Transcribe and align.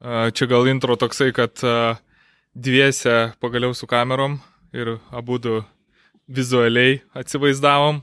Čia 0.00 0.46
gal 0.48 0.68
intro 0.70 0.96
toksai, 0.96 1.28
kad 1.36 1.60
dviese 2.56 3.32
pagaliau 3.40 3.74
su 3.76 3.86
kamerom 3.86 4.38
ir 4.72 4.96
abu 5.12 5.38
du 5.38 5.60
vizualiai 6.28 7.00
atsivaizdavom, 7.14 8.00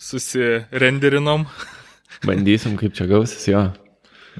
susirenderinom. 0.00 1.46
Bandysim, 2.28 2.74
kaip 2.80 2.96
čia 2.96 3.06
gausis, 3.06 3.44
jo. 3.50 3.68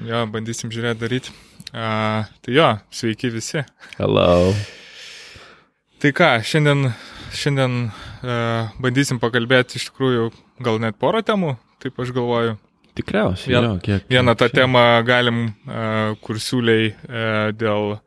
Jo, 0.07 0.23
bandysim 0.31 0.71
žiūrėti 0.71 1.01
daryti. 1.03 1.33
A, 1.75 2.25
tai 2.43 2.55
jo, 2.55 2.67
sveiki 2.95 3.29
visi. 3.33 3.61
Hello. 3.97 4.53
Tai 5.99 6.11
ką, 6.15 6.29
šiandien, 6.47 6.89
šiandien 7.35 7.75
a, 7.89 8.69
bandysim 8.81 9.19
pakalbėti 9.21 9.77
iš 9.77 9.89
tikrųjų 9.91 10.31
gal 10.65 10.79
net 10.81 10.97
porą 10.99 11.21
temų, 11.25 11.57
taip 11.83 11.99
aš 12.01 12.15
galvoju. 12.15 12.55
Tikriausiai. 12.99 13.53
Vien, 13.55 13.63
jo, 13.69 13.75
kiek, 13.83 14.07
vieną 14.11 14.35
tą 14.35 14.47
kiek- 14.49 14.57
temą 14.61 14.85
galim, 15.07 15.43
uh, 15.67 16.15
kur 16.23 16.35
siūliai 16.41 16.93
uh, 16.93 17.51
dėl 17.55 17.99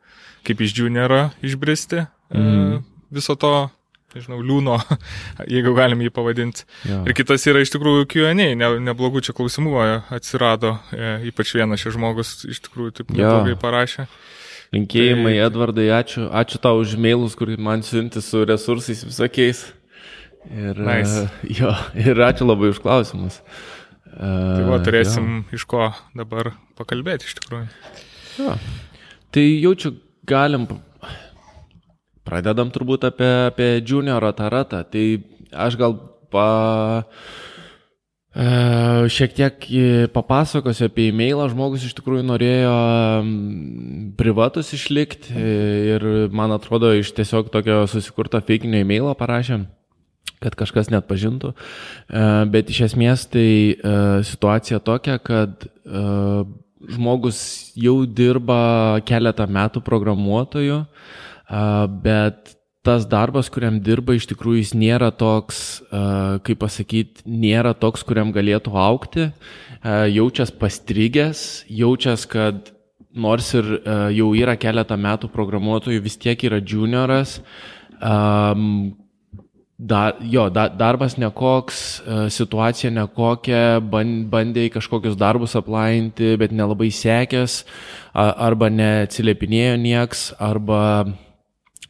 kaip 0.45 0.61
iš 0.65 0.73
junioro 0.81 1.29
išbristi 1.41 2.05
Mhm. 2.33 2.83
viso 3.13 3.35
to, 3.37 3.69
nežinau, 4.15 4.39
liūno, 4.45 4.75
jeigu 5.53 5.73
galim 5.77 5.99
jį 6.01 6.09
pavadinti. 6.13 6.63
Jo. 6.89 7.03
Ir 7.05 7.13
kitas 7.17 7.45
yra 7.49 7.61
iš 7.61 7.69
tikrųjų 7.73 8.07
Q&A, 8.09 8.33
ne, 8.35 8.49
neblogų 8.81 9.21
čia 9.25 9.33
klausimų 9.37 9.73
e, 9.83 9.91
atsirado, 10.17 10.75
e, 10.93 11.15
ypač 11.29 11.53
vienas 11.57 11.81
šis 11.81 11.93
žmogus 11.97 12.33
iš 12.49 12.59
tikrųjų 12.67 12.91
taip 12.99 13.13
neblogai 13.13 13.53
parašė. 13.61 14.07
Linkėjimai, 14.73 15.35
Tai- 15.37 15.45
Edvardai, 15.47 15.87
ačiū, 15.93 16.25
ačiū 16.33 16.57
tau 16.61 16.79
už 16.81 16.95
mailus, 16.97 17.35
kur 17.37 17.49
man 17.61 17.81
siunti 17.85 18.21
su 18.25 18.41
resursais 18.45 19.03
visokiais. 19.05 19.63
Ir, 20.49 20.73
Nice. 20.75 21.29
e, 21.45 21.53
jo, 21.61 21.69
ir 21.95 22.17
ačiū 22.25 22.45
labai 22.49 22.73
už 22.73 22.81
klausimus. 22.83 23.39
Tai 24.13 24.65
va, 24.67 24.79
turėsim 24.83 25.29
jo. 25.39 25.43
iš 25.57 25.65
ko 25.69 25.87
dabar 26.17 26.53
pakalbėti 26.77 27.29
iš 27.29 27.37
tikrųjų. 27.39 27.67
Jo. 28.43 28.57
Tai 29.33 29.45
jaučiu, 29.45 29.95
galim. 30.29 30.67
Pradedam 32.23 32.69
turbūt 32.73 33.07
apie, 33.09 33.31
apie 33.49 33.69
junioro 33.81 34.31
tą 34.37 34.51
ratą. 34.53 34.83
Tai 34.87 35.05
aš 35.65 35.77
gal 35.81 35.97
pa, 36.33 36.45
e, 38.37 38.47
šiek 39.11 39.35
tiek 39.37 39.67
papasakosiu 40.13 40.87
apie 40.87 41.09
e-mailą. 41.11 41.49
Žmogus 41.51 41.85
iš 41.89 41.97
tikrųjų 41.97 42.25
norėjo 42.29 42.77
privatus 44.21 44.71
išlikti 44.77 45.33
e, 45.33 45.53
ir 45.95 46.09
man 46.33 46.53
atrodo 46.55 46.93
iš 46.95 47.11
tiesiog 47.17 47.51
tokio 47.53 47.83
susikurto 47.89 48.41
feikinio 48.45 48.85
e-mailo 48.85 49.17
parašė 49.17 49.63
kad 50.43 50.57
kažkas 50.59 50.91
net 50.93 51.07
pažintų. 51.09 51.53
E, 51.53 52.25
Bet 52.53 52.71
iš 52.73 52.83
esmės 52.89 53.27
tai 53.31 53.47
e, 53.73 53.93
situacija 54.27 54.81
tokia, 54.83 55.17
kad 55.23 55.65
e, 55.65 56.03
žmogus 56.93 57.39
jau 57.79 58.01
dirba 58.05 58.99
keletą 59.07 59.47
metų 59.47 59.79
programuotoju, 59.85 60.81
bet 62.03 62.57
tas 62.83 63.05
darbas, 63.07 63.47
kuriam 63.53 63.77
dirba, 63.79 64.17
iš 64.17 64.25
tikrųjų 64.27 64.59
jis 64.59 64.73
nėra 64.75 65.07
toks, 65.15 65.61
kaip 66.43 66.59
pasakyti, 66.59 67.23
nėra 67.23 67.71
toks, 67.79 68.03
kuriam 68.03 68.33
galėtų 68.35 68.73
aukti, 68.75 69.29
jaučias 70.11 70.51
pastrigęs, 70.59 71.63
jaučias, 71.71 72.25
kad 72.27 72.73
nors 73.15 73.53
ir 73.55 73.69
jau 74.17 74.33
yra 74.35 74.57
keletą 74.59 74.97
metų 74.99 75.31
programuotojų, 75.31 76.03
vis 76.03 76.19
tiek 76.19 76.43
yra 76.49 76.59
junioras, 76.59 77.37
um, 78.03 78.91
Dar, 79.79 80.15
jo, 80.21 80.49
da, 80.53 80.67
darbas 80.69 81.15
nekoks, 81.17 81.77
e, 82.05 82.17
situacija 82.29 82.91
nekokia, 82.93 83.81
ban- 83.81 84.21
bandė 84.29 84.67
į 84.69 84.73
kažkokius 84.75 85.17
darbus 85.17 85.55
aplainti, 85.57 86.35
bet 86.37 86.51
nelabai 86.53 86.91
sekęs, 86.93 87.63
a- 88.13 88.35
arba 88.47 88.69
neatsiliepinėjo 88.69 89.73
nieks, 89.81 90.21
arba, 90.39 91.09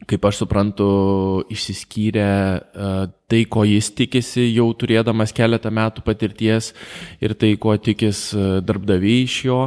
kaip 0.08 0.24
aš 0.24 0.40
suprantu, 0.42 1.44
išsiskyrė 1.52 2.24
e, 2.56 2.90
tai, 3.28 3.44
ko 3.44 3.66
jis 3.68 3.90
tikisi, 3.92 4.48
jau 4.56 4.70
turėdamas 4.72 5.32
keletą 5.36 5.70
metų 5.70 6.02
patirties 6.08 6.72
ir 7.20 7.34
tai, 7.36 7.52
ko 7.60 7.76
tikis 7.76 8.30
e, 8.32 8.60
darbdaviai 8.64 9.22
iš 9.28 9.44
jo. 9.44 9.60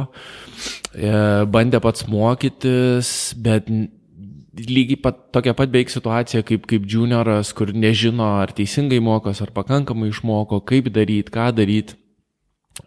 Bandė 0.98 1.78
pats 1.80 2.02
mokytis, 2.10 3.32
bet 3.38 3.68
lygiai 4.66 4.98
pat, 5.02 5.20
tokia 5.34 5.54
pat 5.56 5.70
beveik 5.72 5.92
situacija 5.92 6.42
kaip, 6.46 6.66
kaip 6.70 6.84
junioras, 6.88 7.52
kur 7.56 7.72
nežino, 7.74 8.26
ar 8.42 8.52
teisingai 8.56 8.98
mokos, 9.04 9.42
ar 9.44 9.54
pakankamai 9.54 10.10
išmoko, 10.12 10.62
kaip 10.68 10.90
daryti, 10.94 11.34
ką 11.34 11.50
daryti. 11.56 11.98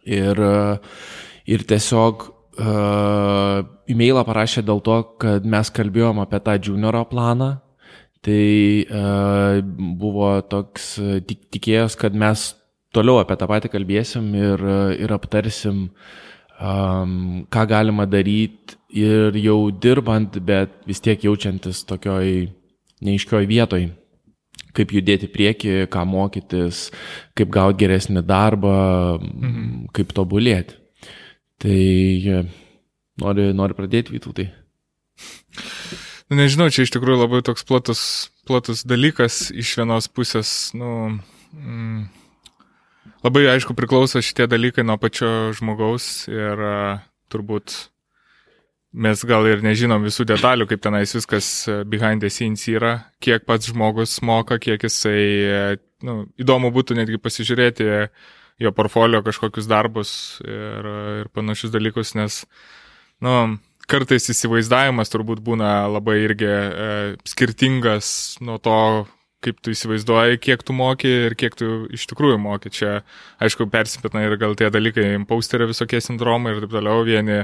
Ir, 0.07 0.39
e, 0.39 0.77
ir 1.51 1.65
tiesiog 1.67 2.23
uh, 2.61 3.63
e-mailą 3.91 4.23
parašė 4.27 4.63
dėl 4.67 4.79
to, 4.85 4.97
kad 5.19 5.45
mes 5.47 5.71
kalbėjom 5.73 6.21
apie 6.23 6.39
tą 6.45 6.55
junioro 6.69 7.03
planą. 7.09 7.51
Tai 8.21 8.41
uh, 8.85 9.59
buvo 9.97 10.35
toks, 10.45 10.91
e, 11.01 11.21
tik, 11.25 11.47
tikėjos, 11.55 11.95
kad 11.97 12.13
mes 12.13 12.51
toliau 12.93 13.21
apie 13.21 13.37
tą 13.39 13.47
patį 13.49 13.71
kalbėsim 13.73 14.27
ir, 14.37 14.61
e, 14.61 14.81
ir 15.01 15.13
aptarsim, 15.15 15.87
um, 16.59 17.15
ką 17.49 17.65
galima 17.71 18.05
daryti 18.05 18.77
ir 18.91 19.37
jau 19.39 19.71
dirbant, 19.71 20.37
bet 20.43 20.73
vis 20.87 21.01
tiek 21.03 21.23
jaučiantis 21.23 21.83
tokioj 21.89 22.51
neiškioj 23.05 23.49
vietoj. 23.49 23.89
Kaip 24.71 24.93
judėti 24.95 25.27
į 25.27 25.31
priekį, 25.33 25.71
ką 25.91 26.05
mokytis, 26.07 26.85
kaip 27.35 27.49
gauti 27.51 27.81
geresnį 27.81 28.23
darbą, 28.23 28.75
mhm. 29.19 29.89
kaip 29.95 30.13
tobulėti. 30.15 30.77
Tai 31.61 31.75
e, 31.75 32.37
nori, 33.21 33.49
nori 33.53 33.75
pradėti 33.77 34.15
vytautai. 34.15 34.47
Nu, 36.31 36.39
nežinau, 36.39 36.69
čia 36.71 36.85
iš 36.87 36.93
tikrųjų 36.95 37.19
labai 37.19 37.41
toks 37.43 37.67
platus, 37.67 38.01
platus 38.47 38.85
dalykas 38.87 39.49
iš 39.51 39.75
vienos 39.81 40.07
pusės. 40.07 40.71
Nu, 40.71 41.19
mm, 41.51 42.07
labai 43.27 43.43
aišku 43.51 43.75
priklauso 43.75 44.23
šitie 44.23 44.47
dalykai 44.49 44.87
nuo 44.87 44.95
pačio 45.01 45.51
žmogaus 45.57 46.29
ir 46.31 46.63
uh, 46.63 47.03
turbūt 47.27 47.90
mes 48.91 49.23
gal 49.27 49.47
ir 49.47 49.63
nežinom 49.63 50.03
visų 50.03 50.25
detalių, 50.29 50.67
kaip 50.69 50.83
tenais 50.83 51.15
viskas 51.15 51.47
e, 51.69 51.81
behind 51.87 52.23
the 52.23 52.29
scenes 52.29 52.67
yra, 52.71 52.97
kiek 53.23 53.45
pats 53.47 53.71
žmogus 53.71 54.17
moka, 54.25 54.59
kiek 54.61 54.83
jisai, 54.83 55.23
e, 55.47 55.63
nu, 56.07 56.25
įdomu 56.41 56.73
būtų 56.75 56.99
netgi 56.99 57.21
pasižiūrėti 57.21 57.87
jo 58.61 58.71
portfolio 58.75 59.23
kažkokius 59.25 59.69
darbus 59.69 60.13
ir, 60.43 60.91
ir 61.23 61.31
panašius 61.33 61.73
dalykus, 61.73 62.13
nes, 62.19 62.43
nu, 63.23 63.35
kartais 63.91 64.29
įsivaizdavimas 64.31 65.11
turbūt 65.11 65.41
būna 65.43 65.87
labai 65.91 66.19
irgi 66.25 66.51
e, 66.51 66.91
skirtingas 67.27 68.11
nuo 68.43 68.59
to, 68.61 68.77
kaip 69.41 69.57
tu 69.63 69.73
įsivaizduoji, 69.73 70.37
kiek 70.41 70.61
tu 70.65 70.73
moki 70.77 71.09
ir 71.27 71.35
kiek 71.39 71.55
tu 71.57 71.69
iš 71.93 72.05
tikrųjų 72.11 72.37
moki. 72.41 72.69
Čia, 72.73 72.99
aišku, 73.41 73.65
persipina 73.73 74.21
ir 74.25 74.35
gal 74.41 74.53
tie 74.59 74.69
dalykai, 74.73 75.07
imposterio 75.17 75.67
visokie 75.71 76.01
sindromai 76.03 76.53
ir 76.55 76.61
taip 76.63 76.75
toliau, 76.75 77.01
vieni 77.07 77.39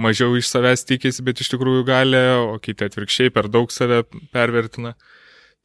mažiau 0.00 0.36
iš 0.38 0.48
savęs 0.48 0.86
tikisi, 0.88 1.24
bet 1.26 1.44
iš 1.44 1.52
tikrųjų 1.52 1.84
gali, 1.88 2.22
o 2.48 2.56
kiti 2.62 2.88
atvirkščiai 2.88 3.34
per 3.34 3.50
daug 3.52 3.72
save 3.74 4.02
pervertina. 4.32 4.94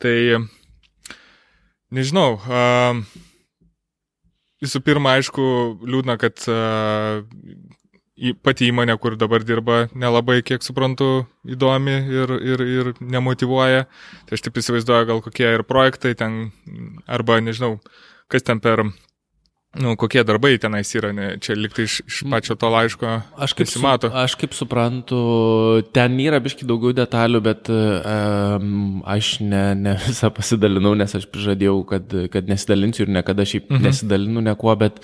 Tai, 0.04 0.18
nežinau, 1.96 2.36
a, 2.52 2.94
visų 4.64 4.84
pirma, 4.86 5.16
aišku, 5.18 5.48
liūdna, 5.88 6.20
kad 6.22 6.44
į- 6.48 7.67
pati 8.44 8.72
įmonė, 8.72 8.98
kur 9.02 9.18
dabar 9.20 9.46
dirba, 9.46 9.86
nelabai, 9.94 10.40
kiek 10.46 10.66
suprantu, 10.66 11.28
įdomi 11.46 11.98
ir, 12.14 12.34
ir, 12.42 12.64
ir 12.66 12.94
nemotivuoja. 13.02 13.86
Tai 14.28 14.38
aš 14.38 14.46
taip 14.46 14.62
įsivaizduoju, 14.62 15.10
gal 15.12 15.26
kokie 15.26 15.50
ir 15.58 15.66
projektai 15.68 16.16
ten, 16.18 16.48
arba 17.06 17.40
nežinau, 17.44 17.78
kas 18.32 18.46
ten 18.48 18.62
per, 18.64 18.88
nu, 19.78 19.94
kokie 20.00 20.24
darbai 20.26 20.56
tenais 20.62 20.90
yra, 20.98 21.12
ne, 21.16 21.28
čia 21.44 21.56
liktai 21.58 21.86
iš, 21.88 22.00
iš 22.08 22.22
pačio 22.32 22.58
to 22.60 22.70
laiško 22.74 23.14
Aš 23.46 23.54
kaip, 23.58 23.70
su, 23.70 23.82
aš 23.86 24.36
kaip 24.40 24.56
suprantu, 24.58 25.20
ten 25.96 26.18
yra 26.24 26.40
biški 26.44 26.68
daugiau 26.68 26.96
detalių, 26.98 27.42
bet 27.46 27.70
um, 27.72 29.04
aš 29.06 29.36
ne, 29.46 29.64
ne 29.78 29.98
visą 30.08 30.32
pasidalinau, 30.34 30.96
nes 30.98 31.14
aš 31.20 31.30
prižadėjau, 31.34 31.78
kad, 31.90 32.18
kad 32.34 32.50
nesidalinsiu 32.50 33.06
ir 33.06 33.14
niekada 33.20 33.46
šiaip 33.46 33.70
mhm. 33.70 33.86
nesidalinu 33.90 34.44
niekuo, 34.50 34.74
bet 34.80 35.02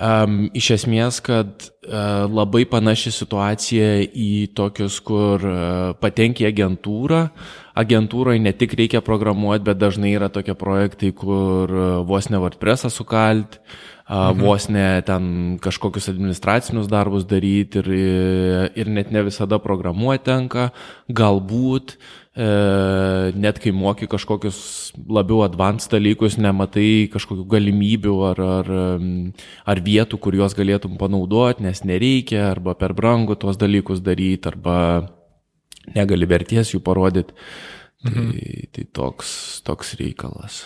um, 0.00 0.40
iš 0.56 0.70
esmės, 0.78 1.20
kad 1.24 1.68
uh, 1.68 2.26
labai 2.30 2.64
panaši 2.68 3.12
situacija 3.14 3.90
į 4.08 4.50
tokius, 4.56 4.98
kur 5.04 5.44
uh, 5.44 5.92
patenki 6.00 6.48
agentūrą. 6.48 7.26
Agentūroje 7.80 8.42
ne 8.42 8.52
tik 8.56 8.74
reikia 8.78 9.04
programuoti, 9.04 9.64
bet 9.68 9.80
dažnai 9.80 10.14
yra 10.16 10.30
tokie 10.32 10.56
projektai, 10.58 11.12
kur 11.16 11.70
uh, 11.70 11.86
vos 12.08 12.30
ne 12.32 12.40
WordPress'ą 12.42 12.90
sukalt, 12.92 13.60
mhm. 14.10 14.40
vos 14.42 14.68
ne 14.68 15.02
ten 15.06 15.58
kažkokius 15.62 16.10
administracinius 16.10 16.88
darbus 16.90 17.26
daryti 17.30 17.78
ir, 17.78 17.90
ir 18.74 18.90
net 18.90 19.12
ne 19.14 19.22
visada 19.26 19.60
programuoti 19.62 20.26
tenka, 20.26 20.70
galbūt 21.08 21.94
e, 21.94 21.98
net 22.36 23.58
kai 23.58 23.72
moki 23.74 24.06
kažkokius 24.06 24.58
labiau 25.10 25.42
advanced 25.42 25.90
dalykus, 25.90 26.38
nematai 26.38 27.10
kažkokių 27.10 27.46
galimybių 27.50 28.14
ar, 28.28 28.42
ar, 28.60 28.70
ar 29.66 29.82
vietų, 29.82 30.20
kur 30.22 30.38
juos 30.38 30.54
galėtum 30.54 30.94
panaudoti, 31.00 31.66
nes 31.66 31.82
nereikia, 31.82 32.46
arba 32.52 32.76
per 32.78 32.94
brangu 32.94 33.34
tuos 33.34 33.58
dalykus 33.58 34.02
daryti, 34.06 34.46
arba 34.46 34.76
negali 35.96 36.28
verties 36.30 36.74
jų 36.74 36.82
parodyti. 36.86 37.34
Tai, 38.00 38.14
mhm. 38.14 38.68
tai 38.72 38.86
toks, 38.96 39.60
toks 39.66 39.92
reikalas. 39.98 40.62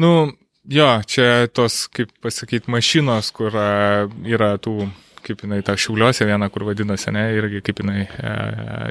Nu, 0.00 0.32
jo, 0.66 0.88
čia 1.06 1.46
tos, 1.54 1.84
kaip 1.92 2.10
pasakyti, 2.24 2.72
mašinos, 2.72 3.30
kur 3.36 3.54
yra 3.54 4.56
tų 4.58 4.88
kaip 5.26 5.44
jinai 5.44 5.60
ta 5.66 5.76
šiauliuose 5.78 6.26
viena, 6.28 6.48
kur 6.52 6.66
vadinasi, 6.68 7.12
ne, 7.14 7.26
irgi 7.38 7.62
kaip 7.64 7.82
jinai 7.82 8.00
e, 8.06 8.32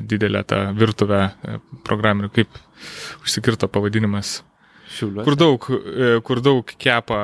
didelė 0.08 0.44
ta 0.48 0.62
virtuvė 0.78 1.22
e, 1.24 1.58
programerių, 1.88 2.32
kaip 2.36 2.62
užsikirto 3.26 3.70
pavadinimas. 3.72 4.40
Šiauliuose. 4.92 5.26
Kur 5.28 5.38
daug, 5.40 5.68
e, 5.72 6.14
kur 6.28 6.42
daug 6.44 6.74
kepa, 6.86 7.20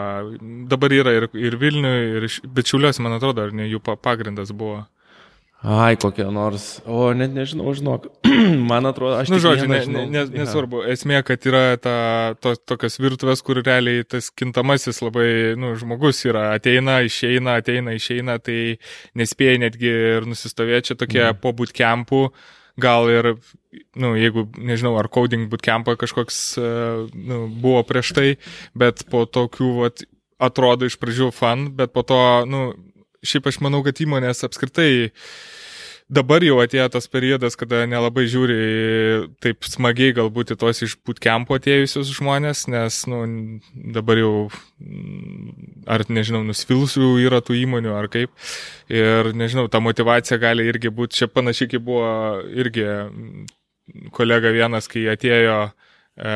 dabar 0.71 0.95
yra 0.95 1.15
ir, 1.17 1.29
ir 1.35 1.57
Vilniuje, 1.59 2.05
ir, 2.19 2.29
bet 2.57 2.71
šiauliuose, 2.71 3.03
man 3.05 3.17
atrodo, 3.17 3.47
ar 3.47 3.55
ne 3.55 3.67
jų 3.67 3.83
pagrindas 3.95 4.53
buvo. 4.55 4.85
Ai, 5.65 5.95
kokia 5.97 6.27
nors, 6.29 6.65
o 6.85 7.07
net 7.17 7.31
nežinau, 7.33 7.71
žinok, 7.73 8.03
man 8.69 8.85
atrodo, 8.85 9.15
aš... 9.17 9.31
Nu, 9.33 9.39
žodžiu, 9.41 9.65
ne, 9.71 9.79
ne, 9.89 10.03
ne, 10.13 10.21
nesvarbu, 10.43 10.83
esmė, 10.93 11.23
kad 11.25 11.47
yra 11.49 11.61
ta, 11.81 11.95
to, 12.37 12.53
tokios 12.61 12.99
virtuvės, 13.01 13.41
kur 13.45 13.63
realiai 13.65 14.05
tas 14.05 14.29
kintamasis 14.29 15.01
labai, 15.01 15.57
nu, 15.57 15.73
žmogus 15.81 16.21
yra, 16.29 16.51
ateina, 16.59 16.99
išeina, 17.07 17.57
ateina, 17.63 17.95
išeina, 17.97 18.37
tai 18.37 18.77
nespėja 19.17 19.63
netgi 19.65 19.89
ir 19.89 20.29
nusistovėti 20.29 20.91
čia 20.91 20.99
tokie 21.01 21.23
mm. 21.25 21.41
po 21.41 21.55
bootcampų, 21.57 22.21
gal 22.77 23.09
ir, 23.09 23.33
nu, 23.97 24.13
jeigu, 24.13 24.45
nežinau, 24.61 24.93
ar 25.01 25.09
coding 25.09 25.49
bootcampą 25.49 25.97
kažkoks, 25.97 26.43
e, 26.61 26.69
nu, 27.17 27.47
buvo 27.49 27.81
prieš 27.89 28.13
tai, 28.13 28.27
bet 28.77 29.07
po 29.09 29.25
tokių, 29.25 29.73
vat, 29.81 30.05
atrodo 30.37 30.85
iš 30.85 31.01
pradžių 31.01 31.31
fan, 31.33 31.71
bet 31.73 31.97
po 31.97 32.05
to, 32.05 32.21
nu, 32.45 32.67
šiaip 33.25 33.49
aš 33.49 33.61
manau, 33.65 33.83
kad 33.85 33.99
įmonės 34.03 34.45
apskritai 34.47 35.09
dabar 36.07 36.43
jau 36.43 36.57
atėjo 36.63 36.87
tas 36.93 37.09
periodas, 37.11 37.57
kada 37.59 37.83
nelabai 37.89 38.25
žiūri 38.31 38.57
taip 39.43 39.67
smagiai 39.67 40.15
galbūt 40.15 40.53
į 40.55 40.59
tos 40.61 40.81
iš 40.85 40.95
putkempo 41.03 41.57
atėjusius 41.59 42.13
žmonės, 42.15 42.65
nes 42.71 43.01
nu, 43.11 43.19
dabar 43.95 44.21
jau, 44.21 44.31
ar 45.89 46.05
nežinau, 46.07 46.45
nusvilusių 46.47 47.11
yra 47.25 47.41
tų 47.43 47.59
įmonių 47.63 47.93
ar 47.97 48.09
kaip. 48.13 48.31
Ir 48.91 49.33
nežinau, 49.35 49.67
ta 49.71 49.83
motivacija 49.83 50.39
gali 50.41 50.67
irgi 50.71 50.93
būti, 50.93 51.21
čia 51.21 51.31
panašiai 51.31 51.73
kaip 51.75 51.87
buvo 51.87 52.11
irgi 52.55 52.87
kolega 54.15 54.51
vienas, 54.55 54.87
kai 54.91 55.05
atėjo 55.11 55.59
e, 55.67 56.33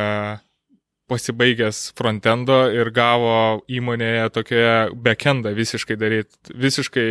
pasibaigęs 1.11 1.91
frontendo 1.97 2.63
ir 2.71 2.91
gavo 2.95 3.61
įmonėje 3.69 4.29
tokioje 4.37 4.75
backendą 4.95 5.51
visiškai 5.57 5.99
daryti, 5.99 6.55
visiškai 6.55 7.09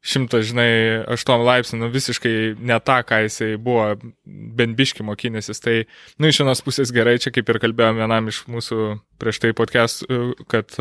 šimtas, 0.00 0.46
žinai, 0.48 1.04
aštuom 1.12 1.42
laipsnių, 1.44 1.82
nu 1.82 1.90
visiškai 1.92 2.34
ne 2.56 2.78
tą, 2.80 3.00
ką 3.04 3.20
jisai 3.26 3.52
buvo 3.60 3.92
bent 4.24 4.76
biški 4.78 5.04
mokinėsis. 5.04 5.60
Tai, 5.60 5.76
nu, 6.16 6.30
iš 6.30 6.40
vienos 6.40 6.64
pusės 6.64 6.92
gerai, 6.96 7.18
čia 7.20 7.32
kaip 7.34 7.52
ir 7.52 7.60
kalbėjom 7.60 8.00
vienam 8.00 8.30
iš 8.32 8.42
mūsų 8.48 8.94
prieš 9.20 9.42
tai 9.42 9.52
podcast, 9.56 10.06
kad, 10.48 10.72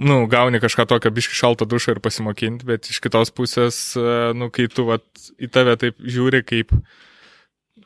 nu, 0.00 0.16
gauni 0.32 0.62
kažką 0.64 0.88
tokio 0.88 1.12
biški 1.12 1.36
šalto 1.36 1.68
dušą 1.68 1.96
ir 1.98 2.00
pasimokinti, 2.04 2.68
bet 2.72 2.88
iš 2.88 3.02
kitos 3.04 3.34
pusės, 3.36 3.82
nu, 4.36 4.48
kai 4.48 4.70
tu, 4.72 4.88
vat, 4.88 5.04
į 5.36 5.52
tave 5.52 5.76
taip 5.82 6.00
žiūri 6.00 6.40
kaip 6.46 6.72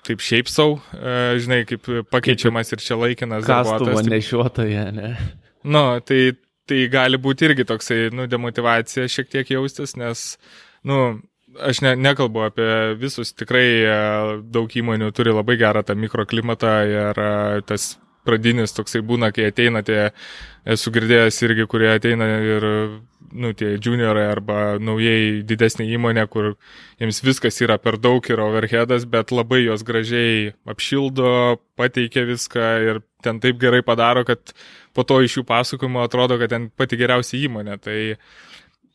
taip 0.06 0.22
šiaip 0.24 0.50
savo, 0.50 0.78
e, 0.96 1.16
žinai, 1.42 1.62
kaip 1.68 1.88
pakeičiamas 2.12 2.72
ir 2.74 2.84
čia 2.84 2.98
laikinas 3.00 3.46
darbuotojas. 3.48 3.96
Kastuvo 3.98 4.04
nešiotoje, 4.08 4.84
ne? 4.96 5.10
Nu, 5.68 5.84
tai, 6.06 6.20
tai 6.68 6.84
gali 6.92 7.20
būti 7.20 7.50
irgi 7.50 7.66
toksai, 7.68 7.98
nu, 8.16 8.28
demotivacija 8.30 9.08
šiek 9.10 9.28
tiek 9.32 9.52
jaustis, 9.52 9.96
nes, 10.00 10.24
nu, 10.88 11.00
aš 11.58 11.82
ne, 11.84 11.94
nekalbu 11.98 12.46
apie 12.48 12.70
visus, 13.00 13.34
tikrai 13.36 13.66
e, 13.82 13.98
daug 14.54 14.70
įmonių 14.70 15.10
turi 15.16 15.34
labai 15.34 15.58
gerą 15.60 15.84
tą 15.86 15.96
mikroklimatą 15.98 16.74
ir 16.88 17.20
e, 17.20 17.34
tas 17.68 17.92
pradinis 18.26 18.74
toksai 18.76 19.02
būna, 19.06 19.30
kai 19.34 19.48
ateina 19.50 19.82
tie, 19.86 20.10
esu 20.68 20.92
girdėjęs 20.94 21.42
irgi, 21.46 21.66
kurie 21.70 21.90
ateina 21.94 22.28
ir 22.44 22.66
nu, 23.32 23.52
tie 23.56 23.76
juniorai 23.78 24.26
arba 24.30 24.58
naujai 24.82 25.42
didesnė 25.46 25.86
įmonė, 25.94 26.26
kur 26.30 26.52
jiems 27.00 27.22
viskas 27.24 27.60
yra 27.64 27.78
per 27.82 27.98
daug 28.02 28.26
ir 28.30 28.42
overheadas, 28.42 29.06
bet 29.10 29.32
labai 29.34 29.62
jos 29.64 29.84
gražiai 29.86 30.52
apšildo, 30.68 31.58
pateikia 31.78 32.26
viską 32.28 32.68
ir 32.86 33.02
ten 33.24 33.40
taip 33.40 33.60
gerai 33.60 33.82
padaro, 33.86 34.24
kad 34.28 34.54
po 34.96 35.04
to 35.06 35.20
iš 35.24 35.40
jų 35.40 35.46
pasakojimo 35.48 36.04
atrodo, 36.04 36.38
kad 36.40 36.52
ten 36.52 36.70
pati 36.76 36.98
geriausia 37.00 37.38
įmonė. 37.44 37.78
Tai 37.82 37.98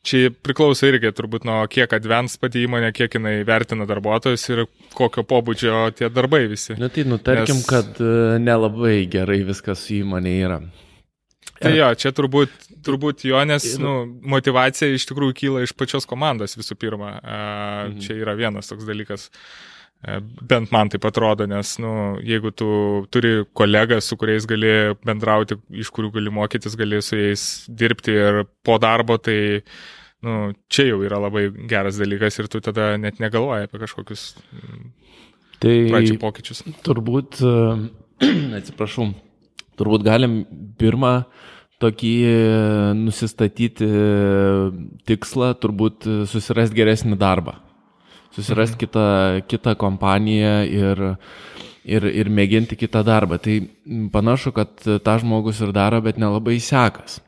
čia 0.06 0.30
priklauso 0.46 0.90
irgi 0.90 1.12
turbūt 1.16 1.46
nuo 1.48 1.60
kiek 1.72 1.92
advents 1.98 2.38
pati 2.42 2.66
įmonė, 2.66 2.92
kiek 2.96 3.18
jinai 3.18 3.38
vertina 3.48 3.88
darbuotojus 3.90 4.48
ir 4.54 4.66
kokio 4.96 5.26
pobūdžio 5.28 5.86
tie 5.98 6.10
darbai 6.14 6.46
visi. 6.52 6.78
Na 6.80 6.92
tai, 6.94 7.08
nu, 7.10 7.20
tarkim, 7.22 7.62
Nes... 7.62 7.70
kad 7.70 8.02
e, 8.02 8.40
nelabai 8.44 8.98
gerai 9.12 9.42
viskas 9.48 9.88
įmonė 9.96 10.36
yra. 10.48 10.60
Tai 11.56 11.72
jo, 11.72 11.88
čia 11.98 12.12
turbūt, 12.12 12.52
turbūt 12.86 13.26
jo, 13.28 13.40
nes 13.48 13.68
nu, 13.82 13.96
motivacija 14.36 14.94
iš 14.94 15.08
tikrųjų 15.10 15.38
kyla 15.42 15.64
iš 15.66 15.76
pačios 15.78 16.08
komandos 16.10 16.58
visų 16.58 16.78
pirma. 16.80 17.16
Mhm. 17.22 18.04
Čia 18.04 18.20
yra 18.22 18.38
vienas 18.38 18.72
toks 18.72 18.88
dalykas. 18.88 19.30
Bent 20.46 20.70
man 20.70 20.92
tai 20.92 21.00
atrodo, 21.02 21.48
nes 21.50 21.72
nu, 21.82 21.92
jeigu 22.22 22.52
tu 22.54 22.68
turi 23.10 23.40
kolegą, 23.58 23.98
su 24.04 24.18
kuriais 24.22 24.46
gali 24.46 24.94
bendrauti, 25.02 25.58
iš 25.74 25.90
kurių 25.96 26.12
gali 26.20 26.34
mokytis, 26.36 26.76
gali 26.78 27.00
su 27.02 27.18
jais 27.18 27.46
dirbti 27.66 28.14
ir 28.14 28.44
po 28.62 28.76
darbo, 28.82 29.18
tai 29.18 29.64
nu, 30.26 30.52
čia 30.70 30.92
jau 30.92 31.00
yra 31.08 31.18
labai 31.24 31.48
geras 31.72 31.98
dalykas 31.98 32.38
ir 32.38 32.52
tu 32.52 32.62
tada 32.62 32.94
net 33.02 33.18
negalvoji 33.24 33.66
apie 33.66 33.82
kažkokius 33.82 34.28
tai 35.64 35.76
pradžių 35.90 36.20
pokyčius. 36.22 36.62
Turbūt, 36.86 37.42
atsiprašau, 38.60 39.10
turbūt 39.80 40.06
galim 40.06 40.44
pirmą 40.80 41.16
tokį 41.84 42.14
nusistatyti 43.00 43.88
tikslą, 45.10 45.52
turbūt 45.60 46.08
susirasti 46.32 46.78
geresnį 46.78 47.20
darbą. 47.20 47.58
Susirasti 48.36 48.76
mhm. 48.76 48.82
kitą, 48.84 49.06
kitą 49.52 49.76
kompaniją 49.80 50.56
ir, 50.68 51.04
ir, 51.88 52.10
ir 52.24 52.32
mėginti 52.32 52.80
kitą 52.80 53.04
darbą. 53.08 53.40
Tai 53.44 53.60
panašu, 54.14 54.56
kad 54.56 54.76
tą 54.84 55.20
žmogus 55.24 55.62
ir 55.64 55.72
daro, 55.76 56.02
bet 56.04 56.20
nelabai 56.22 56.58
sekas. 56.64 57.22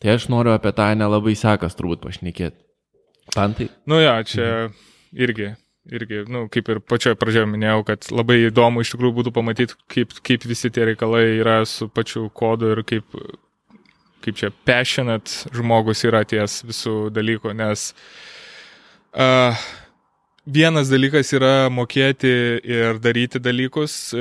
Tai 0.00 0.16
aš 0.16 0.30
noriu 0.32 0.54
apie 0.56 0.72
tą 0.76 0.90
nelabai 0.96 1.36
sekas 1.36 1.76
turbūt 1.76 2.04
pašnekėti. 2.04 2.56
Pantai? 3.34 3.68
Nu 3.88 4.00
jo, 4.00 4.14
čia 4.26 4.46
mhm. 4.46 4.78
irgi 5.26 5.52
irgi, 5.90 6.24
nu, 6.28 6.44
kaip 6.52 6.68
ir 6.70 6.80
pačioje 6.84 7.18
pradžioje 7.18 7.48
minėjau, 7.50 7.84
kad 7.88 8.08
labai 8.12 8.38
įdomu 8.46 8.84
iš 8.84 8.92
tikrųjų 8.94 9.16
būtų 9.16 9.32
pamatyti, 9.34 9.76
kaip, 9.90 10.12
kaip 10.26 10.44
visi 10.48 10.70
tie 10.72 10.86
reikalai 10.90 11.24
yra 11.40 11.60
su 11.68 11.88
pačiu 11.88 12.28
kodu 12.36 12.74
ir 12.74 12.82
kaip, 12.86 13.16
kaip 14.24 14.36
čia 14.36 14.50
passionate 14.68 15.50
žmogus 15.56 16.04
yra 16.08 16.24
ties 16.28 16.60
visų 16.66 16.96
dalykų, 17.14 17.54
nes 17.56 17.90
uh, 19.14 19.56
vienas 20.46 20.90
dalykas 20.90 21.32
yra 21.36 21.70
mokėti 21.72 22.32
ir 22.64 23.00
daryti 23.02 23.40
dalykus, 23.42 24.14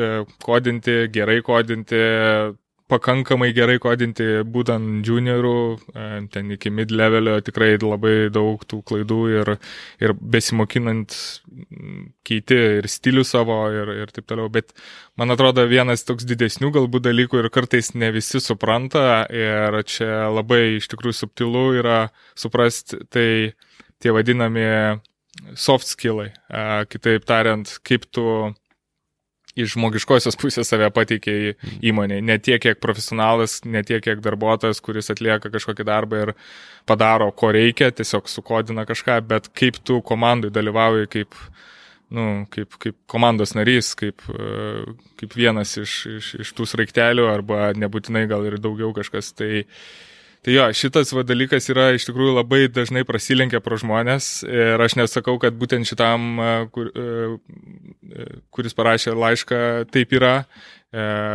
kodinti, 0.44 1.08
gerai 1.14 1.40
kodinti, 1.46 2.02
pakankamai 2.90 3.52
gerai 3.54 3.78
kodinti 3.82 4.26
būtent 4.50 5.06
juniorų, 5.06 5.56
e, 5.94 6.06
ten 6.34 6.50
iki 6.56 6.72
mid-levelio 6.74 7.38
tikrai 7.46 7.72
labai 7.82 8.14
daug 8.34 8.64
tų 8.66 8.82
klaidų 8.90 9.20
ir, 9.34 9.52
ir 10.02 10.14
besimokinant 10.20 11.16
keiti 12.26 12.58
ir 12.80 12.90
stilių 12.90 13.26
savo 13.28 13.60
ir, 13.74 13.94
ir 14.04 14.14
taip 14.16 14.30
toliau. 14.30 14.50
Bet 14.54 14.74
man 15.20 15.36
atrodo 15.36 15.66
vienas 15.70 16.06
toks 16.08 16.28
didesnių 16.30 16.72
galbūt 16.80 17.06
dalykų 17.10 17.44
ir 17.44 17.52
kartais 17.54 17.94
ne 17.94 18.12
visi 18.16 18.42
supranta 18.44 19.26
ir 19.30 19.82
čia 19.90 20.30
labai 20.34 20.80
iš 20.80 20.90
tikrųjų 20.94 21.22
subtilu 21.22 21.66
yra 21.82 22.00
suprasti 22.38 23.04
tai 23.14 23.30
tie 24.00 24.16
vadinami 24.16 24.66
soft 25.56 25.88
skillai. 25.88 26.32
E, 26.50 26.66
kitaip 26.90 27.28
tariant, 27.30 27.78
kaip 27.86 28.10
tu 28.12 28.26
iš 29.60 29.76
žmogiškosios 29.76 30.38
pusės 30.40 30.70
save 30.72 30.90
pateikė 30.96 31.36
į 31.36 31.54
įmonę. 31.92 32.20
Ne 32.26 32.40
tiek, 32.42 32.62
kiek 32.64 32.82
profesionalas, 32.84 33.60
ne 33.66 33.84
tiek, 33.88 34.02
kiek 34.06 34.24
darbuotojas, 34.26 34.82
kuris 34.86 35.12
atlieka 35.14 35.52
kažkokį 35.54 35.88
darbą 35.88 36.24
ir 36.26 36.34
padaro, 36.90 37.30
ko 37.36 37.52
reikia, 37.56 37.92
tiesiog 37.96 38.30
sukodina 38.32 38.86
kažką, 38.90 39.20
bet 39.30 39.50
kaip 39.58 39.80
tu 39.86 40.00
komandai 40.06 40.52
dalyvauji, 40.54 41.10
kaip, 41.16 41.40
nu, 42.16 42.28
kaip, 42.54 42.76
kaip 42.82 42.98
komandos 43.12 43.56
narys, 43.58 43.94
kaip, 44.00 44.26
kaip 45.20 45.38
vienas 45.38 45.78
iš, 45.82 45.96
iš, 46.18 46.36
iš 46.46 46.54
tų 46.58 46.70
sraiktelių 46.74 47.30
arba 47.30 47.72
nebūtinai 47.78 48.28
gal 48.32 48.48
ir 48.50 48.60
daugiau 48.62 48.94
kažkas. 48.98 49.34
Tai, 49.38 49.66
Tai 50.40 50.54
jo, 50.56 50.66
šitas 50.72 51.10
va, 51.12 51.26
dalykas 51.28 51.66
yra 51.68 51.90
iš 51.92 52.06
tikrųjų 52.08 52.38
labai 52.38 52.62
dažnai 52.72 53.02
prasilenkia 53.08 53.60
pro 53.64 53.76
žmonės 53.80 54.46
ir 54.48 54.80
aš 54.80 54.96
nesakau, 54.96 55.36
kad 55.42 55.58
būtent 55.60 55.88
šitam, 55.90 56.40
kur, 56.72 56.88
kuris 58.56 58.78
parašė 58.78 59.18
laišką, 59.20 59.60
taip 59.92 60.16
yra, 60.16 60.38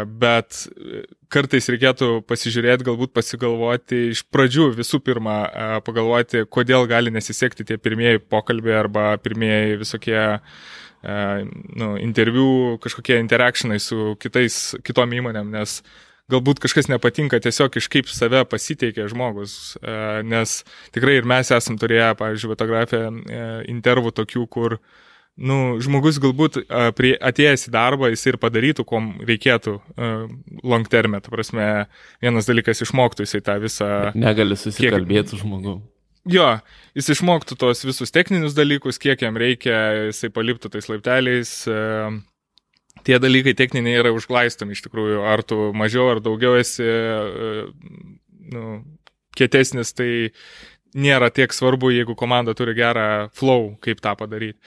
bet 0.08 0.62
kartais 1.28 1.68
reikėtų 1.68 2.08
pasižiūrėti, 2.30 2.87
galbūt 2.88 3.12
pasigalvoti 3.12 4.00
iš 4.14 4.25
pradžių 4.32 4.70
visų 4.80 5.02
pirma, 5.04 5.37
pagalvoti, 5.84 6.46
kodėl 6.49 6.88
gali 6.88 7.12
nesisekti 7.12 7.68
tie 7.68 7.76
pirmieji 7.76 8.25
pokalbiai 8.25 8.80
arba 8.87 9.04
pirmieji 9.20 9.82
visokie 9.84 10.18
nu, 11.04 11.92
interviu, 12.00 12.80
kažkokie 12.80 13.20
interakcionai 13.20 13.76
su 13.84 14.14
kitais, 14.16 14.78
kitom 14.80 15.12
įmonėm, 15.12 15.52
nes 15.52 15.82
galbūt 16.33 16.61
kažkas 16.64 16.88
nepatinka 16.88 17.40
tiesiog 17.43 17.76
iš 17.78 17.88
kaip 17.93 18.11
save 18.12 18.45
pasiteikė 18.49 19.09
žmogus, 19.12 19.76
e, 19.81 19.97
nes 20.26 20.62
tikrai 20.95 21.19
ir 21.21 21.28
mes 21.28 21.50
esam 21.54 21.78
turėję, 21.81 22.14
pavyzdžiui, 22.21 22.52
fotografiją 22.54 23.11
e, 23.11 23.47
intervų 23.73 24.14
tokių, 24.16 24.45
kur 24.52 24.78
nu, 25.37 25.76
žmogus 25.85 26.21
galbūt 26.23 26.61
e, 26.62 26.64
prie, 26.97 27.14
atėjęs 27.21 27.69
į 27.69 27.75
darbą 27.75 28.12
jis 28.12 28.25
ir 28.31 28.40
padarytų, 28.40 28.87
ko 28.88 29.02
reikėtų 29.31 29.78
long 30.64 30.88
terme, 30.88 31.21
ta 31.21 31.33
prasme, 31.35 31.71
vienas 32.25 32.49
dalykas 32.49 32.85
išmoktų 32.87 33.28
jisai 33.28 33.43
tą 33.45 33.59
visą... 33.62 33.90
Negali 34.16 34.57
susikalbėti 34.57 35.35
su 35.35 35.43
žmogu. 35.45 35.81
Jo, 36.31 36.54
jis 36.97 37.11
išmoktų 37.19 37.59
tos 37.61 37.85
visus 37.85 38.14
techninius 38.14 38.54
dalykus, 38.57 38.97
kiek 38.97 39.21
jam 39.21 39.37
reikia, 39.37 40.07
jisai 40.09 40.31
paliptų 40.33 40.71
tais 40.73 40.88
laipteliais. 40.88 41.59
Tie 43.04 43.18
dalykai 43.20 43.54
techniniai 43.58 44.00
yra 44.02 44.12
užglaistomi 44.16 44.76
iš 44.76 44.84
tikrųjų, 44.87 45.25
ar 45.28 45.44
tu 45.46 45.70
mažiau 45.76 46.08
ar 46.14 46.23
daugiau 46.25 46.56
esi 46.61 46.87
nu, 48.54 48.78
kietesnis, 49.37 49.92
tai 49.96 50.30
nėra 50.94 51.28
tiek 51.34 51.50
svarbu, 51.50 51.90
jeigu 51.90 52.14
komanda 52.18 52.54
turi 52.54 52.75
gerą 52.78 53.26
flow, 53.34 53.73
kaip 53.82 53.99
tą 54.02 54.14
padaryti. 54.18 54.58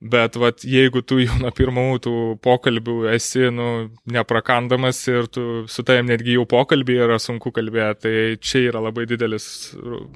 Bet 0.00 0.38
vat, 0.40 0.64
jeigu 0.64 1.02
tu 1.04 1.20
jau 1.20 1.36
nuo 1.42 1.52
pirmų 1.54 1.86
tų 2.04 2.14
pokalbių 2.44 2.98
esi 3.12 3.50
nu, 3.52 3.70
neprakandamas 4.08 5.02
ir 5.12 5.28
tu 5.32 5.64
su 5.68 5.84
tavim 5.84 6.08
netgi 6.08 6.38
jau 6.38 6.46
pokalbį 6.48 7.00
yra 7.06 7.20
sunku 7.20 7.52
kalbėti, 7.54 8.00
tai 8.06 8.14
čia 8.40 8.64
yra 8.70 8.84
labai 8.86 9.04
didelis 9.10 9.46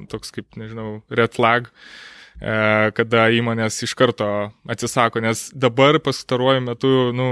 toks 0.08 0.32
kaip, 0.35 0.49
nežinau, 0.56 1.02
red 1.12 1.37
flag 1.37 1.68
e, 1.68 2.17
kada 2.38 3.25
įmonės 3.35 3.80
iš 3.83 3.97
karto 3.99 4.28
atsisako, 4.71 5.18
nes 5.25 5.49
dabar 5.59 5.99
pastaruoju 5.99 6.62
metu, 6.68 6.92
nu, 7.16 7.28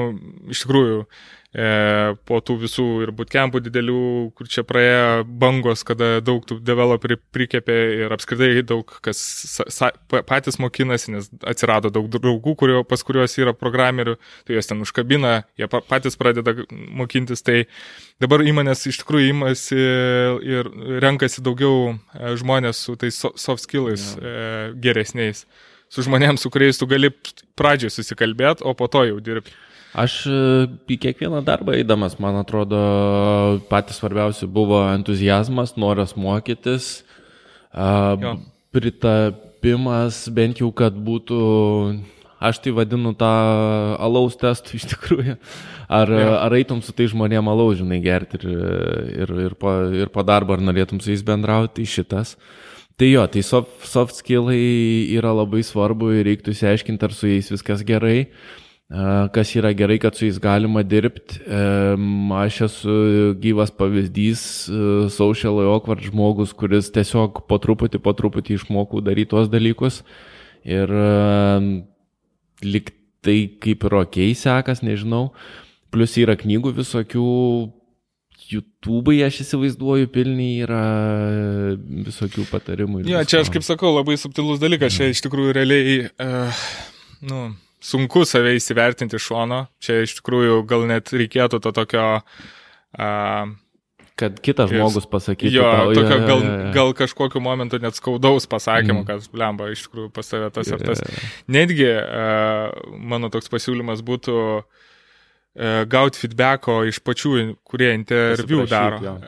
iš 0.50 0.64
tikrųjų, 0.64 1.04
E, 1.06 1.45
po 1.56 2.38
tų 2.44 2.56
visų 2.60 2.84
ir 3.06 3.10
bootcampų 3.16 3.62
didelių, 3.64 4.00
kur 4.36 4.48
čia 4.52 4.60
praėjo 4.66 5.22
bangos, 5.24 5.86
kada 5.88 6.18
daug 6.20 6.42
tų 6.44 6.58
developerių 6.60 7.16
prikėpė 7.32 7.76
ir 8.02 8.12
apskritai 8.12 8.60
daug 8.66 8.90
kas 9.00 9.22
patys 10.28 10.58
mokinasi, 10.60 11.14
nes 11.14 11.30
atsirado 11.48 11.88
daug 11.94 12.10
draugų, 12.12 12.56
kurio, 12.60 12.82
pas 12.84 13.00
kuriuos 13.06 13.38
yra 13.40 13.54
programerių, 13.56 14.18
tai 14.44 14.58
juos 14.58 14.68
ten 14.68 14.82
užkabina, 14.84 15.46
jie 15.56 15.68
patys 15.72 16.18
pradeda 16.20 16.52
mokintis, 16.68 17.40
tai 17.46 17.62
dabar 18.20 18.44
įmonės 18.44 18.84
iš 18.90 19.00
tikrųjų 19.00 19.32
imasi 19.32 19.80
ir 20.44 20.68
renkasi 21.04 21.44
daugiau 21.46 21.94
e, 21.94 22.34
žmonės 22.36 22.82
su 22.84 22.98
tais 23.00 23.16
soft 23.16 23.64
skillais 23.64 24.10
ja. 24.16 24.20
E, 24.20 24.74
geresniais, 24.82 25.46
su 25.88 26.04
žmonėms, 26.04 26.44
su 26.44 26.52
kuriais 26.52 26.76
tu 26.76 26.88
gali 26.90 27.14
pradžioje 27.56 27.96
susikalbėti, 27.96 28.66
o 28.66 28.76
po 28.76 28.90
to 28.92 29.06
jau 29.08 29.22
dirbti. 29.24 29.56
Aš 29.96 30.16
e, 30.28 30.38
į 30.92 30.98
kiekvieną 31.00 31.40
darbą 31.44 31.72
eidamas, 31.78 32.18
man 32.20 32.36
atrodo, 32.36 32.78
patys 33.70 33.96
svarbiausi 33.96 34.48
buvo 34.48 34.82
entuzijazmas, 34.92 35.72
noras 35.80 36.12
mokytis, 36.20 36.98
jo. 37.72 38.34
pritapimas, 38.76 40.26
bent 40.36 40.60
jau, 40.60 40.68
kad 40.76 40.98
būtų, 41.06 41.38
aš 42.44 42.60
tai 42.66 42.74
vadinu 42.76 43.14
tą 43.16 43.30
alaus 44.04 44.36
testų 44.36 44.76
iš 44.76 44.84
tikrųjų, 44.92 45.38
ar, 45.88 46.12
jo. 46.12 46.36
ar 46.42 46.58
eitum 46.60 46.84
su 46.84 46.92
tai 46.92 47.08
žmonėm 47.14 47.48
alaus, 47.48 47.80
žinai, 47.80 48.02
gerti 48.04 48.42
ir, 48.42 48.46
ir, 49.24 49.34
ir, 49.46 49.56
po, 49.56 49.78
ir 49.96 50.12
po 50.12 50.26
darbo, 50.28 50.58
ar 50.58 50.66
norėtum 50.66 51.00
su 51.00 51.14
jais 51.14 51.24
bendrauti, 51.24 51.78
tai 51.80 51.88
šitas. 51.96 52.36
Tai 53.00 53.08
jo, 53.08 53.24
tai 53.32 53.40
soft, 53.44 53.80
soft 53.88 54.20
skillai 54.20 54.60
yra 55.16 55.32
labai 55.36 55.64
svarbu 55.64 56.14
ir 56.16 56.28
reiktų 56.28 56.52
įsiaiškinti, 56.52 57.04
ar 57.04 57.16
su 57.16 57.32
jais 57.32 57.52
viskas 57.52 57.84
gerai. 57.84 58.20
Uh, 58.26 58.62
kas 59.34 59.50
yra 59.58 59.72
gerai, 59.74 59.98
kad 59.98 60.14
su 60.14 60.28
jais 60.28 60.38
galima 60.42 60.84
dirbti. 60.86 61.40
Aš 62.38 62.60
esu 62.68 62.96
gyvas 63.42 63.72
pavyzdys, 63.74 64.42
socially 65.14 65.66
awkward 65.66 66.04
žmogus, 66.06 66.54
kuris 66.54 66.92
tiesiog 66.94 67.42
po 67.50 67.58
truputį, 67.62 68.02
po 68.02 68.14
truputį 68.14 68.60
išmokau 68.60 69.02
daryti 69.02 69.32
tuos 69.34 69.50
dalykus. 69.50 70.02
Ir 70.66 70.92
lik 72.62 72.94
tai 73.26 73.40
kaip 73.62 73.88
ir 73.88 73.98
ok 74.02 74.20
sekas, 74.38 74.84
nežinau. 74.86 75.32
Plus 75.90 76.14
yra 76.20 76.36
knygų 76.38 76.76
visokių, 76.76 77.26
YouTube'ai 78.46 79.24
aš 79.26 79.40
įsivaizduoju 79.42 80.08
pilni 80.14 80.60
yra 80.62 80.82
visokių 82.06 82.46
patarimų. 82.50 83.02
Ja, 83.10 83.24
čia 83.26 83.40
aš 83.42 83.50
kaip 83.54 83.64
sakau, 83.66 83.90
labai 83.96 84.14
subtilus 84.20 84.60
dalykas, 84.62 84.94
čia 84.94 85.10
iš 85.10 85.24
tikrųjų 85.24 85.54
realiai, 85.56 85.96
uh, 86.22 86.66
nu, 87.26 87.40
sunku 87.86 88.24
save 88.28 88.56
įsivertinti 88.58 89.18
iš 89.18 89.28
šono. 89.30 89.60
Čia 89.82 90.02
iš 90.06 90.18
tikrųjų 90.20 90.64
gal 90.68 90.88
net 90.90 91.12
reikėtų 91.14 91.62
to 91.62 91.72
tokio... 91.76 92.08
Uh, 92.96 93.54
kad 94.16 94.38
kitas 94.40 94.70
žmogus 94.72 95.04
pasakytų. 95.12 95.52
Jo, 95.52 95.66
tau, 95.68 95.92
tokio 95.92 96.14
ja, 96.14 96.20
ja, 96.22 96.28
gal, 96.30 96.42
ja, 96.42 96.52
ja. 96.56 96.70
gal 96.72 96.92
kažkokiu 96.96 97.42
momentu 97.44 97.80
net 97.82 97.98
skaudaus 97.98 98.48
pasakymu, 98.48 99.02
mm. 99.02 99.08
kad 99.10 99.26
blemba 99.32 99.68
iš 99.74 99.84
tikrųjų 99.86 100.12
pas 100.16 100.32
tave 100.32 100.48
tas 100.56 100.70
ir 100.72 100.80
tas. 100.80 101.02
Ja, 101.04 101.10
ja, 101.12 101.20
ja. 101.20 101.32
Netgi 101.58 101.88
uh, 101.92 102.94
mano 103.12 103.28
toks 103.32 103.52
pasiūlymas 103.52 104.00
būtų 104.06 104.38
uh, 104.56 105.82
gauti 105.92 106.24
feedbacko 106.24 106.78
iš 106.88 107.02
pačių, 107.04 107.34
kurie 107.68 107.92
interviu 107.98 108.64
daro. 108.70 109.02
Ja. 109.04 109.18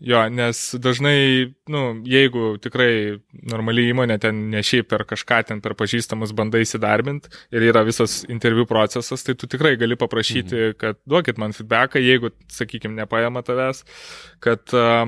Jo, 0.00 0.20
nes 0.32 0.58
dažnai, 0.80 1.52
nu, 1.72 1.80
jeigu 2.08 2.54
tikrai 2.62 3.18
normali 3.50 3.86
įmonė 3.90 4.16
ten 4.22 4.46
ne 4.52 4.62
šiaip 4.64 4.88
per 4.88 5.04
kažką 5.08 5.42
ten 5.50 5.60
per 5.64 5.74
pažįstamus 5.76 6.32
bandai 6.36 6.62
įsidarbinti 6.64 7.32
ir 7.52 7.66
yra 7.68 7.82
visas 7.86 8.22
interviu 8.32 8.66
procesas, 8.68 9.24
tai 9.26 9.34
tu 9.36 9.48
tikrai 9.50 9.74
gali 9.80 9.98
paprašyti, 10.00 10.56
mhm. 10.56 10.80
kad 10.80 11.00
duokit 11.08 11.40
man 11.42 11.52
feedbacką, 11.56 12.00
jeigu, 12.02 12.32
sakykime, 12.52 12.96
nepaėma 13.02 13.42
tavęs, 13.46 13.82
kad 14.44 14.76
uh, 14.76 15.04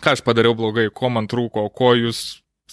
ką 0.00 0.16
aš 0.16 0.24
padariau 0.26 0.56
blogai, 0.58 0.90
ko 0.92 1.12
man 1.14 1.30
trūko, 1.30 1.68
ko 1.72 1.94
jūs, 1.96 2.24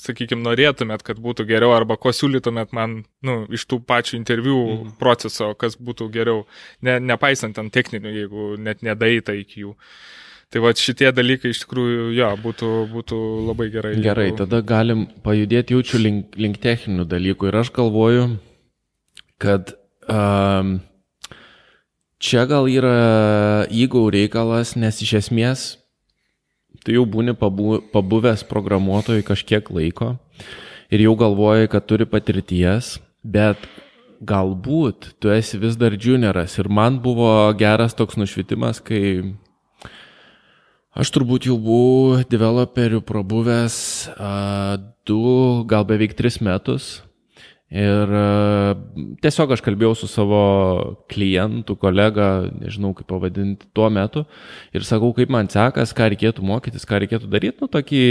sakykime, 0.02 0.44
norėtumėt, 0.44 1.06
kad 1.08 1.20
būtų 1.22 1.46
geriau, 1.48 1.76
arba 1.76 1.96
ko 2.02 2.12
siūlytumėt 2.16 2.74
man, 2.76 3.04
nu, 3.28 3.44
iš 3.54 3.68
tų 3.70 3.84
pačių 3.88 4.18
interviu 4.20 4.58
mhm. 4.58 4.96
proceso, 5.00 5.54
kas 5.56 5.80
būtų 5.80 6.10
geriau, 6.12 6.48
ne, 6.84 6.98
nepaisant 7.00 7.56
ten 7.56 7.72
techninių, 7.72 8.18
jeigu 8.24 8.50
net 8.60 8.84
nedaita 8.84 9.38
iki 9.40 9.68
jų. 9.68 9.78
Uh, 9.78 10.18
Tai 10.52 10.60
va 10.66 10.74
šitie 10.76 11.08
dalykai 11.16 11.54
iš 11.54 11.62
tikrųjų, 11.64 12.10
jo, 12.12 12.30
būtų, 12.44 12.70
būtų 12.92 13.18
labai 13.48 13.70
gerai. 13.72 13.94
Gerai, 14.04 14.28
jeigu... 14.30 14.42
tada 14.44 14.60
galim 14.68 15.06
pajudėti 15.24 15.78
jaučiu 15.78 16.02
link, 16.02 16.34
link 16.36 16.60
techninių 16.60 17.06
dalykų 17.08 17.48
ir 17.48 17.58
aš 17.62 17.72
galvoju, 17.78 18.26
kad 19.40 19.72
um, 20.12 20.82
čia 22.20 22.44
gal 22.52 22.68
yra 22.68 23.64
įgau 23.72 24.10
reikalas, 24.12 24.76
nes 24.76 25.00
iš 25.06 25.14
esmės 25.22 25.64
tu 26.84 26.98
jau 26.98 27.06
būni 27.08 27.32
pabu, 27.38 27.80
pabuvęs 27.94 28.44
programuotojui 28.50 29.24
kažkiek 29.24 29.72
laiko 29.72 30.18
ir 30.92 31.06
jau 31.06 31.16
galvoji, 31.16 31.70
kad 31.72 31.88
turi 31.88 32.08
patirties, 32.10 32.98
bet 33.24 33.70
galbūt 34.20 35.14
tu 35.24 35.32
esi 35.34 35.58
vis 35.62 35.78
dar 35.80 35.96
junioras 35.96 36.58
ir 36.60 36.70
man 36.70 37.00
buvo 37.02 37.32
geras 37.58 37.96
toks 37.98 38.20
nušvitimas, 38.20 38.84
kai 38.84 39.32
Aš 40.92 41.14
turbūt 41.16 41.48
jau 41.48 41.56
buvau 41.56 42.20
developerių 42.28 43.00
prabuvęs 43.08 43.76
a, 44.12 44.76
du, 45.08 45.22
gal 45.70 45.86
beveik 45.88 46.18
tris 46.20 46.42
metus. 46.44 46.98
Ir 47.72 48.12
a, 48.12 48.74
tiesiog 49.24 49.54
aš 49.56 49.64
kalbėjau 49.64 49.94
su 50.02 50.10
savo 50.12 50.42
klientu, 51.12 51.78
kolega, 51.80 52.50
nežinau 52.60 52.92
kaip 52.98 53.08
pavadinti 53.08 53.70
tuo 53.72 53.88
metu. 53.88 54.26
Ir 54.76 54.84
sakau, 54.84 55.14
kaip 55.16 55.32
man 55.32 55.48
sekas, 55.54 55.96
ką 55.96 56.10
reikėtų 56.12 56.44
mokytis, 56.44 56.84
ką 56.90 57.00
reikėtų 57.06 57.32
daryti. 57.32 57.64
Nu, 57.64 57.72
tokį 57.72 58.04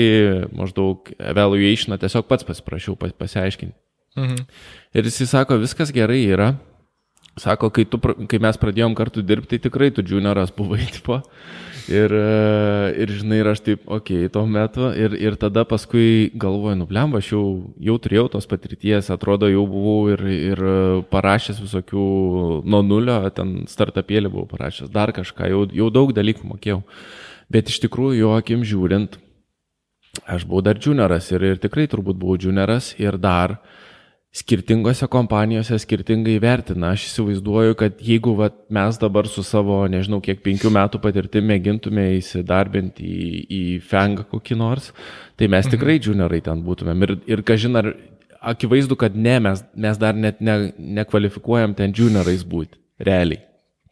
maždaug 0.56 1.12
evaluationą 1.20 2.00
tiesiog 2.00 2.32
pats 2.32 2.48
pasiprašiau 2.48 2.96
pas, 2.96 3.12
pasiaiškinti. 3.12 3.76
Mhm. 4.16 4.48
Ir 4.96 5.06
jis 5.06 5.20
sako, 5.28 5.60
viskas 5.60 5.92
gerai 5.92 6.22
yra. 6.32 6.54
Sako, 7.40 7.70
kai, 7.72 7.86
tu, 7.88 7.96
kai 8.28 8.38
mes 8.42 8.58
pradėjom 8.60 8.92
kartu 8.98 9.22
dirbti, 9.24 9.56
tai 9.56 9.64
tikrai 9.70 9.88
tu 9.96 10.04
junioras 10.04 10.52
buvai, 10.52 10.82
tipo. 10.96 11.22
Ir, 11.90 12.12
e, 12.12 12.90
ir 13.02 13.10
žinai, 13.16 13.38
ir 13.40 13.48
aš 13.50 13.62
taip, 13.66 13.80
okei, 13.86 14.26
okay, 14.26 14.32
tuo 14.34 14.42
metu. 14.46 14.90
Ir, 14.92 15.16
ir 15.16 15.38
tada 15.40 15.64
paskui 15.66 16.28
galvoju, 16.38 16.76
nublem, 16.82 17.16
aš 17.16 17.32
jau, 17.32 17.44
jau 17.80 17.96
turėjau 18.04 18.26
tos 18.36 18.46
patirties, 18.50 19.08
atrodo, 19.10 19.48
jau 19.50 19.64
buvau 19.70 20.12
ir, 20.12 20.26
ir 20.52 20.62
parašęs 21.10 21.62
visokių 21.64 22.04
nuo 22.68 22.82
nulio, 22.84 23.16
ten 23.34 23.64
startupėlį 23.72 24.30
buvau 24.36 24.46
parašęs, 24.52 24.92
dar 24.92 25.14
kažką, 25.16 25.48
jau, 25.50 25.64
jau 25.80 25.90
daug 25.96 26.12
dalykų 26.14 26.52
mokėjau. 26.52 26.82
Bet 27.50 27.72
iš 27.72 27.80
tikrųjų, 27.88 28.20
jo 28.20 28.36
akim 28.36 28.68
žiūrint, 28.68 29.16
aš 30.28 30.44
buvau 30.44 30.60
dar 30.68 30.78
junioras 30.78 31.32
ir, 31.32 31.48
ir 31.54 31.64
tikrai 31.64 31.88
turbūt 31.90 32.20
buvau 32.20 32.36
junioras 32.38 32.92
ir 33.00 33.16
dar 33.18 33.62
skirtingose 34.30 35.08
kompanijose 35.10 35.78
skirtingai 35.82 36.36
vertina. 36.42 36.92
Aš 36.94 37.08
įsivaizduoju, 37.08 37.74
kad 37.78 37.98
jeigu 38.04 38.36
vat, 38.38 38.54
mes 38.70 38.98
dabar 39.02 39.26
su 39.28 39.42
savo, 39.46 39.82
nežinau, 39.90 40.20
kiek 40.22 40.42
penkių 40.44 40.70
metų 40.76 41.00
patirtimi 41.02 41.50
mėgintume 41.50 42.06
įsidarbinti 42.20 43.06
į, 43.10 43.42
į 43.50 43.62
fengą 43.90 44.26
kokį 44.30 44.58
nors, 44.60 44.92
tai 45.34 45.50
mes 45.50 45.66
mhm. 45.66 45.74
tikrai 45.74 45.98
juniorai 45.98 46.42
ten 46.46 46.62
būtumėm. 46.66 47.06
Ir, 47.06 47.16
ir 47.34 47.44
kažin 47.46 47.82
ar, 47.82 47.90
akivaizdu, 48.54 48.98
kad 49.00 49.18
ne, 49.18 49.36
mes, 49.42 49.64
mes 49.74 49.98
dar 50.00 50.14
net 50.14 50.38
ne, 50.40 50.60
nekvalifikuojam 51.00 51.74
ten 51.78 51.94
juniorais 51.96 52.46
būti, 52.46 52.78
realiai. 53.02 53.42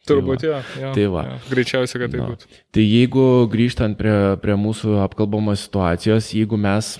Turbūt, 0.07 0.39
tai 0.41 0.47
jo. 0.47 0.59
jo 0.79 0.93
tai 0.95 1.05
va. 1.11 1.25
Jo, 1.27 1.35
greičiausiai, 1.51 2.01
kad 2.05 2.13
tai 2.15 2.21
Na. 2.21 2.29
būtų. 2.31 2.47
Tai 2.73 2.85
jeigu 2.87 3.25
grįžtant 3.51 3.99
prie, 3.99 4.15
prie 4.41 4.55
mūsų 4.57 4.95
apkalbamos 5.03 5.67
situacijos, 5.67 6.31
jeigu 6.33 6.57
mes 6.57 6.95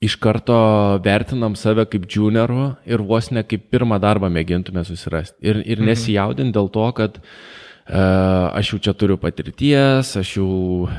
iš 0.00 0.16
karto 0.20 0.56
vertinam 1.04 1.56
save 1.56 1.86
kaip 1.88 2.04
juniorų 2.12 2.66
ir 2.88 3.04
vos 3.06 3.30
ne 3.32 3.42
kaip 3.48 3.70
pirmą 3.72 3.98
darbą 4.02 4.28
mėgintume 4.32 4.84
susirasti. 4.84 5.38
Ir, 5.40 5.62
ir 5.64 5.80
nesijaudint 5.84 6.52
dėl 6.54 6.68
to, 6.72 6.84
kad 6.98 7.16
uh, 7.22 8.52
aš 8.52 8.74
jau 8.74 8.82
čia 8.88 8.96
turiu 8.98 9.16
patirties, 9.20 10.12
aš 10.20 10.36
jau 10.36 10.50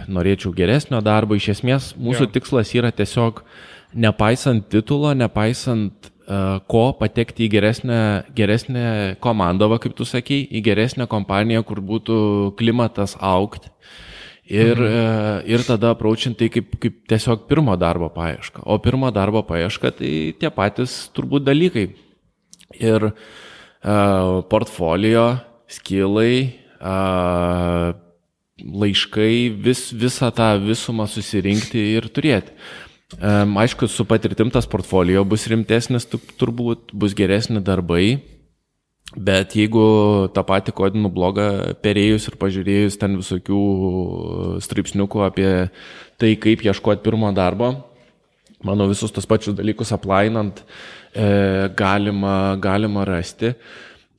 norėčiau 0.10 0.54
geresnio 0.58 1.01
darbo. 1.06 1.38
Iš 1.38 1.51
esmės, 1.60 1.92
mūsų 1.94 2.25
Jo. 2.25 2.32
tikslas 2.39 2.74
yra 2.74 2.92
tiesiog, 2.96 3.44
nepaisant 3.94 4.66
titulo, 4.74 5.13
nepaisant 5.13 6.10
uh, 6.10 6.58
ko, 6.66 6.89
patekti 6.98 7.46
į 7.46 7.54
geresnę, 7.54 8.01
geresnę 8.34 8.88
komandą, 9.22 9.70
va, 9.70 9.77
kaip 9.84 9.94
tu 9.94 10.10
sakei, 10.10 10.42
į 10.50 10.66
geresnę 10.66 11.06
kompaniją, 11.06 11.62
kur 11.70 11.86
būtų 11.86 12.20
klimatas 12.58 13.13
aukti. 13.22 13.70
Ir, 14.48 14.80
mhm. 14.80 15.44
ir 15.51 15.63
tada 15.68 15.92
apraučinti 15.92 16.46
tai 16.46 16.48
kaip, 16.54 16.75
kaip 16.80 17.01
tiesiog 17.12 17.48
pirmo 17.50 17.75
darbo 17.75 18.08
paieška. 18.16 18.63
O 18.63 18.77
pirmo 18.80 19.12
darbo 19.12 19.42
paieška 19.44 19.92
tai 20.00 20.12
tie 20.39 20.51
patys 20.56 21.10
turbūt 21.16 21.44
dalykai. 21.44 21.89
Ir 22.80 23.10
uh, 23.12 24.39
portfolio, 24.48 25.25
skilai, 25.72 26.56
uh, 26.80 27.92
laiškai, 28.58 29.34
vis, 29.63 29.89
visą 29.92 30.32
tą 30.36 30.54
visumą 30.63 31.08
susirinkti 31.12 31.84
ir 31.98 32.08
turėti. 32.12 32.56
Um, 33.22 33.56
aišku, 33.60 33.88
su 33.88 34.04
patirtim 34.08 34.50
tas 34.51 34.68
portfolio 34.68 35.24
bus 35.24 35.46
rimtesnis, 35.48 36.08
tu- 36.08 36.20
turbūt 36.39 36.92
bus 36.92 37.16
geresni 37.16 37.62
darbai, 37.63 38.20
Bet 39.16 39.56
jeigu 39.56 40.28
tą 40.36 40.44
patį 40.44 40.74
kodinų 40.76 41.10
blogą 41.16 41.48
perėjus 41.80 42.28
ir 42.28 42.36
pažiūrėjus 42.42 43.00
ten 43.00 43.16
visokių 43.22 43.60
straipsniukų 44.66 45.24
apie 45.24 45.52
tai, 46.20 46.34
kaip 46.36 46.66
ieškoti 46.66 47.06
pirmo 47.06 47.32
darbo, 47.32 47.72
manau, 48.68 48.90
visus 48.92 49.14
tos 49.16 49.26
pačius 49.30 49.56
dalykus 49.56 49.94
aplainant 49.96 50.60
e, 51.16 51.70
galima, 51.80 52.58
galima 52.60 53.06
rasti. 53.08 53.54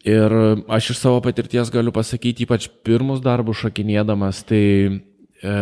Ir 0.09 0.33
aš 0.73 0.95
iš 0.95 1.02
savo 1.02 1.21
patirties 1.21 1.68
galiu 1.75 1.92
pasakyti, 1.92 2.47
ypač 2.47 2.71
pirmus 2.87 3.21
darbus 3.21 3.61
šakinėdamas, 3.61 4.40
tai 4.49 4.64
e, 4.88 5.54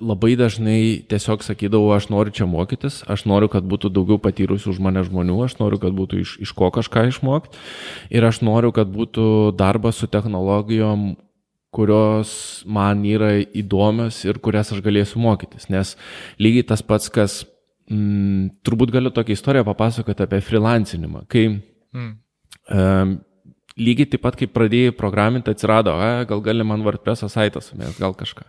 labai 0.00 0.34
dažnai 0.38 1.02
tiesiog 1.10 1.44
sakydavau, 1.46 1.92
aš 1.94 2.10
noriu 2.12 2.34
čia 2.34 2.46
mokytis, 2.50 3.00
aš 3.10 3.24
noriu, 3.30 3.48
kad 3.52 3.66
būtų 3.68 3.92
daugiau 3.94 4.20
patyrusių 4.22 4.74
už 4.74 4.82
mane 4.82 5.04
žmonių, 5.06 5.38
aš 5.46 5.56
noriu, 5.60 5.80
kad 5.82 5.94
būtų 5.96 6.20
iš, 6.24 6.36
iš 6.46 6.52
ko 6.56 6.70
kažką 6.74 7.06
išmokti 7.10 7.58
ir 8.10 8.26
aš 8.26 8.42
noriu, 8.46 8.72
kad 8.76 8.90
būtų 8.92 9.56
darbas 9.58 10.00
su 10.02 10.10
technologijom, 10.10 11.14
kurios 11.70 12.62
man 12.66 13.04
yra 13.06 13.36
įdomios 13.40 14.24
ir 14.26 14.42
kurias 14.42 14.72
aš 14.74 14.82
galėsiu 14.82 15.22
mokytis. 15.22 15.68
Nes 15.70 15.94
lygiai 16.42 16.66
tas 16.66 16.82
pats, 16.82 17.08
kas, 17.12 17.40
mm, 17.90 18.62
turbūt 18.66 18.90
galiu 18.90 19.14
tokią 19.14 19.38
istoriją 19.38 19.68
papasakoti 19.70 20.26
apie 20.26 20.42
freelancinimą. 20.42 21.28
Kai 21.30 21.46
Mm. 21.92 22.18
um, 22.70 23.20
lygiai 23.80 24.10
taip 24.12 24.24
pat, 24.26 24.36
kai 24.38 24.48
pradėjai 24.50 24.92
programinti, 24.96 25.52
atsirado, 25.54 25.94
a, 25.96 26.26
gal 26.28 26.42
gali 26.44 26.66
man 26.66 26.84
WordPress 26.84 27.26
saitas, 27.32 27.72
mes 27.78 27.96
gal 28.00 28.14
kažką. 28.18 28.44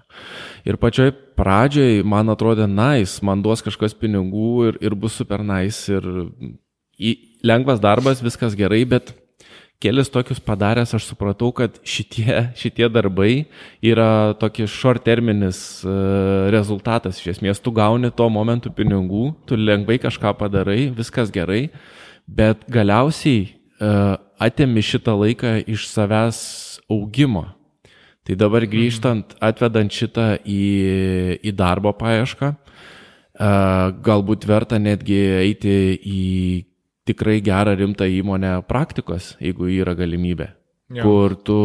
Ir 0.68 0.80
pačioj 0.82 1.14
pradžioj 1.40 2.04
man 2.08 2.32
atrodė 2.34 2.68
nice, 2.70 3.22
man 3.26 3.44
duos 3.46 3.64
kažkas 3.66 3.96
pinigų 3.98 4.52
ir, 4.70 4.82
ir 4.84 4.98
bus 5.00 5.18
super 5.22 5.44
nice 5.46 5.88
ir 5.92 6.08
į, 7.00 7.16
lengvas 7.48 7.82
darbas, 7.82 8.22
viskas 8.24 8.58
gerai, 8.58 8.84
bet 8.90 9.14
kelis 9.82 10.12
tokius 10.14 10.42
padaręs 10.46 10.94
aš 10.94 11.08
supratau, 11.10 11.50
kad 11.56 11.80
šitie, 11.88 12.52
šitie 12.60 12.90
darbai 12.94 13.48
yra 13.82 14.36
tokie 14.42 14.68
short 14.70 15.04
terminis 15.08 15.82
uh, 15.86 16.52
rezultatas. 16.54 17.22
Iš 17.22 17.38
esmės, 17.38 17.62
tu 17.64 17.74
gauni 17.74 18.12
tuo 18.14 18.30
momentu 18.30 18.74
pinigų, 18.78 19.32
tu 19.50 19.58
lengvai 19.58 19.98
kažką 20.04 20.36
padarai, 20.38 20.84
viskas 20.98 21.34
gerai, 21.34 21.70
bet 22.30 22.62
galiausiai 22.70 23.48
uh, 23.82 24.20
atėmi 24.42 24.84
šitą 24.86 25.16
laiką 25.20 25.56
iš 25.70 25.88
savęs 25.92 26.40
augimo. 26.92 27.46
Tai 28.26 28.38
dabar 28.38 28.66
grįžtant, 28.70 29.34
atvedant 29.42 29.94
šitą 29.94 30.36
į, 30.46 30.62
į 31.42 31.54
darbo 31.58 31.94
paiešką, 31.98 32.52
galbūt 34.06 34.46
verta 34.46 34.78
netgi 34.78 35.18
eiti 35.42 35.76
į 35.98 36.22
tikrai 37.10 37.40
gerą 37.42 37.74
rimtą 37.80 38.06
įmonę 38.06 38.60
praktikos, 38.70 39.36
jeigu 39.42 39.72
yra 39.74 39.96
galimybė. 39.98 40.52
Jo. 40.92 41.06
Kur 41.08 41.38
tu 41.40 41.58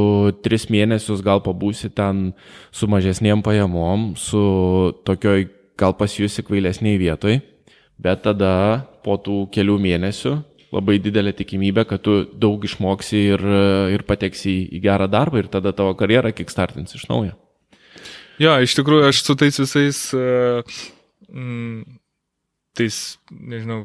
tris 0.46 0.68
mėnesius 0.70 1.20
gal 1.26 1.42
pabūsi 1.42 1.90
ten 1.90 2.30
su 2.70 2.86
mažesniem 2.88 3.42
pajamom, 3.44 4.12
su 4.16 4.42
tokioj 5.04 5.48
gal 5.76 5.96
pasijusi 5.98 6.44
kvailesniai 6.46 6.96
vietoj, 7.00 7.40
bet 7.98 8.22
tada 8.22 8.86
po 9.04 9.18
tų 9.20 9.44
kelių 9.52 9.80
mėnesių 9.82 10.36
labai 10.76 10.98
didelė 11.02 11.32
tikimybė, 11.36 11.86
kad 11.88 12.04
tu 12.04 12.20
daug 12.36 12.62
išmoksi 12.66 13.22
ir, 13.34 13.44
ir 13.96 14.04
pateksi 14.08 14.52
į, 14.66 14.80
gerą 14.84 15.08
darbą 15.10 15.42
ir 15.42 15.50
tada 15.52 15.72
tavo 15.76 15.96
karjerą 15.98 16.34
kickstartins 16.36 16.96
iš 16.98 17.08
naujo. 17.10 17.34
Jo, 18.42 18.58
iš 18.60 18.76
tikrųjų, 18.76 19.08
aš 19.08 19.22
su 19.24 19.36
tais 19.40 19.56
visais, 19.62 20.00
uh, 20.16 20.76
mm, 21.32 21.98
tais, 22.76 22.98
nežinau, 23.32 23.80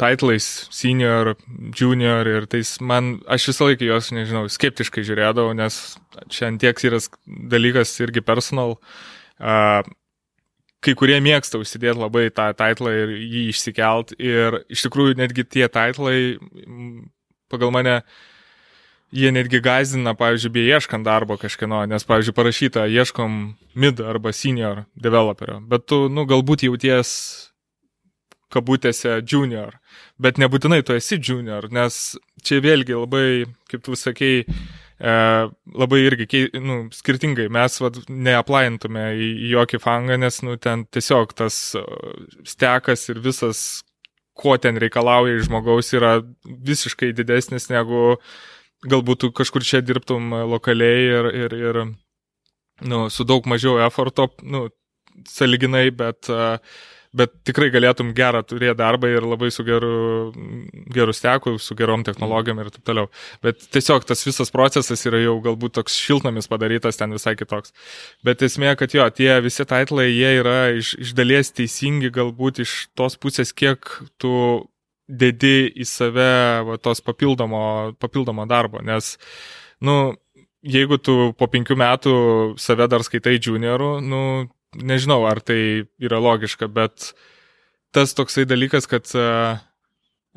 titlais, 0.00 0.48
senior, 0.74 1.36
junior 1.78 2.26
ir 2.26 2.48
tais, 2.50 2.74
man, 2.82 3.14
aš 3.30 3.52
visą 3.52 3.70
laiką 3.70 3.86
juos, 3.86 4.10
nežinau, 4.14 4.48
skeptiškai 4.50 5.06
žiūrėdavau, 5.06 5.54
nes 5.58 5.78
čia 6.34 6.48
antieks 6.50 6.88
yra 6.88 6.98
dalykas 7.52 7.94
irgi 8.02 8.24
personal. 8.26 8.80
Uh, 9.38 9.86
kai 10.82 10.94
kurie 10.98 11.20
mėgsta 11.22 11.60
užsidėti 11.62 12.00
labai 12.00 12.26
tą 12.34 12.50
titlą 12.58 12.92
ir 13.04 13.14
jį 13.20 13.46
išsikelt. 13.52 14.14
Ir 14.18 14.62
iš 14.72 14.86
tikrųjų 14.88 15.16
netgi 15.20 15.46
tie 15.46 15.68
titlai, 15.70 16.18
pagal 17.52 17.72
mane, 17.74 18.00
jie 19.12 19.30
netgi 19.34 19.60
gazdina, 19.62 20.16
pavyzdžiui, 20.18 20.54
beieškant 20.56 21.06
darbo 21.06 21.36
kažkieno, 21.40 21.84
nes, 21.90 22.06
pavyzdžiui, 22.08 22.36
parašyta, 22.36 22.86
ieškom 22.90 23.40
mid 23.78 24.00
arba 24.00 24.32
senior 24.34 24.86
developerio, 24.96 25.60
bet 25.68 25.86
tu, 25.86 26.06
nu, 26.12 26.26
galbūt 26.28 26.66
jauties 26.66 27.12
kabutėse 28.52 29.20
junior, 29.28 29.78
bet 30.20 30.40
nebūtinai 30.40 30.82
tu 30.84 30.96
esi 30.96 31.18
junior, 31.20 31.70
nes 31.72 32.16
čia 32.44 32.60
vėlgi 32.64 32.96
labai, 32.96 33.26
kaip 33.70 33.84
tu 33.86 33.96
sakei, 33.96 34.42
e, 34.44 34.81
labai 35.02 36.00
irgi 36.06 36.44
nu, 36.62 36.84
skirtingai. 36.94 37.48
Mes 37.52 37.78
vat, 37.82 37.96
neaplaintume 38.08 39.08
į, 39.18 39.30
į 39.46 39.48
jokį 39.56 39.80
fangą, 39.82 40.18
nes 40.20 40.38
nu, 40.46 40.54
ten 40.62 40.84
tiesiog 40.94 41.34
tas 41.38 41.58
e, 41.78 41.82
stekas 42.46 43.08
ir 43.10 43.18
visas, 43.24 43.82
ko 44.38 44.54
ten 44.62 44.78
reikalauja 44.80 45.40
iš 45.40 45.48
žmogaus, 45.48 45.90
yra 45.96 46.20
visiškai 46.44 47.10
didesnis 47.18 47.68
negu 47.72 48.14
galbūt 48.88 49.24
tu 49.24 49.32
kažkur 49.34 49.66
čia 49.66 49.82
dirbtum 49.84 50.32
lokaliai 50.50 51.02
ir, 51.08 51.28
ir, 51.44 51.58
ir 51.58 51.82
nu, 52.86 53.04
su 53.10 53.26
daug 53.28 53.46
mažiau 53.50 53.78
eforto, 53.84 54.30
nu, 54.42 54.66
saliginai, 55.28 55.90
bet 55.94 56.30
uh, 56.32 56.56
bet 57.16 57.32
tikrai 57.46 57.68
galėtum 57.72 58.12
gerą 58.16 58.40
turėti 58.46 58.78
darbą 58.80 59.10
ir 59.12 59.24
labai 59.26 59.50
su 59.52 59.64
geru, 59.66 60.32
geru 60.92 61.12
steku, 61.16 61.54
su 61.60 61.76
gerom 61.76 62.04
technologijom 62.06 62.62
ir 62.62 62.70
taip 62.72 62.86
toliau. 62.88 63.10
Bet 63.44 63.60
tiesiog 63.74 64.06
tas 64.08 64.24
visas 64.24 64.52
procesas 64.54 65.04
yra 65.08 65.20
jau 65.20 65.36
galbūt 65.44 65.76
toks 65.76 65.98
šiltnamis 66.00 66.48
padarytas, 66.48 66.96
ten 67.00 67.12
visai 67.12 67.34
kitoks. 67.36 67.76
Bet 68.24 68.44
esmė, 68.44 68.72
kad 68.80 68.96
jo, 68.96 69.06
tie 69.12 69.30
visi 69.44 69.68
titlai, 69.68 70.08
jie 70.08 70.32
yra 70.40 70.56
iš, 70.78 70.94
iš 71.04 71.12
dalies 71.18 71.52
teisingi 71.52 72.12
galbūt 72.14 72.62
iš 72.64 72.76
tos 72.96 73.18
pusės, 73.20 73.52
kiek 73.52 73.92
tu 74.22 74.32
dedi 75.12 75.68
į 75.68 75.86
save 75.88 76.32
va, 76.64 76.78
tos 76.80 77.04
papildomo, 77.04 77.92
papildomo 78.00 78.48
darbo. 78.48 78.80
Nes, 78.80 79.18
nu, 79.84 80.14
jeigu 80.64 80.96
tu 80.96 81.34
po 81.36 81.48
penkių 81.52 81.76
metų 81.76 82.16
save 82.60 82.88
dar 82.88 83.04
skaitai 83.04 83.36
junioru, 83.36 83.98
nu, 84.00 84.22
nežinau, 84.78 85.22
ar 85.28 85.40
tai 85.44 85.88
yra 86.02 86.20
logiška, 86.22 86.68
bet 86.72 87.12
tas 87.92 88.14
toksai 88.16 88.46
dalykas, 88.48 88.88
kad 88.88 89.08
uh, 89.18 89.60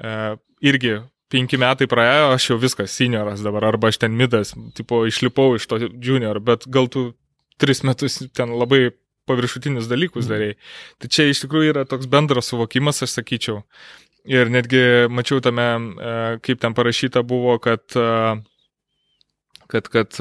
uh, 0.02 0.36
irgi 0.63 0.98
penki 1.32 1.60
metai 1.60 1.88
praėjo, 1.89 2.34
aš 2.36 2.50
jau 2.52 2.60
viskas, 2.62 2.93
senioras 2.95 3.43
dabar, 3.43 3.65
arba 3.71 3.89
aš 3.91 4.02
ten 4.04 4.15
midas, 4.17 4.54
tipo, 4.78 5.04
išlipau 5.08 5.56
iš 5.58 5.67
to 5.71 5.80
junior, 6.04 6.39
bet 6.43 6.67
gal 6.71 6.89
tu 6.91 7.13
tris 7.62 7.82
metus 7.88 8.19
ten 8.36 8.54
labai 8.60 8.89
paviršutinius 9.26 9.88
dalykus 9.89 10.28
darai. 10.30 10.54
Tai 11.02 11.10
čia 11.10 11.30
iš 11.32 11.41
tikrųjų 11.45 11.71
yra 11.74 11.86
toks 11.89 12.10
bendras 12.12 12.52
suvokimas, 12.52 13.02
aš 13.02 13.15
sakyčiau. 13.17 13.63
Ir 14.26 14.50
netgi 14.54 15.08
mačiau 15.13 15.41
tame, 15.43 15.69
uh, 15.95 16.36
kaip 16.45 16.62
ten 16.62 16.76
parašyta 16.78 17.24
buvo, 17.26 17.58
kad, 17.63 17.86
kad, 19.71 19.89
kad 19.93 20.19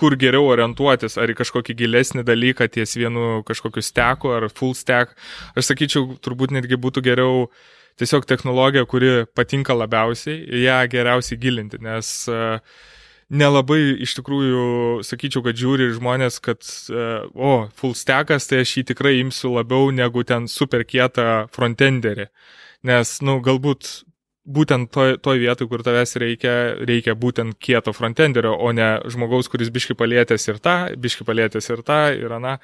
kur 0.00 0.16
geriau 0.20 0.48
orientuotis, 0.48 1.18
ar 1.20 1.32
į 1.32 1.36
kažkokį 1.40 1.76
gilesnį 1.82 2.24
dalyką 2.26 2.70
ties 2.72 2.96
vienu 2.96 3.42
kažkokiu 3.48 3.84
steku 3.84 4.32
ar 4.36 4.48
full 4.52 4.72
stack. 4.78 5.12
Aš 5.54 5.72
sakyčiau, 5.72 6.16
turbūt 6.24 6.54
netgi 6.56 6.80
būtų 6.80 7.04
geriau 7.04 7.50
tiesiog 8.00 8.24
technologija, 8.28 8.86
kuri 8.88 9.26
patinka 9.36 9.76
labiausiai, 9.76 10.40
ją 10.64 10.78
geriausiai 10.88 11.38
gilinti, 11.40 11.80
nes 11.84 12.12
uh, 12.32 12.56
nelabai 13.30 13.80
iš 14.06 14.16
tikrųjų 14.18 14.64
sakyčiau, 15.06 15.44
kad 15.44 15.58
žiūri 15.60 15.90
žmonės, 15.98 16.40
kad, 16.44 16.64
uh, 16.94 17.28
o, 17.34 17.52
full 17.76 17.96
stackas, 17.98 18.48
tai 18.50 18.62
aš 18.64 18.78
jį 18.78 18.86
tikrai 18.94 19.18
imsiu 19.20 19.52
labiau 19.58 19.92
negu 19.94 20.24
ten 20.26 20.48
super 20.50 20.86
kietą 20.88 21.46
frontenderį. 21.54 22.30
Nes, 22.88 23.18
na, 23.20 23.34
nu, 23.34 23.42
galbūt 23.44 24.00
būtent 24.48 24.88
toj, 24.94 25.18
toj 25.22 25.40
vietoj, 25.42 25.68
kur 25.68 25.82
tavęs 25.84 26.16
reikia, 26.20 26.54
reikia 26.88 27.14
būtent 27.18 27.58
kieto 27.60 27.92
frontenderio, 27.96 28.54
o 28.56 28.72
ne 28.72 28.88
žmogaus, 29.12 29.50
kuris 29.52 29.70
biški 29.72 29.96
palėtęs 29.98 30.48
ir 30.48 30.60
tą, 30.64 30.76
biški 31.00 31.26
palėtęs 31.28 31.70
ir 31.70 31.84
tą, 31.86 32.00
ir 32.16 32.32
aną. 32.38 32.56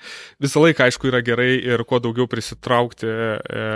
Visą 0.42 0.64
laiką, 0.64 0.88
aišku, 0.88 1.10
yra 1.12 1.22
gerai 1.26 1.52
ir 1.60 1.84
kuo 1.88 2.00
daugiau 2.02 2.28
prisitraukti 2.30 3.06
e, 3.06 3.68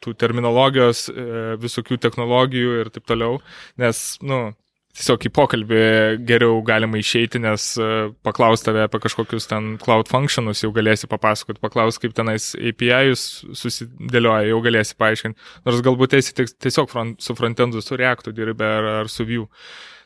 tų 0.00 0.16
terminologijos, 0.20 1.06
e, 1.12 1.28
visokių 1.60 2.00
technologijų 2.00 2.80
ir 2.80 2.92
taip 2.94 3.08
toliau, 3.10 3.40
nes, 3.80 4.04
nu, 4.24 4.46
tiesiog 4.94 5.24
į 5.26 5.30
pokalbį 5.34 5.80
geriau 6.28 6.60
galima 6.66 6.98
išeiti, 7.00 7.40
nes 7.42 7.66
e, 7.82 7.88
paklaus 8.26 8.62
tave 8.62 8.84
apie 8.86 9.00
kažkokius 9.02 9.48
ten 9.50 9.72
cloud 9.82 10.10
functionus, 10.10 10.62
jau 10.62 10.70
galėsi 10.74 11.10
papasakoti, 11.10 11.62
paklaus, 11.62 11.98
kaip 12.02 12.14
tenais 12.14 12.52
API-us 12.54 13.24
susidėlioja, 13.58 14.46
jau 14.52 14.60
galėsi 14.64 14.94
paaiškinti. 15.00 15.50
Nors 15.66 15.82
galbūt 15.86 16.14
esi 16.20 16.36
tiesiog 16.38 16.92
front, 16.92 17.18
su 17.24 17.34
frontendu, 17.38 17.82
su 17.82 17.98
Reactu 17.98 18.34
dirbi 18.36 18.66
ar, 18.68 18.90
ar 19.02 19.10
su 19.10 19.26
Vue. 19.26 19.48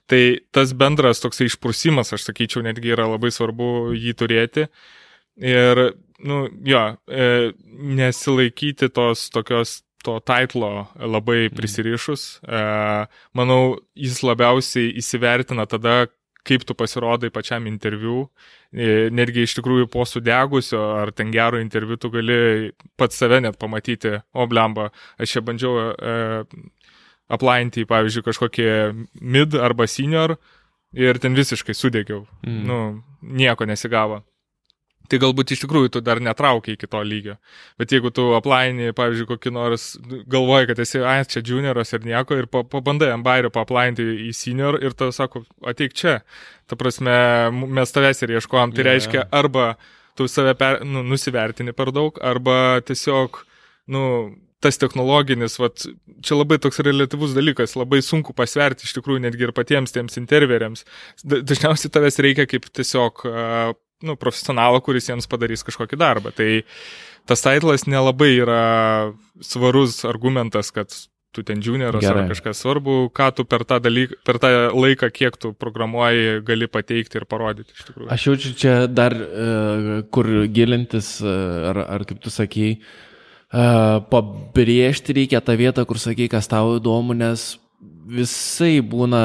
Tai 0.08 0.22
tas 0.56 0.72
bendras 0.72 1.20
toksai 1.20 1.50
išprusimas, 1.50 2.14
aš 2.16 2.30
sakyčiau, 2.30 2.64
netgi 2.64 2.94
yra 2.94 3.10
labai 3.10 3.28
svarbu 3.34 3.92
jį 3.92 4.14
turėti. 4.16 4.64
Ir, 5.38 5.82
nu, 6.24 6.46
jo, 6.64 6.80
e, 7.12 7.52
nesilaikyti 8.00 8.88
tos 8.96 9.28
tokios 9.34 9.82
to 10.04 10.18
titlo 10.20 10.86
labai 11.00 11.48
mhm. 11.48 11.56
prisirišus. 11.56 12.28
E, 12.42 12.60
manau, 13.36 13.78
jis 13.98 14.22
labiausiai 14.26 14.94
įsivertina 15.00 15.66
tada, 15.70 16.06
kaip 16.48 16.64
tu 16.64 16.76
pasirodai 16.78 17.30
pačiam 17.34 17.66
interviu. 17.68 18.28
E, 18.72 19.08
netgi 19.14 19.44
iš 19.46 19.56
tikrųjų 19.58 19.88
po 19.92 20.04
sudegusio 20.08 20.80
ar 21.00 21.12
ten 21.16 21.32
gero 21.34 21.60
interviu 21.60 21.96
tu 22.00 22.10
gali 22.12 22.70
pats 23.00 23.16
save 23.20 23.40
net 23.44 23.58
pamatyti, 23.60 24.18
o 24.36 24.46
blemba, 24.48 24.90
aš 25.18 25.36
čia 25.36 25.44
bandžiau 25.44 25.90
e, 25.92 26.16
aplainti, 27.32 27.84
pavyzdžiui, 27.88 28.24
kažkokį 28.28 28.68
mid 29.20 29.56
arba 29.56 29.88
senior 29.88 30.36
ir 30.96 31.20
ten 31.20 31.36
visiškai 31.36 31.76
sudegiau. 31.76 32.24
Mm. 32.46 32.64
Nu, 32.68 32.80
nieko 33.20 33.68
nesigavo 33.68 34.22
tai 35.08 35.20
galbūt 35.22 35.54
iš 35.54 35.62
tikrųjų 35.64 35.92
tu 35.94 36.02
dar 36.04 36.20
netraukiai 36.24 36.76
iki 36.76 36.88
to 36.90 37.00
lygio. 37.04 37.36
Bet 37.80 37.92
jeigu 37.94 38.12
tu 38.14 38.28
aplaini, 38.36 38.92
pavyzdžiui, 38.96 39.28
kokį 39.32 39.52
nors, 39.56 39.88
galvoji, 40.30 40.70
kad 40.70 40.82
esi, 40.84 41.00
ai, 41.02 41.20
čia 41.28 41.42
junioras 41.44 41.94
ir 41.96 42.04
nieko, 42.06 42.38
ir 42.38 42.48
pabandai 42.52 43.10
ant 43.14 43.26
bairio 43.26 43.52
paaplainti 43.54 44.04
į 44.28 44.32
senior 44.36 44.80
ir 44.82 44.96
tau 44.98 45.14
sako, 45.14 45.44
ateik 45.68 45.96
čia. 45.98 46.18
Ta 46.68 46.76
prasme, 46.78 47.14
mes 47.78 47.94
tavęs 47.94 48.24
ir 48.24 48.36
ieškojom. 48.36 48.74
Tai 48.76 48.84
yeah. 48.84 48.90
reiškia, 48.92 49.24
arba 49.32 49.70
tu 50.18 50.28
save 50.28 50.56
per, 50.58 50.82
nu, 50.84 51.04
nusivertini 51.06 51.72
per 51.76 51.92
daug, 51.94 52.20
arba 52.20 52.82
tiesiog, 52.84 53.40
nu, 53.94 54.04
tas 54.60 54.78
technologinis, 54.80 55.56
vat, 55.62 55.84
čia 56.24 56.36
labai 56.36 56.58
toks 56.62 56.80
relativus 56.82 57.34
dalykas, 57.36 57.76
labai 57.78 58.00
sunku 58.02 58.34
pasverti 58.36 58.88
iš 58.88 58.96
tikrųjų 58.96 59.22
netgi 59.22 59.46
ir 59.46 59.54
patiems 59.54 59.94
tiems 59.94 60.18
interveriams. 60.18 60.82
Dažniausiai 61.22 61.92
tavęs 61.94 62.18
reikia 62.26 62.48
kaip 62.50 62.66
tiesiog 62.74 63.22
nu, 64.02 64.16
profesionalą, 64.16 64.80
kuris 64.84 65.08
jiems 65.10 65.28
padarys 65.30 65.64
kažkokį 65.66 65.98
darbą. 65.98 66.32
Tai 66.36 66.48
tas 67.28 67.44
titlas 67.44 67.86
nelabai 67.90 68.32
yra 68.38 68.64
svarus 69.44 70.04
argumentas, 70.08 70.70
kad 70.74 70.92
tu 71.32 71.42
ten 71.42 71.60
junioras 71.62 72.02
Gerai. 72.02 72.24
ar 72.24 72.30
kažkas 72.32 72.62
svarbu, 72.62 73.10
ką 73.14 73.28
tu 73.36 73.44
per 73.44 73.64
tą, 73.68 73.78
dalyk, 73.84 74.14
per 74.24 74.38
tą 74.40 74.48
laiką, 74.72 75.10
kiek 75.12 75.36
tu 75.36 75.52
programuoji, 75.52 76.40
gali 76.46 76.68
pateikti 76.70 77.20
ir 77.20 77.26
parodyti 77.28 77.76
iš 77.76 77.84
tikrųjų. 77.90 78.08
Aš 78.14 78.26
jaučiu 78.30 78.54
čia 78.58 78.74
dar, 78.88 79.14
e, 79.14 80.00
kur 80.14 80.28
gilintis, 80.48 81.18
e, 81.20 81.36
ar, 81.68 81.82
ar 81.84 82.06
kaip 82.08 82.22
tu 82.24 82.32
sakei, 82.32 82.78
e, 82.80 83.66
pabrėžti 84.08 85.18
reikia 85.20 85.44
tą 85.44 85.58
vietą, 85.60 85.84
kur 85.86 86.00
sakei, 86.00 86.30
kas 86.32 86.48
tau 86.48 86.78
įdomu, 86.80 87.14
nes 87.18 87.58
Visai 88.08 88.78
būna, 88.80 89.18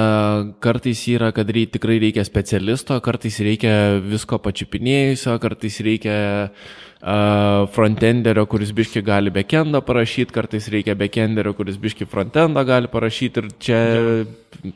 kartais 0.60 1.06
yra, 1.08 1.30
kad 1.32 1.48
rei, 1.56 1.63
tikrai 1.72 2.02
reikia 2.02 2.24
specialisto, 2.28 2.98
kartais 3.06 3.38
reikia 3.46 4.02
visko 4.04 4.39
pačiupinėjusio, 4.43 5.38
kartais 5.39 5.78
reikia 5.86 6.15
uh, 6.50 7.69
frontenderio, 7.72 8.43
kuris 8.52 8.74
biški 8.76 9.06
gali 9.08 9.32
backendą 9.32 9.80
parašyti, 9.88 10.36
kartais 10.36 10.67
reikia 10.74 10.98
backenderio, 11.00 11.54
kuris 11.56 11.80
biški 11.80 12.10
frontendą 12.12 12.65
gali 12.67 12.91
parašyti 12.91 13.43
ir 13.46 13.50
čia 13.63 13.80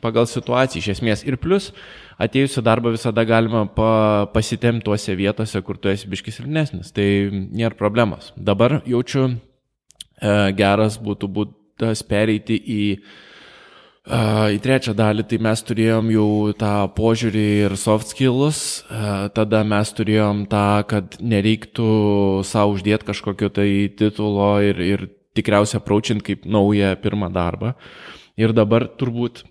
pagal 0.00 0.30
situaciją 0.30 0.80
iš 0.86 0.90
esmės. 0.94 1.26
Ir 1.28 1.36
plus, 1.36 1.74
atėjusiu 2.16 2.64
darbą 2.64 2.96
visada 2.96 3.28
galima 3.28 3.66
pa, 3.68 3.92
pasitemti 4.32 4.88
tuose 4.88 5.20
vietose, 5.20 5.60
kur 5.60 5.76
tu 5.76 5.92
esi 5.92 6.08
biškis 6.08 6.40
silpnesnis. 6.40 6.96
Tai 6.96 7.08
nėra 7.34 7.76
problemos. 7.76 8.32
Dabar 8.40 8.80
jaučiu, 8.88 9.34
uh, 9.34 10.44
geras 10.56 10.96
būtų 10.96 11.34
būtas 11.42 12.06
pereiti 12.08 12.56
į 12.56 12.84
uh, 12.96 13.16
Į 14.08 14.56
trečią 14.64 14.94
dalį 14.96 15.26
tai 15.28 15.36
mes 15.44 15.60
turėjom 15.68 16.06
jau 16.14 16.28
tą 16.56 16.72
požiūrį 16.96 17.44
ir 17.66 17.74
soft 17.76 18.08
skills, 18.08 18.60
tada 19.36 19.60
mes 19.68 19.90
turėjom 19.92 20.46
tą, 20.48 20.80
kad 20.88 21.18
nereiktų 21.20 21.88
savo 22.48 22.78
uždėti 22.78 23.04
kažkokio 23.10 23.50
tai 23.52 23.68
titulo 23.92 24.54
ir, 24.64 24.80
ir 24.80 25.04
tikriausiai 25.36 25.82
apraučint 25.82 26.24
kaip 26.24 26.48
naują 26.48 26.94
pirmą 27.02 27.28
darbą. 27.34 27.74
Ir 28.40 28.56
dabar 28.56 28.86
turbūt 28.88 29.42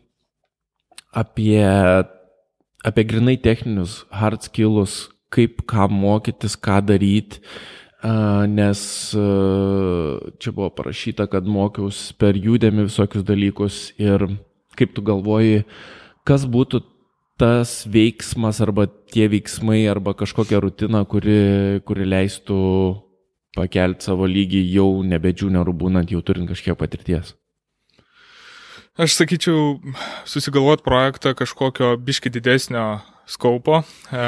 apie, 1.14 1.62
apie 2.82 3.06
grinai 3.06 3.38
techninius 3.38 4.08
hard 4.10 4.42
skills, 4.42 5.04
kaip 5.30 5.68
ką 5.70 5.86
mokytis, 5.94 6.58
ką 6.58 6.82
daryti, 6.88 7.44
nes 8.04 8.82
čia 10.38 10.52
buvo 10.54 10.70
parašyta, 10.70 11.26
kad 11.32 11.48
mokiausi 11.50 12.14
per 12.20 12.38
judėmi 12.38 12.86
visokius 12.86 13.26
dalykus 13.26 13.80
ir 13.98 14.28
kaip 14.78 14.94
tu 14.94 15.02
galvoji, 15.02 15.64
kas 16.28 16.46
būtų 16.46 16.84
tas 17.38 17.86
veiksmas 17.90 18.62
arba 18.66 18.88
tie 19.14 19.28
veiksmai 19.30 19.86
arba 19.90 20.14
kažkokia 20.18 20.62
rutina, 20.62 21.04
kuri, 21.06 21.82
kuri 21.86 22.06
leistų 22.10 22.62
pakelti 23.58 24.10
savo 24.10 24.30
lygį 24.30 24.62
jau 24.74 24.90
nebe 25.06 25.34
juniorų 25.34 25.74
būnant, 25.86 26.14
jau 26.14 26.22
turint 26.26 26.50
kažkiek 26.50 26.78
patirties? 26.78 27.34
Aš 28.98 29.14
sakyčiau, 29.20 29.78
susigalvoti 30.26 30.82
projektą 30.86 31.36
kažkokio 31.38 31.92
biški 32.02 32.32
didesnio 32.34 33.04
skaupo, 33.30 33.84
e, 34.10 34.24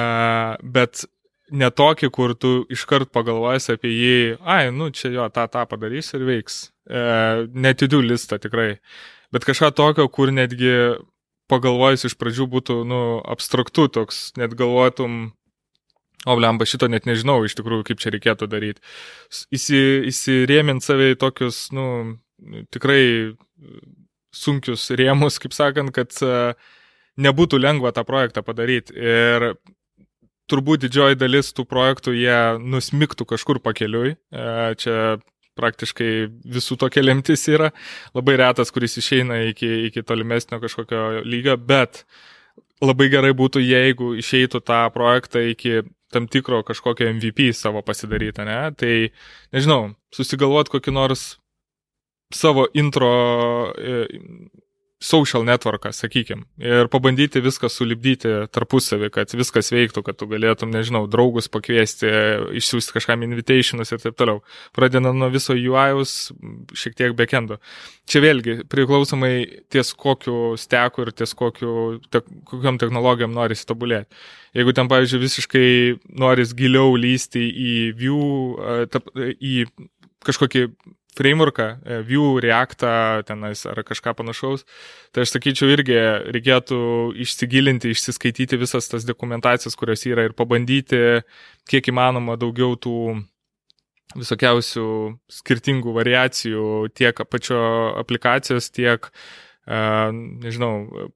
bet 0.61 1.07
ne 1.51 1.69
tokį, 1.71 2.09
kur 2.13 2.33
tu 2.37 2.51
iškart 2.71 3.11
pagalvojasi 3.15 3.75
apie 3.75 3.91
jį, 3.93 4.19
ai, 4.41 4.69
nu 4.75 4.89
čia 4.95 5.11
jo, 5.13 5.29
tą, 5.33 5.47
tą 5.51 5.65
padarys 5.69 6.13
ir 6.17 6.25
veiks. 6.27 6.59
E, 6.89 7.47
Netidių 7.53 8.01
listą 8.05 8.39
tikrai 8.41 8.75
bet 9.33 9.45
kažką 9.45 9.71
tokio, 9.77 10.07
kur 10.09 10.31
netgi 10.33 10.95
pagalvojus 11.49 12.07
iš 12.09 12.15
pradžių 12.19 12.47
būtų, 12.49 12.79
nu, 12.89 13.01
abstraktu 13.25 13.87
toks, 13.93 14.29
net 14.37 14.53
galvotum, 14.57 15.31
o 16.27 16.35
blemba, 16.37 16.67
šito 16.69 16.89
net 16.91 17.07
nežinau 17.09 17.39
iš 17.45 17.55
tikrųjų, 17.57 17.85
kaip 17.89 18.01
čia 18.01 18.13
reikėtų 18.13 18.49
daryti. 18.51 18.83
Įsi, 19.55 19.79
įsirėmint 20.09 20.85
save 20.85 21.13
į 21.13 21.19
tokius, 21.21 21.69
nu, 21.75 21.85
tikrai 22.73 23.37
sunkius 24.35 24.89
rėmus, 24.93 25.39
kaip 25.41 25.55
sakant, 25.57 25.93
kad 25.95 26.13
uh, 26.25 26.53
nebūtų 27.19 27.59
lengva 27.61 27.93
tą 27.95 28.05
projektą 28.07 28.43
padaryti. 28.45 28.93
Ir 28.93 29.53
turbūt 30.49 30.85
didžioji 30.85 31.19
dalis 31.19 31.53
tų 31.55 31.65
projektų 31.69 32.15
jie 32.17 32.39
nusmiktų 32.59 33.27
kažkur 33.29 33.61
pakeliui. 33.63 34.15
Uh, 34.33 34.73
čia 34.79 35.19
praktiškai 35.59 36.11
visų 36.55 36.79
tokia 36.79 37.03
lemtis 37.03 37.45
yra. 37.51 37.71
Labai 38.15 38.37
retas, 38.39 38.71
kuris 38.75 38.97
išeina 39.01 39.41
iki, 39.51 39.69
iki 39.89 40.03
tolimesnio 40.07 40.61
kažkokio 40.63 41.23
lygio, 41.27 41.57
bet 41.59 42.05
labai 42.83 43.09
gerai 43.11 43.33
būtų, 43.35 43.63
jeigu 43.63 44.13
išeitų 44.21 44.63
tą 44.65 44.85
projektą 44.95 45.43
iki 45.51 45.81
tam 46.13 46.25
tikro 46.31 46.63
kažkokio 46.65 47.09
MVP 47.13 47.51
savo 47.53 47.83
pasidarytą, 47.85 48.45
ne? 48.47 48.61
Tai, 48.79 48.93
nežinau, 49.53 49.93
susigalvot 50.15 50.71
kokį 50.73 50.93
nors 50.95 51.35
savo 52.33 52.65
intro, 52.77 53.11
e, 53.77 54.07
social 54.99 55.45
networką, 55.47 55.93
sakykime, 55.95 56.43
ir 56.59 56.89
pabandyti 56.91 57.39
viską 57.39 57.69
sulibdyti 57.71 58.31
tarpusavį, 58.51 59.07
kad 59.15 59.31
viskas 59.31 59.71
veiktų, 59.71 60.03
kad 60.03 60.17
tu 60.19 60.27
galėtum, 60.27 60.73
nežinau, 60.75 61.05
draugus 61.07 61.47
pakviesti, 61.51 62.09
išsiųsti 62.59 62.97
kažkam 62.97 63.23
invitationus 63.23 63.93
ir 63.95 64.01
taip 64.03 64.17
toliau. 64.19 64.41
Pradedant 64.75 65.15
nuo 65.15 65.29
viso 65.31 65.55
UI-us, 65.55 66.33
šiek 66.75 66.99
tiek 66.99 67.15
backendo. 67.15 67.61
Čia 68.11 68.23
vėlgi 68.25 68.57
priklausomai 68.67 69.63
ties 69.71 69.93
kokiu 69.95 70.57
steku 70.59 71.07
ir 71.07 71.13
ties 71.15 71.31
kokiu, 71.37 72.01
te, 72.11 72.19
kokiam 72.51 72.81
technologijom 72.81 73.31
nori 73.31 73.55
tobulėti. 73.55 74.11
Jeigu 74.57 74.75
ten, 74.75 74.91
pavyzdžiui, 74.91 75.23
visiškai 75.23 75.67
noris 76.19 76.51
giliau 76.57 76.97
lysti 76.99 77.45
į 77.47 77.73
view, 77.95 78.19
į 79.39 79.63
kažkokį 80.27 80.67
frameworką, 81.19 81.67
e, 81.83 81.99
Vue, 82.07 82.39
Reactą 82.43 82.91
tenais 83.27 83.65
ar 83.69 83.83
kažką 83.87 84.15
panašaus, 84.17 84.65
tai 85.13 85.25
aš 85.25 85.35
sakyčiau 85.35 85.71
irgi 85.75 85.97
reikėtų 86.35 86.79
išsigilinti, 87.25 87.91
išsiskaityti 87.93 88.59
visas 88.61 88.87
tas 88.91 89.07
dokumentacijas, 89.07 89.77
kurios 89.79 90.05
yra 90.07 90.29
ir 90.29 90.37
pabandyti 90.37 91.21
kiek 91.69 91.91
įmanoma 91.91 92.39
daugiau 92.39 92.79
tų 92.79 92.95
visokiausių 94.17 94.87
skirtingų 95.29 95.93
variacijų 95.93 96.65
tiek 96.97 97.21
pačio 97.29 97.61
aplikacijos, 98.01 98.71
tiek, 98.73 99.11
e, 99.67 99.79
nežinau, 100.45 101.11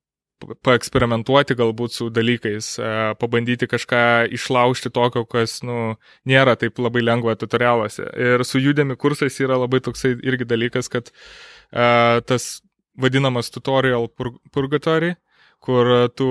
paeksperimentuoti 0.65 1.55
galbūt 1.59 1.95
su 1.95 2.09
dalykais, 2.13 2.73
e, 2.79 2.91
pabandyti 3.19 3.69
kažką 3.71 4.03
išlaužti 4.35 4.91
tokio, 4.93 5.25
kas, 5.29 5.61
nu, 5.65 5.95
nėra 6.29 6.57
taip 6.59 6.79
labai 6.81 7.03
lengva 7.05 7.35
tutorialuose. 7.39 8.05
Ir 8.17 8.45
su 8.47 8.61
judėmi 8.63 8.97
kursais 8.99 9.39
yra 9.43 9.57
labai 9.61 9.81
toksai 9.83 10.15
irgi 10.21 10.47
dalykas, 10.49 10.89
kad 10.91 11.09
uh, 11.13 12.21
tas 12.27 12.61
vadinamas 12.99 13.49
tutorial 13.53 14.07
purgatory, 14.53 15.15
kur 15.63 16.09
tu 16.17 16.29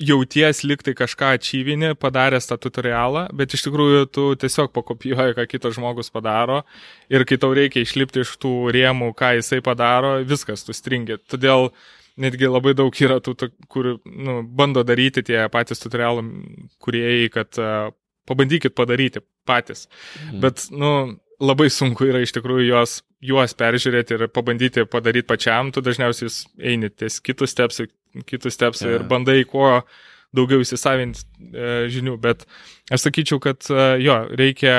jauties 0.00 0.62
liktai 0.64 0.94
kažką 0.96 1.34
atšyvinį, 1.36 1.92
padaręs 2.00 2.48
tą 2.48 2.56
tutorialą, 2.60 3.26
bet 3.36 3.52
iš 3.56 3.66
tikrųjų 3.66 4.06
tu 4.14 4.26
tiesiog 4.40 4.72
pakopijuoji, 4.76 5.36
ką 5.36 5.46
kitas 5.50 5.76
žmogus 5.76 6.08
padaro 6.12 6.62
ir 7.12 7.26
kai 7.28 7.36
tau 7.40 7.52
reikia 7.56 7.84
išlipti 7.84 8.24
iš 8.24 8.32
tų 8.40 8.54
rėmų, 8.76 9.12
ką 9.18 9.34
jisai 9.40 9.60
padaro, 9.64 10.16
viskas 10.24 10.64
tu 10.64 10.76
stringi. 10.76 11.18
Todėl 11.28 11.68
uh, 11.68 11.82
netgi 12.20 12.50
labai 12.50 12.74
daug 12.78 12.94
yra 13.02 13.18
tų, 13.24 13.34
kur 13.70 13.94
nu, 14.04 14.40
bando 14.44 14.84
daryti 14.86 15.24
tie 15.26 15.42
patys 15.52 15.82
tutorialų 15.82 16.24
kuriejai, 16.82 17.30
kad 17.34 17.60
uh, 17.60 17.90
pabandykit 18.30 18.76
padaryti 18.76 19.24
patys. 19.48 19.88
Mhm. 20.28 20.40
Bet, 20.44 20.66
nu, 20.70 20.92
labai 21.40 21.70
sunku 21.72 22.06
yra 22.10 22.20
iš 22.22 22.34
tikrųjų 22.36 22.68
juos, 22.68 23.00
juos 23.24 23.56
peržiūrėti 23.58 24.16
ir 24.16 24.28
pabandyti 24.32 24.84
padaryti 24.88 25.28
pačiam, 25.28 25.72
tu 25.72 25.82
dažniausiai 25.84 26.30
eini 26.72 26.90
ties 26.92 27.18
kitus 27.24 27.54
steps, 27.54 27.82
kitus 28.28 28.56
steps 28.58 28.84
yeah. 28.84 28.98
ir 28.98 29.06
bandai 29.08 29.42
kuo 29.48 29.80
daugiau 30.36 30.62
įsisavinti 30.62 31.24
e, 31.50 31.70
žinių, 31.90 32.18
bet 32.22 32.44
aš 32.92 33.08
sakyčiau, 33.08 33.40
kad 33.42 33.66
e, 33.72 33.86
jo, 34.04 34.18
reikia 34.38 34.76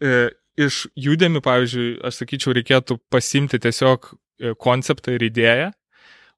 e, 0.00 0.30
iš 0.60 0.86
judėmi, 0.96 1.42
pavyzdžiui, 1.44 1.90
aš 2.06 2.22
sakyčiau, 2.22 2.54
reikėtų 2.56 2.96
pasimti 3.12 3.60
tiesiog 3.60 4.08
e, 4.14 4.54
konceptą 4.56 5.18
ir 5.18 5.26
idėją 5.28 5.68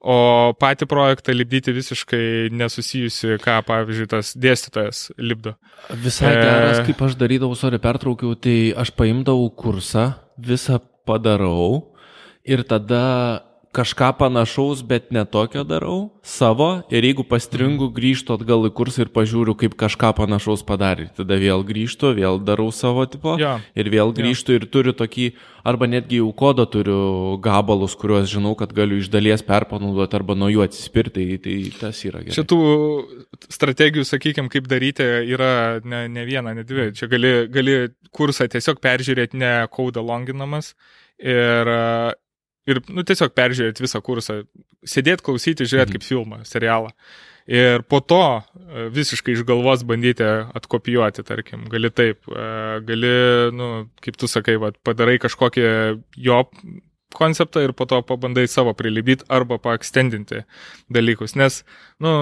o 0.03 0.17
patį 0.59 0.89
projektą 0.91 1.35
lipdyti 1.35 1.75
visiškai 1.75 2.51
nesusijusi, 2.59 3.37
ką, 3.43 3.61
pavyzdžiui, 3.69 4.09
tas 4.11 4.33
dėstytojas 4.39 5.05
lipdo. 5.19 5.55
Visai 6.03 6.35
geras, 6.35 6.81
e... 6.81 6.87
kaip 6.89 7.05
aš 7.07 7.17
darydavau, 7.21 7.57
sorry, 7.59 7.79
pertraukiau, 7.83 8.35
tai 8.35 8.75
aš 8.79 8.91
paimdavau 8.99 9.47
kursą, 9.55 10.11
visą 10.43 10.81
padarau 11.07 11.95
ir 12.43 12.65
tada 12.67 13.03
kažką 13.73 14.11
panašaus, 14.19 14.83
bet 14.85 15.09
netokio 15.11 15.65
darau 15.65 16.13
savo 16.23 16.83
ir 16.93 17.07
jeigu 17.07 17.25
pastringu, 17.25 17.89
grįžtu 17.95 18.35
atgal 18.37 18.67
į 18.69 18.71
kursą 18.77 19.07
ir 19.07 19.11
pažiūriu, 19.15 19.55
kaip 19.57 19.79
kažką 19.81 20.11
panašaus 20.19 20.61
padarė. 20.69 21.09
Tada 21.17 21.39
vėl 21.41 21.65
grįžtu, 21.65 22.13
vėl 22.19 22.37
darau 22.45 22.69
savo 22.69 23.07
tipo 23.09 23.39
ja. 23.41 23.57
ir 23.73 23.89
vėl 23.93 24.13
grįžtu 24.13 24.53
ja. 24.53 24.61
ir 24.61 24.69
turiu 24.69 24.93
tokį, 24.97 25.31
arba 25.65 25.89
netgi 25.89 26.21
jau 26.21 26.29
kodo 26.37 26.67
turiu 26.69 27.39
gabalus, 27.43 27.97
kuriuos 27.97 28.29
žinau, 28.29 28.53
kad 28.61 28.75
galiu 28.77 29.01
iš 29.01 29.09
dalies 29.13 29.45
perpanaudoti 29.47 30.21
arba 30.21 30.37
nuo 30.37 30.53
jų 30.53 30.67
atsispirti, 30.67 31.25
tai, 31.33 31.41
tai 31.41 31.57
tas 31.81 32.05
yra 32.05 32.21
gerai. 32.27 32.37
Šitų 32.37 32.61
strategijų, 33.57 34.05
sakykime, 34.05 34.53
kaip 34.53 34.69
daryti, 34.69 35.07
yra 35.33 35.81
ne, 35.81 36.05
ne 36.13 36.27
viena, 36.29 36.53
ne 36.53 36.67
dvi. 36.69 36.91
Čia 36.99 37.09
gali, 37.09 37.33
gali 37.53 37.79
kursą 38.13 38.51
tiesiog 38.53 38.85
peržiūrėti 38.85 39.41
ne 39.41 39.55
kodą 39.73 40.05
longinamas 40.05 40.75
ir 41.17 41.73
ir 42.69 42.81
nu, 42.93 43.05
tiesiog 43.07 43.35
peržiūrėti 43.37 43.85
visą 43.85 44.01
kursą, 44.05 44.43
sėdėti, 44.87 45.25
klausyti, 45.27 45.67
žiūrėti 45.67 45.91
mhm. 45.91 45.99
kaip 45.99 46.07
filmą, 46.07 46.41
serialą. 46.49 46.93
Ir 47.51 47.83
po 47.91 47.99
to 47.99 48.23
e, 48.23 48.87
visiškai 48.95 49.35
iš 49.35 49.43
galvos 49.49 49.83
bandyti 49.87 50.23
atkopijuoti, 50.55 51.25
tarkim, 51.27 51.67
gali 51.73 51.91
taip, 51.91 52.23
e, 52.31 52.47
gali, 52.87 53.11
nu, 53.59 53.73
kaip 54.05 54.19
tu 54.21 54.31
sakai, 54.31 54.61
va, 54.63 54.71
padarai 54.87 55.19
kažkokį 55.23 55.67
jo 56.23 56.39
konceptą 57.13 57.65
ir 57.67 57.75
po 57.77 57.85
to 57.91 57.99
pabandai 58.07 58.47
savo 58.49 58.77
prilibyti 58.79 59.27
arba 59.29 59.59
paekstendinti 59.61 60.45
dalykus. 60.95 61.35
Nes, 61.37 61.61
nu, 62.01 62.15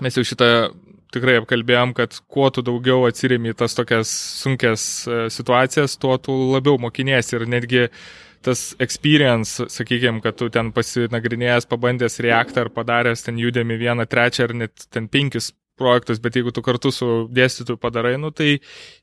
mes 0.00 0.16
jau 0.16 0.24
šitą 0.24 0.70
tikrai 1.12 1.40
apkalbėjom, 1.42 1.90
kad 1.98 2.14
kuo 2.30 2.46
tu 2.54 2.62
daugiau 2.64 3.02
atsirimi 3.10 3.52
tas 3.58 3.74
tokias 3.76 4.12
sunkes 4.38 4.84
e, 5.10 5.24
situacijas, 5.34 5.98
tuo 5.98 6.14
tu 6.22 6.38
labiau 6.54 6.78
mokiniesi 6.80 7.40
ir 7.40 7.50
netgi 7.50 7.88
uh, 7.88 8.04
tas 8.44 8.72
experience, 8.82 9.66
sakykime, 9.72 10.20
kad 10.24 10.36
tu 10.38 10.48
ten 10.52 10.72
pasinagrinėjęs, 10.74 11.68
pabandęs 11.70 12.20
React 12.24 12.60
ar 12.62 12.70
padaręs 12.74 13.26
ten 13.26 13.40
judėmi 13.40 13.78
vieną, 13.80 14.06
trečią 14.10 14.48
ar 14.48 14.56
net 14.64 14.86
ten 14.92 15.08
penkis 15.12 15.52
projektus, 15.78 16.20
bet 16.22 16.36
jeigu 16.36 16.52
tu 16.54 16.62
kartu 16.64 16.92
su 16.92 17.08
dėstytoju 17.32 17.80
padarai, 17.80 18.14
nu, 18.20 18.30
tai 18.34 18.58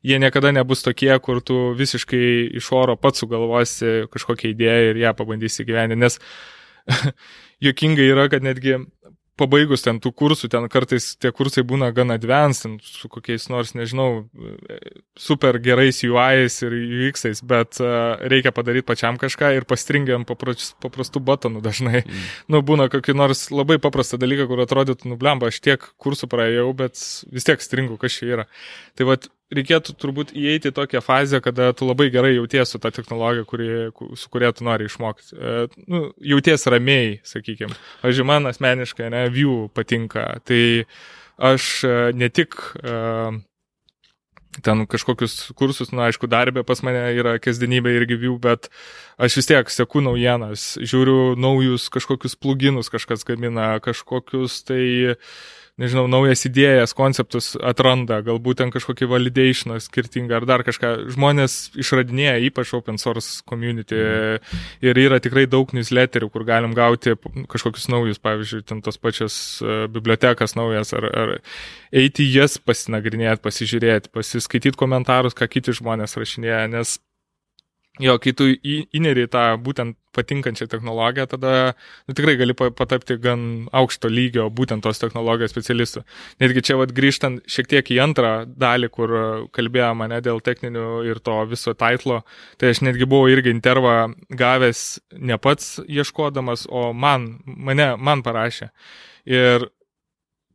jie 0.06 0.20
niekada 0.22 0.52
nebus 0.54 0.84
tokie, 0.86 1.12
kur 1.24 1.42
tu 1.44 1.72
visiškai 1.78 2.22
iš 2.60 2.70
oro 2.76 2.96
pats 2.96 3.24
sugalvosi 3.24 4.06
kažkokią 4.12 4.52
idėją 4.54 4.92
ir 4.92 5.02
ją 5.04 5.14
pabandysi 5.18 5.66
gyventi, 5.68 5.98
nes 5.98 6.20
jokingai 7.66 8.08
yra, 8.14 8.28
kad 8.32 8.46
netgi 8.46 8.78
pabaigus 9.40 9.84
ten 9.84 9.98
tų 10.02 10.12
kursų, 10.16 10.50
ten 10.52 10.68
kartais 10.72 11.14
tie 11.20 11.32
kursai 11.34 11.64
būna 11.66 11.90
gana 11.96 12.18
advanced, 12.20 12.78
su 12.84 13.10
kokiais 13.12 13.48
nors, 13.52 13.72
nežinau, 13.78 14.26
super 15.18 15.58
gerais 15.62 16.02
UI'ais 16.06 16.60
ir 16.66 16.76
UX'ais, 17.08 17.42
bet 17.46 17.80
uh, 17.82 18.20
reikia 18.30 18.52
padaryti 18.56 18.88
pačiam 18.90 19.18
kažką 19.20 19.54
ir 19.56 19.66
pastringiam 19.68 20.26
paprastų 20.28 21.24
batonų 21.24 21.64
dažnai. 21.64 22.04
Mm. 22.04 22.28
Nu, 22.52 22.62
būna 22.66 22.90
kokį 22.92 23.16
nors 23.16 23.48
labai 23.54 23.80
paprastą 23.82 24.20
dalyką, 24.20 24.48
kur 24.50 24.64
atrodytų, 24.66 25.10
nublemba, 25.10 25.50
aš 25.50 25.60
tiek 25.64 25.90
kursų 26.00 26.30
praėjau, 26.30 26.70
bet 26.76 27.00
vis 27.32 27.48
tiek 27.48 27.62
stringu, 27.64 27.98
kas 28.00 28.20
čia 28.20 28.32
yra. 28.34 28.48
Tai 28.98 29.08
vad, 29.12 29.30
reikėtų 29.54 29.94
turbūt 29.98 30.32
įeiti 30.36 30.70
į 30.70 30.76
tokią 30.76 31.02
fazę, 31.04 31.40
kada 31.42 31.70
tu 31.76 31.88
labai 31.88 32.08
gerai 32.12 32.36
jauties 32.36 32.70
su 32.70 32.80
tą 32.82 32.92
technologiją, 32.94 33.46
kuri, 33.48 33.68
su 34.18 34.30
kuria 34.32 34.52
tu 34.54 34.66
nori 34.66 34.86
išmokti. 34.86 35.34
E, 35.34 35.56
nu, 35.90 36.02
jauties 36.32 36.66
ramiai, 36.70 37.18
sakykime. 37.26 37.74
Aš 38.06 38.22
man 38.26 38.50
asmeniškai, 38.50 39.10
ne, 39.12 39.26
view 39.34 39.68
patinka. 39.74 40.26
Tai 40.46 40.62
aš 41.50 41.70
e, 41.84 41.94
ne 42.14 42.30
tik 42.30 42.58
e, 42.78 42.96
ten 44.62 44.86
kažkokius 44.90 45.52
kursus, 45.58 45.90
na, 45.94 46.08
aišku, 46.10 46.30
darbė 46.30 46.62
pas 46.66 46.82
mane 46.86 47.02
yra 47.18 47.36
kasdienybė 47.42 47.94
ir 47.98 48.06
gyvių, 48.10 48.36
bet 48.42 48.70
aš 49.18 49.40
vis 49.40 49.50
tiek 49.50 49.70
seku 49.70 50.02
naujienas, 50.04 50.72
žiūriu 50.78 51.34
naujus 51.38 51.88
kažkokius 51.90 52.38
pluginus 52.38 52.90
kažkas 52.92 53.26
gamina, 53.26 53.72
kažkokius 53.82 54.62
tai 54.66 54.84
uh, 55.14 55.32
nežinau, 55.80 56.04
naujas 56.10 56.44
idėjas, 56.48 56.94
konceptus 56.96 57.52
atranda, 57.56 58.20
galbūt 58.26 58.60
ten 58.60 58.72
kažkokį 58.74 59.08
validationą 59.10 59.78
skirtingą 59.82 60.40
ar 60.40 60.46
dar 60.48 60.64
kažką. 60.66 60.92
Žmonės 61.14 61.58
išradinėja, 61.80 62.36
ypač 62.50 62.74
open 62.76 63.00
source 63.00 63.40
community 63.48 63.98
mhm. 63.98 64.62
ir 64.86 65.02
yra 65.06 65.20
tikrai 65.22 65.46
daug 65.50 65.72
newsletterių, 65.76 66.30
kur 66.32 66.46
galim 66.48 66.76
gauti 66.76 67.16
kažkokius 67.50 67.90
naujus, 67.92 68.22
pavyzdžiui, 68.22 68.64
ten 68.68 68.84
tos 68.84 69.00
pačias 69.00 69.34
uh, 69.64 69.84
bibliotekas 69.90 70.56
naujas 70.58 70.94
ar, 70.96 71.08
ar 71.10 71.36
eiti 71.90 72.28
jas 72.30 72.58
pasinagrinėti, 72.62 73.42
pasižiūrėti, 73.44 74.12
pasiskaityti 74.14 74.78
komentarus, 74.78 75.36
ką 75.36 75.48
kiti 75.50 75.74
žmonės 75.76 76.18
rašinėja, 76.20 76.66
nes 76.70 76.98
Jo, 78.00 78.14
kai 78.22 78.32
tu 78.32 78.46
įneri 78.48 79.26
tą 79.28 79.42
būtent 79.60 79.96
patinkančią 80.16 80.66
technologiją, 80.70 81.26
tada 81.30 81.52
nu, 82.08 82.14
tikrai 82.16 82.34
gali 82.40 82.54
patapti 82.56 83.16
gan 83.20 83.42
aukšto 83.76 84.08
lygio 84.10 84.46
būtent 84.50 84.82
tos 84.86 85.02
technologijos 85.02 85.52
specialistų. 85.52 86.02
Netgi 86.42 86.64
čia 86.66 86.78
vad 86.80 86.94
grįžtant 86.96 87.44
šiek 87.50 87.68
tiek 87.70 87.92
į 87.92 88.00
antrą 88.06 88.32
dalį, 88.48 88.90
kur 88.94 89.14
kalbėjo 89.54 89.92
mane 90.00 90.22
dėl 90.24 90.40
techninių 90.44 90.86
ir 91.10 91.20
to 91.22 91.36
viso 91.50 91.76
titlo, 91.78 92.22
tai 92.58 92.72
aš 92.74 92.82
netgi 92.88 93.08
buvau 93.10 93.30
irgi 93.30 93.52
intervą 93.52 94.14
gavęs 94.32 94.84
ne 95.20 95.38
pats 95.38 95.76
ieškodamas, 95.84 96.66
o 96.70 96.90
man, 96.96 97.34
mane, 97.44 97.92
man 98.00 98.24
parašė. 98.26 98.70
Ir 99.28 99.68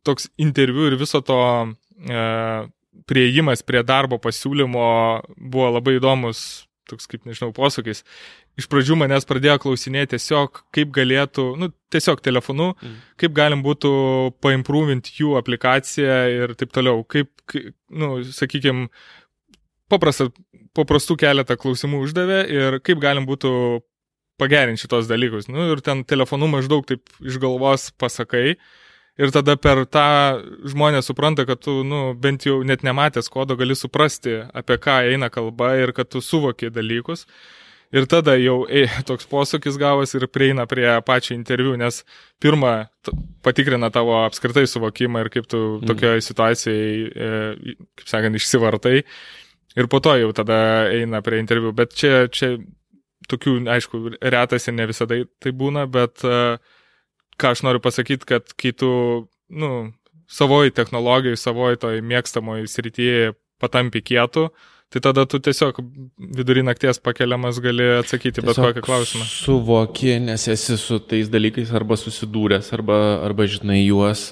toks 0.06 0.28
interviu 0.42 0.90
ir 0.90 0.98
viso 0.98 1.22
to 1.24 1.40
e, 1.62 2.22
prieimas 3.06 3.62
prie 3.66 3.86
darbo 3.86 4.18
pasiūlymo 4.22 4.86
buvo 5.36 5.70
labai 5.78 6.00
įdomus 6.00 6.66
toks 6.90 7.08
kaip, 7.10 7.24
nežinau, 7.28 7.50
posūkis. 7.56 8.02
Iš 8.60 8.68
pradžių 8.72 8.98
manęs 9.00 9.26
pradėjo 9.28 9.58
klausinėti 9.64 10.16
tiesiog, 10.16 10.62
kaip 10.74 10.92
galėtų, 10.96 11.48
nu, 11.60 11.70
tiesiog 11.92 12.22
telefonu, 12.24 12.72
mm. 12.76 12.96
kaip 13.22 13.36
galim 13.36 13.64
būtų 13.66 13.92
paimprovinti 14.44 15.18
jų 15.20 15.36
aplikaciją 15.40 16.18
ir 16.34 16.56
taip 16.58 16.74
toliau. 16.76 17.02
Kaip, 17.10 17.32
nu, 17.90 18.20
sakykime, 18.36 18.88
paprasta, 19.92 20.30
paprastų 20.76 21.18
keletą 21.24 21.58
klausimų 21.60 22.02
uždavė 22.06 22.40
ir 22.52 22.80
kaip 22.86 23.02
galim 23.02 23.28
būtų 23.28 23.52
pagerinti 24.40 24.84
šitos 24.84 25.08
dalykus. 25.08 25.48
Nu, 25.48 25.70
ir 25.72 25.82
ten 25.84 26.04
telefonu 26.08 26.48
maždaug 26.52 26.86
taip 26.88 27.08
iš 27.24 27.40
galvos 27.42 27.90
pasakai. 28.00 28.58
Ir 29.16 29.32
tada 29.32 29.54
per 29.56 29.86
tą 29.88 30.08
žmonės 30.68 31.06
supranta, 31.08 31.46
kad 31.48 31.62
tu, 31.64 31.78
nu, 31.88 32.10
bent 32.20 32.44
jau 32.44 32.58
net 32.68 32.82
nematęs 32.84 33.30
kodo 33.32 33.56
gali 33.56 33.76
suprasti, 33.76 34.42
apie 34.52 34.76
ką 34.76 34.98
eina 35.08 35.30
kalba 35.32 35.72
ir 35.80 35.94
kad 35.96 36.10
tu 36.12 36.20
suvoki 36.20 36.68
dalykus. 36.68 37.24
Ir 37.96 38.04
tada 38.10 38.34
jau 38.36 38.64
e, 38.68 38.84
toks 39.08 39.28
posūkis 39.30 39.78
gavas 39.80 40.12
ir 40.18 40.26
prieina 40.28 40.66
prie 40.68 40.88
pačio 41.06 41.32
interviu, 41.36 41.76
nes 41.80 42.02
pirmą 42.42 42.74
patikrina 43.46 43.88
tavo 43.94 44.18
apskritai 44.24 44.66
suvokimą 44.68 45.24
ir 45.24 45.32
kaip 45.32 45.48
tu 45.48 45.60
mm. 45.62 45.88
tokioje 45.88 46.24
situacijoje, 46.26 47.08
e, 47.08 47.76
kaip 47.96 48.10
sakant, 48.10 48.36
išsivartai. 48.36 48.98
Ir 49.76 49.88
po 49.92 50.00
to 50.04 50.16
jau 50.18 50.32
tada 50.36 50.58
eina 50.92 51.22
prie 51.24 51.40
interviu. 51.40 51.72
Bet 51.76 51.96
čia, 51.96 52.26
čia 52.28 52.56
tokių, 53.30 53.62
aišku, 53.72 54.02
retas 54.34 54.68
ir 54.68 54.76
ne 54.76 54.90
visada 54.90 55.22
tai 55.40 55.52
būna, 55.56 55.86
bet 55.88 56.24
uh, 56.26 56.56
ką 57.40 57.52
aš 57.54 57.64
noriu 57.66 57.82
pasakyti, 57.84 58.28
kad 58.28 58.54
kai 58.58 58.72
tu, 58.76 58.90
nu, 59.48 59.72
savoji 60.28 60.74
technologijai, 60.74 61.38
savoji 61.38 61.80
toj 61.82 62.00
mėgstamoji 62.06 62.70
srityje 62.70 63.34
patampi 63.62 64.02
kietų, 64.04 64.48
tai 64.92 65.02
tada 65.02 65.24
tu 65.28 65.40
tiesiog 65.42 65.80
vidurį 66.36 66.66
nakties 66.66 67.00
pakeliamas 67.02 67.58
gali 67.62 67.86
atsakyti 68.00 68.42
tiesiog 68.42 68.52
bet 68.52 68.62
kokį 68.76 68.84
klausimą. 68.86 69.26
Suvoki, 69.30 70.14
nes 70.22 70.46
esi 70.52 70.78
su 70.80 71.00
tais 71.02 71.30
dalykais 71.32 71.72
arba 71.74 71.98
susidūręs, 72.00 72.70
arba, 72.76 73.00
arba 73.26 73.48
žinai 73.50 73.82
juos, 73.82 74.30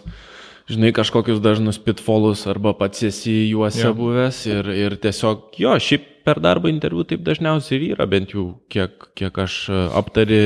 žinai 0.70 0.94
kažkokius 0.96 1.42
dažnus 1.44 1.80
pitfolus, 1.82 2.46
arba 2.50 2.74
pats 2.78 3.04
esi 3.10 3.34
juose 3.50 3.82
ja. 3.82 3.94
buvęs 3.96 4.44
ir, 4.50 4.72
ir 4.86 4.98
tiesiog, 5.02 5.52
jo, 5.60 5.76
šiaip 5.82 6.10
per 6.24 6.40
darbo 6.40 6.70
interviu 6.72 7.04
taip 7.04 7.24
dažniausiai 7.24 7.78
ir 7.80 7.86
yra, 7.94 8.06
bent 8.08 8.32
jau 8.32 8.54
kiek, 8.72 9.10
kiek 9.18 9.40
aš 9.44 9.58
aptari 9.92 10.42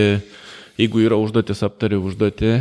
jeigu 0.78 1.02
yra 1.02 1.18
užduotis, 1.18 1.64
aptari 1.66 1.98
užduotį, 1.98 2.52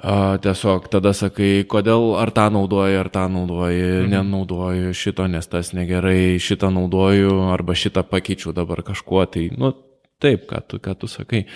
a, 0.00 0.16
tiesiog 0.42 0.88
tada 0.92 1.12
sakai, 1.16 1.66
kodėl 1.68 2.14
ar 2.20 2.32
tą 2.34 2.46
naudoji, 2.54 2.98
ar 3.00 3.10
tą 3.12 3.26
naudoji, 3.32 3.84
mhm. 3.84 4.10
nenaudoju 4.14 4.96
šito, 4.96 5.26
nes 5.30 5.50
tas 5.50 5.74
negerai, 5.76 6.38
šitą 6.42 6.72
naudoju, 6.74 7.34
arba 7.52 7.76
šitą 7.76 8.06
pakeičiu 8.08 8.54
dabar 8.56 8.84
kažkuo, 8.86 9.24
tai, 9.30 9.48
nu, 9.56 9.74
taip, 10.20 10.46
ką 10.50 10.62
tu, 10.68 10.80
ką 10.82 10.96
tu 11.00 11.10
sakai. 11.10 11.46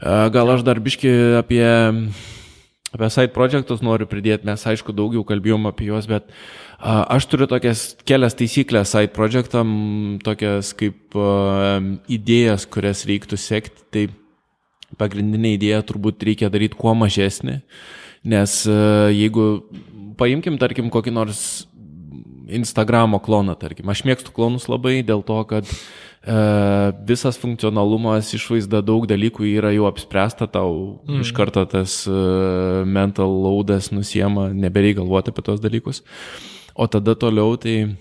A, 0.00 0.28
gal 0.34 0.54
aš 0.54 0.66
dar 0.66 0.82
biški 0.84 1.10
apie, 1.40 1.64
apie 2.92 3.10
side 3.14 3.32
projektus 3.34 3.82
noriu 3.84 4.08
pridėti, 4.10 4.46
mes 4.48 4.68
aišku 4.68 4.94
daugiau 4.96 5.24
kalbėjom 5.26 5.70
apie 5.70 5.88
juos, 5.88 6.10
bet 6.10 6.28
a, 6.78 7.02
aš 7.16 7.30
turiu 7.30 7.48
tokias 7.50 7.92
kelias 8.04 8.36
taisyklės 8.38 8.94
side 8.94 9.14
projektam, 9.16 9.68
tokias 10.24 10.74
kaip 10.76 11.16
a, 11.16 11.78
idėjas, 12.10 12.68
kurias 12.70 13.06
reiktų 13.08 13.40
sekti. 13.40 13.86
Tai 13.88 14.08
pagrindinė 14.96 15.56
idėja 15.58 15.82
turbūt 15.86 16.24
reikia 16.24 16.48
daryti 16.52 16.78
kuo 16.78 16.94
mažesnį, 16.96 17.60
nes 18.28 18.60
e, 18.66 18.78
jeigu 19.14 19.48
paimkim, 20.18 20.56
tarkim, 20.60 20.88
kokį 20.92 21.14
nors 21.14 21.42
Instagramo 22.48 23.20
kloną, 23.20 23.52
tarkim, 23.60 23.90
aš 23.92 24.06
mėgstu 24.08 24.32
klonus 24.32 24.70
labai 24.72 25.02
dėl 25.04 25.20
to, 25.26 25.36
kad 25.50 25.68
e, 25.68 25.74
visas 27.10 27.36
funkcionalumas, 27.40 28.32
išvaizda, 28.38 28.80
daug 28.80 29.04
dalykų 29.10 29.44
yra 29.50 29.74
jau 29.76 29.84
apspręsta, 29.90 30.48
tau 30.48 30.72
mm. 31.04 31.20
iš 31.26 31.34
karto 31.36 31.66
tas 31.68 32.00
e, 32.08 32.16
mental 32.88 33.36
loadas 33.44 33.90
nusiema, 33.92 34.48
nebereikia 34.48 35.02
galvoti 35.02 35.34
apie 35.34 35.44
tos 35.44 35.60
dalykus. 35.60 36.00
O 36.72 36.88
tada 36.88 37.12
toliau 37.18 37.58
tai 37.60 37.98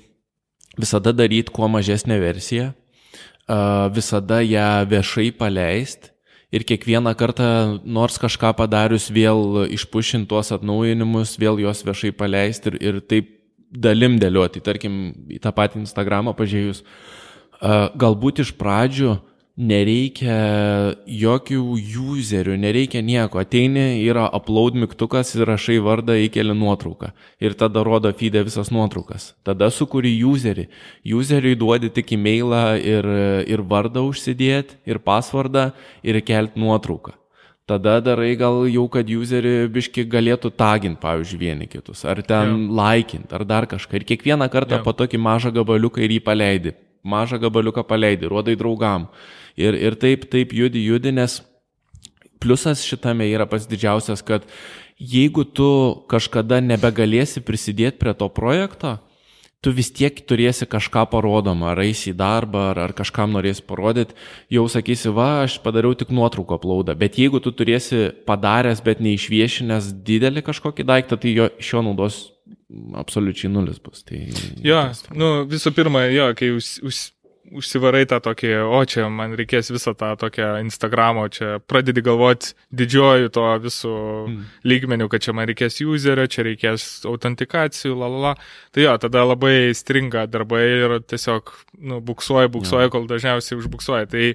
visada 0.79 1.11
daryti 1.11 1.51
kuo 1.51 1.67
mažesnę 1.67 2.15
versiją, 2.23 2.71
e, 2.71 3.57
visada 3.91 4.39
ją 4.47 4.69
viešai 4.87 5.33
paleisti 5.35 6.15
ir 6.51 6.63
kiekvieną 6.67 7.13
kartą 7.19 7.47
nors 7.83 8.17
kažką 8.21 8.53
padarius 8.57 9.09
vėl 9.11 9.65
išpušint 9.75 10.29
tuos 10.29 10.53
atnaujinimus, 10.55 11.35
vėl 11.39 11.59
juos 11.63 11.83
viešai 11.85 12.13
paleisti 12.15 12.71
ir, 12.71 12.77
ir 12.81 12.99
taip 13.03 13.33
dalim 13.71 14.15
dėlioti, 14.21 14.63
tarkim, 14.63 15.11
į 15.27 15.41
tą 15.43 15.51
patį 15.55 15.83
Instagramą 15.83 16.33
pažiūrėjus. 16.37 16.83
Galbūt 17.99 18.43
iš 18.45 18.53
pradžių 18.55 19.17
nereikia 19.57 20.37
jokių 21.09 21.59
userių, 22.13 22.55
nereikia 22.61 23.01
nieko. 23.01 23.41
Ateini, 23.41 24.03
yra 24.05 24.27
upload 24.29 24.77
mygtukas 24.77 25.33
ir 25.35 25.47
rašai 25.49 25.79
vardą, 25.83 26.15
įkeli 26.27 26.53
nuotrauką. 26.57 27.11
Ir 27.41 27.57
tada 27.57 27.81
rodo 27.85 28.11
feedė 28.13 28.45
visas 28.45 28.69
nuotraukas. 28.73 29.31
Tada 29.47 29.71
sukuri 29.73 30.13
userį. 30.23 30.67
Useriui 31.17 31.57
duodi 31.57 31.89
tik 31.93 32.13
e-mailą 32.13 32.65
ir, 32.77 33.07
ir 33.49 33.63
vardą 33.65 34.05
užsidėti, 34.07 34.77
ir 34.85 35.01
pasvardą, 35.01 35.71
ir 36.05 36.21
kelti 36.21 36.61
nuotrauką. 36.61 37.17
Tada 37.67 37.97
darai 37.99 38.31
gal 38.39 38.61
jau, 38.71 38.85
kad 38.87 39.09
userį 39.11 39.65
biški 39.73 40.05
galėtų 40.07 40.53
taginti, 40.55 41.01
pavyzdžiui, 41.01 41.39
vieni 41.41 41.65
kitus, 41.67 42.05
ar 42.07 42.21
ten 42.23 42.53
yeah. 42.53 42.69
laikinti, 42.77 43.27
ar 43.35 43.43
dar 43.43 43.67
kažką. 43.67 43.97
Ir 43.99 44.05
kiekvieną 44.07 44.47
kartą 44.53 44.77
yeah. 44.77 44.85
po 44.85 44.93
tokį 44.95 45.19
mažą 45.19 45.51
gabaliuką 45.57 45.99
ir 46.05 46.13
jį 46.15 46.21
paleidi. 46.23 46.73
Mažą 47.03 47.41
gabaliuką 47.43 47.83
paleidi, 47.87 48.29
rodai 48.31 48.55
draugam 48.59 49.09
ir, 49.57 49.77
ir 49.77 49.97
taip, 49.99 50.27
taip 50.31 50.53
judi, 50.55 50.85
judi, 50.87 51.13
nes 51.15 51.41
pliusas 52.41 52.85
šitame 52.85 53.27
yra 53.31 53.47
pats 53.49 53.67
didžiausias, 53.69 54.23
kad 54.25 54.45
jeigu 54.97 55.45
tu 55.45 55.69
kažkada 56.09 56.61
nebegalėsi 56.63 57.43
prisidėti 57.45 57.99
prie 58.01 58.13
to 58.17 58.29
projekto, 58.33 58.97
tu 59.61 59.73
vis 59.73 59.89
tiek 59.89 60.13
turėsi 60.29 60.67
kažką 60.69 61.07
parodomą, 61.11 61.71
ar 61.73 61.81
eisi 61.81 62.11
į 62.11 62.17
darbą, 62.19 62.69
ar, 62.71 62.81
ar 62.85 62.93
kažkam 62.97 63.33
norėsi 63.33 63.65
parodyti, 63.65 64.15
jau 64.53 64.67
sakysi, 64.69 65.09
va, 65.13 65.43
aš 65.47 65.57
padariau 65.63 65.97
tik 65.97 66.13
nuotrauko 66.13 66.59
aplaudą, 66.59 66.93
bet 66.97 67.17
jeigu 67.17 67.41
tu 67.43 67.51
turėsi 67.51 68.11
padaręs, 68.29 68.83
bet 68.85 69.01
neišviešinęs 69.03 69.91
didelį 70.07 70.45
kažkokį 70.45 70.85
daiktą, 70.87 71.17
tai 71.21 71.33
jo, 71.33 71.49
šio 71.57 71.83
naudos 71.89 72.21
absoliučiai 73.01 73.51
nulis 73.51 73.79
bus. 73.81 74.03
Tai, 74.07 74.19
jo, 74.63 74.81
nu, 75.17 75.31
visų 75.49 75.73
pirma, 75.75 76.05
jo, 76.13 76.29
kai 76.37 76.51
už, 76.55 76.71
už, 76.85 77.01
užsivarai 77.55 78.03
tą 78.09 78.19
tokį, 78.23 78.51
o 78.73 78.79
čia 78.89 79.07
man 79.13 79.35
reikės 79.37 79.71
visą 79.73 79.93
tą 79.97 80.11
tokią 80.19 80.49
Instagramo, 80.65 81.27
čia 81.33 81.57
pradedi 81.63 82.03
galvoti 82.05 82.53
didžioju 82.75 83.31
to 83.33 83.45
visų 83.63 83.93
mm. 84.27 84.45
lygmenių, 84.67 85.09
kad 85.11 85.25
čia 85.25 85.35
man 85.37 85.47
reikės 85.49 85.79
userio, 85.85 86.27
čia 86.31 86.47
reikės 86.47 86.87
autentikacijų, 87.07 87.95
lalala. 87.97 88.35
Tai 88.75 88.87
jo, 88.87 88.95
tada 89.07 89.25
labai 89.27 89.73
stringa 89.77 90.27
darbai 90.31 90.63
ir 90.67 90.97
tiesiog, 91.07 91.53
nu, 91.79 92.01
buksuoja, 92.03 92.51
buksuoja, 92.53 92.91
kol 92.93 93.07
dažniausiai 93.09 93.59
užbuksuoja. 93.61 94.09
Tai 94.11 94.25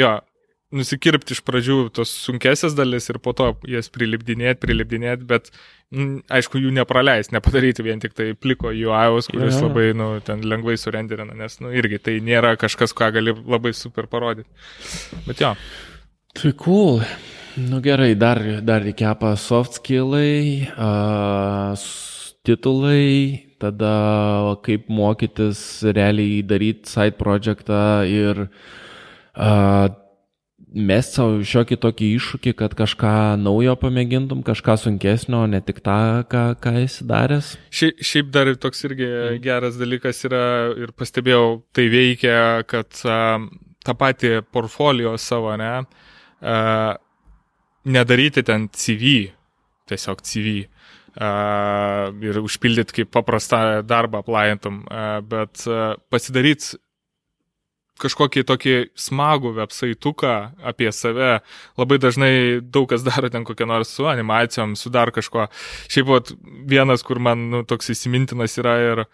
jo, 0.00 0.12
nusikirpti 0.74 1.36
iš 1.36 1.42
pradžių 1.46 1.76
tos 1.94 2.10
sunkesias 2.24 2.74
dalis 2.74 3.06
ir 3.10 3.20
po 3.22 3.34
to 3.36 3.52
jas 3.70 3.88
prilipdinėti, 3.94 4.58
prilipdinėti, 4.64 5.26
bet 5.28 5.50
m, 5.52 6.00
mm, 6.00 6.16
aišku, 6.38 6.58
jų 6.62 6.72
nepraleis, 6.74 7.30
nepadaryti 7.34 7.86
vien 7.86 8.02
tik 8.02 8.16
tai 8.18 8.32
pliko 8.34 8.72
UIOS, 8.74 9.30
kuris 9.30 9.54
yeah. 9.54 9.66
labai, 9.68 9.86
nu, 9.98 10.08
ten 10.26 10.42
lengvai 10.42 10.74
surenderina, 10.80 11.36
nes, 11.38 11.60
nu, 11.62 11.70
irgi 11.70 12.00
tai 12.02 12.16
nėra 12.24 12.56
kažkas, 12.58 12.94
ką 12.96 13.12
gali 13.14 13.34
labai 13.36 13.74
super 13.78 14.10
parodyti. 14.10 14.50
Bet 15.28 15.42
jo. 15.44 15.54
Tai 16.36 16.52
cool. 16.64 17.00
Nu 17.56 17.78
gerai, 17.80 18.10
dar, 18.18 18.42
dar 18.66 18.82
reikėpa 18.84 19.30
soft 19.40 19.78
skillai, 19.78 20.66
uh, 20.74 21.86
titulai, 22.44 23.46
tada 23.62 23.94
kaip 24.66 24.90
mokytis 24.92 25.62
realiai 25.86 26.42
daryti 26.44 26.90
side 26.90 27.16
projektą 27.16 27.78
ir 28.10 28.42
uh, 28.44 29.88
mest 30.74 31.16
savo 31.16 31.38
šiokį 31.46 31.78
tokį 31.82 32.08
iššūkį, 32.16 32.52
kad 32.58 32.74
kažką 32.78 33.12
naujo 33.40 33.76
pamėgintum, 33.80 34.42
kažką 34.46 34.76
sunkesnio, 34.82 35.44
ne 35.50 35.60
tik 35.64 35.80
tą, 35.84 36.26
ką, 36.30 36.44
ką 36.62 36.74
esi 36.82 37.06
daręs. 37.06 37.54
Šiaip, 37.70 38.02
šiaip 38.10 38.32
dar 38.34 38.50
toks 38.60 38.84
irgi 38.88 39.06
mm. 39.06 39.40
geras 39.44 39.78
dalykas 39.80 40.24
yra 40.28 40.44
ir 40.74 40.92
pastebėjau, 40.98 41.60
tai 41.76 41.86
veikia, 41.92 42.38
kad 42.68 43.02
uh, 43.06 43.38
tą 43.86 43.96
patį 43.98 44.32
portfolio 44.52 45.14
savo, 45.22 45.54
ne, 45.60 45.72
uh, 46.42 46.94
nedaryti 47.86 48.44
ten 48.46 48.70
CV, 48.74 49.18
tiesiog 49.90 50.24
CV. 50.26 50.64
Uh, 51.16 52.10
ir 52.20 52.36
užpildyti 52.42 52.92
kaip 52.98 53.08
paprastą 53.14 53.80
darbą 53.88 54.20
aplajantum, 54.20 54.82
uh, 54.84 55.22
bet 55.24 55.62
uh, 55.64 55.94
pasidaryti 56.12 56.76
kažkokį 58.02 58.44
tokį 58.48 58.74
smagų 58.98 59.54
websaituką 59.56 60.34
apie 60.72 60.90
save. 60.92 61.40
Labai 61.80 62.00
dažnai 62.02 62.34
daug 62.60 62.88
kas 62.90 63.06
daro 63.08 63.32
ten 63.32 63.46
kokią 63.48 63.68
nors 63.70 63.94
su 63.96 64.06
animacijom, 64.10 64.76
su 64.76 64.92
dar 64.92 65.14
kažko. 65.14 65.48
Šiaip 65.88 66.12
vat, 66.12 66.36
vienas, 66.68 67.06
kur 67.06 67.22
man 67.22 67.48
nu, 67.52 67.64
toks 67.68 67.94
įsimintinas 67.96 68.58
yra 68.60 68.78
ir 68.90 69.04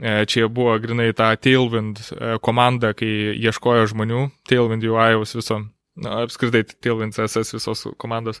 E, 0.00 0.24
čia 0.26 0.48
buvo 0.48 0.78
grinai 0.80 1.12
ta 1.12 1.34
Tailwind 1.36 1.98
e, 2.00 2.36
komanda, 2.40 2.94
kai 2.96 3.36
ieškojo 3.36 3.90
žmonių, 3.92 4.22
Tailwind 4.48 4.86
UI'aus 4.88 5.36
viso, 5.36 5.58
na, 6.00 6.14
apskritai 6.24 6.64
Tailwind 6.72 7.12
CSS 7.12 7.58
visos 7.58 7.84
komandos, 8.00 8.40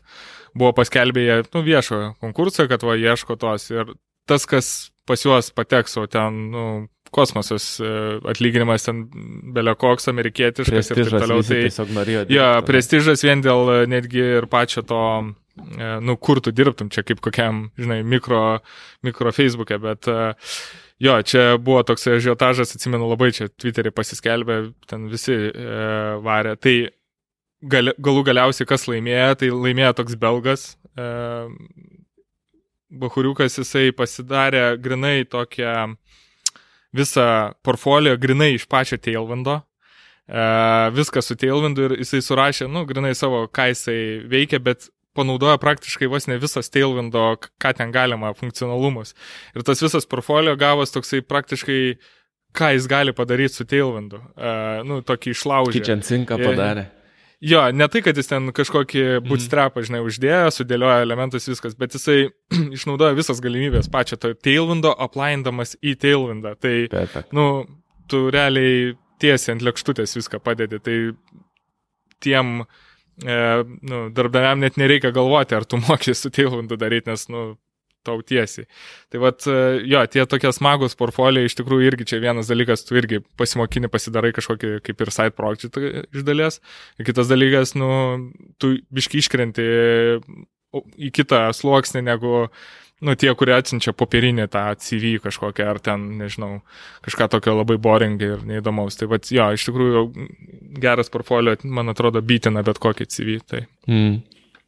buvo 0.56 0.72
paskelbėję 0.78 1.42
nu, 1.52 1.64
viešo 1.66 2.00
konkursą, 2.24 2.64
kad 2.72 2.86
va 2.88 2.96
ieško 2.96 3.36
tos 3.36 3.68
ir 3.68 3.92
tas, 4.24 4.48
kas 4.48 4.72
pas 5.08 5.24
juos 5.24 5.50
pateks, 5.54 5.96
o 6.00 6.06
ten, 6.10 6.38
nu, 6.52 6.66
kosmosas, 7.12 7.66
e, 7.82 7.92
atlyginimas 8.32 8.86
ten 8.88 9.04
belio 9.54 9.74
koks 9.78 10.08
amerikietiškas 10.12 10.88
Prestižas, 10.88 11.08
ir 11.08 11.12
taip 11.12 11.24
toliau. 11.26 11.46
Tai, 11.46 11.60
tiesiog 11.68 11.96
norėjo 11.98 12.22
dirbti. 12.24 12.38
jo, 12.38 12.50
prestižas 12.68 13.24
vien 13.26 13.44
dėl 13.44 13.72
e, 13.74 13.80
netgi 13.92 14.22
ir 14.38 14.48
pačio 14.52 14.84
to, 14.88 15.02
e, 15.58 15.90
nu, 16.06 16.16
kur 16.16 16.40
tu 16.44 16.54
dirbtum, 16.54 16.92
čia 16.94 17.04
kaip 17.04 17.20
kokiam, 17.24 17.66
žinai, 17.80 18.00
mikro, 18.06 18.62
mikro 19.04 19.34
Facebook'e, 19.36 19.80
bet 19.82 20.08
jo, 21.02 21.18
čia 21.26 21.44
buvo 21.58 21.82
toks 21.86 22.08
žiotažas, 22.22 22.74
atsimenu 22.76 23.10
labai 23.10 23.32
čia 23.34 23.50
Twitter'e 23.50 23.92
pasiskelbė, 23.94 24.58
ten 24.88 25.08
visi 25.12 25.36
e, 25.50 25.78
varė. 26.22 26.56
Tai 26.62 26.76
gal, 27.74 27.92
galų 27.98 28.24
galiausiai 28.30 28.68
kas 28.68 28.86
laimėjo, 28.90 29.32
tai 29.42 29.50
laimėjo 29.52 29.96
toks 30.00 30.18
belgas. 30.20 30.66
E, 30.96 31.08
Bahuriukas 32.92 33.56
jisai 33.58 33.88
pasidarė 33.96 34.76
grinai 34.82 35.22
tokią 35.24 35.94
visą 36.92 37.26
portfolio 37.64 38.16
grinai 38.20 38.50
iš 38.58 38.66
pačio 38.68 38.98
Tailwindo. 39.00 39.60
E, 40.28 40.42
viską 40.94 41.22
su 41.24 41.36
Tailwindu 41.40 41.86
ir 41.88 41.94
jisai 42.02 42.20
surašė, 42.24 42.68
nu, 42.70 42.84
grinai 42.88 43.14
savo, 43.16 43.46
ką 43.48 43.70
jisai 43.72 43.98
veikia, 44.28 44.60
bet 44.62 44.90
panaudoja 45.16 45.58
praktiškai 45.60 46.08
vos 46.08 46.28
ne 46.28 46.36
visas 46.40 46.70
Tailwindo, 46.72 47.24
k- 47.40 47.50
ką 47.60 47.72
ten 47.80 47.92
galima, 47.92 48.34
funkcionalumus. 48.36 49.14
Ir 49.56 49.64
tas 49.66 49.82
visas 49.82 50.06
portfolio 50.08 50.54
gavos 50.60 50.92
toksai 50.94 51.22
praktiškai, 51.24 51.80
ką 52.56 52.70
jis 52.76 52.86
gali 52.92 53.12
padaryti 53.16 53.56
su 53.60 53.64
Tailwindu. 53.68 54.20
E, 54.36 54.52
nu, 54.88 55.00
tokį 55.04 55.32
išlaužį. 55.34 55.78
Kitchen 55.80 56.04
sinką 56.04 56.36
E, 56.40 56.44
padarė. 56.50 56.86
Jo, 57.42 57.64
ne 57.74 57.88
tai, 57.90 58.04
kad 58.06 58.14
jis 58.18 58.28
ten 58.30 58.52
kažkokį 58.54 59.00
bootstrapą, 59.26 59.82
žinai, 59.82 59.98
uždėjo, 60.06 60.52
sudėliojo 60.54 61.02
elementus 61.02 61.48
viskas, 61.50 61.74
bet 61.78 61.96
jisai 61.96 62.28
išnaudoja 62.76 63.16
visas 63.18 63.42
galimybės 63.42 63.90
pačią 63.90 64.20
to 64.22 64.30
Tailwindo, 64.38 64.92
aplaindamas 64.94 65.74
į 65.82 65.96
Tailwindą. 66.04 66.54
Tai, 66.62 66.76
Perfekt. 66.92 67.34
nu, 67.34 67.64
tu 68.06 68.28
realiai 68.30 68.92
tiesiai 69.22 69.56
ant 69.56 69.66
lėkštutės 69.66 70.14
viską 70.20 70.38
padedi. 70.44 70.78
Tai 70.86 70.96
tiem 72.22 72.62
e, 72.62 73.36
nu, 73.90 74.04
darbdaviam 74.14 74.62
net 74.62 74.78
nereikia 74.78 75.10
galvoti, 75.14 75.58
ar 75.58 75.66
tu 75.66 75.82
moki 75.82 76.14
su 76.14 76.30
Tailwindu 76.30 76.78
daryti, 76.78 77.10
nes, 77.10 77.26
nu, 77.32 77.56
tau 78.06 78.20
tiesiai. 78.26 78.66
Tai 79.12 79.22
vad, 79.22 79.40
e, 79.46 79.56
jo, 79.88 80.02
tie 80.12 80.26
tokie 80.28 80.52
smagus 80.54 80.96
portfoliai 80.98 81.48
iš 81.48 81.56
tikrųjų 81.58 81.88
irgi 81.90 82.08
čia 82.12 82.20
vienas 82.22 82.50
dalykas, 82.50 82.84
tu 82.86 82.98
irgi 82.98 83.22
pasimokini, 83.40 83.90
pasidarai 83.92 84.32
kažkokį 84.36 84.74
kaip 84.86 85.04
ir 85.04 85.14
side 85.14 85.36
project 85.38 85.78
iš 85.80 86.26
dalies. 86.26 86.60
Ir 86.98 87.08
kitas 87.08 87.30
dalykas, 87.30 87.76
nu, 87.78 87.90
tu 88.62 88.76
biški 88.92 89.22
iškrenti 89.22 89.66
į 90.72 91.10
kitą 91.14 91.44
sluoksnį 91.54 92.02
negu, 92.06 92.46
nu, 93.04 93.14
tie, 93.18 93.32
kurie 93.38 93.54
atsinčia 93.56 93.94
popierinį 93.96 94.46
tą 94.52 94.64
CV 94.80 95.16
kažkokią, 95.24 95.68
ar 95.74 95.80
ten, 95.84 96.06
nežinau, 96.20 96.62
kažką 97.04 97.28
tokio 97.34 97.56
labai 97.58 97.76
boringai 97.82 98.34
ir 98.36 98.46
neįdomaus. 98.48 98.96
Tai 99.00 99.10
vad, 99.12 99.28
jo, 99.32 99.48
iš 99.52 99.66
tikrųjų 99.68 100.04
geras 100.82 101.12
portfolio, 101.12 101.58
man 101.64 101.92
atrodo, 101.92 102.22
bytina 102.24 102.64
bet 102.66 102.80
kokį 102.82 103.08
CV. 103.10 103.40
Tai. 103.48 103.66
Mm. 103.90 104.22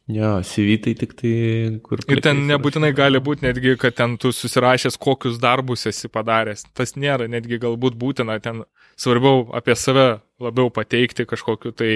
Jo, 0.05 0.37
CV 0.45 0.77
tai 0.83 0.93
tik 0.93 1.15
tai 1.17 1.31
kur. 1.81 1.97
Ir 2.13 2.19
ten 2.21 2.43
nebūtinai 2.45 2.91
gali 2.93 3.17
būti 3.25 3.47
netgi, 3.47 3.73
kad 3.81 3.95
ten 3.97 4.19
tu 4.21 4.29
susirašęs, 4.29 4.99
kokius 5.01 5.39
darbus 5.41 5.87
esi 5.89 6.11
padaręs. 6.13 6.67
Tas 6.77 6.93
nėra 6.93 7.25
netgi 7.31 7.57
galbūt 7.63 7.97
būtina, 7.97 8.37
ten 8.43 8.61
svarbiau 9.01 9.47
apie 9.57 9.73
save 9.73 10.19
labiau 10.37 10.69
pateikti 10.69 11.25
kažkokiu 11.25 11.73
tai, 11.73 11.91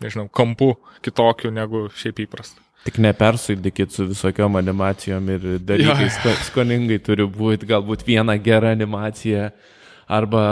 nežinau, 0.00 0.30
kampu 0.32 0.72
kitokiu 1.04 1.52
negu 1.52 1.90
šiaip 1.92 2.24
įprasta. 2.24 2.64
Tik 2.88 2.96
nepersuidykit 3.04 3.92
su 3.94 4.08
visokiom 4.08 4.56
animacijom 4.58 5.28
ir 5.36 5.44
dalykai 5.60 6.08
Jo. 6.08 6.10
sko, 6.16 6.32
skoningai 6.48 7.02
turi 7.04 7.28
būti, 7.28 7.68
galbūt 7.68 8.08
viena 8.08 8.38
gera 8.40 8.72
animacija 8.72 9.50
arba 10.08 10.42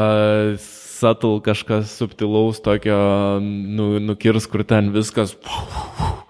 satul 0.60 1.40
kažkas 1.40 1.96
subtilaus 1.96 2.60
tokio 2.60 3.00
nu, 3.40 3.94
nukirs, 4.04 4.44
kur 4.52 4.68
ten 4.68 4.92
viskas 4.92 5.32
Jo. 5.40 6.29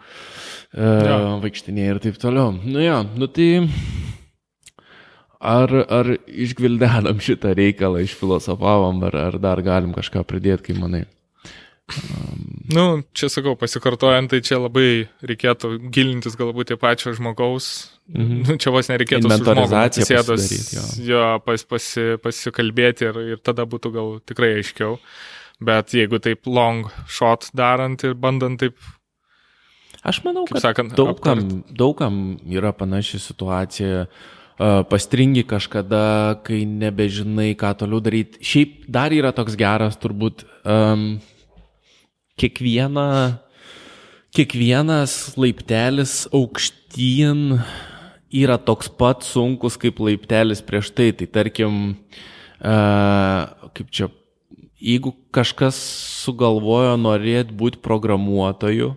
Uh, 0.76 1.38
vaikštinėje 1.42 1.94
ir 1.94 2.02
taip 2.06 2.20
toliau. 2.22 2.54
Nu 2.64 2.82
jo, 2.84 3.02
nu 3.18 3.30
tai 3.30 3.50
ar, 5.40 5.72
ar 5.88 6.12
išgvildenam 6.26 7.22
šitą 7.26 7.54
reikalą, 7.58 8.04
išfilosofavom, 8.04 9.00
ar, 9.08 9.16
ar 9.30 9.40
dar 9.42 9.64
galim 9.66 9.94
kažką 9.96 10.26
pridėti, 10.28 10.70
kaip 10.70 10.82
manai? 10.82 11.06
Nu, 12.70 13.02
čia 13.16 13.26
sakau, 13.32 13.56
pasikartojant, 13.58 14.30
tai 14.30 14.38
čia 14.46 14.60
labai 14.60 15.08
reikėtų 15.26 15.72
gilintis 15.90 16.36
galbūt 16.38 16.76
į 16.76 16.78
pačio 16.78 17.10
žmogaus. 17.16 17.90
Mhm. 18.10 18.44
Nu, 18.46 18.56
čia 18.62 18.70
vos 18.74 18.90
nereikėtų 18.92 19.30
pasidaryt, 19.30 20.70
jo. 20.76 20.84
jo, 21.08 21.24
pas, 21.46 21.66
pasi, 21.66 22.06
pasikalbėti 22.22 23.08
ir, 23.08 23.20
ir 23.34 23.42
tada 23.42 23.66
būtų 23.66 23.94
gal 23.96 24.14
tikrai 24.22 24.52
aiškiau. 24.60 25.00
Bet 25.60 25.92
jeigu 25.92 26.22
taip 26.22 26.46
long 26.48 26.86
shot 27.10 27.50
darant 27.56 28.00
ir 28.06 28.14
bandant 28.16 28.62
taip, 28.62 28.78
Aš 30.00 30.22
manau, 30.24 30.46
kad 30.48 30.62
sakant, 30.64 30.94
daugam, 30.96 31.62
daugam 31.76 32.14
yra 32.48 32.72
panaši 32.76 33.20
situacija. 33.20 34.06
Pastringi 34.60 35.40
kažkada, 35.48 36.36
kai 36.44 36.66
nebežinai, 36.68 37.54
ką 37.56 37.72
toliau 37.80 38.00
daryti. 38.04 38.42
Šiaip 38.44 38.82
dar 38.92 39.12
yra 39.16 39.30
toks 39.32 39.56
geras, 39.56 39.96
turbūt 39.96 40.44
um, 40.68 41.14
kiekviena, 42.40 43.40
kiekvienas 44.36 45.16
laiptelis 45.40 46.26
aukštyn 46.28 47.56
yra 48.36 48.60
toks 48.60 48.92
pat 49.00 49.24
sunkus 49.24 49.80
kaip 49.80 50.00
laiptelis 50.04 50.60
prieš 50.60 50.92
tai. 50.92 51.08
Tai 51.16 51.28
tarkim, 51.40 51.80
uh, 52.60 53.72
kaip 53.72 53.88
čia, 53.88 54.12
jeigu 54.76 55.16
kažkas 55.32 55.80
sugalvojo 56.20 56.98
norėti 57.00 57.56
būti 57.56 57.80
programuotoju, 57.80 58.92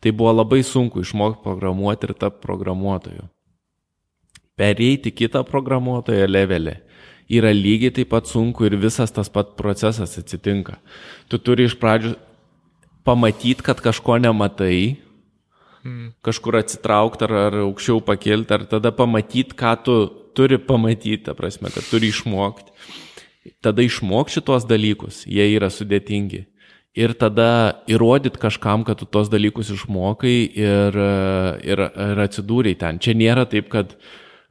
tai 0.00 0.12
buvo 0.12 0.32
labai 0.32 0.62
sunku 0.62 1.02
išmokti 1.04 1.42
programuoti 1.44 2.08
ir 2.08 2.14
tapti 2.14 2.44
programuotoju. 2.44 3.28
Pereiti 4.56 5.12
kitą 5.12 5.42
programuotojo 5.44 6.26
levelį 6.28 6.76
yra 7.28 7.50
lygiai 7.52 7.92
taip 7.94 8.12
pat 8.14 8.28
sunku 8.30 8.66
ir 8.68 8.76
visas 8.80 9.12
tas 9.12 9.28
pat 9.32 9.56
procesas 9.58 10.16
atsitinka. 10.18 10.78
Tu 11.28 11.38
turi 11.38 11.66
iš 11.66 11.74
pradžių 11.80 12.14
pamatyti, 13.06 13.62
kad 13.66 13.80
kažko 13.82 14.18
nematai, 14.22 14.96
mm, 15.84 16.14
kažkur 16.22 16.60
atsitraukti 16.62 17.26
ar, 17.26 17.32
ar 17.48 17.58
aukščiau 17.66 18.02
pakilti, 18.04 18.54
ar 18.54 18.66
tada 18.70 18.92
pamatyti, 18.92 19.54
ką 19.58 19.74
tu 19.84 19.96
turi 20.34 20.58
pamatyti, 20.58 21.24
ta 21.24 21.34
prasme, 21.34 21.70
kad 21.70 21.86
turi 21.90 22.10
išmokti. 22.14 22.72
Tada 23.62 23.82
išmok 23.82 24.30
šitos 24.30 24.66
dalykus, 24.66 25.22
jie 25.26 25.46
yra 25.54 25.70
sudėtingi. 25.70 26.46
Ir 26.96 27.12
tada 27.12 27.82
įrodyti 27.92 28.40
kažkam, 28.40 28.84
kad 28.88 29.02
tu 29.02 29.04
tos 29.04 29.28
dalykus 29.28 29.68
išmokai 29.74 30.36
ir, 30.48 30.94
ir, 31.60 31.82
ir 31.92 32.22
atsidūrei 32.24 32.72
ten. 32.80 32.96
Čia 33.04 33.12
nėra 33.12 33.44
taip, 33.50 33.68
kad, 33.72 33.92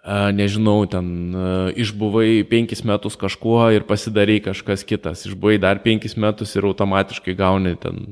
nežinau, 0.05 0.83
ten 0.85 1.33
išbuvai 1.73 2.43
penkis 2.49 2.83
metus 2.85 3.17
kažkuo 3.17 3.63
ir 3.73 3.87
pasidarai 3.89 4.37
kažkas 4.45 4.85
kitas. 4.85 5.25
Išbuvai 5.25 5.57
dar 5.57 5.81
penkis 5.81 6.13
metus 6.21 6.53
ir 6.53 6.67
automatiškai 6.69 7.33
gauni 7.39 7.73
ten 7.81 8.03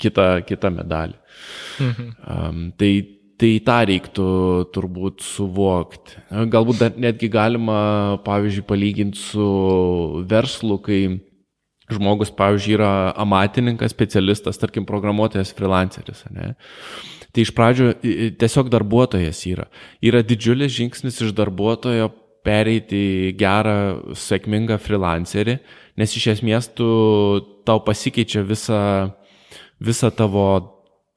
kitą, 0.00 0.28
kitą 0.44 0.72
medalį. 0.74 1.16
mhm. 1.80 2.12
Um, 2.28 2.60
tai, 2.76 2.92
tai 3.40 3.54
tą 3.64 3.78
reiktų 3.88 4.28
turbūt 4.74 5.24
suvokti. 5.24 6.20
Galbūt 6.52 6.84
dar 6.84 7.00
netgi 7.00 7.30
galima, 7.32 8.20
pavyzdžiui, 8.28 8.66
palyginti 8.68 9.20
su 9.24 9.48
verslu, 10.28 10.76
kai 10.84 11.00
žmogus, 11.96 12.30
pavyzdžiui, 12.36 12.76
yra 12.78 12.90
amatininkas, 13.20 13.94
specialistas, 13.94 14.58
tarkim, 14.60 14.86
programuotojas, 14.88 15.52
freelanceris. 15.56 16.24
Ne? 16.30 16.54
Tai 17.30 17.42
iš 17.44 17.52
i- 18.02 18.30
tiesiog 18.34 18.70
darbuotojas 18.70 19.44
yra. 19.46 19.66
Yra 20.02 20.22
didžiulis 20.22 20.72
žingsnis 20.72 21.20
iš 21.20 21.32
darbuotojo 21.32 22.10
pereiti 22.44 23.30
į 23.30 23.36
gerą, 23.38 23.76
sėkmingą 24.16 24.78
freelancerį, 24.80 25.58
nes 25.96 26.16
iš 26.16 26.26
esmės 26.36 26.70
tu, 26.74 27.40
tau 27.66 27.80
pasikeičia 27.84 28.42
visa, 28.42 29.14
visa 29.80 30.10
tavo, 30.10 30.46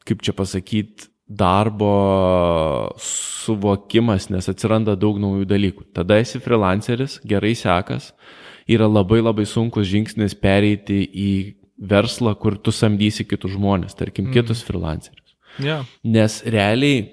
kaip 0.05 0.21
čia 0.21 0.33
pasakyti, 0.35 1.07
darbo 1.33 2.91
suvokimas, 2.99 4.27
nes 4.29 4.49
atsiranda 4.51 4.95
daug 4.99 5.17
naujų 5.21 5.47
dalykų. 5.49 5.85
Tada 5.95 6.19
esi 6.21 6.41
freelanceris, 6.43 7.19
gerai 7.25 7.53
sekas, 7.57 8.11
yra 8.69 8.87
labai 8.87 9.21
labai 9.23 9.45
sunkus 9.49 9.89
žingsnis 9.89 10.35
pereiti 10.39 11.01
į 11.03 11.33
verslą, 11.83 12.35
kur 12.39 12.57
tu 12.61 12.71
samdysi 12.71 13.25
kitus 13.27 13.55
žmonės, 13.57 13.97
tarkim, 13.97 14.31
kitus 14.33 14.63
freelancerius. 14.65 15.35
Yeah. 15.61 15.85
Nes 16.05 16.39
realiai 16.49 17.03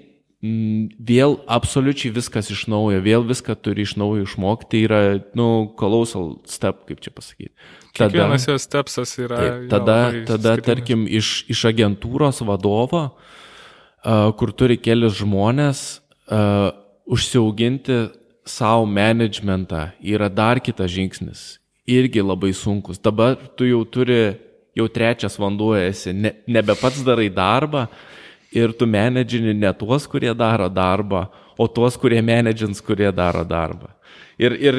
mm, 0.41 1.01
vėl 1.05 1.37
absoliučiai 1.51 2.13
viskas 2.15 2.49
iš 2.53 2.65
naujo, 2.71 3.01
vėl 3.03 3.25
viską 3.27 3.57
turi 3.61 3.85
iš 3.85 3.95
naujo 4.01 4.25
išmokti, 4.25 4.85
yra, 4.87 5.01
nu, 5.37 5.49
colossal 5.79 6.35
step, 6.49 6.85
kaip 6.89 7.03
čia 7.03 7.13
pasakyti. 7.13 7.53
Tada, 7.91 8.07
Kiekvienas 8.07 8.47
jos 8.47 8.65
stepsas 8.69 9.17
yra. 9.19 9.41
Taip, 9.41 9.67
tada, 9.73 9.97
jo, 10.15 10.23
tada 10.29 10.55
tarkim, 10.63 11.03
iš, 11.09 11.41
iš 11.51 11.65
agentūros 11.69 12.39
vadovo, 12.47 13.09
uh, 13.11 14.29
kur 14.39 14.55
turi 14.55 14.79
kelias 14.79 15.19
žmonės, 15.19 15.83
uh, 16.31 16.71
užsiauginti 17.11 18.05
savo 18.51 18.85
managementą 18.85 19.89
yra 20.03 20.29
dar 20.29 20.59
kitas 20.59 20.91
žingsnis. 20.91 21.41
Irgi 21.87 22.21
labai 22.21 22.53
sunkus. 22.53 22.99
Dabar 23.01 23.35
tu 23.57 23.65
jau 23.65 23.81
turi, 23.87 24.35
jau 24.77 24.87
trečias 24.91 25.37
vanduo 25.39 25.73
esi, 25.79 26.13
ne, 26.13 26.35
nebe 26.47 26.75
pats 26.79 27.01
darai 27.05 27.29
darbą 27.33 27.87
ir 28.51 28.75
tu 28.75 28.85
menedžini 28.87 29.55
ne 29.57 29.71
tuos, 29.73 30.05
kurie 30.07 30.33
daro 30.37 30.67
darbą, 30.69 31.25
o 31.57 31.67
tuos, 31.67 31.97
kurie 31.99 32.21
menedžins, 32.21 32.83
kurie 32.83 33.09
daro 33.15 33.43
darbą. 33.47 33.91
Ir, 34.41 34.55
ir 34.57 34.77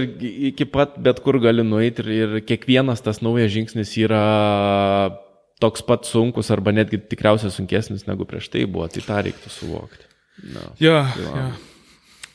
iki 0.53 0.67
pat 0.67 0.97
bet 1.01 1.21
kur 1.23 1.39
gali 1.41 1.65
nueiti 1.65 2.03
ir, 2.03 2.13
ir 2.13 2.47
kiekvienas 2.47 3.03
tas 3.05 3.21
naujas 3.23 3.53
žingsnis 3.55 3.93
yra 4.01 4.23
toks 5.63 5.85
pat 5.87 6.09
sunkus 6.09 6.51
arba 6.51 6.73
netgi 6.75 6.99
tikriausiai 7.13 7.53
sunkesnis 7.55 8.09
negu 8.09 8.27
prieš 8.29 8.51
tai 8.53 8.65
buvo, 8.67 8.89
tai 8.91 9.05
tą 9.07 9.21
reiktų 9.29 9.53
suvokti. 9.53 10.09
No. 10.53 10.73
Ja, 10.83 11.05
ja. 11.21 11.45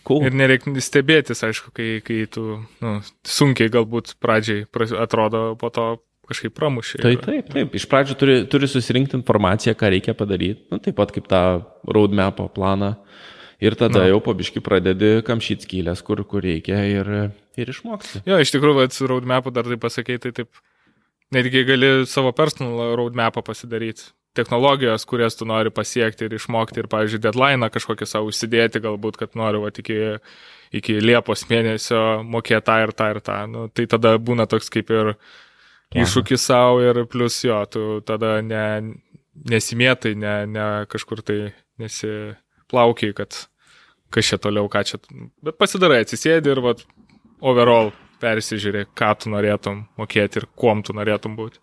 Cool. 0.07 0.23
Ir 0.23 0.35
nereikia 0.39 0.71
stebėtis, 0.79 1.43
aišku, 1.43 1.73
kai, 1.75 1.87
kai 2.05 2.21
tu 2.31 2.61
nu, 2.83 2.91
sunkiai 3.27 3.71
galbūt 3.73 4.13
pradžiai 4.23 4.63
atrodo, 5.03 5.49
po 5.59 5.71
to 5.73 5.87
kažkaip 6.27 6.53
pramušiai. 6.55 7.01
Taip, 7.03 7.25
taip, 7.25 7.49
taip. 7.51 7.75
Iš 7.75 7.87
pradžių 7.91 8.15
turi, 8.19 8.37
turi 8.51 8.69
susirinkti 8.71 9.17
informaciją, 9.19 9.75
ką 9.79 9.91
reikia 9.91 10.15
padaryti, 10.17 10.63
nu, 10.71 10.79
taip 10.83 10.95
pat 10.99 11.11
kaip 11.15 11.27
tą 11.31 11.41
roadmap 11.83 12.39
planą. 12.55 12.95
Ir 13.63 13.73
tada 13.73 14.03
Na. 14.03 14.09
jau 14.11 14.19
pabiški 14.21 14.61
pradedi 14.61 15.17
kamšyti 15.25 15.65
skylės, 15.65 16.03
kur, 16.05 16.21
kur 16.29 16.45
reikia 16.45 16.83
ir, 16.85 17.07
ir 17.57 17.71
išmoksti. 17.73 18.21
Jo, 18.29 18.37
iš 18.43 18.53
tikrųjų, 18.53 18.85
su 18.93 19.09
roadmapu 19.09 19.51
dar 19.55 19.65
tai 19.65 19.79
pasakyti, 19.81 20.27
tai 20.27 20.43
taip, 20.43 20.61
netgi 21.33 21.65
gali 21.65 21.89
savo 22.07 22.31
personal 22.37 22.93
roadmapą 22.99 23.41
pasidaryti 23.43 24.11
technologijos, 24.37 25.05
kurias 25.09 25.37
tu 25.39 25.47
nori 25.49 25.71
pasiekti 25.73 26.27
ir 26.27 26.37
išmokti 26.37 26.83
ir, 26.83 26.89
pavyzdžiui, 26.91 27.23
deadline 27.23 27.69
kažkokį 27.73 28.07
savo 28.09 28.31
užsidėti, 28.31 28.83
galbūt, 28.83 29.19
kad 29.21 29.35
noriu 29.39 29.63
va, 29.65 29.71
iki, 29.73 29.97
iki 30.77 30.99
Liepos 31.01 31.47
mėnesio 31.49 32.03
mokėti 32.27 32.67
tą 32.69 32.77
ir 32.85 32.93
tą 32.97 33.09
ir 33.15 33.21
tą. 33.25 33.41
Nu, 33.51 33.67
tai 33.73 33.87
tada 33.89 34.15
būna 34.21 34.47
toks 34.49 34.71
kaip 34.73 34.93
ir 34.93 35.13
iššūkis 35.97 36.47
savo 36.49 36.81
ir 36.83 37.03
plus 37.11 37.39
jo, 37.45 37.59
tu 37.71 37.85
tada 38.07 38.37
ne, 38.45 38.65
nesimėtai, 39.51 40.15
ne, 40.19 40.35
ne 40.49 40.67
kažkur 40.91 41.23
tai 41.25 41.39
nesiplaukiai, 41.81 43.15
kad 43.17 43.37
kas 44.13 44.31
čia 44.31 44.39
toliau, 44.41 44.69
ką 44.71 44.83
čia. 44.87 44.99
Bet 45.43 45.59
pasidarai, 45.59 46.01
atsisėdi 46.05 46.53
ir 46.53 46.63
vat, 46.63 46.83
overall 47.43 47.91
persižiūrė, 48.21 48.87
ką 48.97 49.11
tu 49.21 49.31
norėtum 49.33 49.85
mokėti 49.99 50.41
ir 50.41 50.47
kuom 50.57 50.81
tu 50.85 50.95
norėtum 50.97 51.37
būti. 51.37 51.61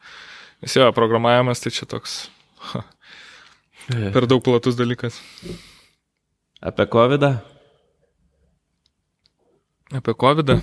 Nes 0.63 0.77
jo, 0.77 0.87
programavimas 0.97 1.61
tai 1.61 1.73
čia 1.75 1.89
toks 1.91 2.25
Per 4.15 4.27
daug 4.27 4.43
platus 4.45 4.77
dalykas. 4.79 5.21
Apie 6.65 6.87
COVID? 6.89 7.21
-ą? 7.21 7.33
Apie 9.93 10.15
COVID? 10.15 10.49
-ą? 10.49 10.61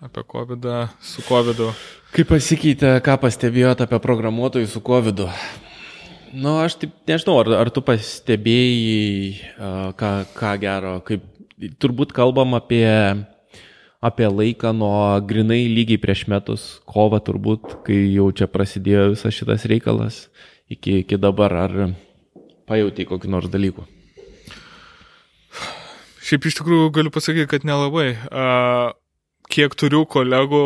Apie 0.00 0.22
COVID 0.26 0.62
su 1.00 1.22
COVID. 1.22 1.56
-u. 1.56 1.72
Kaip 2.10 2.28
pasikeitė, 2.28 3.00
ką 3.00 3.18
pastebėjote 3.22 3.86
apie 3.86 3.98
programuotojų 3.98 4.66
su 4.66 4.80
COVID? 4.80 5.18
-u? 5.20 5.30
Nu, 6.32 6.58
aš 6.62 6.74
taip 6.78 6.92
nežinau, 7.10 7.40
ar, 7.42 7.48
ar 7.58 7.70
tu 7.74 7.82
pastebėjai, 7.82 9.34
ką, 9.98 10.10
ką 10.34 10.52
gero, 10.62 11.00
kaip 11.02 11.24
turbūt 11.82 12.12
kalbam 12.14 12.54
apie, 12.54 12.86
apie 13.98 14.28
laiką 14.30 14.70
nuo 14.70 15.18
grinai 15.26 15.66
lygiai 15.66 15.98
prieš 15.98 16.28
metus, 16.30 16.78
kovą 16.86 17.18
turbūt, 17.18 17.82
kai 17.86 17.98
jau 18.14 18.30
čia 18.30 18.46
prasidėjo 18.46 19.10
visas 19.16 19.34
šitas 19.34 19.66
reikalas 19.66 20.30
iki, 20.70 21.00
iki 21.02 21.18
dabar, 21.20 21.54
ar 21.66 21.74
pajautai 22.70 23.08
kokiu 23.08 23.30
nors 23.32 23.50
dalyku? 23.50 23.84
Šiaip 26.20 26.46
iš 26.46 26.60
tikrųjų 26.60 26.90
galiu 26.94 27.10
pasakyti, 27.10 27.48
kad 27.50 27.66
nelabai. 27.66 28.14
Kiek 29.50 29.74
turiu 29.74 30.04
kolegų, 30.06 30.64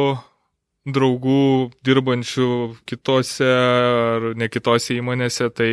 draugų 0.85 1.45
dirbančių 1.87 2.49
kitose 2.85 3.49
ar 3.49 4.27
ne 4.37 4.51
kitose 4.53 4.99
įmonėse, 4.99 5.49
tai 5.57 5.71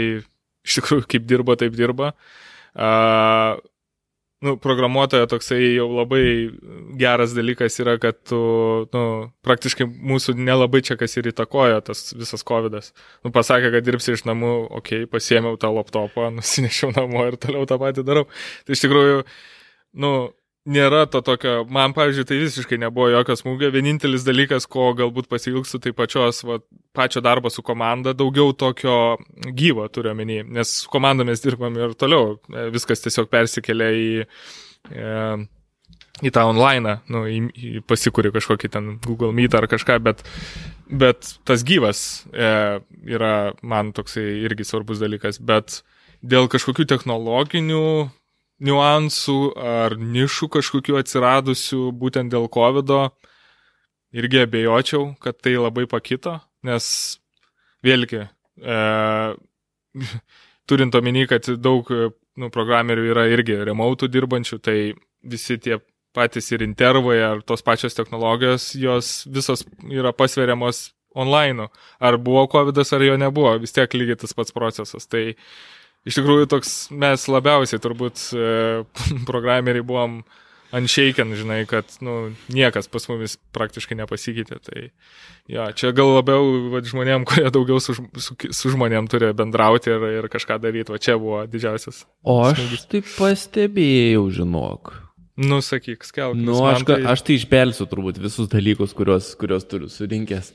iš 0.64 0.78
tikrųjų 0.80 1.10
kaip 1.12 1.28
dirba, 1.28 1.58
taip 1.60 1.76
dirba. 1.76 2.14
Nu, 4.42 4.56
programuotojo 4.58 5.28
toksai 5.30 5.76
jau 5.76 5.86
labai 5.94 6.24
geras 6.98 7.36
dalykas 7.38 7.76
yra, 7.84 7.94
kad 8.02 8.18
tu, 8.26 8.40
nu, 8.90 9.04
praktiškai 9.46 9.86
mūsų 9.86 10.34
nelabai 10.40 10.82
čia 10.88 10.98
kas 10.98 11.14
ir 11.22 11.30
įtakojo 11.30 11.78
tas 11.86 12.08
visas 12.18 12.42
COVID. 12.50 12.74
-as. 12.74 12.90
Nu, 13.22 13.30
pasakė, 13.36 13.70
kad 13.76 13.86
dirbsi 13.86 14.16
iš 14.18 14.26
namų, 14.26 14.54
okei, 14.80 15.04
okay, 15.04 15.12
pasiemiau 15.14 15.60
tą 15.62 15.70
laptopą, 15.76 16.32
nusinešiau 16.34 16.90
namo 16.98 17.28
ir 17.30 17.38
toliau 17.38 17.70
tą 17.70 17.78
patį 17.78 18.08
darau. 18.08 18.26
Tai 18.66 18.74
iš 18.74 18.82
tikrųjų, 18.88 19.22
nu, 20.02 20.12
nėra 20.70 21.06
to 21.10 21.22
tokio, 21.26 21.62
man, 21.74 21.94
pavyzdžiui, 21.98 22.26
tai 22.28 22.38
visiškai 22.42 22.78
nebuvo 22.82 23.10
jokio 23.12 23.36
smūgio. 23.40 23.72
Vienintelis 23.74 24.26
dalykas, 24.28 24.68
ko 24.70 24.92
galbūt 24.98 25.30
pasilgsiu, 25.32 25.80
tai 25.82 25.94
pačios, 25.98 26.44
va, 26.46 26.60
pačio 26.96 27.24
darbo 27.26 27.50
su 27.50 27.64
komanda, 27.66 28.14
daugiau 28.18 28.54
tokio 28.54 29.18
gyvo 29.58 29.88
turiu 29.94 30.14
omeny, 30.14 30.42
nes 30.58 30.76
su 30.84 30.92
komanda 30.92 31.26
mes 31.28 31.42
dirbam 31.42 31.78
ir 31.80 31.96
toliau. 31.98 32.38
E, 32.54 32.68
viskas 32.74 33.02
tiesiog 33.02 33.32
persikelia 33.32 33.90
į, 33.90 34.12
e, 34.94 35.16
į 36.22 36.34
tą 36.36 36.46
online, 36.52 37.00
nu, 37.10 37.26
į, 37.26 37.42
į 37.58 37.86
pasikūrį 37.90 38.34
kažkokį 38.38 38.74
ten 38.76 38.94
Google 39.08 39.34
Meet 39.34 39.58
ar 39.58 39.70
kažką, 39.72 39.98
bet, 40.06 40.22
bet 40.92 41.36
tas 41.48 41.66
gyvas 41.66 42.28
e, 42.30 42.54
yra 43.10 43.36
man 43.66 43.96
toksai 43.98 44.44
irgi 44.46 44.68
svarbus 44.68 45.02
dalykas, 45.02 45.42
bet 45.42 45.82
dėl 46.22 46.46
kažkokių 46.54 46.86
technologinių 46.86 48.12
niuansų 48.62 49.38
ar 49.58 49.98
nišų 49.98 50.50
kažkokių 50.58 51.00
atsiradusių 51.02 51.90
būtent 51.98 52.34
dėl 52.34 52.48
COVID, 52.52 52.94
irgi 54.22 54.44
abejočiau, 54.46 55.12
kad 55.24 55.40
tai 55.42 55.56
labai 55.58 55.88
pakito, 55.90 56.38
nes 56.68 56.86
vėlgi, 57.86 58.26
e, 58.62 58.80
turint 60.70 60.98
omeny, 61.00 61.26
kad 61.30 61.48
daug 61.58 61.90
nu, 61.92 62.52
programerių 62.54 63.08
yra 63.12 63.26
irgi 63.32 63.58
remote 63.66 64.10
dirbančių, 64.12 64.60
tai 64.64 64.78
visi 65.22 65.58
tie 65.62 65.80
patys 66.16 66.52
ir 66.52 66.64
intervai 66.66 67.20
ar 67.24 67.44
tos 67.48 67.64
pačios 67.64 67.96
technologijos, 67.96 68.74
jos 68.76 69.22
visos 69.32 69.64
yra 69.90 70.12
pasveriamos 70.16 70.90
online. 71.16 71.68
Ar 72.00 72.18
buvo 72.18 72.48
COVID 72.52 72.78
ar 72.82 73.04
jo 73.04 73.18
nebuvo, 73.18 73.58
vis 73.60 73.76
tiek 73.76 73.94
lygiai 73.94 74.20
tas 74.20 74.34
pats 74.34 74.52
procesas. 74.52 75.08
Tai 75.08 75.36
iš 76.08 76.20
tikrųjų 76.20 76.50
toks 76.52 76.76
mes 76.94 77.28
labiausiai 77.32 77.82
turbūt 77.82 78.30
e, 78.36 78.46
programeriai 79.30 79.86
buvom 79.86 80.22
unshaken, 80.72 81.34
žinai, 81.36 81.66
kad 81.68 81.90
nu, 82.00 82.32
niekas 82.54 82.88
pas 82.92 83.04
mumis 83.12 83.36
praktiškai 83.56 83.98
nepasikeitė. 84.00 84.60
Tai 84.64 84.84
jo, 85.52 85.68
čia 85.76 85.92
gal 85.96 86.14
labiau 86.16 86.72
va, 86.72 86.82
žmonėm, 86.88 87.26
kurie 87.28 87.52
daugiau 87.52 87.82
su, 87.84 87.98
su, 88.16 88.38
su 88.40 88.72
žmonėm 88.72 89.10
turi 89.12 89.34
bendrauti 89.36 89.92
ir, 89.92 90.08
ir 90.22 90.30
kažką 90.32 90.62
daryti, 90.64 90.94
va 90.96 91.02
čia 91.02 91.18
buvo 91.20 91.44
didžiausias. 91.52 92.06
O 92.24 92.40
aš 92.48 92.62
smūgis. 92.62 92.88
tai 92.92 93.04
pastebėjau, 93.18 94.30
žinok. 94.40 94.94
Nusakyk, 95.40 96.04
skelbk. 96.04 96.40
Nu, 96.44 96.58
aš, 96.68 96.84
tai... 96.88 97.00
aš 97.08 97.24
tai 97.24 97.38
išbelsiu 97.40 97.88
turbūt 97.88 98.20
visus 98.20 98.50
dalykus, 98.52 98.92
kuriuos, 98.98 99.32
kuriuos 99.40 99.64
turiu 99.70 99.88
surinkęs. 99.92 100.52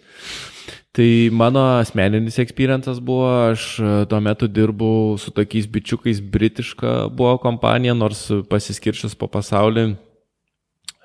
Tai 0.97 1.09
mano 1.37 1.63
asmeninis 1.79 2.39
experiences 2.41 3.01
buvo, 3.05 3.29
aš 3.53 3.69
e, 3.81 3.93
tuo 4.11 4.21
metu 4.25 4.49
dirbau 4.49 5.17
su 5.21 5.33
tokiais 5.33 5.69
bičiukais, 5.69 6.21
britiška 6.21 7.09
buvo 7.13 7.37
kompanija, 7.41 7.97
nors 7.97 8.27
pasiskirčius 8.51 9.17
po 9.17 9.29
pasaulį. 9.33 9.95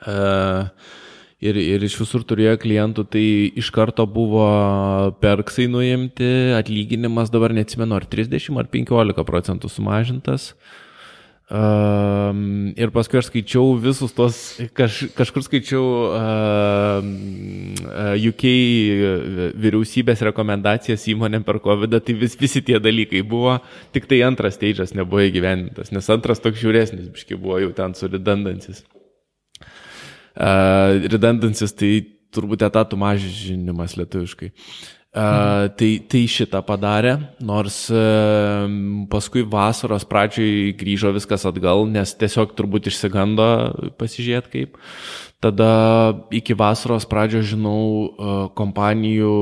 Uh, 0.01 0.65
ir, 1.37 1.59
ir 1.61 1.83
iš 1.85 1.99
visur 2.01 2.23
turėjo 2.25 2.55
klientų, 2.63 3.03
tai 3.13 3.25
iš 3.61 3.67
karto 3.75 4.07
buvo 4.09 4.47
perksai 5.21 5.67
nuimti, 5.69 6.29
atlyginimas 6.57 7.29
dabar 7.29 7.53
neatsimenu, 7.53 7.99
ar 7.99 8.07
30 8.09 8.57
ar 8.57 8.71
15 8.73 9.27
procentų 9.27 9.69
sumažintas. 9.69 10.55
Uh, 10.55 10.80
Um, 11.51 12.69
ir 12.79 12.93
paskui 12.95 13.17
aš 13.19 13.27
skaičiau 13.27 13.73
visus 13.83 14.13
tos, 14.15 14.37
kaž, 14.71 15.01
kažkur 15.17 15.43
skaičiau 15.43 15.83
uh, 16.07 17.09
UK 18.15 18.45
vyriausybės 19.59 20.23
rekomendacijas 20.29 21.03
įmonėm 21.11 21.43
per 21.43 21.59
COVID, 21.65 21.97
tai 22.07 22.15
vis, 22.15 22.37
visi 22.39 22.63
tie 22.63 22.79
dalykai 22.79 23.19
buvo, 23.27 23.57
tik 23.91 24.07
tai 24.07 24.21
antras 24.23 24.55
teidžas 24.61 24.95
nebuvo 24.95 25.25
įgyvendintas, 25.25 25.91
nes 25.91 26.07
antras 26.15 26.39
toks 26.39 26.63
žiūresnis, 26.63 27.11
biški 27.11 27.35
buvo 27.35 27.59
jau 27.65 27.75
ten 27.75 27.97
su 27.99 28.07
redundancis. 28.07 28.85
Uh, 30.31 31.03
redundancis 31.11 31.75
tai 31.75 31.91
turbūt 32.31 32.63
etatų 32.69 32.95
mažinimas 32.95 33.99
lietuviškai. 33.99 34.53
Mhm. 35.11 35.73
Tai, 35.75 35.89
tai 36.07 36.21
šitą 36.31 36.61
padarė, 36.63 37.17
nors 37.43 37.83
paskui 39.11 39.43
vasaros 39.43 40.05
pradžioj 40.07 40.71
grįžo 40.79 41.11
viskas 41.11 41.43
atgal, 41.49 41.83
nes 41.91 42.13
tiesiog 42.15 42.53
turbūt 42.55 42.87
išsigando 42.87 43.47
pasižiūrėti 43.99 44.53
kaip. 44.53 44.79
Tada 45.43 45.67
iki 46.31 46.55
vasaros 46.55 47.03
pradžio 47.09 47.41
žinau 47.43 48.47
kompanijų, 48.55 49.35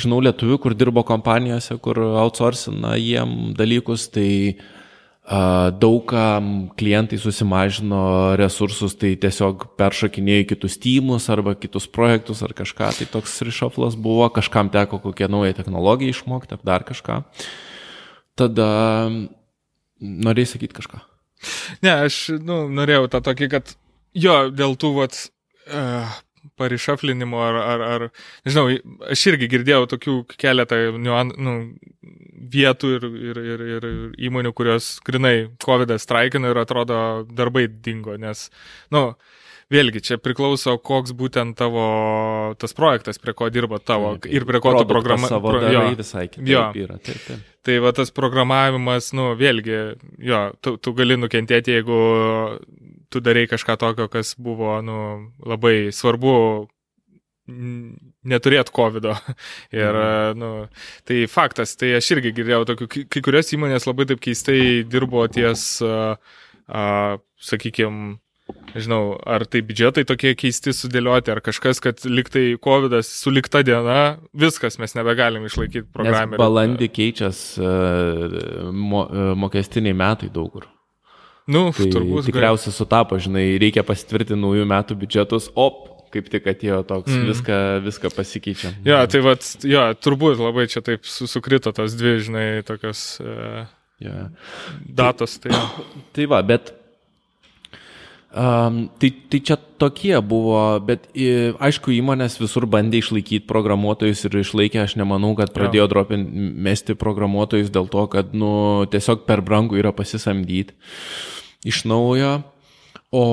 žinau 0.00 0.22
lietuvių, 0.24 0.56
kur 0.62 0.78
dirbo 0.78 1.04
kompanijose, 1.04 1.76
kur 1.84 2.00
outsourcina 2.22 2.94
jiem 2.96 3.52
dalykus, 3.58 4.06
tai 4.14 4.30
uh, 4.54 4.73
daug 5.24 6.02
kam 6.04 6.48
klientai 6.76 7.16
susimažino 7.16 8.36
resursus, 8.36 8.92
tai 9.00 9.14
tiesiog 9.16 9.70
peršokinėjo 9.80 10.42
į 10.42 10.48
kitus 10.50 10.76
tymus 10.76 11.30
arba 11.32 11.54
kitus 11.56 11.86
projektus 11.88 12.42
ar 12.44 12.52
kažką, 12.52 12.90
tai 12.98 13.08
toks 13.08 13.38
rišoflas 13.48 13.96
buvo, 13.96 14.28
kažkam 14.28 14.68
teko 14.74 15.00
kokią 15.00 15.30
naują 15.32 15.56
technologiją 15.56 16.12
išmokti 16.12 16.58
ar 16.58 16.66
dar 16.68 16.84
kažką. 16.84 17.22
Tada 18.36 18.68
norėjai 20.04 20.52
sakyti 20.52 20.76
kažką. 20.76 21.00
Ne, 21.84 21.94
aš 22.04 22.36
nu, 22.44 22.66
norėjau 22.68 23.08
tą 23.12 23.22
tokį, 23.24 23.48
kad 23.56 23.74
jo, 24.12 24.36
dėl 24.52 24.76
tų 24.80 24.92
vat, 24.98 25.16
uh, 25.72 26.20
parišaflinimo 26.60 27.40
ar, 27.42 27.60
ar, 27.60 27.84
ar, 27.88 28.06
nežinau, 28.46 28.70
aš 29.10 29.26
irgi 29.32 29.50
girdėjau 29.52 29.88
tokių 29.94 30.16
keletą 30.38 30.80
niuan, 30.98 31.32
nu, 31.36 31.54
vietų 32.54 32.90
ir, 32.98 33.06
ir, 33.30 33.40
ir, 33.54 33.64
ir 33.76 33.86
įmonių, 34.28 34.52
kurios 34.56 34.98
grinai 35.06 35.48
COVID 35.64 35.96
straikino 36.00 36.52
ir 36.52 36.60
atrodo 36.62 36.98
darbai 37.30 37.66
dingo, 37.68 38.18
nes, 38.20 38.48
nu, 38.94 39.08
vėlgi 39.72 40.02
čia 40.04 40.18
priklauso, 40.20 40.76
koks 40.78 41.14
būtent 41.16 41.56
tavo 41.58 41.86
tas 42.60 42.76
projektas, 42.76 43.18
prie 43.22 43.34
ko 43.36 43.48
dirba 43.52 43.80
tavo 43.80 44.14
taip, 44.18 44.30
ir 44.32 44.46
prie 44.48 44.60
ko 44.62 44.74
tu 44.76 44.86
programa. 44.88 45.30
Savo 45.30 45.54
pro, 45.54 45.62
jo, 45.72 45.84
visai 45.98 46.26
kitaip 46.28 46.78
yra. 46.84 46.98
Taip, 47.00 47.20
taip. 47.28 47.50
Tai 47.64 47.78
va 47.80 47.94
tas 47.96 48.12
programavimas, 48.12 49.12
nu, 49.16 49.30
vėlgi, 49.40 49.78
jo, 50.28 50.40
tu, 50.60 50.76
tu 50.76 50.92
gali 50.96 51.16
nukentėti, 51.16 51.78
jeigu 51.78 52.00
tu 53.14 53.22
darai 53.24 53.46
kažką 53.50 53.78
tokio, 53.80 54.10
kas 54.12 54.34
buvo, 54.36 54.76
nu, 54.84 54.98
labai 55.46 55.92
svarbu 55.94 56.34
neturėt 58.24 58.72
COVID. 58.72 59.04
-o. 59.04 59.16
Ir, 59.82 59.92
mhm. 59.92 60.38
nu, 60.38 60.68
tai 61.04 61.26
faktas, 61.28 61.76
tai 61.76 61.94
aš 61.98 62.10
irgi 62.16 62.32
girdėjau 62.32 62.64
tokių, 62.72 62.88
kai 63.08 63.20
kurios 63.20 63.52
įmonės 63.52 63.86
labai 63.86 64.06
taip 64.06 64.20
keistai 64.20 64.84
dirbo 64.88 65.26
ties, 65.28 65.82
uh, 65.84 66.16
uh, 66.68 67.20
sakykime, 67.36 68.18
nežinau, 68.74 69.16
ar 69.26 69.44
tai 69.46 69.62
biudžetai 69.64 70.04
tokie 70.04 70.34
keisti 70.36 70.72
sudėlioti, 70.72 71.32
ar 71.32 71.40
kažkas, 71.44 71.80
kad 71.80 72.00
liktai 72.04 72.56
COVID 72.60 72.96
sulikta 73.04 73.62
diena, 73.64 74.18
viskas 74.32 74.78
mes 74.78 74.96
nebegalim 74.96 75.44
išlaikyti 75.44 75.88
programą. 75.92 76.40
Balandį 76.40 76.88
keičias 76.88 77.58
uh, 77.60 78.72
mo, 78.72 79.04
uh, 79.04 79.34
mokestiniai 79.36 79.96
metai 79.96 80.32
daug 80.32 80.52
kur. 80.52 80.73
Nu, 81.44 81.68
tai 81.76 81.90
turbūt. 81.92 82.28
Tikriausiai 82.30 82.72
sutapo, 82.72 83.18
žinai, 83.20 83.58
reikia 83.60 83.84
pasitvirtinti 83.84 84.40
naujų 84.40 84.64
metų 84.70 84.96
biudžetus, 85.02 85.50
op, 85.60 85.90
kaip 86.14 86.30
tik 86.32 86.46
atėjo 86.48 86.80
toks, 86.88 87.12
mm. 87.12 87.26
viską, 87.32 87.58
viską 87.84 88.12
pasikeičia. 88.14 88.72
Jo, 88.86 89.02
tai 89.10 89.20
vad, 89.24 89.44
jo, 89.68 89.82
turbūt 90.00 90.40
labai 90.40 90.68
čia 90.72 90.80
taip 90.86 91.04
sukrito 91.04 91.74
tas 91.76 91.96
dvi, 91.98 92.14
žinai, 92.24 92.46
tokios 92.64 93.04
uh, 93.20 93.66
yeah. 94.00 94.30
datos. 94.88 95.36
Tai, 95.42 95.52
tai, 95.52 95.84
tai 96.16 96.30
va, 96.32 96.40
bet 96.46 96.72
Um, 98.34 98.88
tai, 98.98 99.12
tai 99.30 99.38
čia 99.46 99.54
tokie 99.54 100.16
buvo, 100.18 100.58
bet 100.82 101.04
aišku, 101.14 101.92
įmonės 101.94 102.34
visur 102.40 102.64
bandė 102.66 102.98
išlaikyti 102.98 103.46
programuotojus 103.46 104.24
ir 104.26 104.40
išlaikė, 104.40 104.80
aš 104.82 104.96
nemanau, 104.98 105.36
kad 105.38 105.52
pradėjo 105.54 105.84
dropin 105.92 106.24
mesti 106.66 106.96
programuotojus 106.98 107.70
dėl 107.70 107.86
to, 107.92 108.02
kad 108.10 108.34
nu, 108.34 108.50
tiesiog 108.90 109.22
per 109.28 109.38
brangu 109.46 109.78
yra 109.78 109.94
pasisamdyti 109.94 110.74
iš 111.64 111.84
naujo. 111.90 112.36
O, 113.14 113.24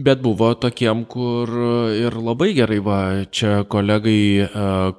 bet 0.00 0.22
buvo 0.24 0.54
tokiem, 0.56 1.02
kur 1.04 1.50
ir 1.92 2.14
labai 2.16 2.54
gerai, 2.56 2.78
va, 2.80 3.00
čia 3.28 3.58
kolegai, 3.68 4.46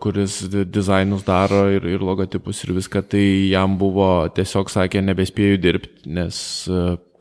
kuris 0.04 0.36
dizainus 0.70 1.26
daro 1.26 1.64
ir, 1.74 1.88
ir 1.90 2.04
logotipus 2.06 2.62
ir 2.68 2.76
viską, 2.78 3.02
tai 3.10 3.24
jam 3.50 3.80
buvo 3.82 4.12
tiesiog 4.38 4.70
sakė, 4.70 5.02
nebespėjau 5.08 5.58
dirbti, 5.64 6.12
nes 6.14 6.44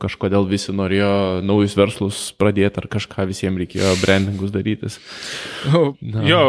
kažkodėl 0.01 0.47
visi 0.49 0.73
norėjo 0.75 1.41
naujus 1.45 1.75
verslus 1.77 2.19
pradėti 2.39 2.81
ar 2.81 2.87
kažką 2.91 3.25
visiems 3.29 3.61
reikėjo 3.61 3.93
brandingus 4.01 4.53
darytis. 4.53 4.97
Na. 6.01 6.23
Jo, 6.25 6.41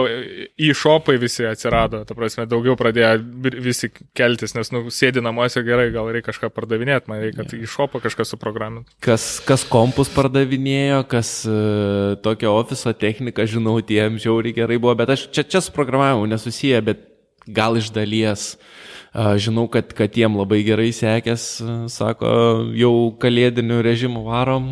į 0.56 0.72
šopai 0.78 1.18
visi 1.22 1.46
atsirado, 1.48 2.02
ta 2.08 2.16
prasme, 2.16 2.46
daugiau 2.50 2.76
pradėjo 2.80 3.14
visi 3.62 3.92
keltis, 4.16 4.56
nes, 4.56 4.72
nu, 4.74 4.84
sėdi 4.94 5.22
namuose 5.24 5.62
gerai, 5.66 5.90
gal 5.94 6.10
reikia 6.12 6.30
kažką 6.30 6.52
pardavinėti, 6.54 7.10
man 7.12 7.22
reikia 7.24 7.44
ja. 7.44 7.62
į 7.62 7.70
šopą 7.70 8.02
kažką 8.04 8.26
suprograminti. 8.28 8.92
Kas, 9.04 9.36
kas 9.46 9.66
kompus 9.68 10.10
pardavinėjo, 10.12 11.02
kas 11.10 11.34
uh, 11.48 12.14
tokią 12.24 12.54
ofiso 12.62 12.94
techniką, 12.96 13.46
žinau, 13.50 13.78
tiem 13.86 14.20
žiauriai 14.22 14.56
gerai 14.62 14.80
buvo, 14.80 14.96
bet 15.02 15.16
aš 15.16 15.28
čia, 15.34 15.44
čia 15.44 15.64
su 15.64 15.74
programavimu 15.74 16.30
nesusiję, 16.32 16.80
bet 16.86 17.04
gal 17.50 17.76
iš 17.80 17.90
dalies 17.94 18.54
uh, 18.54 18.90
Žinau, 19.12 19.66
kad, 19.68 19.90
kad 19.92 20.14
jiem 20.16 20.38
labai 20.40 20.62
gerai 20.64 20.88
sekės, 20.96 21.44
sako, 21.92 22.32
jau 22.72 22.94
kalėdinių 23.20 23.82
režimų 23.84 24.22
varom, 24.24 24.68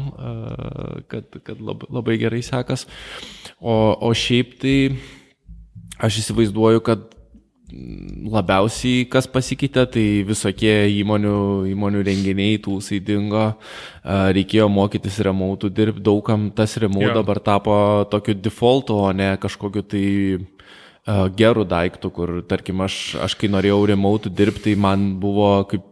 kad, 1.12 1.28
kad 1.44 1.60
labai, 1.60 2.16
gerai 2.22 2.40
sekas. 2.46 2.86
O, 3.60 3.92
o 4.00 4.12
šiaip 4.16 4.54
tai 4.62 4.76
aš 6.00 6.22
įsivaizduoju, 6.22 6.80
kad 6.86 7.04
labiausiai 7.70 9.04
kas 9.10 9.28
pasikeitė, 9.30 9.84
tai 9.94 10.04
visokie 10.26 10.72
įmonių, 11.00 11.36
įmonių 11.70 12.02
renginiai, 12.06 12.58
tūsai 12.64 13.00
dingo, 13.04 13.44
reikėjo 14.04 14.70
mokytis 14.72 15.20
remautų 15.26 15.70
dirbti, 15.74 16.04
daugam 16.08 16.48
tas 16.56 16.78
remautų 16.80 17.12
dabar 17.20 17.42
tapo 17.44 17.76
tokiu 18.10 18.34
defaultu, 18.40 18.96
o 19.04 19.12
ne 19.12 19.34
kažkokiu 19.40 19.84
tai 19.84 20.06
gerų 21.06 21.66
daiktų, 21.70 22.10
kur, 22.14 22.32
tarkim, 22.48 22.82
aš, 22.84 23.16
aš 23.22 23.36
kai 23.40 23.50
norėjau 23.52 23.82
remote 23.94 24.30
dirbti, 24.30 24.76
man 24.76 25.14
buvo 25.22 25.52
kaip, 25.70 25.86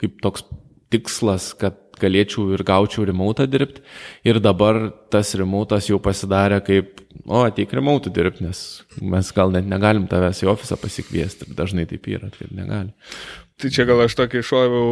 kaip 0.00 0.20
toks 0.24 0.46
tikslas, 0.92 1.52
kad 1.58 1.80
galėčiau 2.00 2.54
ir 2.54 2.64
gaučiau 2.66 3.04
remote 3.06 3.46
dirbti. 3.50 3.82
Ir 4.26 4.40
dabar 4.42 4.88
tas 5.12 5.34
remotas 5.38 5.88
jau 5.90 6.00
pasidarė 6.02 6.60
kaip, 6.66 7.02
o, 7.26 7.44
ateik 7.44 7.74
remote 7.76 8.10
dirbti, 8.14 8.46
nes 8.48 8.60
mes 9.00 9.30
gal 9.36 9.54
net 9.54 9.68
negalim 9.70 10.08
tavęs 10.10 10.42
į 10.44 10.50
ofisą 10.54 10.78
pasikviesti. 10.80 11.52
Dažnai 11.54 11.86
taip 11.90 12.08
yra, 12.10 12.30
tai 12.34 12.50
negali. 12.50 12.94
Tai 13.54 13.68
čia 13.70 13.84
gal 13.86 14.00
aš 14.02 14.16
tokį 14.18 14.40
iššoviau 14.42 14.86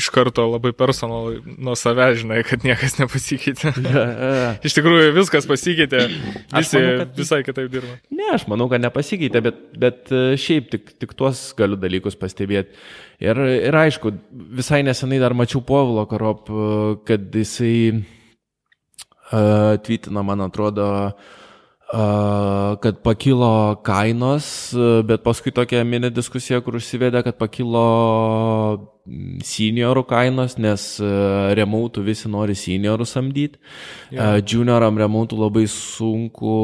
iš 0.00 0.08
karto 0.10 0.42
labai 0.50 0.72
personal 0.74 1.36
nuo 1.46 1.76
savęs, 1.78 2.18
žinai, 2.24 2.40
kad 2.46 2.66
niekas 2.66 2.96
nepasikeitė. 2.98 3.70
Iš 4.66 4.74
tikrųjų 4.80 5.12
viskas 5.14 5.46
pasikeitė, 5.46 6.00
visi 6.56 6.80
manau, 6.80 6.96
kad... 7.04 7.14
visai 7.20 7.40
kitaip 7.46 7.70
dirba. 7.70 7.94
Ne, 8.10 8.32
aš 8.34 8.48
manau, 8.50 8.66
kad 8.72 8.82
nepasikeitė, 8.82 9.44
bet, 9.46 9.62
bet 9.78 10.10
e, 10.10 10.24
šiaip 10.42 10.72
tik, 10.74 10.90
tik 10.98 11.14
tuos 11.18 11.44
galiu 11.58 11.78
dalykus 11.78 12.18
pastebėti. 12.18 12.74
Ir, 13.22 13.38
ir 13.46 13.80
aišku, 13.84 14.10
visai 14.58 14.82
nesenai 14.82 15.22
dar 15.22 15.38
mačiau 15.38 15.62
Povilo 15.62 16.02
Karop, 16.10 16.50
e, 16.50 16.92
kad 17.06 17.30
jisai 17.30 17.76
uh, 17.94 19.78
tvirtina, 19.86 20.26
man 20.26 20.48
atrodo, 20.50 20.90
uh, 21.12 21.38
kad 21.88 23.00
pakilo 23.02 23.80
kainos, 23.86 24.74
bet 25.08 25.22
paskui 25.24 25.52
tokia 25.56 25.84
mini 25.88 26.10
diskusija, 26.12 26.60
kur 26.60 26.76
užsivedė, 26.76 27.22
kad 27.24 27.38
pakilo 27.40 27.84
seniorų 29.44 30.02
kainos, 30.08 30.56
nes 30.60 30.84
e, 31.00 31.08
remautų 31.58 32.02
visi 32.06 32.30
nori 32.30 32.56
seniorų 32.58 33.06
samdyti. 33.08 33.58
Ja. 34.12 34.36
E, 34.36 34.42
junioram 34.48 34.98
remautų 35.00 35.38
labai 35.40 35.64
sunku 35.70 36.54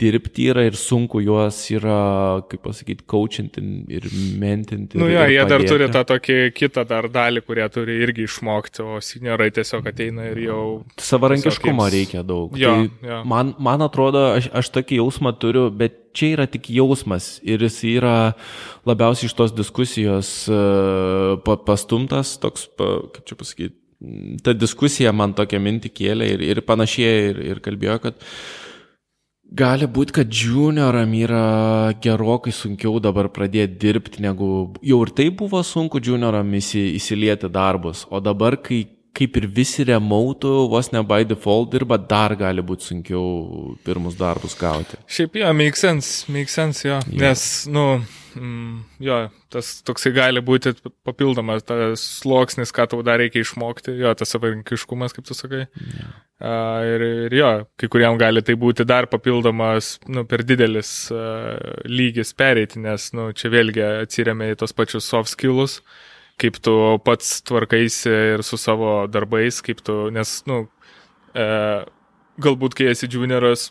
dirbti 0.00 0.48
yra 0.52 0.66
ir 0.68 0.78
sunku 0.78 1.22
juos 1.24 1.58
yra, 1.74 2.42
kaip 2.50 2.64
pasakyti, 2.66 3.06
coachinti 3.08 3.64
ir 3.92 4.08
mentinti. 4.40 5.00
Nu, 5.00 5.08
ja, 5.12 5.26
jie 5.30 5.42
dar 5.48 5.64
turi 5.68 5.88
tą 5.92 6.04
tokį 6.08 6.38
kitą 6.56 6.86
dar 6.88 7.10
dalį, 7.12 7.44
kurią 7.46 7.68
turi 7.72 7.98
irgi 8.04 8.26
išmokti, 8.28 8.84
o 8.84 9.00
seniorai 9.04 9.50
tiesiog 9.54 9.88
ateina 9.92 10.30
ir 10.32 10.44
jau... 10.46 10.62
Savarankiškumo 11.02 11.88
reikia 11.92 12.24
daug. 12.26 12.56
Jo, 12.58 12.76
tai 12.82 13.10
jo. 13.10 13.22
Man, 13.28 13.54
man 13.62 13.84
atrodo, 13.84 14.28
aš, 14.38 14.50
aš 14.62 14.72
tokį 14.78 15.02
jausmą 15.02 15.36
turiu, 15.42 15.68
bet 15.74 16.01
čia 16.16 16.32
yra 16.36 16.46
tik 16.50 16.70
jausmas 16.72 17.36
ir 17.42 17.62
jis 17.66 17.78
yra 17.94 18.16
labiausiai 18.88 19.30
iš 19.30 19.36
tos 19.38 19.54
diskusijos 19.56 20.32
uh, 20.52 21.54
pastumtas, 21.66 22.36
toks, 22.42 22.68
kaip 22.78 23.22
čia 23.28 23.38
pasakyti, 23.38 23.76
ta 24.42 24.54
diskusija 24.56 25.12
man 25.14 25.34
tokią 25.38 25.60
mintį 25.62 25.92
kėlė 25.94 26.28
ir, 26.34 26.44
ir 26.54 26.62
panašiai 26.66 27.30
ir, 27.30 27.40
ir 27.52 27.62
kalbėjo, 27.64 27.98
kad 28.06 28.26
gali 29.52 29.86
būti, 29.86 30.16
kad 30.16 30.32
junioram 30.32 31.12
yra 31.16 31.92
gerokai 32.02 32.54
sunkiau 32.56 32.98
dabar 33.02 33.28
pradėti 33.32 33.78
dirbti, 33.82 34.22
negu 34.24 34.48
jau 34.82 35.02
ir 35.04 35.12
tai 35.16 35.28
buvo 35.30 35.62
sunku 35.66 36.00
junioram 36.02 36.50
įsi, 36.58 36.88
įsilieti 36.96 37.50
darbus, 37.52 38.06
o 38.10 38.20
dabar, 38.24 38.56
kai, 38.64 38.84
kaip 39.16 39.36
ir 39.40 39.46
visi 39.52 39.84
remautų, 39.88 40.52
vos 40.72 40.90
ne 40.94 41.02
by 41.06 41.26
default 41.28 41.72
dirba, 41.74 41.98
dar 41.98 42.34
gali 42.38 42.64
būti 42.64 42.88
sunkiau 42.88 43.76
pirmus 43.84 44.16
darbus 44.18 44.56
gauti. 44.58 44.98
Šiaip 45.10 45.38
jo, 45.42 45.52
make 45.56 45.78
sense, 45.78 46.24
make 46.32 46.52
sense, 46.52 46.84
jo. 46.86 46.98
jo. 47.06 47.20
Nes, 47.20 47.44
nu, 47.72 47.84
mm, 48.38 48.78
jo, 49.04 49.18
tas 49.52 49.74
toksai 49.84 50.14
gali 50.16 50.42
būti 50.44 50.72
papildomas, 51.04 51.64
tas 51.68 52.04
sluoksnis, 52.22 52.72
ką 52.74 52.88
tau 52.92 53.02
dar 53.06 53.20
reikia 53.20 53.44
išmokti, 53.44 53.98
jo, 54.00 54.12
tas 54.16 54.32
savarankiškumas, 54.32 55.16
kaip 55.16 55.28
tu 55.28 55.36
sakai. 55.36 55.66
Ja. 55.92 56.12
Uh, 56.42 56.80
ir, 56.88 57.04
ir 57.28 57.36
jo, 57.36 57.50
kai 57.78 57.86
kuriem 57.92 58.16
gali 58.18 58.42
tai 58.42 58.56
būti 58.58 58.86
dar 58.88 59.06
papildomas, 59.12 59.98
nu, 60.10 60.24
per 60.26 60.42
didelis 60.46 60.94
uh, 61.14 61.84
lygis 61.86 62.32
pereiti, 62.34 62.80
nes, 62.82 63.12
nu, 63.14 63.28
čia 63.36 63.52
vėlgi 63.52 63.84
atsiriamė 64.06 64.54
į 64.54 64.58
tos 64.64 64.74
pačius 64.74 65.06
soft 65.12 65.30
skillus. 65.36 65.78
Uh, 65.78 66.00
kaip 66.42 66.58
tu 66.64 66.74
pats 67.06 67.40
tvarkaisi 67.46 68.12
ir 68.34 68.44
su 68.46 68.58
savo 68.58 69.06
darbais, 69.10 69.60
kaip 69.64 69.82
tu, 69.86 70.08
nes, 70.14 70.34
nu, 70.50 70.64
e, 71.38 71.46
galbūt 72.42 72.76
kai 72.78 72.90
esi 72.92 73.08
junioras, 73.10 73.70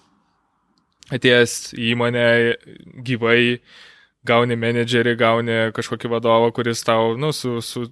atėjęs 1.11 1.55
į 1.75 1.91
įmonę 1.93 2.27
gyvai, 3.07 3.59
gauni 4.27 4.55
menedžerį, 4.59 5.15
gauni 5.19 5.57
kažkokį 5.75 6.11
vadovą, 6.13 6.51
kuris 6.55 6.85
tau, 6.87 7.15
nu, 7.19 7.33
su, 7.35 7.57
su, 7.65 7.87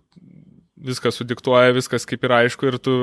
viską 0.79 1.11
sudiktuoja, 1.11 1.75
viskas 1.75 2.07
kaip 2.07 2.23
ir 2.23 2.35
aišku, 2.43 2.69
ir 2.69 2.79
tu 2.79 2.95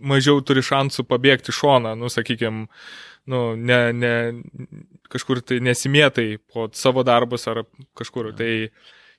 mažiau 0.00 0.40
turi 0.44 0.62
šansų 0.64 1.04
pabėgti 1.08 1.52
šoną, 1.52 1.92
nu, 1.98 2.08
sakykime, 2.12 2.68
nu, 3.30 3.42
ne, 3.56 3.80
ne, 3.92 4.14
kažkur 5.12 5.42
tai 5.44 5.60
nesimėtai 5.64 6.38
po 6.52 6.68
savo 6.76 7.04
darbus 7.06 7.46
ar 7.50 7.64
kažkur. 7.98 8.32
Tai, 8.38 8.52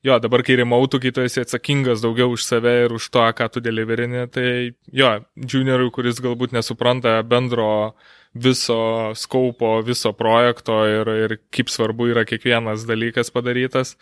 jo, 0.06 0.18
dabar 0.22 0.44
kai 0.46 0.58
remautų, 0.60 1.02
kai 1.04 1.12
tu 1.16 1.26
esi 1.26 1.44
atsakingas 1.44 2.02
daugiau 2.04 2.34
už 2.34 2.46
save 2.46 2.74
ir 2.86 2.96
už 2.96 3.10
to, 3.14 3.26
ką 3.38 3.48
tu 3.54 3.64
deliverini, 3.64 4.26
tai 4.34 4.48
jo, 4.94 5.12
juniorui, 5.36 5.92
kuris 5.94 6.22
galbūt 6.24 6.56
nesupranta 6.58 7.20
bendro 7.28 7.94
viso 8.34 9.12
skaupo, 9.20 9.78
viso 9.86 10.14
projekto 10.16 10.82
ir, 10.88 11.14
ir 11.26 11.38
kaip 11.54 11.72
svarbu 11.72 12.12
yra 12.14 12.26
kiekvienas 12.28 12.88
dalykas 12.90 13.34
padarytas, 13.34 13.98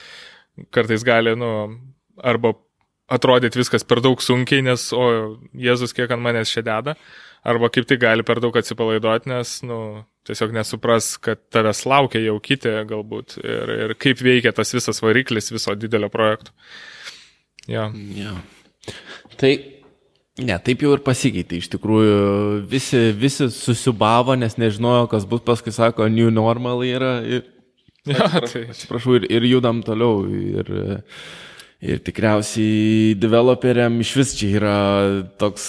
kartais 0.75 1.05
gali, 1.07 1.33
nu, 1.39 1.53
arba 2.21 2.53
atrodyti 3.09 3.59
viskas 3.59 3.83
per 3.87 4.03
daug 4.05 4.21
sunkiai, 4.21 4.61
nes, 4.65 4.91
o, 4.93 5.39
Jėzus 5.57 5.95
kiek 5.97 6.11
ant 6.13 6.21
manęs 6.21 6.53
čia 6.53 6.61
deda, 6.65 6.95
arba 7.47 7.69
kaip 7.73 7.87
tai 7.89 7.97
gali 8.01 8.25
per 8.27 8.41
daug 8.43 8.55
atsipalaiduoti, 8.59 9.31
nes, 9.31 9.55
nu, 9.67 9.79
tiesiog 10.27 10.53
nesupras, 10.55 11.13
kad 11.23 11.41
tavęs 11.53 11.85
laukia 11.89 12.21
jau 12.25 12.37
kiti 12.43 12.71
galbūt 12.89 13.39
ir, 13.41 13.73
ir 13.85 13.95
kaip 13.99 14.21
veikia 14.23 14.53
tas 14.55 14.73
visas 14.75 15.01
variklis 15.03 15.51
viso 15.53 15.75
didelio 15.79 16.11
projekto. 16.13 16.55
Ja. 17.69 17.89
Ja. 18.15 18.37
Tai 19.39 19.53
Ne, 20.39 20.55
taip 20.63 20.83
jau 20.83 20.93
ir 20.95 21.01
pasikeitė. 21.03 21.59
Iš 21.59 21.69
tikrųjų, 21.73 22.19
visi, 22.71 22.99
visi 23.17 23.49
susibavo, 23.51 24.37
nes 24.39 24.55
nežinojo, 24.59 25.09
kas 25.11 25.25
bus, 25.27 25.41
paskui 25.43 25.73
sako, 25.75 26.07
new 26.11 26.29
normal 26.31 26.83
yra. 26.87 27.17
Ir, 27.27 27.43
ja, 28.07 28.29
tai. 28.45 28.69
Atsiprašau, 28.71 29.17
ir, 29.19 29.27
ir 29.35 29.47
judam 29.49 29.81
toliau. 29.83 30.23
Ir, 30.29 30.71
ir 31.83 32.03
tikriausiai 32.05 33.17
developeriam 33.19 33.99
iš 34.03 34.13
vis 34.19 34.33
čia 34.39 34.53
yra 34.61 34.77
toks 35.39 35.65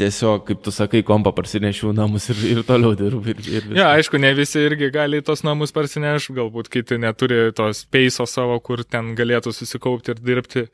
tiesiog, 0.00 0.44
kaip 0.48 0.64
tu 0.64 0.72
sakai, 0.74 1.02
kompą 1.06 1.32
parsinešiu 1.36 1.92
namus 1.96 2.30
ir, 2.32 2.40
ir 2.54 2.62
toliau 2.66 2.96
dirbu. 2.98 3.34
Ir, 3.34 3.44
ir 3.58 3.68
ja, 3.78 3.90
aišku, 3.98 4.20
ne 4.22 4.32
visi 4.38 4.62
irgi 4.64 4.90
gali 4.94 5.22
tos 5.26 5.44
namus 5.46 5.74
parsinešti, 5.76 6.36
galbūt 6.40 6.72
kiti 6.72 6.98
neturi 7.00 7.50
tos 7.56 7.84
peiso 7.92 8.26
savo, 8.30 8.58
kur 8.64 8.84
ten 8.84 9.14
galėtų 9.18 9.54
susikaupti 9.56 10.14
ir 10.14 10.24
dirbti. 10.24 10.66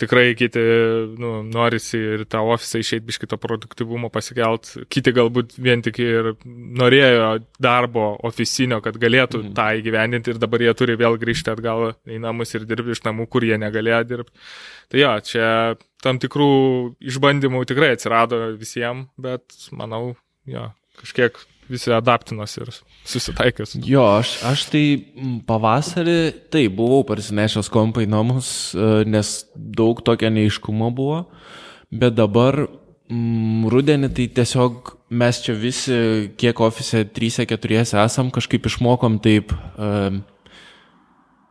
Tikrai 0.00 0.32
kiti 0.38 0.62
nu, 1.20 1.30
norisi 1.44 1.98
ir 2.14 2.24
tą 2.30 2.40
ofisą 2.54 2.80
išeiti 2.80 3.12
iš 3.12 3.18
kito 3.20 3.36
produktivumo 3.40 4.08
pasikelt, 4.12 4.72
kiti 4.92 5.12
galbūt 5.16 5.58
vien 5.60 5.84
tik 5.84 6.00
ir 6.00 6.30
norėjo 6.80 7.34
darbo 7.60 8.06
ofisinio, 8.24 8.80
kad 8.84 8.96
galėtų 9.00 9.42
mm. 9.42 9.52
tą 9.58 9.68
įgyvendinti 9.82 10.32
ir 10.32 10.40
dabar 10.40 10.64
jie 10.64 10.74
turi 10.78 10.96
vėl 11.00 11.18
grįžti 11.20 11.52
atgal 11.52 11.90
į 12.08 12.20
namus 12.24 12.56
ir 12.56 12.64
dirbti 12.70 12.96
iš 12.96 13.04
namų, 13.04 13.28
kur 13.28 13.44
jie 13.44 13.60
negalėjo 13.60 14.00
dirbti. 14.14 14.48
Tai 14.90 15.04
jo, 15.04 15.12
čia 15.28 15.46
tam 16.02 16.18
tikrų 16.22 16.50
išbandymų 17.12 17.62
tikrai 17.68 17.92
atsirado 17.94 18.40
visiems, 18.58 19.10
bet 19.20 19.68
manau, 19.76 20.14
jo, 20.48 20.64
kažkiek 21.02 21.36
visi 21.70 21.92
adaptinos 21.94 22.56
ir 22.58 22.72
susitaikęs. 23.08 23.76
Jo, 23.86 24.04
aš, 24.18 24.34
aš 24.46 24.66
tai 24.72 24.84
pavasarį, 25.48 26.18
tai 26.52 26.66
buvau 26.72 27.04
parsinešęs 27.08 27.70
kompą 27.72 28.04
į 28.04 28.10
namus, 28.10 28.50
e, 28.74 28.90
nes 29.08 29.34
daug 29.54 30.02
tokio 30.04 30.32
neiškumo 30.34 30.90
buvo, 30.96 31.22
bet 31.90 32.18
dabar 32.18 32.64
mm, 32.66 33.70
rudenį 33.72 34.10
tai 34.16 34.26
tiesiog 34.40 34.96
mes 35.10 35.40
čia 35.44 35.54
visi, 35.58 35.96
kiek 36.38 36.60
ofise 36.62 37.04
3-4 37.16 37.80
esam, 38.04 38.30
kažkaip 38.34 38.68
išmokom 38.70 39.18
taip 39.22 39.54
um, 39.74 40.20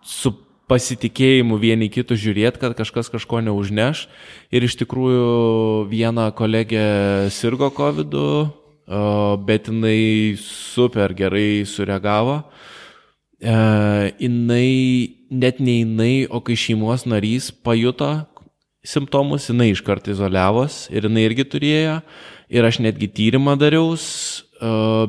su 0.05 0.31
pasitikėjimu 0.69 1.57
vieni 1.59 1.89
kitų 1.91 2.15
žiūrėti, 2.19 2.61
kad 2.61 2.75
kažkas 2.77 3.09
kažko 3.11 3.41
neužneš. 3.45 4.05
Ir 4.53 4.65
iš 4.67 4.77
tikrųjų 4.83 5.89
viena 5.89 6.29
kolegė 6.35 7.29
sirgo 7.33 7.71
COVID, 7.73 8.13
bet 9.45 9.69
jinai 9.69 10.35
super 10.41 11.13
gerai 11.17 11.65
sureagavo. 11.69 12.41
E, 13.39 13.53
jinai, 14.19 14.71
net 15.29 15.61
ne 15.61 15.79
jinai, 15.83 16.13
o 16.29 16.41
kai 16.41 16.57
šeimos 16.59 17.05
narys 17.09 17.51
pajuto 17.53 18.11
simptomus, 18.85 19.49
jinai 19.51 19.71
iškart 19.73 20.09
izoliavos 20.09 20.87
ir 20.89 21.05
jinai 21.07 21.27
irgi 21.29 21.45
turėjo. 21.51 21.99
Ir 22.49 22.65
aš 22.65 22.79
netgi 22.81 23.05
tyrimą 23.13 23.53
dariaus, 23.61 24.03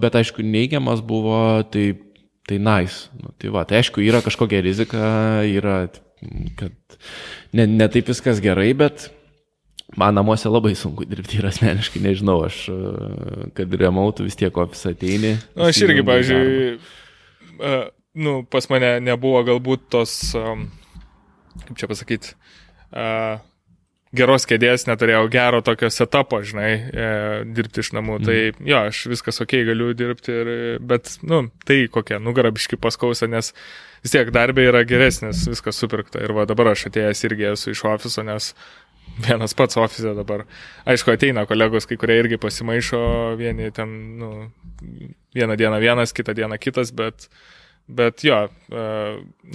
bet 0.02 0.18
aišku, 0.20 0.44
neigiamas 0.44 1.00
buvo, 1.00 1.40
tai 1.72 1.94
Tai 2.50 2.58
nice. 2.58 3.06
Nu, 3.14 3.30
tai 3.38 3.50
va, 3.54 3.62
tai 3.62 3.78
aišku, 3.78 4.02
yra 4.02 4.18
kažkokia 4.26 4.58
rizika, 4.64 4.98
yra, 5.46 5.84
kad 6.58 6.96
ne, 7.54 7.66
ne 7.68 7.86
taip 7.86 8.08
viskas 8.10 8.40
gerai, 8.42 8.72
bet 8.74 9.06
man 9.98 10.14
namuose 10.14 10.50
labai 10.50 10.74
sunku 10.78 11.06
dirbti 11.08 11.40
ir 11.40 11.48
asmeniškai, 11.50 12.02
nežinau, 12.04 12.40
aš, 12.46 12.62
kad 13.56 13.76
remautų 13.82 14.28
vis 14.28 14.38
tiek 14.38 14.56
ofisą 14.62 14.94
ateini. 14.94 15.36
Na, 15.54 15.64
nu, 15.64 15.68
aš 15.70 15.82
irgi, 15.86 16.06
pavyzdžiui, 16.06 16.72
uh, 17.58 17.78
nu, 18.26 18.40
pas 18.50 18.70
mane 18.72 18.96
nebuvo 19.04 19.42
galbūt 19.48 19.88
tos, 19.92 20.16
um, 20.38 20.68
kaip 21.66 21.80
čia 21.82 21.90
pasakyti, 21.90 22.34
uh, 22.94 23.40
geros 24.16 24.46
kėdės, 24.48 24.86
neturėjau 24.88 25.28
gero 25.30 25.60
tokio 25.64 25.90
setupo, 25.92 26.40
žinai, 26.46 26.70
e, 26.70 27.10
dirbti 27.54 27.82
iš 27.84 27.92
namų. 27.94 28.18
Mm. 28.18 28.26
Tai 28.26 28.70
jo, 28.72 28.80
aš 28.90 29.02
viskas 29.12 29.42
ok, 29.44 29.54
galiu 29.68 29.92
dirbti, 29.96 30.34
ir, 30.34 30.50
bet, 30.82 31.12
nu, 31.26 31.44
tai 31.66 31.84
kokia 31.92 32.20
nugarabiški 32.22 32.78
paskausa, 32.82 33.28
nes 33.30 33.52
vis 34.02 34.14
tiek 34.14 34.32
darbė 34.34 34.66
yra 34.72 34.82
geresnis, 34.88 35.44
viskas 35.50 35.78
supirkta. 35.78 36.22
Ir 36.24 36.34
va 36.36 36.46
dabar 36.50 36.72
aš 36.72 36.88
atėjęs 36.90 37.26
irgi 37.28 37.50
esu 37.52 37.74
iš 37.74 37.84
ofiso, 37.92 38.26
nes 38.26 38.52
vienas 39.28 39.54
pats 39.56 39.78
ofise 39.80 40.14
dabar. 40.16 40.46
Aišku, 40.88 41.14
ateina 41.14 41.46
kolegos, 41.48 41.88
kai 41.88 41.98
kurie 42.00 42.18
irgi 42.22 42.40
pasimaišo, 42.40 43.00
vieni 43.40 43.70
ten, 43.74 43.96
nu, 44.20 44.32
vieną 45.36 45.56
dieną 45.60 45.80
vienas, 45.82 46.14
kitą 46.16 46.36
dieną 46.36 46.60
kitas, 46.62 46.94
bet 46.96 47.28
Bet 47.90 48.22
jo, 48.22 48.36
e, 48.70 48.82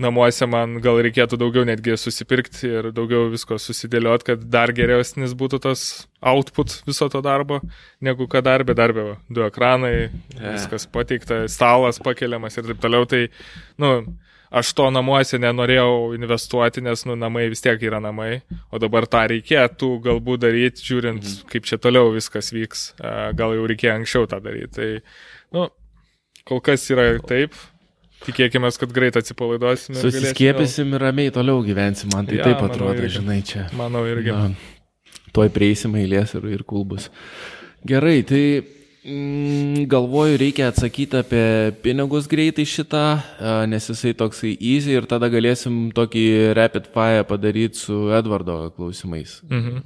namuose 0.02 0.48
man 0.50 0.80
gal 0.84 0.98
reikėtų 1.06 1.38
daugiau 1.40 1.64
netgi 1.68 1.96
susipirkti 2.00 2.68
ir 2.68 2.90
daugiau 2.96 3.30
visko 3.32 3.56
susidėliot, 3.62 4.26
kad 4.28 4.44
dar 4.52 4.74
geresnis 4.76 5.36
būtų 5.38 5.62
tas 5.64 5.84
output 6.20 6.74
viso 6.88 7.08
to 7.14 7.22
darbo, 7.24 7.62
negu 8.04 8.28
kad 8.32 8.44
darbė, 8.48 8.76
darbė, 8.76 9.06
du 9.32 9.46
ekranai, 9.46 10.10
viskas 10.36 10.88
pateikta, 10.92 11.46
stalas 11.52 12.02
pakeliamas 12.04 12.60
ir 12.60 12.68
taip 12.74 12.84
toliau. 12.84 13.08
Tai, 13.08 13.22
nu, 13.80 13.94
aš 14.52 14.74
to 14.78 14.90
namuose 14.94 15.40
nenorėjau 15.42 16.16
investuoti, 16.18 16.84
nes, 16.86 17.06
nu, 17.10 17.18
namai 17.20 17.48
vis 17.52 17.64
tiek 17.66 17.82
yra 17.88 18.02
namai, 18.04 18.42
o 18.72 18.82
dabar 18.82 19.08
tą 19.10 19.26
reikėtų 19.32 19.92
galbūt 20.06 20.44
daryti, 20.46 20.86
žiūrint, 20.90 21.24
mhm. 21.24 21.48
kaip 21.54 21.70
čia 21.70 21.80
toliau 21.82 22.14
viskas 22.16 22.52
vyks. 22.56 22.90
Gal 23.38 23.56
jau 23.58 23.70
reikėjo 23.72 23.96
anksčiau 24.00 24.30
tą 24.32 24.42
daryti. 24.44 24.76
Tai, 24.76 24.92
nu, 25.56 25.70
kol 26.46 26.62
kas 26.66 26.90
yra 26.94 27.14
taip 27.26 27.56
Tikėkime, 28.26 28.70
kad 28.80 28.94
greit 28.96 29.18
atsipalaiduosim. 29.20 29.98
Susiskėpėsim 30.00 30.96
ir 30.96 31.04
ramiai 31.04 31.34
toliau 31.36 31.60
gyvensim, 31.66 32.10
man 32.16 32.26
tai 32.30 32.40
ja, 32.40 32.48
taip 32.48 32.64
atrodo, 32.66 32.96
irgi. 32.98 33.20
žinai, 33.20 33.42
čia. 33.46 33.66
Manau 33.78 34.06
irgi. 34.10 34.32
Na, 34.34 35.20
tuoj 35.36 35.52
prieisim 35.54 35.94
eilės 36.00 36.34
ir, 36.38 36.48
ir 36.56 36.64
kulbus. 36.68 37.10
Gerai, 37.86 38.24
tai 38.26 38.42
galvoju, 39.06 40.38
reikia 40.38 40.72
atsakyti 40.72 41.20
apie 41.20 41.72
pinigus 41.84 42.26
greitai 42.30 42.66
šitą, 42.66 43.04
nes 43.70 43.90
jisai 43.92 44.16
toksai 44.18 44.56
easy 44.58 44.96
ir 44.98 45.06
tada 45.06 45.30
galėsim 45.30 45.92
tokį 45.94 46.24
rapid 46.58 46.88
fire 46.94 47.26
padaryti 47.30 47.78
su 47.78 48.10
Edvardo 48.18 48.72
klausimais. 48.76 49.42
Mhm. 49.46 49.84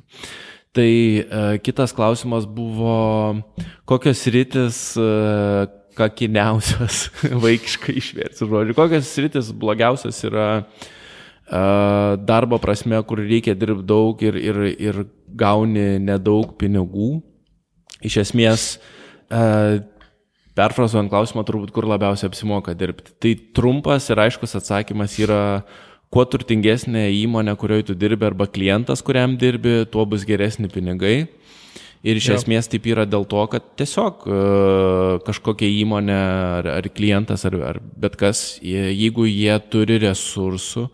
Tai 0.72 0.92
uh, 0.94 1.58
kitas 1.66 1.92
klausimas 1.98 2.46
buvo, 2.46 3.42
kokios 3.90 4.22
rytis 4.30 4.78
uh, 5.02 5.66
kakiniausios, 5.98 7.10
vaikiškai 7.44 7.96
išversti 8.00 8.48
žodžiu. 8.48 8.76
Kokios 8.78 9.10
sritis 9.10 9.50
blogiausias 9.52 10.22
yra 10.30 10.46
uh, 10.62 12.14
darbo 12.22 12.62
prasme, 12.62 13.02
kur 13.04 13.20
reikia 13.20 13.58
dirbti 13.58 13.88
daug 13.90 14.24
ir, 14.24 14.38
ir, 14.38 14.62
ir 14.78 15.02
gauni 15.28 15.98
nedaug 16.06 16.54
pinigų. 16.62 17.18
Iš 18.06 18.22
esmės, 18.22 18.70
e, 18.78 18.99
perfrazuojant 20.60 21.12
klausimą, 21.12 21.46
turbūt 21.48 21.74
kur 21.76 21.88
labiausiai 21.90 22.30
apsimoka 22.32 22.76
dirbti. 22.78 23.14
Tai 23.22 23.36
trumpas 23.56 24.10
ir 24.12 24.22
aiškus 24.26 24.58
atsakymas 24.60 25.16
yra, 25.22 25.42
kuo 26.14 26.26
turtingesnė 26.26 27.08
įmonė, 27.22 27.56
kurioje 27.60 27.92
tu 27.92 27.98
dirbi, 27.98 28.28
arba 28.30 28.50
klientas, 28.50 29.04
kuriam 29.06 29.38
dirbi, 29.40 29.84
tuo 29.92 30.08
bus 30.10 30.26
geresni 30.28 30.72
pinigai. 30.72 31.28
Ir 32.00 32.16
iš 32.16 32.30
Jau. 32.30 32.36
esmės 32.40 32.70
taip 32.72 32.86
yra 32.88 33.04
dėl 33.04 33.26
to, 33.28 33.42
kad 33.52 33.66
tiesiog 33.80 34.22
uh, 34.24 35.18
kažkokia 35.28 35.68
įmonė 35.82 36.16
ar, 36.16 36.70
ar 36.78 36.86
klientas 36.96 37.44
ar, 37.50 37.58
ar 37.74 37.82
bet 38.00 38.16
kas, 38.20 38.44
jeigu 38.64 39.28
jie 39.28 39.58
turi 39.68 39.98
resursų, 40.06 40.86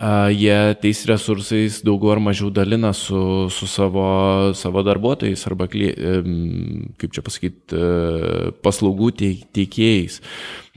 jie 0.00 0.56
tais 0.80 1.02
resursais 1.10 1.82
daugiau 1.84 2.14
ar 2.14 2.22
mažiau 2.24 2.48
dalina 2.50 2.94
su, 2.96 3.48
su 3.52 3.68
savo, 3.68 4.54
savo 4.56 4.82
darbuotojais 4.86 5.44
arba, 5.50 5.68
kaip 5.68 7.12
čia 7.12 7.24
pasakyti, 7.26 7.76
uh, 7.76 8.50
paslaugų 8.64 9.12
teikėjais. 9.52 10.20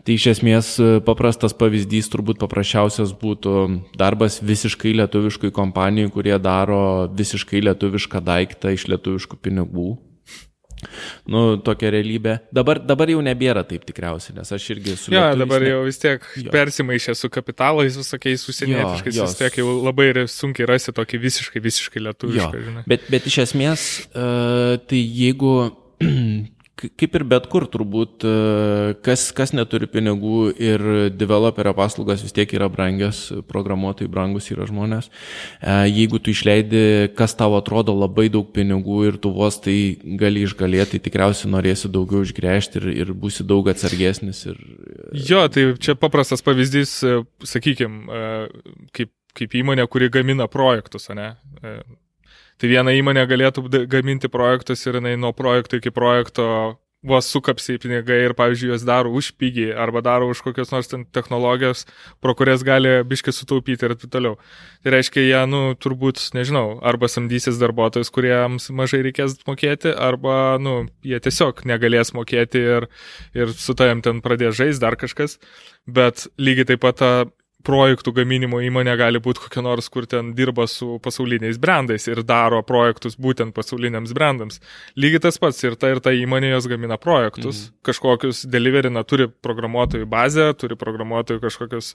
Tai 0.04 0.18
iš 0.18 0.26
esmės 0.34 0.74
e, 0.84 0.88
paprastas 1.08 1.54
pavyzdys 1.56 2.10
turbūt 2.12 2.36
paprasčiausias 2.42 3.14
būtų 3.16 3.54
darbas 3.96 4.42
visiškai 4.44 4.92
lietuviškai 5.00 5.54
kompanijai, 5.56 6.12
kurie 6.12 6.36
daro 6.44 7.08
visiškai 7.08 7.62
lietuvišką 7.70 8.20
daiktą 8.20 8.74
iš 8.76 8.90
lietuviškų 8.92 9.40
pinigų. 9.40 9.94
Nu, 11.30 11.44
tokia 11.64 11.92
realybė. 11.94 12.38
Dabar, 12.56 12.82
dabar 12.84 13.12
jau 13.14 13.22
nebėra 13.26 13.66
taip 13.68 13.86
tikriausiai, 13.88 14.38
nes 14.40 14.54
aš 14.56 14.70
irgi 14.76 14.96
su... 15.00 15.14
Jo, 15.14 15.26
dabar 15.40 15.64
ne... 15.64 15.74
jau 15.74 15.84
vis 15.88 16.02
tiek 16.02 16.26
jo. 16.40 16.50
persimaišė 16.54 17.16
su 17.20 17.32
kapitalais 17.34 18.00
visokiais 18.00 18.48
užsienietiškais, 18.52 19.20
vis 19.22 19.38
tiek 19.40 19.60
jau 19.62 19.78
labai 19.82 20.12
sunkiai 20.32 20.70
rasti 20.74 20.96
tokį 20.96 21.22
visiškai, 21.28 21.64
visiškai 21.64 22.04
lietuvišką. 22.08 22.84
Bet, 22.90 23.08
bet 23.14 23.30
iš 23.30 23.44
esmės, 23.48 23.88
uh, 24.14 24.76
tai 24.90 25.02
jeigu 25.04 25.56
kaip 26.76 27.16
ir 27.16 27.24
bet 27.30 27.46
kur 27.52 27.66
turbūt, 27.70 28.26
e, 28.26 28.96
kas, 29.06 29.28
kas 29.36 29.54
neturi 29.54 29.88
pinigų 29.90 30.38
ir 30.58 30.84
developerio 31.14 31.74
paslaugas 31.78 32.24
vis 32.26 32.34
tiek 32.36 32.50
yra 32.58 32.68
brangios, 32.72 33.28
programuotojai 33.50 34.12
brangus 34.12 34.50
yra 34.54 34.68
žmonės. 34.70 35.10
E, 35.62 35.76
jeigu 35.92 36.20
tu 36.20 36.34
išleidi, 36.34 37.14
kas 37.18 37.38
tau 37.40 37.56
atrodo 37.60 37.96
labai 37.96 38.28
daug 38.34 38.50
pinigų 38.56 39.00
ir 39.12 39.20
tu 39.22 39.32
vos 39.36 39.60
tai 39.64 39.78
gali 40.20 40.46
išgalėti, 40.48 40.98
tai 40.98 41.06
tikriausiai 41.08 41.54
norėsi 41.54 41.92
daugiau 41.94 42.26
išgręžti 42.26 42.82
ir, 42.82 42.90
ir 43.06 43.16
būsi 43.18 43.46
daug 43.48 43.70
atsargesnis. 43.72 44.46
Ir... 44.52 44.62
Jo, 45.14 45.46
tai 45.54 45.72
čia 45.80 45.98
paprastas 46.00 46.44
pavyzdys, 46.46 47.00
sakykime, 47.48 48.24
kaip, 48.98 49.14
kaip 49.38 49.60
įmonė, 49.62 49.86
kuri 49.92 50.10
gamina 50.14 50.50
projektus, 50.52 51.12
ne? 51.14 51.36
Tai 52.62 52.70
viena 52.72 52.94
įmonė 52.96 53.26
galėtų 53.30 53.66
gaminti 53.92 54.32
projektus 54.32 54.86
ir 54.88 55.00
jinai 55.00 55.18
nuo 55.20 55.34
projekto 55.36 55.80
iki 55.80 55.92
projekto 55.94 56.46
vos 57.04 57.28
sukapsiai 57.28 57.80
pinigai 57.84 58.22
ir, 58.24 58.34
pavyzdžiui, 58.38 58.70
juos 58.72 58.86
daro 58.88 59.12
už 59.12 59.34
pigiai 59.40 59.76
arba 59.76 60.02
daro 60.04 60.30
už 60.32 60.40
kokios 60.46 60.72
nors 60.72 60.88
technologijos, 61.12 61.84
pro 62.24 62.34
kurias 62.36 62.64
gali 62.64 62.96
biškai 63.04 63.34
sutaupyti 63.36 63.86
ir 63.86 63.96
taip 64.00 64.14
toliau. 64.14 64.38
Tai 64.84 64.96
reiškia, 64.96 65.26
jie, 65.28 65.42
nu, 65.52 65.62
turbūt, 65.76 66.22
nežinau, 66.38 66.80
arba 66.80 67.12
samdysis 67.12 67.60
darbuotojus, 67.60 68.12
kuriems 68.14 68.70
mažai 68.72 69.04
reikės 69.04 69.36
mokėti, 69.48 69.92
arba, 69.92 70.58
nu, 70.64 70.86
jie 71.04 71.20
tiesiog 71.20 71.66
negalės 71.68 72.16
mokėti 72.16 72.64
ir, 72.78 72.90
ir 73.36 73.52
su 73.52 73.76
tavim 73.76 74.04
ten 74.06 74.24
pradės 74.24 74.56
žaisti 74.62 74.86
dar 74.86 74.96
kažkas. 75.00 75.40
Bet 75.84 76.30
lygiai 76.40 76.72
taip 76.72 76.86
pat 76.88 77.02
ta 77.04 77.14
projektų 77.68 78.14
gaminimo 78.20 78.60
įmonė 78.64 78.96
gali 79.00 79.22
būti 79.24 79.46
kokia 79.46 79.64
nors, 79.66 79.88
kur 79.92 80.08
ten 80.10 80.34
dirba 80.38 80.66
su 80.68 80.98
pasauliniais 81.04 81.60
brandais 81.62 82.08
ir 82.10 82.24
daro 82.28 82.62
projektus 82.68 83.16
būtent 83.20 83.56
pasauliniams 83.56 84.14
brandams. 84.16 84.60
Lygiai 85.00 85.24
tas 85.24 85.40
pats 85.42 85.64
ir 85.64 85.78
ta 85.80 85.94
ir 85.94 86.02
ta 86.04 86.14
įmonė 86.16 86.54
jos 86.54 86.68
gamina 86.72 87.00
projektus, 87.02 87.66
mhm. 87.68 87.76
kažkokius 87.90 88.46
deliverina, 88.52 89.06
turi 89.08 89.30
programuotojų 89.46 90.10
bazę, 90.10 90.50
turi 90.60 90.80
programuotojų 90.80 91.44
kažkokius 91.44 91.94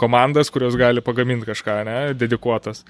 komandas, 0.00 0.50
kurios 0.54 0.78
gali 0.80 1.04
pagaminti 1.04 1.48
kažką, 1.50 1.82
ne, 1.88 1.98
dedikuotas. 2.18 2.84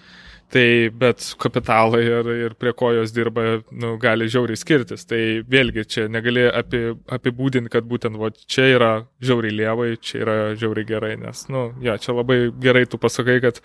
Tai 0.53 0.91
bet 0.95 1.25
kapitalai 1.41 2.03
ir, 2.05 2.29
ir 2.47 2.55
prie 2.61 2.73
ko 2.77 2.93
jos 2.95 3.15
dirba, 3.15 3.43
nu, 3.73 3.95
gali 4.03 4.29
žiauriai 4.31 4.61
skirtis. 4.61 5.07
Tai 5.11 5.21
vėlgi 5.51 5.87
čia 5.91 6.05
negali 6.13 6.45
api, 6.47 6.83
apibūdinti, 7.17 7.73
kad 7.73 7.89
būtent 7.91 8.19
va, 8.21 8.31
čia 8.31 8.69
yra 8.77 8.93
žiauriai 9.25 9.57
lievai, 9.63 9.89
čia 9.99 10.21
yra 10.23 10.37
žiauriai 10.59 10.89
gerai, 10.89 11.15
nes, 11.19 11.47
nu, 11.51 11.67
ja, 11.83 11.97
čia 11.99 12.15
labai 12.15 12.39
gerai 12.63 12.85
tu 12.87 13.01
pasakai, 13.03 13.41
kad 13.43 13.59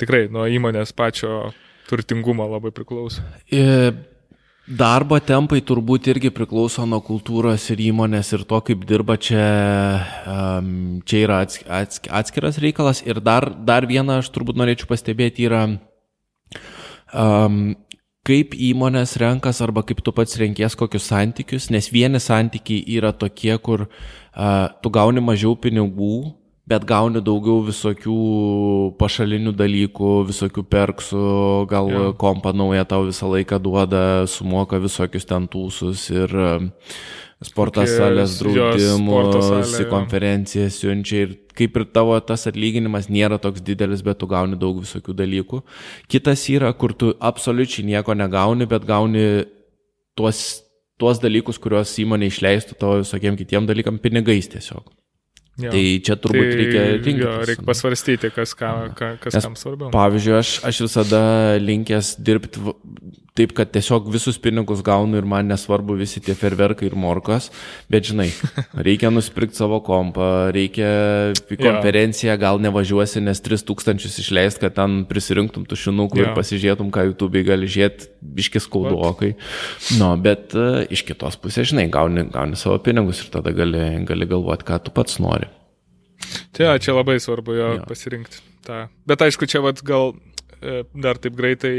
tikrai 0.00 0.26
nuo 0.32 0.46
įmonės 0.48 0.94
pačio 0.96 1.52
turtingumo 1.90 2.48
labai 2.56 2.74
priklauso. 2.74 3.24
E... 3.52 3.92
Darbo 4.64 5.18
tempai 5.20 5.58
turbūt 5.60 6.06
irgi 6.08 6.30
priklauso 6.32 6.86
nuo 6.88 7.02
kultūros 7.04 7.66
ir 7.74 7.82
įmonės 7.84 8.30
ir 8.32 8.46
to, 8.48 8.62
kaip 8.64 8.86
dirba 8.88 9.18
čia, 9.20 9.42
čia 11.04 11.18
yra 11.20 11.42
atskiras 11.44 12.56
reikalas. 12.64 13.02
Ir 13.04 13.20
dar, 13.20 13.50
dar 13.52 13.84
vieną 13.84 14.22
aš 14.22 14.30
turbūt 14.32 14.56
norėčiau 14.56 14.88
pastebėti 14.88 15.44
yra 15.50 15.66
um, 17.14 17.74
kaip 18.24 18.54
įmonės 18.56 19.16
renkas 19.20 19.60
arba 19.64 19.84
kaip 19.86 20.00
tu 20.04 20.12
pats 20.16 20.38
renkies 20.40 20.76
kokius 20.78 21.08
santykius, 21.10 21.68
nes 21.72 21.90
vieni 21.92 22.20
santykiai 22.22 22.84
yra 22.96 23.12
tokie, 23.12 23.52
kur 23.58 23.86
uh, 23.86 24.66
tu 24.82 24.92
gauni 24.92 25.22
mažiau 25.24 25.56
pinigų, 25.60 26.34
bet 26.68 26.86
gauni 26.88 27.20
daugiau 27.24 27.60
visokių 27.66 28.16
pašalinių 29.00 29.52
dalykų, 29.58 30.12
visokių 30.30 30.64
perksų, 30.72 31.26
gal 31.68 31.90
ja. 31.92 32.06
kompa 32.20 32.54
nauja 32.56 32.86
tau 32.88 33.04
visą 33.10 33.28
laiką 33.34 33.60
duoda, 33.60 34.24
sumoka 34.30 34.80
visokius 34.80 35.28
ten 35.28 35.50
tūsus 35.52 36.08
ir 36.14 36.32
uh, 36.32 36.64
sporto 37.46 37.84
salės 37.88 38.38
draudimus, 38.40 39.74
į 39.80 39.86
konferenciją 39.90 40.68
siunčia 40.72 41.24
ir 41.26 41.36
kaip 41.54 41.78
ir 41.78 41.86
tavo 41.94 42.16
tas 42.26 42.48
atlyginimas 42.50 43.10
nėra 43.12 43.38
toks 43.42 43.62
didelis, 43.64 44.02
bet 44.06 44.18
tu 44.20 44.28
gauni 44.30 44.58
daug 44.60 44.80
visokių 44.82 45.14
dalykų. 45.20 45.62
Kitas 46.10 46.48
yra, 46.52 46.72
kur 46.78 46.96
tu 46.98 47.12
absoliučiai 47.20 47.86
nieko 47.92 48.16
negauni, 48.18 48.66
bet 48.70 48.86
gauni 48.88 49.24
tuos, 50.18 50.42
tuos 51.00 51.22
dalykus, 51.22 51.60
kuriuos 51.62 51.94
įmonė 52.02 52.32
išleistų 52.32 52.78
tavo 52.80 53.00
visokiem 53.04 53.38
kitiem 53.38 53.70
dalykam 53.70 54.02
pinigais 54.02 54.50
tiesiog. 54.50 54.90
Jo. 55.54 55.70
Tai 55.70 55.82
čia 56.02 56.16
turbūt 56.18 56.48
tai, 56.48 56.54
reikia 56.58 56.80
rinktis. 56.98 57.20
Jo, 57.22 57.34
reikia 57.46 57.66
pasvarstyti, 57.68 58.30
kas, 58.34 58.56
ką, 58.58 58.70
kas 59.22 59.36
Nes, 59.36 59.44
kam 59.46 59.54
svarbiau. 59.58 59.92
Pavyzdžiui, 59.94 60.32
aš, 60.40 60.54
aš 60.66 60.80
visada 60.88 61.20
linkęs 61.62 62.16
dirbti 62.26 62.62
taip, 63.34 63.50
kad 63.50 63.72
tiesiog 63.74 64.06
visus 64.14 64.36
pinigus 64.38 64.78
gaunu 64.86 65.18
ir 65.18 65.24
man 65.26 65.48
nesvarbu 65.50 65.96
visi 65.98 66.20
tie 66.22 66.36
ferverkai 66.38 66.86
ir 66.86 66.92
morkos, 66.94 67.48
bet 67.90 68.06
žinai, 68.06 68.28
reikia 68.86 69.08
nusipirkti 69.10 69.58
savo 69.58 69.80
kompą, 69.82 70.28
reikia 70.54 70.90
į 71.34 71.58
konferenciją, 71.58 72.36
gal 72.38 72.60
nevažiuosi, 72.62 73.18
nes 73.26 73.42
3000 73.42 74.06
išleist, 74.22 74.60
kad 74.62 74.76
ten 74.76 75.00
prisirinktum 75.10 75.64
tušinukų 75.66 76.20
ir 76.22 76.30
pasižiūrėtum, 76.36 76.92
ką 76.94 77.08
YouTube 77.08 77.42
gali 77.48 77.66
žiūrėti, 77.66 78.06
biškis 78.36 78.68
kaudokai. 78.70 79.32
Nu, 79.98 80.12
bet 80.22 80.54
uh, 80.54 80.84
iš 80.94 81.02
kitos 81.08 81.34
pusės, 81.42 81.72
žinai, 81.72 81.88
gauni, 81.90 82.28
gauni 82.30 82.58
savo 82.60 82.78
pinigus 82.86 83.24
ir 83.24 83.32
tada 83.34 83.50
gali, 83.56 83.82
gali 84.06 84.28
galvoti, 84.30 84.68
ką 84.68 84.78
tu 84.86 84.94
pats 84.94 85.18
nori. 85.18 85.50
Tai 86.54 86.76
čia 86.78 86.94
labai 86.94 87.18
svarbu 87.18 87.58
jo, 87.58 87.72
jo. 87.80 87.88
pasirinkti. 87.90 88.38
Ta. 88.62 88.84
Bet 89.10 89.26
aišku, 89.26 89.50
čia 89.50 89.58
vat 89.64 89.82
gal 89.82 90.14
e, 90.62 90.84
dar 90.94 91.18
taip 91.18 91.34
greitai 91.34 91.74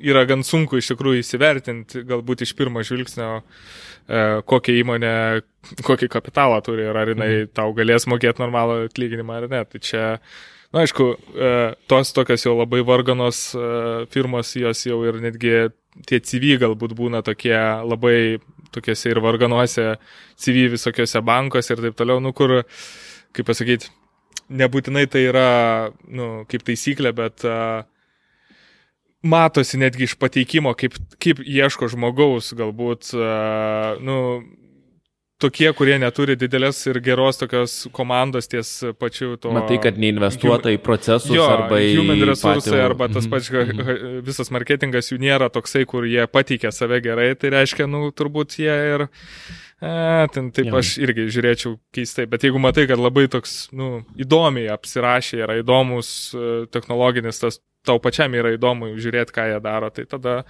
yra 0.00 0.24
gan 0.28 0.44
sunku 0.46 0.78
iš 0.80 0.90
tikrųjų 0.92 1.22
įsivertinti, 1.22 2.04
galbūt 2.08 2.44
iš 2.46 2.54
pirmo 2.58 2.82
žvilgsnio, 2.86 3.40
e, 3.40 4.22
kokią 4.48 4.76
įmonę, 4.80 5.12
kokį 5.86 6.08
kapitalą 6.12 6.60
turi 6.64 6.86
ir 6.88 6.96
ar 6.96 7.12
jinai 7.12 7.30
mhm. 7.32 7.52
tau 7.56 7.74
galės 7.76 8.08
mokėti 8.10 8.42
normalų 8.42 8.86
atlyginimą 8.88 9.40
ar 9.40 9.48
ne. 9.52 9.62
Tai 9.68 9.82
čia, 9.84 10.06
na 10.74 10.84
aišku, 10.86 11.10
e, 11.34 11.52
tos 11.90 12.14
tokios 12.16 12.46
jau 12.46 12.56
labai 12.58 12.82
varganos 12.86 13.50
e, 13.54 13.68
firmos, 14.14 14.54
jos 14.58 14.86
jau 14.88 15.02
ir 15.08 15.20
netgi 15.22 15.54
tie 16.08 16.20
CV 16.22 16.56
galbūt 16.62 16.96
būna 16.96 17.22
tokie 17.26 17.56
labai 17.56 18.40
tokiuose 18.74 19.10
ir 19.10 19.18
varganuose 19.22 19.86
CV 20.38 20.68
visokiuose 20.76 21.22
bankuose 21.26 21.74
ir 21.74 21.86
taip 21.88 21.96
toliau, 21.98 22.22
nu 22.22 22.30
kur, 22.36 22.60
kaip 23.34 23.48
pasakyti, 23.48 23.90
nebūtinai 24.50 25.06
tai 25.10 25.24
yra, 25.28 25.48
nu, 26.10 26.44
kaip 26.50 26.62
taisyklė, 26.66 27.10
bet 27.18 27.44
uh, 27.46 27.82
matosi 29.22 29.80
netgi 29.80 30.08
iš 30.08 30.16
pateikimo, 30.20 30.72
kaip, 30.78 30.96
kaip 31.20 31.42
ieško 31.44 31.90
žmogaus, 31.92 32.52
galbūt, 32.56 33.12
uh, 33.16 34.00
nu, 34.04 34.20
tokie, 35.40 35.68
kurie 35.76 35.96
neturi 36.00 36.36
didelės 36.38 36.80
ir 36.90 37.00
geros 37.04 37.40
tokios 37.40 37.76
komandos 37.96 38.50
ties 38.50 38.72
pačiu 39.00 39.34
to. 39.40 39.52
Matai, 39.54 39.80
kad 39.82 39.98
neinvestuota 40.00 40.72
į 40.74 40.80
procesus 40.84 41.32
jo, 41.34 41.46
arba 41.48 41.80
į... 41.82 41.94
Human 42.00 42.20
resursai 42.30 42.74
patį... 42.74 42.82
arba 42.84 43.08
tas 43.12 43.24
mhm. 43.26 43.32
pats 43.32 43.50
-hmm. 43.54 44.20
visas 44.26 44.52
marketingas 44.54 45.12
jų 45.12 45.20
nėra 45.22 45.50
toksai, 45.52 45.86
kur 45.88 46.06
jie 46.08 46.26
pateikia 46.30 46.72
save 46.74 47.00
gerai, 47.04 47.32
tai 47.34 47.54
reiškia, 47.56 47.88
nu, 47.90 48.10
turbūt 48.12 48.60
jie 48.60 48.76
ir... 48.94 49.08
E, 49.80 50.28
ten 50.34 50.50
taip 50.52 50.74
aš 50.76 50.98
irgi 51.00 51.24
žiūrėčiau 51.32 51.78
keistai, 51.96 52.26
bet 52.28 52.44
jeigu 52.44 52.60
matai, 52.60 52.84
kad 52.90 53.00
labai 53.00 53.24
toks, 53.32 53.70
nu, 53.72 54.02
įdomiai 54.20 54.68
apsirašė, 54.74 55.40
yra 55.46 55.56
įdomus 55.62 56.34
e, 56.36 56.50
technologinis 56.68 57.40
tas 57.40 57.62
tau 57.86 58.00
pačiam 58.02 58.34
yra 58.36 58.54
įdomu 58.56 58.92
žiūrėti, 59.00 59.34
ką 59.34 59.46
jie 59.52 59.60
daro, 59.64 59.90
tai 59.94 60.06
tada 60.08 60.40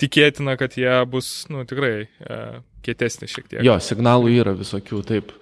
tikėtina, 0.00 0.56
kad 0.60 0.74
jie 0.78 0.94
bus, 1.10 1.30
nu, 1.52 1.62
tikrai 1.68 1.92
e, 2.04 2.40
kietesni 2.84 3.28
šiek 3.30 3.48
tiek. 3.48 3.62
Jo, 3.66 3.78
signalų 3.82 4.32
yra 4.34 4.54
visokių, 4.58 5.02
taip. 5.06 5.32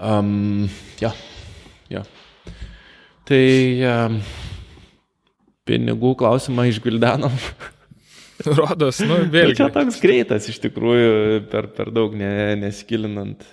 Um, 0.00 0.66
ja, 1.02 1.12
ja. 1.92 2.02
Tai 3.28 3.44
um, 3.90 4.18
pinigų 5.68 6.14
klausimą 6.20 6.66
išgildenom. 6.72 7.36
Rodos, 8.58 8.98
nu, 9.06 9.20
vėlgi. 9.30 9.60
Čia 9.60 9.68
toks 9.72 10.00
greitas 10.02 10.48
iš 10.50 10.58
tikrųjų, 10.64 11.44
per, 11.52 11.70
per 11.76 11.92
daug 11.94 12.16
ne, 12.18 12.32
nesikilinant. 12.58 13.44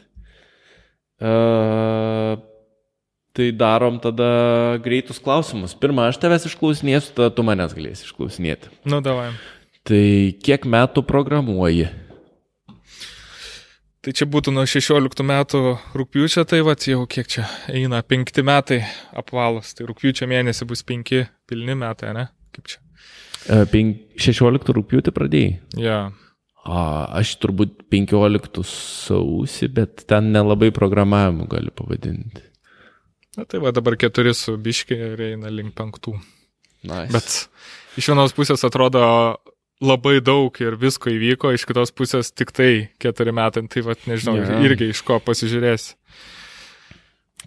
Uh, 1.22 2.40
tai 3.38 3.50
darom 3.56 3.98
tada 4.04 4.30
greitus 4.84 5.22
klausimus. 5.24 5.76
Pirmą, 5.78 6.10
aš 6.12 6.20
tavęs 6.22 6.48
išklausinėsiu, 6.50 7.16
tada 7.18 7.32
tu 7.36 7.46
manęs 7.48 7.76
galėsi 7.78 8.08
išklausinėti. 8.08 8.72
Nu, 8.90 9.02
davai. 9.06 9.32
Tai 9.88 10.06
kiek 10.46 10.68
metų 10.70 11.04
programuoji? 11.08 11.90
Tai 14.02 14.12
čia 14.18 14.26
būtų 14.26 14.50
nuo 14.56 14.64
16 14.66 15.22
metų 15.30 15.60
rūpiučio, 15.94 16.42
tai 16.50 16.64
va, 16.66 16.74
jau 16.74 17.04
kiek 17.06 17.28
čia 17.30 17.46
eina, 17.70 18.00
5 18.02 18.42
metai 18.46 18.80
apvalos, 19.14 19.76
tai 19.78 19.86
rūpiučio 19.86 20.26
mėnesį 20.30 20.66
bus 20.72 20.82
5 20.90 21.20
pilni 21.50 21.76
metai, 21.78 22.16
ne? 22.18 22.26
Kaip 22.56 22.72
čia? 22.72 22.82
16 23.46 24.74
rūpiutį 24.78 25.14
pradėjai? 25.14 25.54
Ja. 25.82 26.00
A, 26.62 26.82
aš 27.22 27.36
turbūt 27.42 27.88
15 27.94 28.66
sausį, 28.70 29.70
bet 29.78 30.04
ten 30.10 30.34
nelabai 30.34 30.70
programavimu 30.74 31.46
gali 31.50 31.74
pavadinti. 31.74 32.51
Na 33.38 33.46
tai 33.48 33.62
va 33.64 33.72
dabar 33.72 33.96
keturi 33.96 34.34
su 34.36 34.58
biški 34.60 34.98
ir 35.14 35.22
eina 35.32 35.52
link 35.54 35.72
penktų. 35.78 36.18
Nice. 36.84 37.12
Bet 37.14 38.00
iš 38.02 38.10
vienos 38.12 38.34
pusės 38.36 38.64
atrodo 38.68 39.02
labai 39.82 40.18
daug 40.22 40.54
ir 40.62 40.76
visko 40.82 41.10
įvyko, 41.14 41.54
iš 41.56 41.64
kitos 41.70 41.94
pusės 41.96 42.34
tik 42.36 42.52
tai 42.54 42.90
keturi 43.02 43.32
metai, 43.34 43.64
tai 43.72 43.82
va 43.86 43.96
nežinau, 44.06 44.36
Ja. 44.42 44.60
irgi 44.66 44.90
iš 44.92 45.02
ko 45.08 45.20
pasižiūrėsi. 45.24 45.96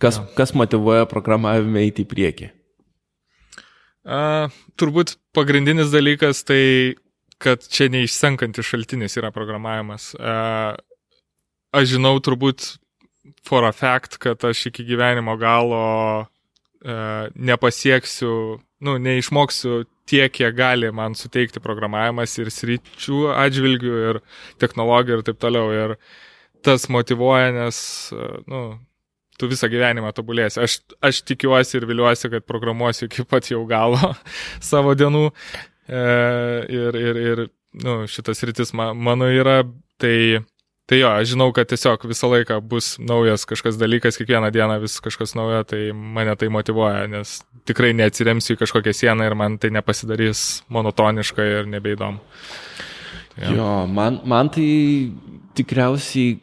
Kas, 0.03 0.18
kas 0.35 0.55
motivuoja 0.59 1.05
programavime 1.07 1.85
eiti 1.85 2.03
į 2.03 2.09
priekį? 2.11 2.49
A, 4.05 4.49
turbūt 4.76 5.14
pagrindinis 5.37 5.93
dalykas 5.95 6.43
tai, 6.45 6.97
kad 7.39 7.62
čia 7.68 7.87
neišsenkantis 7.93 8.66
šaltinis 8.66 9.14
yra 9.20 9.30
programavimas. 9.35 10.12
A, 10.18 10.74
aš 11.72 11.95
žinau 11.95 12.16
turbūt 12.24 12.74
for 13.47 13.64
a 13.64 13.72
fact, 13.72 14.18
kad 14.22 14.45
aš 14.45 14.66
iki 14.70 14.85
gyvenimo 14.89 15.37
galo 15.41 15.81
a, 15.85 16.29
nepasieksiu, 17.35 18.37
nu, 18.85 18.97
neišmoksiu 19.01 19.85
tiek, 20.09 20.33
kiek 20.33 20.55
gali 20.57 20.91
man 20.93 21.16
suteikti 21.16 21.62
programavimas 21.64 22.37
ir 22.43 22.51
sričių 22.53 23.20
atžvilgių, 23.33 23.95
ir 24.11 24.20
technologijų 24.61 25.20
ir 25.20 25.29
taip 25.29 25.41
toliau. 25.41 25.70
Ir 25.72 25.97
tas 26.64 26.89
motivuoja, 26.93 27.53
nes, 27.57 27.79
a, 28.12 28.35
nu, 28.51 28.64
tu 29.41 29.49
visą 29.51 29.68
gyvenimą 29.72 30.12
tobulėsi. 30.14 30.61
Aš, 30.64 30.79
aš 31.05 31.22
tikiuosi 31.29 31.79
ir 31.79 31.89
viliuosi, 31.91 32.31
kad 32.33 32.47
programuosiu 32.47 33.09
iki 33.09 33.27
pat 33.29 33.51
jau 33.51 33.64
galo 33.68 34.14
savo 34.72 34.95
dienų. 34.99 35.29
E, 35.85 36.05
ir, 36.72 36.97
ir, 37.01 37.20
ir 37.20 37.47
nu, 37.85 38.05
šitas 38.11 38.45
rytis 38.47 38.72
ma, 38.77 38.93
mano 38.95 39.29
yra, 39.33 39.62
tai, 40.01 40.45
tai 40.91 41.01
jo, 41.01 41.11
aš 41.11 41.32
žinau, 41.32 41.49
kad 41.57 41.68
tiesiog 41.70 42.07
visą 42.11 42.30
laiką 42.32 42.61
bus 42.68 42.95
naujas 43.01 43.47
kažkas 43.49 43.78
dalykas, 43.80 44.18
kiekvieną 44.20 44.51
dieną 44.55 44.78
vis 44.82 44.99
kažkas 45.05 45.37
naujo, 45.39 45.62
tai 45.68 45.87
mane 45.93 46.35
tai 46.41 46.51
motivuoja, 46.53 47.07
nes 47.11 47.39
tikrai 47.68 47.95
neatsiremsiu 47.97 48.57
į 48.57 48.62
kažkokią 48.64 48.95
sieną 48.97 49.28
ir 49.28 49.37
man 49.39 49.59
tai 49.61 49.72
nepasidarys 49.74 50.64
monotoniška 50.72 51.47
ir 51.61 51.70
nebeįdomu. 51.72 52.20
Jo, 53.41 53.55
jo 53.57 53.70
man, 53.91 54.20
man 54.28 54.51
tai 54.53 54.66
tikriausiai 55.59 56.39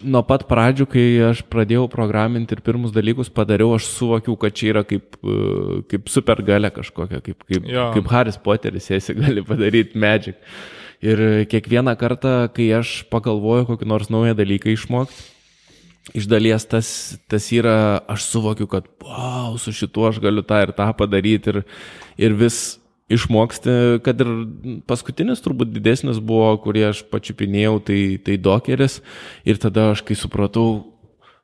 nuo 0.00 0.22
pat 0.24 0.46
pradžių, 0.48 0.86
kai 0.90 1.04
aš 1.30 1.42
pradėjau 1.52 1.86
programinti 1.92 2.56
ir 2.56 2.62
pirmus 2.64 2.92
dalykus 2.94 3.30
padariau, 3.32 3.74
aš 3.76 3.88
suvokiau, 3.90 4.36
kad 4.40 4.56
čia 4.56 4.70
yra 4.74 4.82
kaip, 4.88 5.16
e, 5.20 5.80
kaip 5.90 6.12
supergalė 6.12 6.72
kažkokia, 6.74 7.20
kaip, 7.24 7.42
kaip, 7.44 7.66
Jo. 7.68 7.90
kaip 7.96 8.12
Haris 8.12 8.38
Poteris, 8.40 8.90
jis 8.90 9.12
gali 9.18 9.44
padaryti 9.46 10.00
magic. 10.00 10.40
Ir 11.00 11.20
kiekvieną 11.48 11.94
kartą, 11.96 12.32
kai 12.52 12.68
aš 12.76 13.00
pagalvoju 13.12 13.70
kokį 13.70 13.86
nors 13.88 14.10
naują 14.12 14.34
dalyką 14.36 14.74
išmokti, 14.74 15.22
iš 16.16 16.26
dalies 16.28 16.66
tas, 16.68 16.90
tas 17.30 17.46
yra, 17.54 18.02
aš 18.10 18.26
suvokiu, 18.28 18.66
kad, 18.68 18.84
wow, 19.04 19.56
su 19.60 19.72
šituo 19.72 20.10
aš 20.10 20.20
galiu 20.20 20.44
tą 20.44 20.60
ir 20.66 20.74
tą 20.76 20.90
padaryti 20.96 21.54
ir, 21.54 21.62
ir 22.20 22.36
vis 22.36 22.80
išmoksti, 23.10 24.00
kad 24.06 24.20
ir 24.22 24.30
paskutinis 24.88 25.42
turbūt 25.42 25.72
didesnis 25.74 26.20
buvo, 26.22 26.52
kurį 26.62 26.90
aš 26.90 27.02
pačiupinėjau, 27.10 27.78
tai, 27.88 28.00
tai 28.22 28.36
dokeris. 28.38 29.00
Ir 29.48 29.58
tada 29.62 29.90
aš 29.94 30.04
kai 30.06 30.16
supratau, 30.18 30.68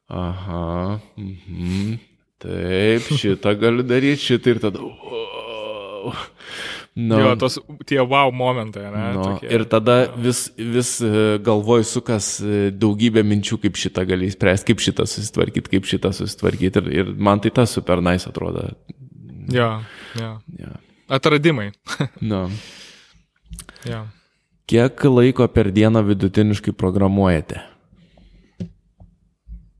aha, 0.07 1.01
mhm, 1.19 1.97
taip, 2.43 3.11
šitą 3.19 3.57
galiu 3.59 3.87
daryti, 3.87 4.23
šitą. 4.29 4.55
Ir 4.55 4.63
tada, 4.69 4.93
wow. 6.07 6.25
No. 6.97 7.19
Jo, 7.21 7.35
tos 7.37 7.59
tie 7.85 7.99
wow 8.01 8.31
momentai, 8.33 8.87
ne? 8.89 9.03
No, 9.13 9.25
tokie. 9.27 9.51
ir 9.53 9.67
tada 9.69 9.97
vis, 10.17 10.47
vis 10.57 10.95
e, 11.05 11.11
galvoj 11.45 11.85
sukas 11.85 12.31
e, 12.41 12.71
daugybė 12.73 13.21
minčių, 13.27 13.59
kaip 13.67 13.77
šitą 13.77 14.07
gali 14.09 14.31
spręsti, 14.33 14.71
kaip 14.71 14.81
šitą 14.81 15.05
susitvarkyti, 15.11 15.75
kaip 15.75 15.89
šitą 15.91 16.15
susitvarkyti. 16.17 16.81
Ir, 16.81 16.89
ir 17.03 17.13
man 17.21 17.43
tai 17.45 17.53
tas 17.59 17.77
super 17.77 18.01
nice 18.05 18.31
atrodo. 18.31 18.65
Jo, 19.53 19.71
jo. 20.17 20.33
Ja. 20.57 20.77
Atradimai. 21.19 21.73
No. 22.33 22.47
jo. 23.85 24.07
Kiek 24.67 25.05
laiko 25.07 25.47
per 25.53 25.69
dieną 25.71 26.01
vidutiniškai 26.09 26.73
programuojate? 26.75 27.61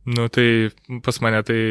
Nu 0.07 0.29
tai 0.31 0.71
pas 1.03 1.17
mane 1.25 1.41
tai 1.43 1.63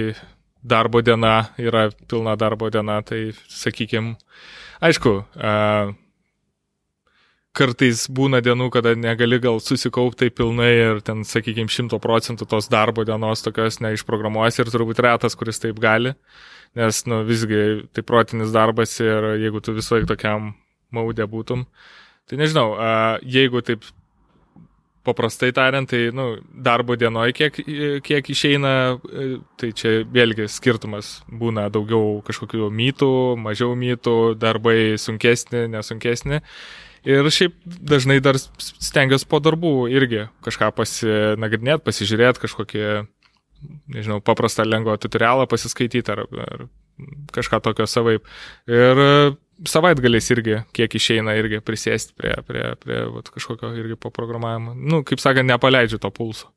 darbo 0.66 1.01
diena 1.05 1.51
yra 1.61 1.89
pilna 2.09 2.36
darbo 2.39 2.70
diena, 2.74 2.99
tai 3.05 3.30
sakykim, 3.51 4.16
aišku, 4.84 5.13
kartais 7.55 8.05
būna 8.11 8.41
dienų, 8.43 8.70
kada 8.74 8.95
negali 8.99 9.39
gal 9.43 9.61
susikaupti 9.63 10.32
pilnai 10.34 10.72
ir 10.74 11.01
ten, 11.05 11.24
sakykim, 11.28 11.70
šimto 11.72 11.99
procentų 12.03 12.47
tos 12.51 12.70
darbo 12.72 13.05
dienos 13.07 13.45
tokios 13.45 13.80
neišprogramuosi 13.86 14.63
ir 14.63 14.72
turbūt 14.74 15.01
retas, 15.05 15.38
kuris 15.39 15.61
taip 15.63 15.80
gali, 15.84 16.16
nes, 16.76 17.03
nu, 17.09 17.22
visgi 17.28 17.86
tai 17.95 18.03
protinis 18.07 18.53
darbas 18.55 18.97
ir 19.03 19.36
jeigu 19.45 19.61
tu 19.63 19.76
visą 19.78 19.99
laiką 19.99 20.11
tokiam 20.16 20.55
maudė 20.95 21.30
būtum, 21.30 21.68
tai 22.30 22.41
nežinau, 22.41 22.74
jeigu 23.22 23.63
taip 23.66 23.86
paprastai 25.06 25.51
tariant, 25.56 25.88
tai 25.89 26.10
nu, 26.16 26.28
darbo 26.66 26.97
dienoje 26.99 27.36
kiek, 27.38 27.60
kiek 28.06 28.32
išeina, 28.34 28.74
tai 29.62 29.72
čia 29.78 29.99
vėlgi 30.12 30.47
skirtumas 30.51 31.20
būna 31.30 31.68
daugiau 31.74 32.20
kažkokių 32.28 32.72
mytų, 32.74 33.12
mažiau 33.41 33.76
mytų, 33.80 34.18
darbai 34.41 34.95
sunkesni, 35.01 35.66
nesunkesni. 35.72 36.41
Ir 37.06 37.30
šiaip 37.30 37.53
dažnai 37.66 38.18
dar 38.26 38.39
stengiuosi 38.41 39.28
po 39.30 39.38
darbų 39.45 39.76
irgi 39.93 40.26
kažką 40.45 40.72
pasinagrinėti, 40.74 41.86
pasižiūrėti, 41.86 42.41
kažkokį, 42.47 42.86
nežinau, 43.93 44.18
paprastą 44.26 44.66
lengvą 44.66 44.97
tutorialą 45.03 45.45
pasiskaityti 45.51 46.16
ar, 46.16 46.26
ar 46.26 46.66
kažką 47.36 47.62
tokio 47.62 47.86
savaip. 47.89 48.26
Ir 48.66 49.03
savaitgaliais 49.64 50.28
irgi, 50.36 50.60
kiek 50.76 50.97
išeina 50.99 51.36
irgi 51.39 51.62
prisėsti 51.64 52.16
prie, 52.18 52.34
prie, 52.47 52.66
prie 52.82 52.99
vat, 53.14 53.32
kažkokio 53.34 53.72
irgi 53.80 53.97
paprogramavimo. 53.99 54.76
Nu, 54.76 55.01
kaip 55.08 55.24
sakant, 55.24 55.47
nepaleidžiu 55.49 56.01
to 56.03 56.12
pulso. 56.14 56.51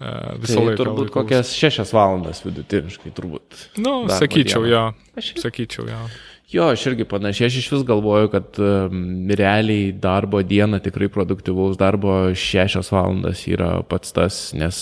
Uh, 0.00 0.32
visą 0.40 0.56
tai 0.56 0.64
laiką. 0.70 0.78
Turbūt 0.80 1.10
laikaus. 1.10 1.16
kokias 1.18 1.52
šešias 1.52 1.90
valandas 1.92 2.40
vidutiniškai, 2.46 3.12
turbūt. 3.12 3.64
Nu, 3.84 4.06
sakyčiau, 4.08 4.64
jo. 4.64 4.84
Aš 5.20 5.34
Sakyčiau, 5.42 5.84
jo. 5.90 6.04
Jo, 6.50 6.70
aš 6.74 6.88
irgi 6.90 7.04
panašiai, 7.06 7.46
aš 7.46 7.60
iš 7.60 7.66
vis 7.76 7.82
galvoju, 7.86 8.30
kad 8.32 8.56
um, 8.58 9.28
realiai 9.38 9.92
darbo 9.94 10.40
diena, 10.42 10.80
tikrai 10.82 11.06
produktyvaus 11.12 11.76
darbo 11.78 12.32
šešios 12.34 12.90
valandas 12.90 13.44
yra 13.46 13.74
pats 13.86 14.16
tas, 14.16 14.40
nes 14.56 14.80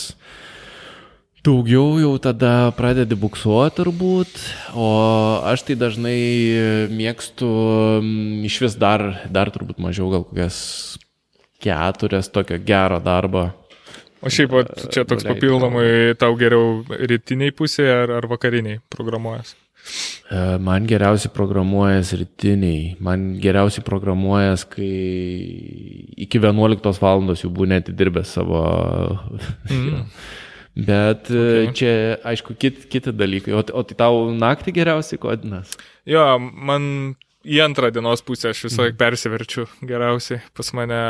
daugiau 1.49 1.97
jau 2.03 2.15
tada 2.21 2.71
pradedi 2.77 3.17
buksuoti 3.17 3.79
turbūt, 3.79 4.41
o 4.77 4.89
aš 5.49 5.65
tai 5.69 5.77
dažnai 5.81 6.19
mėgstu 6.93 7.49
iš 8.49 8.59
vis 8.65 8.77
dar, 8.81 9.05
dar 9.33 9.53
turbūt 9.55 9.81
mažiau, 9.81 10.11
gal 10.13 10.27
kokias 10.29 10.59
keturias 11.63 12.29
tokio 12.33 12.59
gero 12.61 13.01
darbo. 13.01 13.49
O 14.21 14.33
šiaip 14.35 14.53
vat, 14.53 14.75
čia 14.93 15.07
toks 15.09 15.25
papildomai 15.25 16.17
tau 16.19 16.35
geriau 16.39 16.83
rytiniai 16.91 17.55
pusėje 17.55 17.95
ar, 17.95 18.13
ar 18.19 18.27
vakariniai 18.29 18.83
programuojas. 18.93 19.55
E, 20.29 20.59
Man 20.59 20.89
geriausiai 20.91 21.31
programuojas 21.33 22.11
rytiniai, 22.19 22.97
man 23.01 23.31
geriausiai 23.41 23.87
programuojas, 23.87 24.67
kai 24.69 24.91
iki 26.27 26.43
11 26.43 27.01
valandos 27.01 27.47
jau 27.47 27.53
būnė 27.55 27.81
atidirbęs 27.85 28.37
savo 28.37 28.67
Mm. 29.71 30.05
Bet 30.79 31.27
okay. 31.33 31.73
čia, 31.75 31.93
aišku, 32.29 32.55
kiti, 32.61 32.87
kiti 32.93 33.15
dalykai. 33.15 33.55
O, 33.59 33.65
o 33.75 33.83
tai 33.87 33.97
tau 33.99 34.29
naktį 34.31 34.77
geriausiai 34.77 35.19
kodinas? 35.23 35.75
Jo, 36.07 36.25
man 36.39 37.17
į 37.43 37.63
antrą 37.65 37.91
dienos 37.95 38.23
pusę 38.23 38.53
aš 38.53 38.69
visą 38.69 38.85
laiką 38.85 38.95
mhm. 38.95 39.01
persiverčiu 39.03 39.67
geriausiai. 39.83 40.43
Pas 40.55 40.71
mane 40.79 41.03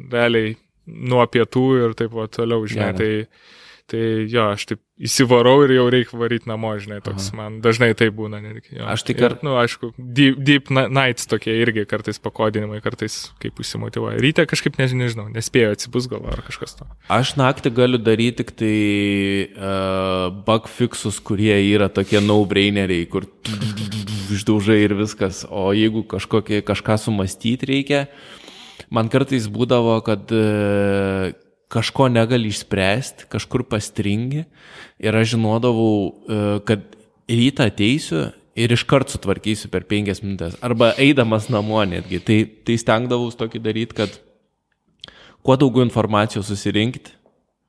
realiai 0.00 0.54
nuo 0.88 1.26
pietų 1.28 1.66
ir 1.82 1.96
taip 1.98 2.16
va 2.16 2.30
toliau, 2.32 2.64
žinai. 2.68 2.92
Gerai. 2.94 3.24
Tai 3.28 3.58
Tai 3.90 4.02
jo, 4.30 4.44
aš 4.54 4.68
taip 4.70 4.80
įsivarau 5.00 5.64
ir 5.64 5.72
jau 5.78 5.86
reikia 5.92 6.18
varyti 6.20 6.48
namo, 6.50 6.72
žinai, 6.80 7.00
toks 7.04 7.30
Aha. 7.30 7.38
man 7.38 7.58
dažnai 7.64 7.90
tai 7.96 8.10
būna. 8.14 8.40
Netgi, 8.44 8.76
jo. 8.76 8.84
Aš 8.92 9.04
tik 9.08 9.18
kartais. 9.20 9.42
Na, 9.44 9.48
nu, 9.48 9.56
aišku, 9.60 9.92
deep, 9.96 10.40
deep 10.44 10.70
nights 10.70 11.28
tokie 11.30 11.54
irgi 11.62 11.86
kartais 11.88 12.20
pakodinimai, 12.22 12.82
kartais 12.84 13.18
kaip 13.42 13.60
užsimotivuoja. 13.62 14.20
Ryte 14.20 14.44
kažkaip 14.50 14.76
nežinau, 14.80 15.06
nežinau 15.06 15.26
nespėjau 15.32 15.72
atsibus 15.76 16.08
gal 16.10 16.24
ar 16.28 16.44
kažkas 16.46 16.76
to. 16.78 16.88
Aš 17.12 17.34
naktį 17.40 17.72
galiu 17.80 18.00
daryti 18.02 18.40
tik 18.40 18.52
tai 18.60 18.76
uh, 19.56 20.28
bug 20.46 20.68
fixus, 20.70 21.20
kurie 21.24 21.54
yra 21.72 21.90
tokie 21.92 22.20
no-braineriai, 22.24 23.08
kur 23.10 23.26
išdaužai 24.30 24.82
ir 24.84 24.96
viskas. 24.98 25.44
O 25.48 25.70
jeigu 25.76 26.04
kažkokie, 26.08 26.60
kažką 26.66 27.00
sumastyti 27.00 27.72
reikia, 27.72 28.04
man 28.92 29.08
kartais 29.12 29.48
būdavo, 29.50 29.96
kad 30.06 30.28
uh, 30.36 31.32
kažko 31.70 32.08
negali 32.10 32.50
išspręsti, 32.50 33.28
kažkur 33.30 33.64
pastringi 33.70 34.44
ir 34.98 35.16
aš 35.16 35.36
žinodavau, 35.36 35.94
e, 36.10 36.40
kad 36.66 36.82
rytą 37.30 37.68
ateisiu 37.70 38.26
ir 38.58 38.74
iškart 38.74 39.12
sutvarkysiu 39.12 39.70
per 39.70 39.86
penkias 39.88 40.24
minutės. 40.24 40.58
Arba 40.66 40.92
eidamas 40.98 41.48
namo 41.52 41.78
netgi. 41.86 42.18
Tai, 42.26 42.38
tai 42.66 42.76
stengdavau 42.80 43.30
tokį 43.30 43.62
daryti, 43.62 43.96
kad 44.02 44.18
kuo 45.46 45.56
daugiau 45.56 45.86
informacijos 45.86 46.50
susirinkti, 46.50 47.14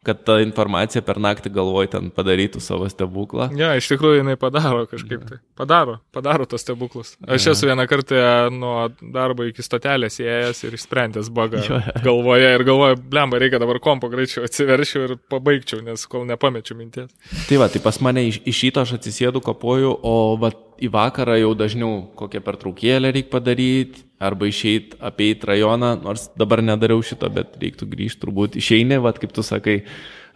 kad 0.06 0.24
ta 0.26 0.40
informacija 0.42 1.04
per 1.06 1.20
naktį 1.22 1.52
galvoj 1.54 1.90
ten 1.94 2.08
padarytų 2.14 2.58
savo 2.64 2.88
stebuklą. 2.90 3.52
Ne, 3.54 3.62
ja, 3.62 3.76
iš 3.78 3.92
tikrųjų 3.92 4.24
jinai 4.24 4.34
padaro 4.42 4.88
kažkaip 4.90 5.28
tai. 5.30 5.38
Padaro, 5.58 6.00
padaro 6.16 6.48
tos 6.50 6.66
stebuklus. 6.66 7.14
Aš 7.22 7.46
ja. 7.46 7.54
esu 7.54 7.70
vieną 7.70 7.86
kartą 7.90 8.24
nuo 8.56 8.88
darbo 9.14 9.46
iki 9.46 9.62
stotelės 9.62 10.18
įėjęs 10.24 10.64
ir 10.66 10.78
išsprendęs 10.80 11.30
bagą 11.38 11.62
ja. 11.68 11.82
galvoje 12.02 12.50
ir 12.50 12.66
galvoju, 12.66 12.98
blemba, 13.14 13.38
reikia 13.42 13.62
dabar 13.62 13.78
kompo 13.84 14.10
greičiau 14.10 14.48
atsiverčiau 14.48 15.06
ir 15.06 15.16
pabaigčiau, 15.30 15.84
nes 15.86 16.08
kol 16.10 16.26
nepamečiau 16.30 16.80
minties. 16.80 17.14
Tai 17.46 17.62
va, 17.62 17.70
tai 17.70 17.84
pas 17.86 18.02
mane 18.02 18.26
iš, 18.32 18.42
iš 18.42 18.64
šito 18.66 18.82
aš 18.82 18.98
atsisėdu 18.98 19.44
kapoju, 19.46 19.94
o 20.02 20.16
va, 20.42 20.50
į 20.82 20.90
vakarą 20.94 21.38
jau 21.40 21.52
dažniau 21.58 22.00
kokią 22.18 22.42
pertraukėlę 22.46 23.12
reikia 23.14 23.32
padaryti, 23.36 24.04
arba 24.22 24.50
išeit 24.50 24.96
apeit 25.02 25.44
rajoną, 25.48 25.96
nors 26.04 26.28
dabar 26.38 26.62
nedariau 26.66 27.02
šito, 27.06 27.30
bet 27.34 27.56
reiktų 27.62 27.88
grįžti 27.90 28.22
turbūt. 28.22 28.58
Išeini, 28.62 29.00
vad 29.02 29.22
kaip 29.22 29.34
tu 29.36 29.46
sakai, 29.46 29.82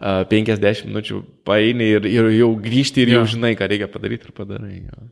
50 0.00 0.88
minučių 0.90 1.20
paeini 1.46 1.92
ir, 1.96 2.08
ir 2.10 2.30
jau 2.36 2.50
grįžti 2.60 3.04
ir 3.04 3.14
ja. 3.14 3.20
jau 3.20 3.30
žinai, 3.36 3.54
ką 3.56 3.68
reikia 3.70 3.88
padaryti 3.92 4.28
ir 4.28 4.34
padarai. 4.36 4.80
Ja. 4.88 5.06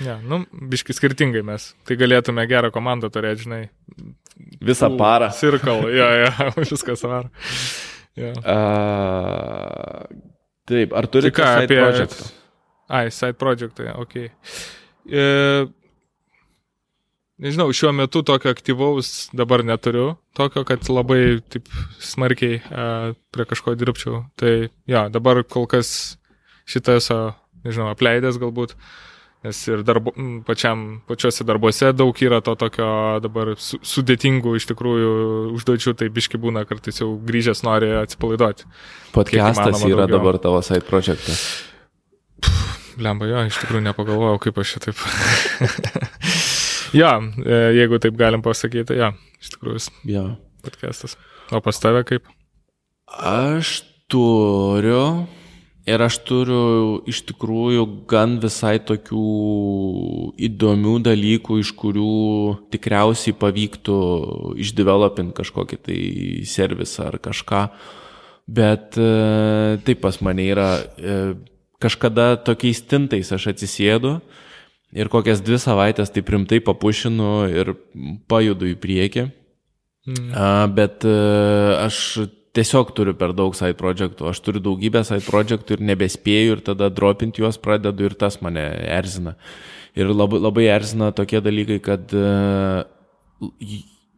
Ja, 0.00 0.14
nu, 0.24 0.40
biški 0.72 0.94
skirtingai 0.96 1.42
mes. 1.44 1.68
Tai 1.84 1.98
galėtume 2.00 2.46
gerą 2.48 2.70
komandą 2.72 3.10
turėti, 3.12 3.44
žinai. 3.44 3.60
Visą 4.64 4.88
Tų, 4.88 4.96
parą. 5.00 5.28
Circle, 5.36 5.90
ja, 5.92 6.08
ja, 6.24 6.48
viskas 6.62 7.04
varo. 7.04 7.28
Ja. 8.16 8.32
Uh, 8.40 10.08
taip, 10.68 10.96
ar 10.96 11.08
turite 11.12 11.34
tai 11.34 11.36
ką 11.36 11.52
apie... 11.66 11.80
Projektą? 11.82 12.32
Ai, 12.86 13.10
side 13.10 13.34
projectai, 13.38 13.90
ok. 13.98 14.14
E, 15.10 15.24
nežinau, 17.42 17.72
šiuo 17.74 17.90
metu 17.96 18.22
tokio 18.26 18.52
aktyvaus 18.54 19.28
dabar 19.34 19.64
neturiu, 19.66 20.14
tokio, 20.38 20.62
kad 20.68 20.86
labai 20.90 21.40
taip 21.50 21.66
smarkiai 22.02 22.60
e, 22.60 22.86
prie 23.34 23.48
kažko 23.50 23.74
dirbčiau. 23.78 24.22
Tai 24.38 24.54
ja, 24.86 25.08
dabar 25.10 25.42
kol 25.42 25.66
kas 25.70 25.90
šitą 26.70 27.00
esu, 27.00 27.18
nežinau, 27.66 27.90
apleidęs 27.90 28.38
galbūt, 28.42 28.74
nes 29.46 29.66
ir 29.68 29.82
darbo, 29.86 30.14
pačiam, 30.46 30.86
pačiuose 31.10 31.46
darbuose 31.46 31.92
daug 31.94 32.22
yra 32.22 32.38
to 32.42 32.54
tokio 32.58 32.88
dabar 33.22 33.54
su, 33.58 33.82
sudėtingų 33.82 34.56
iš 34.58 34.70
tikrųjų 34.70 35.12
užduočių, 35.58 35.98
tai 35.98 36.10
biški 36.14 36.38
būna 36.42 36.62
kartais 36.70 37.02
jau 37.02 37.12
grįžęs 37.18 37.66
nori 37.66 37.92
atsipalaiduoti. 38.00 38.70
Podcastas 39.14 39.82
yra 39.82 40.04
daugiau. 40.06 40.12
dabar 40.18 40.38
tavo 40.42 40.62
side 40.66 40.86
projektas. 40.86 41.42
Lemba, 42.96 43.28
jo, 43.28 43.42
iš 43.44 43.58
tikrųjų 43.60 43.84
nepagalvojau, 43.90 44.38
kaip 44.40 44.58
aš 44.62 44.76
šitaip. 44.76 45.00
jo, 47.00 47.10
e, 47.44 47.58
jeigu 47.76 48.00
taip 48.00 48.16
galim 48.16 48.44
pasakyti, 48.44 48.96
jo, 48.96 49.10
iš 49.42 49.52
tikrųjų. 49.52 49.82
Jo. 50.08 50.28
Podcastas. 50.64 51.18
O 51.52 51.60
pas 51.62 51.78
tave 51.82 52.00
kaip? 52.08 52.30
Aš 53.06 53.82
turiu 54.10 55.26
ir 55.86 56.02
aš 56.02 56.18
turiu 56.26 57.02
iš 57.06 57.20
tikrųjų 57.28 57.84
gan 58.10 58.38
visai 58.42 58.78
tokių 58.82 59.26
įdomių 60.48 60.96
dalykų, 61.06 61.60
iš 61.62 61.70
kurių 61.78 62.16
tikriausiai 62.74 63.36
pavyktų 63.38 63.98
išdevelopinti 64.64 65.36
kažkokį 65.36 65.78
tai 65.86 66.00
servisą 66.48 67.10
ar 67.12 67.20
kažką. 67.22 67.62
Bet 68.46 68.98
e, 68.98 69.78
taip 69.86 70.02
pas 70.02 70.18
mane 70.22 70.48
yra 70.48 70.70
e, 70.78 71.20
kažkada 71.82 72.34
tokiais 72.46 72.80
tintais 72.88 73.32
aš 73.32 73.50
atsisėdu 73.52 74.16
ir 74.96 75.10
kokias 75.12 75.42
dvi 75.44 75.58
savaitės 75.60 76.12
taip 76.14 76.30
rimtai 76.32 76.62
papušinu 76.64 77.32
ir 77.52 77.74
pajudu 78.30 78.70
į 78.72 78.78
priekį. 78.80 79.26
Mm. 80.06 80.28
A, 80.38 80.50
bet 80.70 81.04
a, 81.04 81.12
e, 81.12 81.78
aš 81.88 81.96
tiesiog 82.56 82.92
turiu 82.96 83.16
per 83.18 83.34
daug 83.36 83.56
side 83.58 83.76
projektų, 83.76 84.30
aš 84.30 84.40
turiu 84.44 84.62
daugybę 84.64 85.02
side 85.04 85.26
projektų 85.26 85.76
ir 85.76 85.82
nebespėju 85.90 86.56
ir 86.56 86.62
tada 86.64 86.88
dropinti 86.94 87.42
juos 87.42 87.58
pradedu 87.60 88.06
ir 88.06 88.14
tas 88.16 88.38
mane 88.44 88.64
erzina. 88.86 89.34
Ir 89.96 90.12
labai, 90.12 90.38
labai 90.44 90.68
erzina 90.70 91.10
tokie 91.16 91.42
dalykai, 91.44 91.80
kad 91.82 92.14
a, 92.14 92.86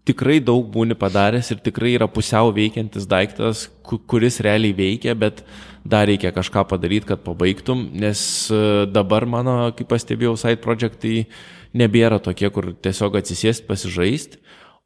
tikrai 0.09 0.39
daug 0.45 0.67
būni 0.73 0.97
padaręs 0.99 1.53
ir 1.53 1.61
tikrai 1.65 1.95
yra 1.99 2.09
pusiau 2.11 2.53
veikiantis 2.55 3.07
daiktas, 3.09 3.67
kuris 3.85 4.41
realiai 4.45 4.75
veikia, 4.77 5.15
bet 5.19 5.45
dar 5.89 6.09
reikia 6.09 6.33
kažką 6.35 6.65
padaryti, 6.69 7.09
kad 7.09 7.23
pabaigtum, 7.25 7.87
nes 7.97 8.21
e, 8.53 8.61
dabar 8.93 9.27
mano, 9.29 9.61
kaip 9.77 9.89
pastebėjau, 9.93 10.35
side 10.41 10.61
projektai 10.65 11.29
nebėra 11.77 12.21
tokie, 12.25 12.49
kur 12.53 12.73
tiesiog 12.77 13.21
atsisėst, 13.21 13.67
pasižaist, 13.69 14.39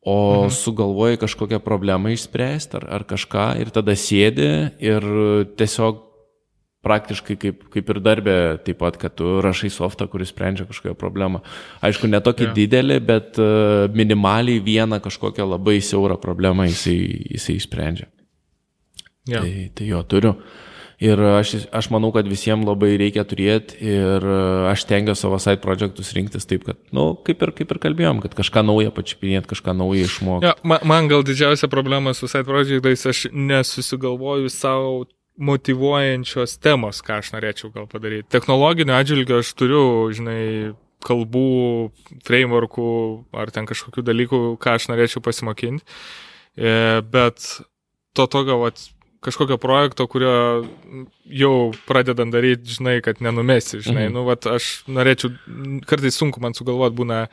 o 0.03 0.17
mhm. 0.45 0.55
sugalvoji 0.55 1.21
kažkokią 1.23 1.63
problemą 1.63 2.11
išspręsti 2.15 2.81
ar, 2.81 2.89
ar 2.99 3.07
kažką 3.07 3.53
ir 3.63 3.71
tada 3.75 3.95
sėdi 3.99 4.49
ir 4.83 5.07
tiesiog 5.59 6.12
praktiškai 6.83 7.37
kaip, 7.39 7.63
kaip 7.73 7.93
ir 7.95 8.01
darbė, 8.03 8.37
taip 8.67 8.81
pat, 8.83 8.99
kad 9.01 9.15
tu 9.19 9.37
rašai 9.45 9.71
softą, 9.73 10.09
kuris 10.11 10.33
sprendžia 10.35 10.67
kažkokią 10.69 10.97
problemą. 10.99 11.43
Aišku, 11.85 12.11
ne 12.11 12.21
tokia 12.25 12.49
yeah. 12.49 12.57
didelė, 12.59 12.99
bet 13.07 13.39
uh, 13.43 13.87
minimaliai 13.95 14.63
vieną 14.65 14.99
kažkokią 15.05 15.47
labai 15.55 15.79
siaurą 15.85 16.19
problemą 16.23 16.67
jisai, 16.71 16.99
jisai 17.37 17.57
išsprendžia. 17.61 18.11
Yeah. 19.31 19.47
Tai, 19.47 19.71
tai 19.79 19.89
jo 19.93 20.03
turiu. 20.11 20.37
Ir 21.03 21.19
aš, 21.19 21.55
aš 21.75 21.89
manau, 21.91 22.13
kad 22.15 22.29
visiems 22.31 22.67
labai 22.67 22.93
reikia 23.01 23.25
turėti 23.27 23.79
ir 23.83 24.27
aš 24.71 24.85
tengiu 24.87 25.17
savo 25.19 25.41
side 25.43 25.59
projektus 25.63 26.13
rinktis 26.15 26.47
taip, 26.47 26.63
kad, 26.69 26.79
na, 26.93 26.95
nu, 27.01 27.07
kaip, 27.27 27.43
ir, 27.43 27.51
kaip 27.59 27.75
ir 27.75 27.81
kalbėjom, 27.83 28.21
kad 28.23 28.37
kažką 28.39 28.63
naują 28.69 28.93
pačiupinėti, 28.95 29.51
kažką 29.51 29.75
naują 29.81 30.07
išmokti. 30.07 30.47
Ja, 30.47 30.55
man, 30.63 30.85
man 30.87 31.11
gal 31.11 31.27
didžiausia 31.27 31.67
problema 31.73 32.15
su 32.15 32.31
side 32.31 32.47
projektais, 32.47 33.03
aš 33.11 33.25
nesusigalvoju 33.35 34.53
savo 34.55 35.03
motivuojančios 35.43 36.57
temos, 36.63 37.03
ką 37.05 37.19
aš 37.23 37.33
norėčiau 37.35 37.73
gal 37.75 37.89
padaryti. 37.91 38.29
Technologinio 38.33 38.97
atžvilgio 38.99 39.41
aš 39.43 39.53
turiu, 39.59 39.83
žinai, 40.15 40.73
kalbų, 41.03 41.91
frameworkų 42.27 42.89
ar 43.43 43.53
ten 43.55 43.67
kažkokių 43.69 44.05
dalykų, 44.07 44.43
ką 44.63 44.79
aš 44.79 44.89
norėčiau 44.93 45.23
pasimokinti. 45.25 45.85
E, 46.57 46.75
bet 47.13 47.47
to 48.17 48.27
tokio, 48.31 48.61
vat, 48.63 48.83
kažkokio 49.23 49.59
projekto, 49.63 50.07
kurio 50.11 50.35
jau 51.31 51.55
pradedant 51.89 52.35
daryti, 52.35 52.77
žinai, 52.79 52.99
kad 53.05 53.23
nenumesi, 53.25 53.81
žinai, 53.81 54.09
mhm. 54.09 54.17
nu, 54.17 54.27
vat, 54.29 54.47
aš 54.51 54.83
norėčiau, 54.91 55.33
kartais 55.89 56.19
sunku 56.19 56.43
man 56.43 56.57
sugalvoti 56.59 56.99
būna, 56.99 57.25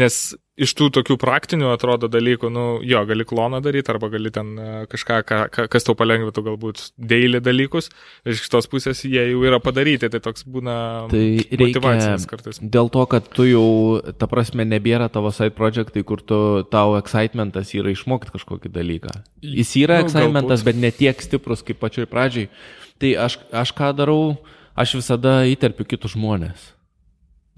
nes 0.00 0.22
iš 0.54 0.74
tų 0.78 0.88
tokių 0.94 1.16
praktinių 1.18 1.72
atrodo 1.72 2.06
dalykų, 2.10 2.48
nu, 2.52 2.64
jo, 2.86 3.00
gali 3.08 3.26
kloną 3.26 3.58
daryti 3.64 3.90
arba 3.90 4.08
gali 4.12 4.30
ten 4.34 4.52
e, 4.54 4.66
kažką, 4.90 5.16
ka, 5.26 5.38
ka, 5.50 5.64
kas 5.70 5.86
tau 5.86 5.96
palengvintų 5.98 6.44
galbūt 6.46 6.82
daily 7.10 7.40
dalykus, 7.42 7.90
iš 8.28 8.44
kitos 8.44 8.68
pusės 8.70 9.02
jie 9.06 9.24
jau 9.32 9.40
yra 9.46 9.58
padaryti, 9.62 10.10
tai 10.12 10.20
toks 10.22 10.46
būna 10.46 10.76
tai 11.10 11.24
motivacinis 11.58 12.26
kartais. 12.30 12.60
Dėl 12.62 12.90
to, 12.94 13.02
kad 13.10 13.26
tu 13.34 13.48
jau, 13.48 13.66
ta 14.20 14.28
prasme, 14.30 14.66
nebėra 14.68 15.08
tavo 15.12 15.32
side 15.34 15.56
projektai, 15.58 16.04
kur 16.06 16.22
tu, 16.22 16.38
tau 16.70 16.94
excitementas 17.00 17.74
yra 17.74 17.90
išmokti 17.94 18.36
kažkokį 18.36 18.70
dalyką. 18.74 19.16
Jis 19.42 19.74
yra 19.82 19.98
nu, 19.98 20.06
excitementas, 20.06 20.62
galbūt. 20.62 20.68
bet 20.70 20.82
ne 20.86 20.92
tiek 20.94 21.24
stiprus 21.24 21.66
kaip 21.66 21.82
pačioj 21.82 22.06
pradžiai. 22.10 22.46
Tai 23.02 23.10
aš, 23.26 23.40
aš 23.50 23.74
ką 23.74 23.90
darau, 23.98 24.36
aš 24.78 25.00
visada 25.00 25.40
įterpiu 25.50 25.86
kitus 25.88 26.14
žmonės. 26.14 26.70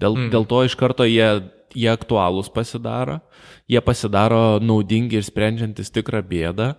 Dėl, 0.01 0.17
mm. 0.17 0.33
dėl 0.33 0.49
to 0.49 0.63
iš 0.65 0.73
karto 0.77 1.05
jie 1.05 1.29
jie 1.75 1.89
aktualūs 1.91 2.51
pasidaro, 2.53 3.19
jie 3.67 3.81
pasidaro 3.83 4.59
naudingi 4.63 5.19
ir 5.19 5.25
sprendžiantis 5.27 5.91
tikrą 5.95 6.23
bėdą. 6.27 6.73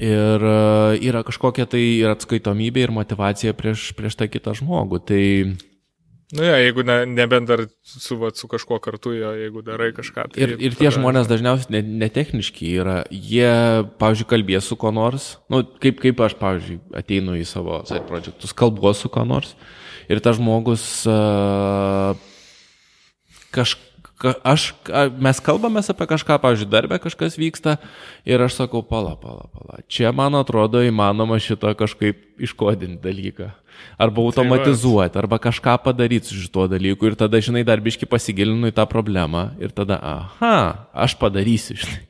Ir 0.00 0.40
e, 0.48 0.54
yra 1.04 1.20
kažkokia 1.26 1.66
tai 1.68 1.82
ir 2.00 2.14
atskaitomybė, 2.14 2.86
ir 2.86 2.94
motivacija 2.96 3.52
prieš, 3.52 3.90
prieš 3.98 4.16
tą 4.16 4.30
kitą 4.32 4.54
žmogų. 4.56 5.02
Tai 5.04 5.22
Nu, 6.32 6.46
ja, 6.48 6.54
jeigu 6.56 6.80
ne, 6.80 7.02
nebent 7.04 7.44
dar 7.44 7.60
su, 7.84 8.16
va, 8.16 8.30
su 8.32 8.48
kažkuo 8.48 8.78
kartu, 8.80 9.10
jo, 9.12 9.34
jeigu 9.36 9.60
darai 9.66 9.90
kažką. 9.92 10.30
Tai 10.32 10.40
ir, 10.40 10.54
ir 10.56 10.72
tie 10.78 10.86
tada... 10.86 10.94
žmonės 10.96 11.28
dažniausiai 11.28 11.82
netechniški 11.84 12.70
ne 12.70 12.78
yra. 12.80 12.94
Jie, 13.12 13.50
pavyzdžiui, 14.00 14.28
kalbės 14.30 14.70
su 14.72 14.78
kuo 14.80 14.94
nors. 14.96 15.34
Nu, 15.52 15.60
kaip, 15.84 16.00
kaip 16.00 16.24
aš, 16.24 16.38
pavyzdžiui, 16.40 16.78
ateinu 16.96 17.36
į 17.36 17.44
savo 17.48 17.82
side 17.84 18.00
projektus, 18.08 18.56
kalbu 18.56 18.94
su 18.96 19.12
kuo 19.12 19.26
nors. 19.28 19.52
Ir 20.08 20.24
tas 20.24 20.40
žmogus 20.40 20.86
uh, 21.04 22.16
kažkaip 23.52 23.91
aš, 24.44 24.72
mes 25.18 25.40
kalbame 25.44 25.82
apie 25.82 26.06
kažką, 26.10 26.38
pavyzdžiui, 26.42 26.70
darbę 26.70 26.98
kažkas 27.02 27.38
vyksta 27.40 27.76
ir 28.28 28.42
aš 28.42 28.60
sakau, 28.60 28.82
pala, 28.86 29.14
pala, 29.20 29.48
pala. 29.52 29.80
Čia, 29.90 30.12
man 30.16 30.36
atrodo, 30.38 30.82
įmanoma 30.84 31.40
šito 31.42 31.72
kažkaip 31.78 32.42
iškodinti 32.42 33.02
dalyką. 33.02 33.50
Arba 33.98 34.20
tai 34.20 34.28
automatizuoti, 34.30 35.18
arba 35.18 35.38
kažką 35.42 35.78
padaryti 35.84 36.30
su 36.30 36.38
šituo 36.38 36.68
dalyku. 36.70 37.08
Ir 37.08 37.16
tada, 37.18 37.40
žinai, 37.42 37.64
darbiški 37.66 38.06
pasigilinu 38.10 38.70
į 38.70 38.76
tą 38.76 38.86
problemą 38.90 39.50
ir 39.62 39.74
tada, 39.74 39.98
aha, 39.98 40.56
aš 40.92 41.16
padarysiu, 41.20 41.78
žinai. 41.80 42.06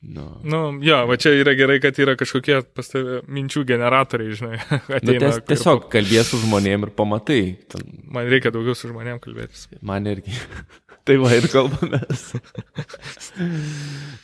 Nu. 0.00 0.40
nu, 0.42 0.60
jo, 0.80 0.96
va 1.04 1.16
čia 1.20 1.34
yra 1.36 1.52
gerai, 1.52 1.76
kad 1.76 1.98
yra 2.00 2.14
kažkokie 2.16 2.62
pas 2.72 2.88
tave 2.88 3.18
minčių 3.28 3.66
generatoriai, 3.68 4.32
žinai. 4.38 4.60
Ateina, 4.96 5.02
nu, 5.04 5.18
ties, 5.26 5.40
tiesiog 5.50 5.82
ir... 5.82 5.90
kalbėsi 5.92 6.30
su 6.30 6.40
žmonėm 6.46 6.86
ir 6.88 6.92
pamatai. 6.96 7.42
Ten... 7.68 7.84
Man 8.08 8.30
reikia 8.32 8.52
daugiau 8.54 8.72
su 8.78 8.88
žmonėm 8.88 9.20
kalbėtis. 9.20 9.66
Man 9.84 10.08
irgi. 10.08 10.32
tai 11.08 11.16
va 11.20 11.32
ir 11.36 11.46
kalbamės. 11.52 12.26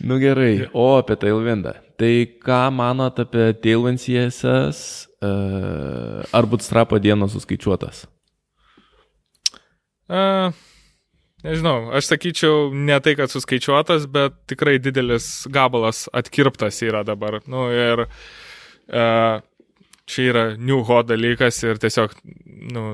nu 0.09 0.19
gerai, 0.23 0.69
o 0.73 0.97
apie 1.01 1.17
Tailwindą. 1.21 1.75
Tai 2.01 2.13
ką 2.45 2.61
manot 2.77 3.21
apie 3.23 3.51
Tailwind 3.63 4.03
CSS? 4.03 5.07
Uh, 5.27 6.21
ar 6.37 6.47
Bootstrapo 6.47 6.99
dienos 7.01 7.33
suskaičiuotas? 7.33 8.05
Uh, 10.07 10.53
nežinau, 11.43 11.89
aš 11.97 12.13
sakyčiau 12.13 12.69
ne 12.77 12.99
tai, 13.03 13.17
kad 13.19 13.33
suskaičiuotas, 13.33 14.05
bet 14.13 14.37
tikrai 14.53 14.77
didelis 14.83 15.47
gabalas 15.51 16.05
atkirptas 16.15 16.83
yra 16.85 17.03
dabar. 17.09 17.41
Nu, 17.51 17.67
ir 17.73 18.05
uh, 18.07 19.41
čia 20.07 20.29
yra 20.31 20.45
new 20.61 20.85
hot 20.87 21.09
dalykas 21.09 21.59
ir 21.65 21.81
tiesiog 21.83 22.15
nu, 22.77 22.85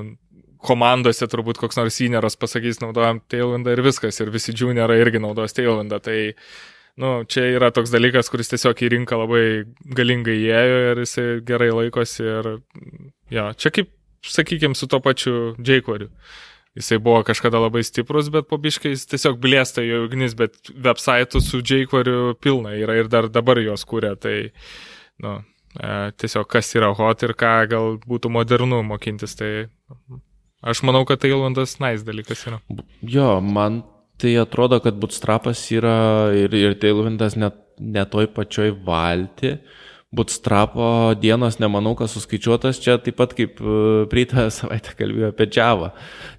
komandose 0.63 1.27
turbūt 1.29 1.59
koks 1.61 1.79
nors 1.79 1.97
senioras 1.99 2.37
pasakys, 2.39 2.81
naudojam 2.83 3.21
Tailwindą 3.31 3.73
ir 3.75 3.83
viskas, 3.85 4.19
ir 4.23 4.31
visi 4.33 4.55
juniorai 4.57 4.99
irgi 5.03 5.21
naudos 5.23 5.55
Tailwindą. 5.57 5.99
Tai, 6.03 6.17
nu, 7.01 7.11
čia 7.29 7.45
yra 7.57 7.71
toks 7.75 7.93
dalykas, 7.93 8.31
kuris 8.31 8.51
tiesiog 8.53 8.85
į 8.85 8.93
rinką 8.97 9.19
labai 9.23 9.43
galingai 9.99 10.39
įėjo 10.45 10.79
ir 10.93 11.03
jisai 11.03 11.27
gerai 11.45 11.69
laikosi. 11.73 12.23
Ir, 12.23 12.49
ja, 13.33 13.51
čia 13.57 13.73
kaip, 13.75 13.91
sakykime, 14.27 14.77
su 14.79 14.89
to 14.89 15.01
pačiu 15.03 15.53
Jquariu. 15.59 16.09
Jisai 16.73 16.97
buvo 16.97 17.19
kažkada 17.21 17.59
labai 17.61 17.83
stiprus, 17.85 18.31
bet 18.33 18.47
po 18.49 18.57
biškiais 18.57 19.05
tiesiog 19.11 19.37
blėsta 19.41 19.83
jo 19.85 20.07
ugnis, 20.07 20.33
bet 20.33 20.71
website 20.73 21.41
su 21.43 21.61
Jquariu 21.61 22.33
pilna 22.41 22.73
yra 22.73 22.97
ir 22.97 23.11
dar 23.13 23.29
dabar 23.29 23.61
jos 23.61 23.85
kūrė. 23.85 24.15
Tai, 24.17 24.37
nu, 25.21 25.35
e, 25.77 25.93
tiesiog 26.17 26.49
kas 26.49 26.73
yra 26.73 26.89
hot 26.97 27.27
ir 27.27 27.35
ką 27.37 27.55
gal 27.69 27.97
būtų 28.01 28.33
modernu 28.33 28.81
mokintis. 28.89 29.37
Tai 29.37 29.51
Aš 30.63 30.83
manau, 30.87 31.03
kad 31.07 31.19
Tailandas 31.19 31.75
nais 31.83 32.05
dalykas 32.07 32.45
yra. 32.47 32.61
Jo, 33.03 33.37
man 33.43 33.81
tai 34.21 34.37
atrodo, 34.39 34.79
kad 34.83 34.95
Bootstrapas 34.99 35.65
yra 35.75 36.31
ir, 36.37 36.53
ir 36.55 36.77
Tailandas 36.79 37.35
net 37.35 37.59
ne 37.83 38.05
toj 38.07 38.29
pačioj 38.35 38.69
valti. 38.85 39.57
Uh, 39.57 39.82
Bootstrapo 40.13 40.85
dienos 41.17 41.57
nemanau, 41.57 41.95
kad 41.97 42.11
suskaičiuotas 42.11 42.77
čia 42.83 42.99
taip 43.01 43.15
pat 43.17 43.31
kaip 43.33 43.57
e, 43.57 43.77
praeitą 44.11 44.45
savaitę 44.53 44.93
kalbėjau 44.99 45.31
apie 45.33 45.47
Java. 45.49 45.89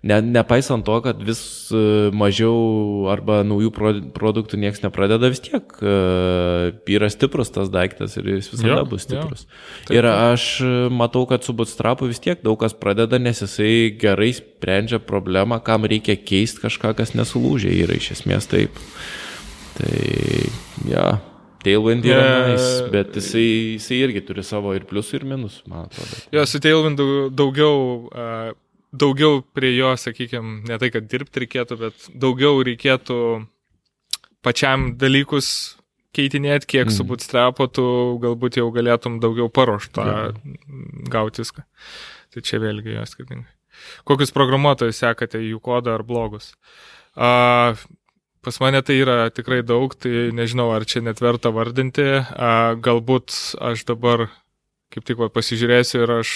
Ne, 0.06 0.20
nepaisant 0.22 0.86
to, 0.86 1.00
kad 1.02 1.18
vis 1.26 1.42
e, 1.74 1.82
mažiau 2.14 3.08
arba 3.10 3.40
naujų 3.46 3.72
produktų 4.14 4.60
niekas 4.62 4.84
nepradeda, 4.84 5.32
vis 5.32 5.42
tiek 5.42 5.74
uh, 5.82 6.70
yra 6.86 7.10
stiprus 7.10 7.50
tas 7.54 7.72
daiktas 7.72 8.14
ir 8.20 8.30
jis 8.36 8.52
visada 8.52 8.78
jo, 8.78 8.86
bus 8.94 9.08
stiprus. 9.08 9.44
Taip, 9.88 9.96
ir 9.98 10.08
aš 10.12 10.46
matau, 10.94 11.24
kad 11.30 11.42
su 11.42 11.56
Bootstrapu 11.56 12.08
vis 12.10 12.22
tiek 12.22 12.42
daug 12.46 12.60
kas 12.60 12.76
pradeda, 12.78 13.18
nes 13.18 13.42
jisai 13.42 13.90
gerai 14.00 14.30
sprendžia 14.38 15.02
problemą, 15.02 15.58
kam 15.64 15.88
reikia 15.90 16.16
keisti 16.20 16.62
kažką, 16.64 16.94
kas 17.02 17.16
nesulūžė 17.18 17.74
yra 17.82 17.98
iš 17.98 18.14
esmės 18.20 18.50
taip. 18.50 18.82
Tai, 19.74 19.94
ja. 20.86 21.08
Tailwind 21.64 22.06
yra 22.08 22.20
yeah. 22.20 22.50
nice, 22.52 22.90
bet 22.92 23.16
jisai, 23.18 23.46
jisai 23.76 24.00
irgi 24.06 24.24
turi 24.28 24.44
savo 24.46 24.74
ir 24.76 24.86
pliusų, 24.88 25.20
ir 25.20 25.26
minusų, 25.32 25.64
man 25.72 25.88
atrodo. 25.88 26.20
Jo, 26.34 26.44
su 26.48 26.60
Tailwind 26.64 27.00
daugiau, 27.36 27.78
daugiau 28.94 29.40
prie 29.56 29.74
jo, 29.74 29.94
sakykime, 30.00 30.60
ne 30.68 30.78
tai, 30.80 30.90
kad 30.94 31.08
dirbti 31.10 31.44
reikėtų, 31.44 31.80
bet 31.80 32.06
daugiau 32.26 32.62
reikėtų 32.66 33.18
pačiam 34.44 34.92
dalykus 35.00 35.48
keitinėti, 36.14 36.68
kiek 36.76 36.86
mm. 36.86 36.94
su 36.94 37.06
bootstrapo 37.08 37.66
tu 37.72 37.84
galbūt 38.22 38.60
jau 38.60 38.68
galėtum 38.74 39.18
daugiau 39.22 39.50
paruoštą 39.52 40.06
yeah. 40.06 40.38
gauti 41.10 41.42
viską. 41.42 41.64
Tai 42.34 42.42
čia 42.46 42.60
vėlgi 42.62 42.96
jo 42.96 43.04
skirtingai. 43.08 43.50
Kokius 44.06 44.32
programuotojus 44.34 45.00
sekate, 45.02 45.40
jų 45.42 45.58
kodą 45.62 45.96
ar 45.98 46.04
blogus? 46.06 46.52
Uh, 47.14 47.74
Pas 48.44 48.60
mane 48.60 48.80
tai 48.84 48.98
yra 49.00 49.18
tikrai 49.32 49.62
daug, 49.66 49.94
tai 49.96 50.28
nežinau, 50.36 50.70
ar 50.76 50.84
čia 50.84 51.00
net 51.04 51.22
verta 51.24 51.52
vardinti. 51.54 52.06
Galbūt 52.84 53.56
aš 53.72 53.86
dabar 53.88 54.28
kaip 54.94 55.06
tik 55.08 55.18
va, 55.18 55.30
pasižiūrėsiu 55.32 56.04
ir 56.04 56.12
aš 56.20 56.32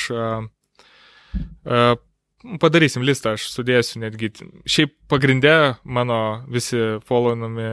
padarysim 2.62 3.04
listą, 3.06 3.36
aš 3.36 3.48
sudėsiu 3.52 4.02
netgi. 4.02 4.32
Šiaip 4.68 4.94
pagrindė 5.10 5.54
mano 5.84 6.44
visi 6.50 6.80
followinami 7.08 7.70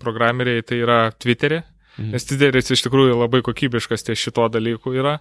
programeriai 0.00 0.64
tai 0.64 0.80
yra 0.84 1.00
Twitter'e, 1.12 1.62
mhm. 1.98 2.12
nes 2.14 2.28
Twitter'is 2.28 2.72
iš 2.72 2.86
tikrųjų 2.86 3.18
labai 3.18 3.42
kokybiškas 3.44 4.06
ties 4.06 4.22
šito 4.22 4.46
dalyku 4.52 4.94
yra, 4.96 5.18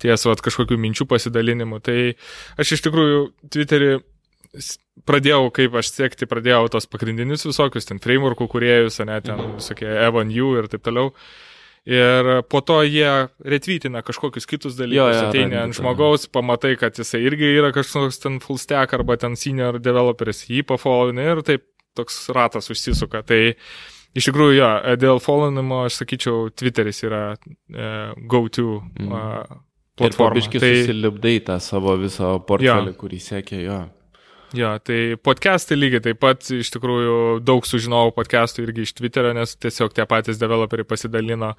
ties 0.00 0.24
vat, 0.28 0.40
kažkokių 0.44 0.78
minčių 0.80 1.08
pasidalinimų. 1.10 1.82
Tai 1.84 1.98
aš 2.60 2.76
iš 2.78 2.86
tikrųjų 2.88 3.26
Twitter'į 3.52 3.92
pradėjau, 5.08 5.50
kaip 5.54 5.76
aš 5.80 5.92
siekti, 5.94 6.28
pradėjau 6.30 6.66
tos 6.72 6.88
pagrindinius 6.90 7.46
visokius, 7.48 7.88
ten 7.88 8.02
frameworkų 8.02 8.48
kuriejus, 8.50 9.00
ne, 9.06 9.20
ten 9.24 9.38
mhm. 9.38 9.54
visokie 9.60 9.88
Evan 9.90 10.32
U 10.34 10.54
ir 10.60 10.68
taip 10.72 10.84
toliau. 10.86 11.14
Ir 11.88 12.26
po 12.52 12.60
to 12.60 12.82
jie 12.84 13.08
retvytina 13.40 14.02
kažkokius 14.04 14.44
kitus 14.46 14.74
dalykus, 14.76 14.98
jo, 14.98 15.06
jo, 15.16 15.28
ateini 15.30 15.56
ant 15.56 15.74
žmogaus, 15.78 16.26
pamatai, 16.28 16.74
kad 16.78 16.98
jisai 17.00 17.22
irgi 17.24 17.54
yra 17.56 17.70
kažkoks 17.72 18.20
ten 18.20 18.36
full 18.44 18.60
stack 18.60 18.92
arba 18.94 19.16
ten 19.16 19.32
senior 19.40 19.78
developeris, 19.80 20.44
jį 20.50 20.60
pafollowini 20.68 21.24
ir 21.24 21.40
taip 21.46 21.64
toks 21.96 22.26
ratas 22.36 22.68
užsisuka. 22.70 23.24
Tai 23.26 23.40
iš 24.12 24.28
tikrųjų, 24.28 24.58
jo, 24.60 24.68
dėl 25.00 25.22
followinimo 25.24 25.86
aš 25.86 26.02
sakyčiau, 26.02 26.50
Twitteris 26.52 27.00
yra 27.08 27.22
e, 27.32 27.88
go-to 28.28 28.82
mm. 28.84 29.08
uh, 29.08 29.58
pabiškai 29.96 30.60
tai 30.62 30.74
susilipdai 30.82 31.38
tą 31.46 31.56
savo 31.62 31.96
visą 32.00 32.36
portfelį, 32.46 32.94
kurį 33.00 33.20
sekė 33.24 33.64
jo. 33.64 33.80
Jo, 34.56 34.72
tai 34.82 35.14
podcastai 35.22 35.76
lygiai 35.78 36.02
taip 36.02 36.18
pat, 36.24 36.42
iš 36.50 36.72
tikrųjų, 36.74 37.12
daug 37.46 37.66
sužinojau 37.68 38.10
podcastų 38.16 38.64
irgi 38.64 38.82
iš 38.82 38.92
Twitterio, 38.98 39.30
nes 39.36 39.52
tiesiog 39.62 39.94
tie 39.94 40.06
patys 40.10 40.40
developeriai 40.40 40.88
pasidalino. 40.90 41.52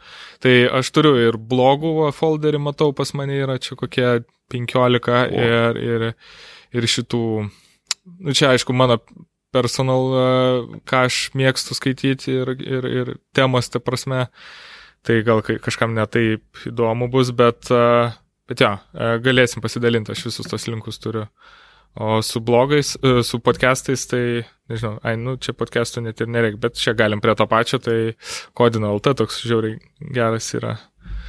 Tai 0.43 0.53
aš 0.81 0.89
turiu 0.91 1.13
ir 1.21 1.37
blogų 1.39 2.09
folderį, 2.17 2.59
matau, 2.59 2.89
pas 2.95 3.13
mane 3.15 3.37
yra 3.45 3.55
čia 3.63 3.77
kokie 3.79 4.09
15 4.51 5.07
o. 5.07 5.23
ir, 5.39 5.79
ir, 5.79 6.05
ir 6.75 6.89
šitų, 6.95 7.23
nu 8.27 8.35
čia 8.35 8.51
aišku, 8.51 8.75
mano 8.75 8.99
personal, 9.55 10.11
ką 10.87 11.05
aš 11.07 11.23
mėgstu 11.37 11.79
skaityti 11.79 12.35
ir, 12.41 12.53
ir, 12.59 12.91
ir 12.91 13.15
temas, 13.35 13.71
ta 13.71 13.79
prasme, 13.83 14.27
tai 15.07 15.21
gal 15.27 15.39
kažkam 15.43 15.95
netaip 15.95 16.67
įdomu 16.67 17.07
bus, 17.11 17.31
bet, 17.31 17.71
bet 18.51 18.67
jo, 18.67 18.75
galėsim 19.23 19.63
pasidalinti, 19.63 20.11
aš 20.11 20.27
visus 20.27 20.51
tos 20.51 20.67
linkus 20.67 20.99
turiu. 20.99 21.29
O 21.95 22.21
su 22.23 22.39
blogais, 22.39 22.93
e, 23.03 23.21
su 23.27 23.39
podcastais, 23.43 24.05
tai, 24.07 24.45
nežinau, 24.71 24.93
ai, 25.03 25.17
nu, 25.19 25.35
čia 25.35 25.51
podcastų 25.57 26.05
net 26.05 26.21
ir 26.23 26.29
nereikia, 26.31 26.59
bet 26.63 26.79
čia 26.79 26.93
galim 26.95 27.19
prie 27.19 27.35
to 27.35 27.43
pačio, 27.51 27.81
tai 27.83 28.13
Kodino 28.55 28.93
LT 28.95 29.11
toks 29.19 29.41
žiauriai 29.43 29.75
geras 30.15 30.47
yra. 30.55 30.77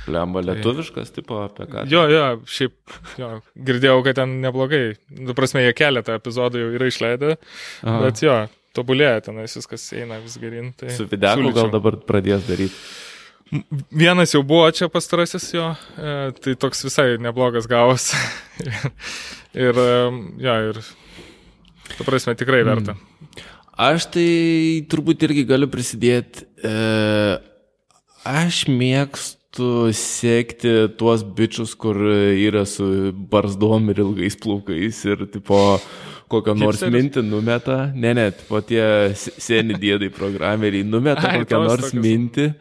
Lemba 0.06 0.40
tai- 0.42 0.54
lietuviškas, 0.54 1.10
tai, 1.10 1.22
tipo, 1.22 1.40
apie 1.42 1.66
ką? 1.66 1.82
Jo, 1.90 2.04
jo, 2.10 2.22
šiaip, 2.46 2.74
jo, 3.18 3.32
girdėjau, 3.58 4.00
kad 4.06 4.14
ten 4.22 4.40
neblogai. 4.42 4.96
Nu, 5.18 5.34
prasme, 5.34 5.62
jie 5.66 5.74
keletą 5.78 6.14
epizodų 6.18 6.62
jau 6.62 6.70
yra 6.78 6.86
išleidę, 6.90 7.36
Aha. 7.82 8.00
bet 8.06 8.22
jo, 8.22 8.36
tobulėja 8.74 9.20
tenais 9.28 9.54
viskas 9.58 9.88
eina 9.98 10.18
vis 10.22 10.38
gerin. 10.42 10.72
Tai 10.78 10.90
Su 10.94 11.06
videku 11.10 11.52
gal 11.54 11.70
dabar 11.74 11.98
pradės 12.06 12.46
daryti. 12.46 12.74
Vienas 13.92 14.32
jau 14.32 14.40
buvo 14.46 14.70
čia 14.72 14.88
pastarasis 14.88 15.50
jo, 15.52 15.66
e, 16.00 16.14
tai 16.40 16.54
toks 16.56 16.86
visai 16.86 17.18
neblogas 17.20 17.68
gavos. 17.68 18.10
ir, 19.66 19.76
e, 19.76 19.90
ja, 20.40 20.56
ir, 20.70 20.80
tu 21.98 22.06
prasme, 22.08 22.36
tikrai 22.38 22.62
verta. 22.64 22.96
Mm. 22.96 23.44
Aš 23.82 24.08
tai 24.14 24.30
turbūt 24.88 25.24
irgi 25.28 25.44
galiu 25.48 25.68
prisidėti. 25.72 26.46
E, 26.64 26.74
aš 28.28 28.64
mėgstu 28.72 29.40
mėgstu 29.52 29.92
sekti 29.92 30.88
tuos 30.96 31.22
bičius, 31.22 31.74
kur 31.76 31.96
yra 31.96 32.64
su 32.64 33.12
barzdom 33.12 33.90
ir 33.90 33.98
ilgais 34.00 34.36
plaukais 34.36 35.04
ir 35.04 35.26
tipo 35.28 35.78
kokią 36.28 36.54
nors 36.56 36.80
Hipsteris? 36.80 36.94
mintį 36.94 37.22
numeta. 37.28 37.92
Ne, 37.94 38.14
ne, 38.14 38.30
po 38.48 38.60
tie 38.60 39.12
se- 39.14 39.32
seni 39.38 39.74
dėdai 39.74 40.10
programeriai 40.10 40.84
numeta 40.84 41.28
Ai, 41.28 41.42
kokią 41.44 41.64
nors 41.66 41.90
tokios. 41.90 42.02
mintį. 42.02 42.54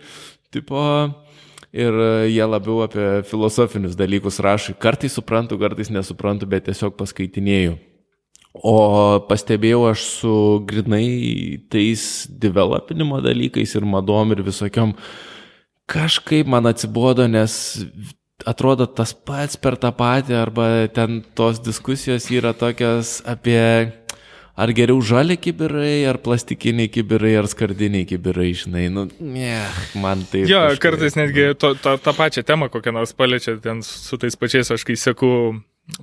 Tipo, 0.51 0.81
ir 1.71 1.95
jie 2.27 2.43
labiau 2.47 2.81
apie 2.83 3.07
filosofinius 3.27 3.95
dalykus 3.99 4.41
rašo. 4.43 4.75
Kartais 4.79 5.15
suprantu, 5.15 5.59
kartais 5.61 5.91
nesuprantu, 5.93 6.49
bet 6.49 6.67
tiesiog 6.67 6.97
paskaitinėjau. 6.99 7.77
O 8.51 8.75
pastebėjau 9.29 9.85
aš 9.93 10.01
su 10.19 10.33
grinai 10.67 11.61
tais 11.71 12.27
developinimo 12.27 13.21
dalykais 13.23 13.77
ir 13.79 13.87
madom 13.87 14.33
ir 14.35 14.43
visokiom, 14.43 14.91
kažkaip 15.87 16.49
man 16.51 16.67
atsibodo, 16.67 17.29
nes 17.31 17.53
atrodo 18.43 18.89
tas 18.91 19.13
pats 19.15 19.55
per 19.55 19.77
tą 19.79 19.93
patį, 19.95 20.35
arba 20.35 20.67
ten 20.91 21.21
tos 21.37 21.61
diskusijos 21.63 22.27
yra 22.33 22.51
tokias 22.57 23.21
apie 23.23 23.61
ar 24.55 24.73
geriau 24.75 25.01
žali 25.05 25.37
kibirai, 25.39 26.03
ar 26.09 26.19
plastikiniai 26.23 26.91
kibirai, 26.91 27.33
ar 27.39 27.49
skardiniai 27.51 28.07
kibirai, 28.09 28.51
žinai, 28.57 28.85
nu, 28.93 29.07
ne, 29.19 29.55
man 30.01 30.25
tai... 30.31 30.45
Jo, 30.49 30.63
kartais 30.81 31.17
netgi 31.19 31.51
to, 31.59 31.73
to, 31.81 31.97
tą 32.03 32.15
pačią 32.17 32.45
temą 32.47 32.71
kokią 32.73 32.95
nors 32.95 33.15
paliečia 33.17 33.57
ten 33.63 33.83
su 33.85 34.19
tais 34.21 34.37
pačiais, 34.39 34.71
aš 34.73 34.85
kai 34.87 34.97
sėku 34.99 35.31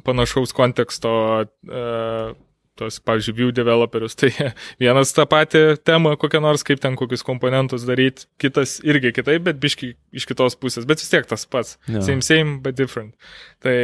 panašaus 0.07 0.53
konteksto, 0.57 1.15
uh, 1.47 2.37
tos, 2.79 3.01
pavyzdžiui, 3.03 3.35
view 3.35 3.55
developerius, 3.55 4.16
tai 4.19 4.31
vienas 4.83 5.12
tą 5.16 5.27
patį 5.29 5.62
temą 5.87 6.15
kokią 6.20 6.43
nors, 6.45 6.65
kaip 6.66 6.83
ten 6.83 6.97
kokius 6.99 7.27
komponentus 7.27 7.87
daryti, 7.89 8.29
kitas 8.41 8.79
irgi 8.87 9.12
kitaip, 9.16 9.45
bet 9.51 9.61
biški 9.62 9.93
iš 10.15 10.29
kitos 10.31 10.59
pusės, 10.61 10.87
bet 10.89 11.03
vis 11.03 11.12
tiek 11.12 11.27
tas 11.29 11.47
pats. 11.51 11.77
Jo. 11.91 12.05
Same, 12.07 12.25
same, 12.25 12.59
but 12.65 12.79
different. 12.79 13.15
Tai 13.65 13.77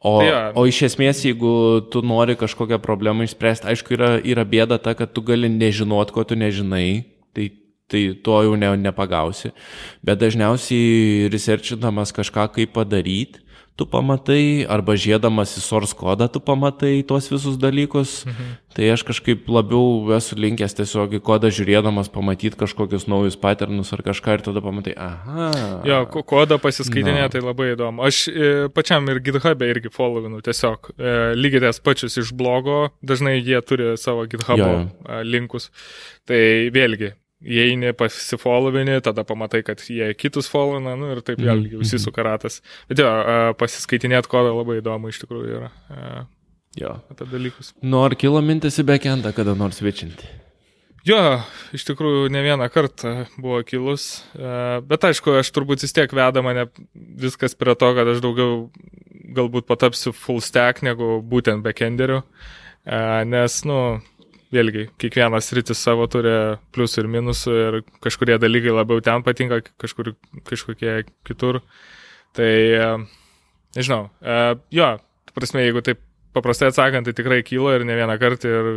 O, 0.00 0.18
Tai 0.18 0.28
jo. 0.28 0.36
o 0.56 0.62
iš 0.64 0.78
esmės, 0.88 1.18
jeigu 1.26 1.52
tu 1.92 2.00
nori 2.00 2.32
kažkokią 2.40 2.78
problemą 2.80 3.26
išspręsti, 3.26 3.68
aišku, 3.68 3.92
yra, 3.98 4.14
yra 4.24 4.46
bėda 4.48 4.78
ta, 4.80 4.94
kad 4.96 5.12
tu 5.12 5.20
gali 5.20 5.50
nežinot, 5.52 6.14
ko 6.14 6.24
tu 6.24 6.38
nežinai, 6.40 7.04
tai, 7.36 7.50
tai 7.90 8.06
to 8.24 8.38
jau 8.46 8.54
ne, 8.56 8.70
nepagausi. 8.80 9.52
Bet 10.00 10.22
dažniausiai 10.22 11.28
researchinamas 11.28 12.14
kažką 12.16 12.48
kaip 12.56 12.72
padaryti, 12.78 13.44
tu 13.76 13.86
pamatai, 13.88 14.66
arba 14.68 14.92
žiedamas 14.92 15.54
į 15.56 15.62
source 15.64 15.94
kodą, 15.96 16.26
tu 16.28 16.40
pamatai 16.44 17.02
tuos 17.08 17.30
visus 17.32 17.56
dalykus. 17.56 18.26
Mhm. 18.28 18.50
Tai 18.76 18.84
aš 18.92 19.02
kažkaip 19.08 19.48
labiau 19.50 20.12
esu 20.14 20.36
linkęs 20.38 20.76
tiesiog 20.78 21.16
į 21.16 21.20
kodą 21.26 21.48
žiūrėdamas 21.50 22.10
pamatyti 22.12 22.54
kažkokius 22.60 23.08
naujus 23.10 23.34
patternus 23.40 23.90
ar 23.96 24.02
kažką 24.06 24.36
ir 24.36 24.44
tada 24.46 24.60
pamatai, 24.62 24.94
aha. 24.96 25.48
Jo, 25.88 26.04
ko- 26.12 26.22
kodą 26.22 26.58
pasiskaitinė, 26.62 27.22
No. 27.24 27.28
tai 27.32 27.40
labai 27.40 27.72
įdomu. 27.74 28.04
Aš 28.06 28.28
e, 28.28 28.68
pačiam 28.68 29.08
ir 29.10 29.18
GitHub'e 29.20 29.70
irgi 29.72 29.90
followinu 29.90 30.42
tiesiog. 30.44 30.92
E, 30.98 31.34
lygiai 31.34 31.64
ties 31.66 31.80
pačius 31.80 32.16
iš 32.20 32.30
blogo, 32.32 32.90
dažnai 33.02 33.40
jie 33.42 33.58
turi 33.62 33.96
savo 33.98 34.26
GitHub'o 34.26 34.58
Jo, 34.58 34.70
jo. 34.76 34.88
e, 35.08 35.24
linkus. 35.24 35.70
Tai 36.28 36.38
vėlgi, 36.70 37.14
įeini, 37.40 37.92
pasifollowini, 37.96 38.98
tada 39.04 39.24
pamatai, 39.24 39.62
kad 39.66 39.80
jie 39.86 40.10
kitus 40.18 40.48
followina, 40.50 40.96
nu 41.00 41.08
ir 41.14 41.22
taip 41.24 41.38
Mhm, 41.40 41.46
vėlgi 41.48 41.80
užsisuka 41.80 42.24
ratas. 42.26 42.60
Bet 42.90 43.00
jo, 43.00 43.08
pasiskaitinėti 43.60 44.28
kodą 44.28 44.52
labai 44.58 44.80
įdomu 44.82 45.08
iš 45.12 45.22
tikrųjų 45.24 45.56
yra 45.60 45.70
Jo. 46.78 46.98
apie 47.10 47.26
dalykus. 47.26 47.72
Nu, 47.82 48.04
ar 48.04 48.14
kilo 48.14 48.40
mintis 48.44 48.78
į 48.78 48.84
backendą 48.92 49.32
kada 49.34 49.54
nors 49.58 49.80
vičinti? 49.82 50.28
Jo, 51.08 51.40
iš 51.72 51.86
tikrųjų 51.88 52.28
ne 52.28 52.42
vieną 52.44 52.66
kartą 52.68 53.24
buvo 53.40 53.62
kilus, 53.64 54.20
bet 54.84 55.06
aišku, 55.08 55.32
aš 55.40 55.48
turbūt 55.56 55.80
vis 55.86 55.94
tiek 55.96 56.12
veda 56.12 56.42
mane 56.44 56.66
viskas 56.94 57.56
prie 57.56 57.72
to, 57.74 57.88
kad 57.96 58.04
aš 58.12 58.20
daugiau 58.20 58.66
galbūt 59.32 59.64
patapsiu 59.64 60.12
full 60.12 60.42
stack 60.44 60.82
negu 60.84 61.22
būtent 61.24 61.64
backenderiu, 61.64 62.20
nes, 62.84 63.56
nu, 63.64 63.78
vėlgi, 64.54 64.88
kiekvienas 65.00 65.52
rytis 65.56 65.80
savo 65.82 66.06
turi 66.10 66.34
pliusų 66.74 67.04
ir 67.04 67.08
minusų 67.10 67.56
ir 67.60 67.78
kažkurie 68.02 68.38
dalykai 68.42 68.74
labiau 68.74 69.02
ten 69.04 69.24
patinka, 69.26 69.60
kažkur, 69.80 70.14
kažkokie 70.48 71.00
kitur. 71.26 71.60
Tai, 72.36 72.50
e, 72.50 72.88
nežinau, 73.78 74.08
e, 74.22 74.38
jo, 74.74 74.92
prasme, 75.34 75.64
jeigu 75.66 75.82
taip 75.86 76.02
paprastai 76.34 76.70
atsakant, 76.70 77.06
tai 77.06 77.14
tikrai 77.16 77.40
kylo 77.46 77.72
ir 77.74 77.84
ne 77.86 77.96
vieną 77.98 78.16
kartą 78.20 78.50
ir 78.50 78.68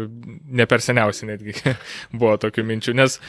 ne 0.62 0.66
per 0.70 0.82
seniausiai 0.82 1.34
netgi 1.34 1.54
buvo 2.20 2.36
tokių 2.42 2.66
minčių. 2.70 2.96
Nes, 2.98 3.20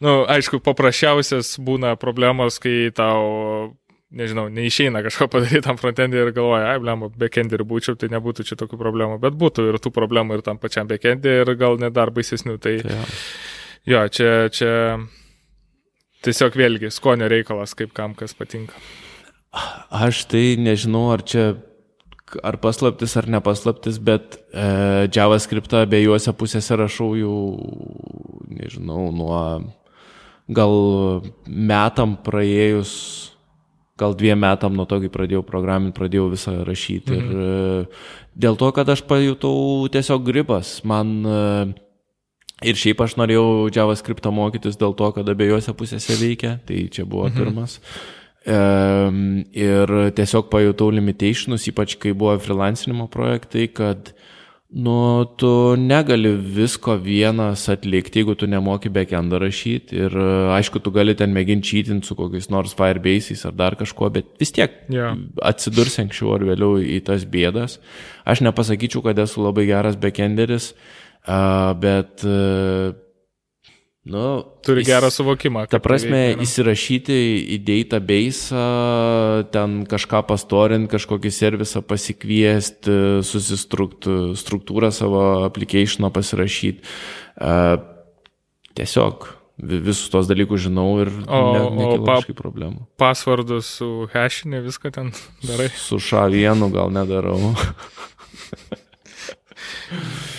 na, 0.00 0.08
nu, 0.08 0.16
aišku, 0.28 0.60
paprasčiausias 0.64 1.54
būna 1.64 1.94
problemos, 2.00 2.60
kai 2.62 2.90
tau, 2.96 3.72
nežinau, 4.16 4.46
neišeina 4.52 5.04
kažko 5.04 5.28
padaryti 5.32 5.62
tam 5.66 5.78
frontendį 5.80 6.24
ir 6.24 6.32
galvoja, 6.36 6.72
ai, 6.72 6.80
blemba, 6.82 7.10
backendį 7.20 7.58
ir 7.58 7.66
būčiau, 7.68 7.98
tai 8.00 8.08
nebūtų 8.14 8.48
čia 8.48 8.58
tokių 8.60 8.80
problemų. 8.80 9.20
Bet 9.22 9.36
būtų 9.38 9.68
ir 9.70 9.78
tų 9.82 9.92
problemų 9.94 10.38
ir 10.38 10.46
tam 10.46 10.58
pačiam 10.62 10.88
backendį 10.90 11.36
ir 11.42 11.54
gal 11.60 11.78
net 11.82 11.94
dar 11.96 12.12
baisesnių. 12.14 12.56
Tai 12.62 12.70
Tai 12.70 12.76
jo. 12.92 13.04
jo, 13.86 14.02
čia, 14.08 14.30
čia 14.52 14.72
tiesiog 16.24 16.58
vėlgi 16.58 16.92
skonio 16.94 17.30
reikalas, 17.30 17.74
kaip 17.78 17.94
kam 17.96 18.14
kas 18.18 18.36
patinka. 18.36 18.78
Aš 19.90 20.26
tai 20.30 20.54
nežinau, 20.60 21.08
ar 21.14 21.24
čia 21.26 21.56
ar 22.46 22.60
paslaptis 22.62 23.16
ar 23.18 23.26
nepaslaptis, 23.26 23.98
bet 23.98 24.36
e, 24.54 25.08
JavaScriptą 25.10 25.82
abiejose 25.82 26.30
pusėse 26.38 26.76
rašau 26.78 27.16
jau, 27.18 27.38
nežinau, 28.46 29.08
nuo 29.10 29.40
gal 30.50 30.76
metam 31.46 32.14
praėjus, 32.22 32.92
gal 34.00 34.16
dviem 34.16 34.40
metam 34.40 34.76
nuo 34.76 34.86
to, 34.88 35.00
kai 35.02 35.12
pradėjau 35.12 35.44
programinti, 35.46 35.96
pradėjau 35.98 36.30
visą 36.32 36.56
rašyti. 36.66 37.16
Mhm. 37.16 37.28
Ir 37.28 37.44
e, 37.44 38.38
dėl 38.46 38.58
to, 38.60 38.70
kad 38.76 38.88
aš 38.88 39.04
pajutau 39.08 39.88
tiesiog 39.92 40.24
gribas, 40.26 40.78
man 40.88 41.12
e, 41.24 41.42
ir 42.70 42.80
šiaip 42.80 43.04
aš 43.04 43.18
norėjau 43.20 43.68
JavaScriptą 43.74 44.32
mokytis 44.34 44.80
dėl 44.80 44.96
to, 44.96 45.12
kad 45.16 45.28
abiejose 45.28 45.76
pusėse 45.76 46.16
veikia, 46.20 46.56
tai 46.66 46.86
čia 46.92 47.04
buvo 47.04 47.28
mhm. 47.28 47.38
pirmas. 47.38 47.78
Ir 48.40 49.90
tiesiog 50.16 50.46
pajutau 50.48 50.86
limitationus, 50.96 51.66
ypač 51.68 51.98
kai 52.00 52.14
buvo 52.16 52.38
freelancinimo 52.40 53.04
projektai, 53.12 53.66
kad 53.68 54.14
nu, 54.72 55.24
tu 55.36 55.74
negali 55.76 56.30
visko 56.30 56.94
vienas 57.02 57.64
atlikti, 57.72 58.20
jeigu 58.20 58.36
tu 58.38 58.46
nemoki 58.46 58.90
backendą 58.92 59.40
rašyti. 59.42 59.98
Ir 60.04 60.14
e, 60.14 60.28
aišku, 60.54 60.78
tu 60.84 60.92
gali 60.94 61.16
ten 61.18 61.34
mėginti 61.34 61.72
čytinti 61.72 62.06
su 62.06 62.14
kokiais 62.18 62.50
nors 62.54 62.76
Firebase'ais 62.78 63.42
ar 63.48 63.56
dar 63.58 63.76
kažkuo, 63.80 64.12
bet 64.14 64.30
vis 64.38 64.54
tiek 64.54 64.78
Jo. 64.92 65.12
atsidurs 65.42 65.98
anksčiau 66.02 66.36
ar 66.36 66.46
vėliau 66.46 66.78
į 66.78 67.00
tas 67.10 67.26
bėdas. 67.26 67.80
Aš 68.22 68.44
nepasakyčiau, 68.46 69.02
kad 69.08 69.18
esu 69.18 69.42
labai 69.42 69.66
geras 69.66 69.98
backenderis, 69.98 70.72
uh, 71.26 71.74
bet 71.74 72.22
uh, 72.22 72.94
nu, 74.04 74.42
Turi 74.64 74.80
jis- 74.80 74.86
gerą 74.88 75.10
suvokimą. 75.12 75.66
Ta 75.68 75.76
tai 75.78 75.80
prasme, 75.84 76.10
veikia, 76.10 76.36
ne? 76.36 76.42
įsirašyti 76.46 77.16
į 77.56 77.58
database, 77.66 78.62
ten 79.52 79.84
kažką 79.86 80.22
pastorinti, 80.26 80.88
kažkokį 80.94 81.30
servisą 81.30 81.82
pasikviesti, 81.82 83.20
susistruktūrą 83.26 84.90
savo 84.92 85.44
applicationą 85.50 86.10
pasirašyti. 86.10 86.80
Uh, 87.40 87.76
tiesiog 88.74 89.28
vi- 89.60 89.80
visus 89.84 90.08
tos 90.08 90.26
dalykus 90.26 90.60
žinau 90.64 91.00
ir 91.02 91.08
O- 91.28 91.52
ne, 91.52 91.60
nekilo 91.76 92.04
pa- 92.06 92.16
kažkokių 92.22 92.34
problemų. 92.40 92.86
Pasvardus 92.96 93.66
su 93.78 94.08
hashinė, 94.14 94.62
viską 94.64 94.92
ten 94.92 95.12
darai. 95.44 95.68
Su 95.76 95.96
ša1 96.00 96.72
gal 96.72 96.88
nedarau. 96.90 97.52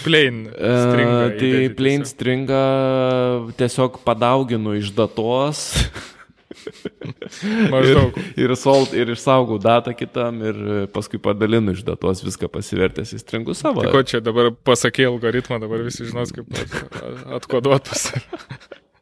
Plain. 0.06 0.45
E, 0.49 0.72
stringą 0.86 1.18
tai 1.40 1.52
plain 1.78 2.06
stringą 2.07 2.61
tiesiog 3.60 3.99
padauginu 4.06 4.76
iš 4.80 4.94
datos. 4.98 5.68
Maždaug. 7.73 8.18
Ir, 8.36 8.44
ir, 8.44 8.53
sold, 8.60 8.94
ir 8.98 9.11
išsaugau 9.14 9.57
datą 9.61 9.94
kitam 9.98 10.41
ir 10.45 10.60
paskui 10.94 11.19
padalinu 11.22 11.73
iš 11.76 11.84
datos 11.88 12.22
viską 12.26 12.49
pasivertęs 12.52 13.15
į 13.18 13.22
stringų 13.23 13.56
savo. 13.57 13.86
Tai 13.86 13.94
ko 13.95 14.03
čia 14.07 14.22
dabar 14.23 14.52
pasakė 14.53 15.07
algoritmą, 15.10 15.61
dabar 15.64 15.86
visi 15.88 16.06
žinos, 16.10 16.34
kaip 16.36 16.52
at- 16.61 17.23
atkoduot 17.40 17.90
pas. 17.90 18.06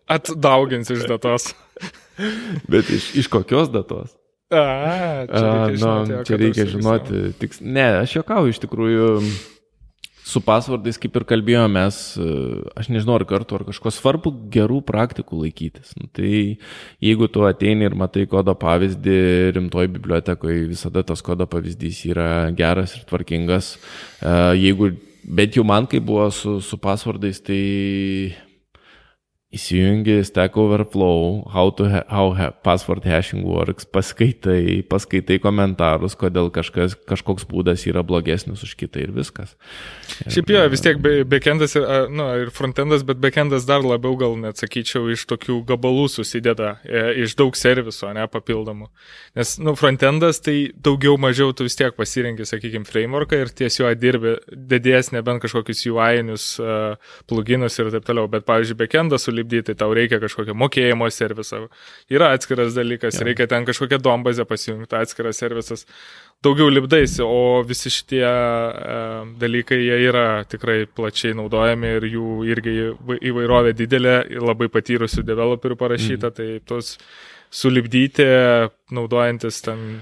Atdaugins 0.09 0.89
iš 0.93 1.03
datos. 1.09 1.51
Bet 2.69 2.89
iš, 2.91 3.11
iš 3.23 3.27
kokios 3.31 3.69
datos? 3.71 4.15
A, 4.49 5.27
čia 5.29 5.41
A, 5.45 5.49
reikia 5.53 5.69
nu, 5.69 5.77
žinoti, 5.77 6.13
o 6.17 6.23
čia 6.25 6.37
reikia 6.41 6.63
žinoti. 6.71 7.19
Tiks... 7.37 7.59
Ne, 7.61 7.85
aš 8.01 8.15
juokauju 8.17 8.55
iš 8.55 8.59
tikrųjų. 8.63 9.09
Su 10.29 10.41
pasvardais, 10.45 10.97
kaip 11.01 11.15
ir 11.17 11.25
kalbėjome, 11.29 11.71
mes, 11.73 11.99
e, 12.21 12.33
aš 12.77 12.91
nežinau, 12.93 13.15
ar 13.17 13.25
kartu, 13.29 13.57
ar 13.57 13.65
kažko 13.65 13.89
svarbu 13.93 14.33
gerų 14.53 14.81
praktikų 14.85 15.39
laikytis. 15.43 15.95
Nu, 15.97 16.09
tai 16.13 16.59
jeigu 17.01 17.29
tu 17.33 17.45
ateini 17.47 17.87
ir 17.87 17.97
matai 17.97 18.27
kodo 18.29 18.53
pavyzdį 18.59 19.19
rimtoj 19.57 19.89
bibliotekoje, 19.95 20.67
visada 20.69 21.01
tas 21.07 21.25
kodo 21.25 21.49
pavyzdys 21.49 22.03
yra 22.11 22.29
geras 22.53 22.93
ir 22.99 23.07
tvarkingas. 23.09 23.73
E, 24.21 24.35
Jeigu, 24.59 24.91
bet 25.25 25.57
jau 25.57 25.65
man, 25.65 25.89
kai 25.89 26.01
buvo 26.03 26.29
su, 26.35 26.59
su 26.61 26.77
pasvardais, 26.81 27.41
tai 27.41 27.63
įsijungi 29.49 30.23
Stack 30.23 30.57
Overflow, 30.57 31.49
how, 31.49 31.71
to 31.71 31.87
ha 31.89 32.03
how 32.07 32.33
ha 32.37 32.51
password 32.51 33.01
hashing 33.03 33.41
works, 33.49 33.85
paskaitai, 33.85 34.83
paskaitai 34.85 35.39
komentarus, 35.41 36.13
kodėl 36.13 36.51
kažkas, 36.53 36.93
kažkoks 37.09 37.47
būdas 37.49 37.87
yra 37.89 38.03
blogesnis 38.05 38.61
už 38.61 38.75
kitą 38.77 39.01
ir 39.01 39.13
viskas. 39.15 39.55
Ir, 40.21 40.35
Šiaip 40.35 40.53
jo, 40.53 40.61
vis 40.69 40.85
tiek 40.85 41.01
backendas 41.25 41.73
ir, 41.79 41.87
nu, 42.13 42.27
ir 42.43 42.51
frontendas, 42.53 43.01
bet 43.07 43.17
backendas 43.23 43.65
dar 43.65 43.81
labiau 43.81 44.13
gal 44.21 44.37
net 44.37 44.61
sakyčiau 44.61 45.09
iš 45.09 45.25
tokių 45.31 45.63
gabalų 45.71 46.05
susideda, 46.13 46.75
e, 46.85 47.03
iš 47.25 47.33
daug 47.39 47.57
serviso, 47.57 48.11
ne, 48.13 48.27
papildomų. 48.29 48.91
Nes, 49.39 49.55
nu, 49.65 49.73
frontendas 49.79 50.43
tai 50.45 50.69
daugiau 50.77 51.17
mažiau 51.17 51.57
tu 51.57 51.65
vis 51.65 51.79
tiek 51.79 51.97
pasirinkai, 51.97 52.45
sakykime, 52.45 52.85
frameworką 52.85 53.41
ir 53.41 53.49
ties 53.49 53.81
juo 53.81 53.89
dirbi, 53.97 54.37
dėdės 54.53 55.09
nebent 55.17 55.41
kažkokius 55.41 55.87
UI-inius 55.89 56.47
uh, 56.61 57.01
pluginus 57.25 57.81
ir 57.81 57.89
taip 57.97 58.05
toliau, 58.05 58.29
bet, 58.29 58.45
pavyzdžiui, 58.45 58.77
backendas 58.85 59.25
su 59.25 59.38
sulibdyti, 59.39 59.71
tai 59.71 59.75
tau 59.75 59.93
reikia 59.93 60.19
kažkokio 60.19 60.55
mokėjimo 60.57 61.09
serviso. 61.11 61.67
Yra 62.11 62.33
atskiras 62.35 62.75
dalykas, 62.75 63.19
ja. 63.19 63.25
reikia 63.27 63.47
ten 63.47 63.65
kažkokią 63.65 63.99
dombazę 64.01 64.45
pasijungti, 64.45 64.95
atskiras 64.95 65.39
servisas. 65.39 65.85
Daugiau 66.43 66.69
libdais, 66.69 67.19
o 67.19 67.63
visi 67.67 67.89
šitie 67.91 68.23
e, 68.23 68.99
dalykai, 69.39 69.79
jie 69.83 69.97
yra 70.07 70.43
tikrai 70.47 70.85
plačiai 70.87 71.35
naudojami 71.35 71.95
ir 71.97 72.07
jų 72.13 72.27
irgi 72.47 72.75
įvairovė 73.31 73.73
didelė, 73.75 74.15
labai 74.39 74.69
patyrusių 74.71 75.25
developerių 75.27 75.75
parašyta, 75.79 76.31
mm. 76.31 76.37
tai 76.37 76.61
tos 76.65 76.97
sulibdyti, 77.49 78.25
naudojantis 78.93 79.63
ten 79.65 80.01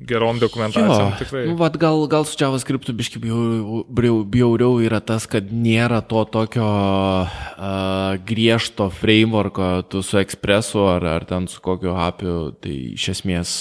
gerom 0.00 0.38
dokumentacijom. 0.38 1.12
Tikrai. 1.18 1.44
Nu, 1.48 1.56
vat, 1.58 1.76
gal, 1.76 2.06
gal 2.10 2.24
su 2.28 2.36
JavaScript 2.38 2.90
biški 2.94 3.20
bjauriau 3.20 4.78
yra 4.84 5.00
tas, 5.04 5.26
kad 5.30 5.50
nėra 5.50 6.00
to 6.06 6.22
tokio 6.30 6.66
uh, 6.66 8.18
griežto 8.28 8.88
frameworko, 8.94 9.70
tu 9.90 10.02
su 10.06 10.20
Expressu 10.22 10.84
ar, 10.86 11.06
ar 11.18 11.26
ten 11.28 11.48
su 11.50 11.62
kokiu 11.64 11.96
apiu, 11.98 12.36
tai 12.62 12.76
iš 12.94 13.08
esmės 13.16 13.56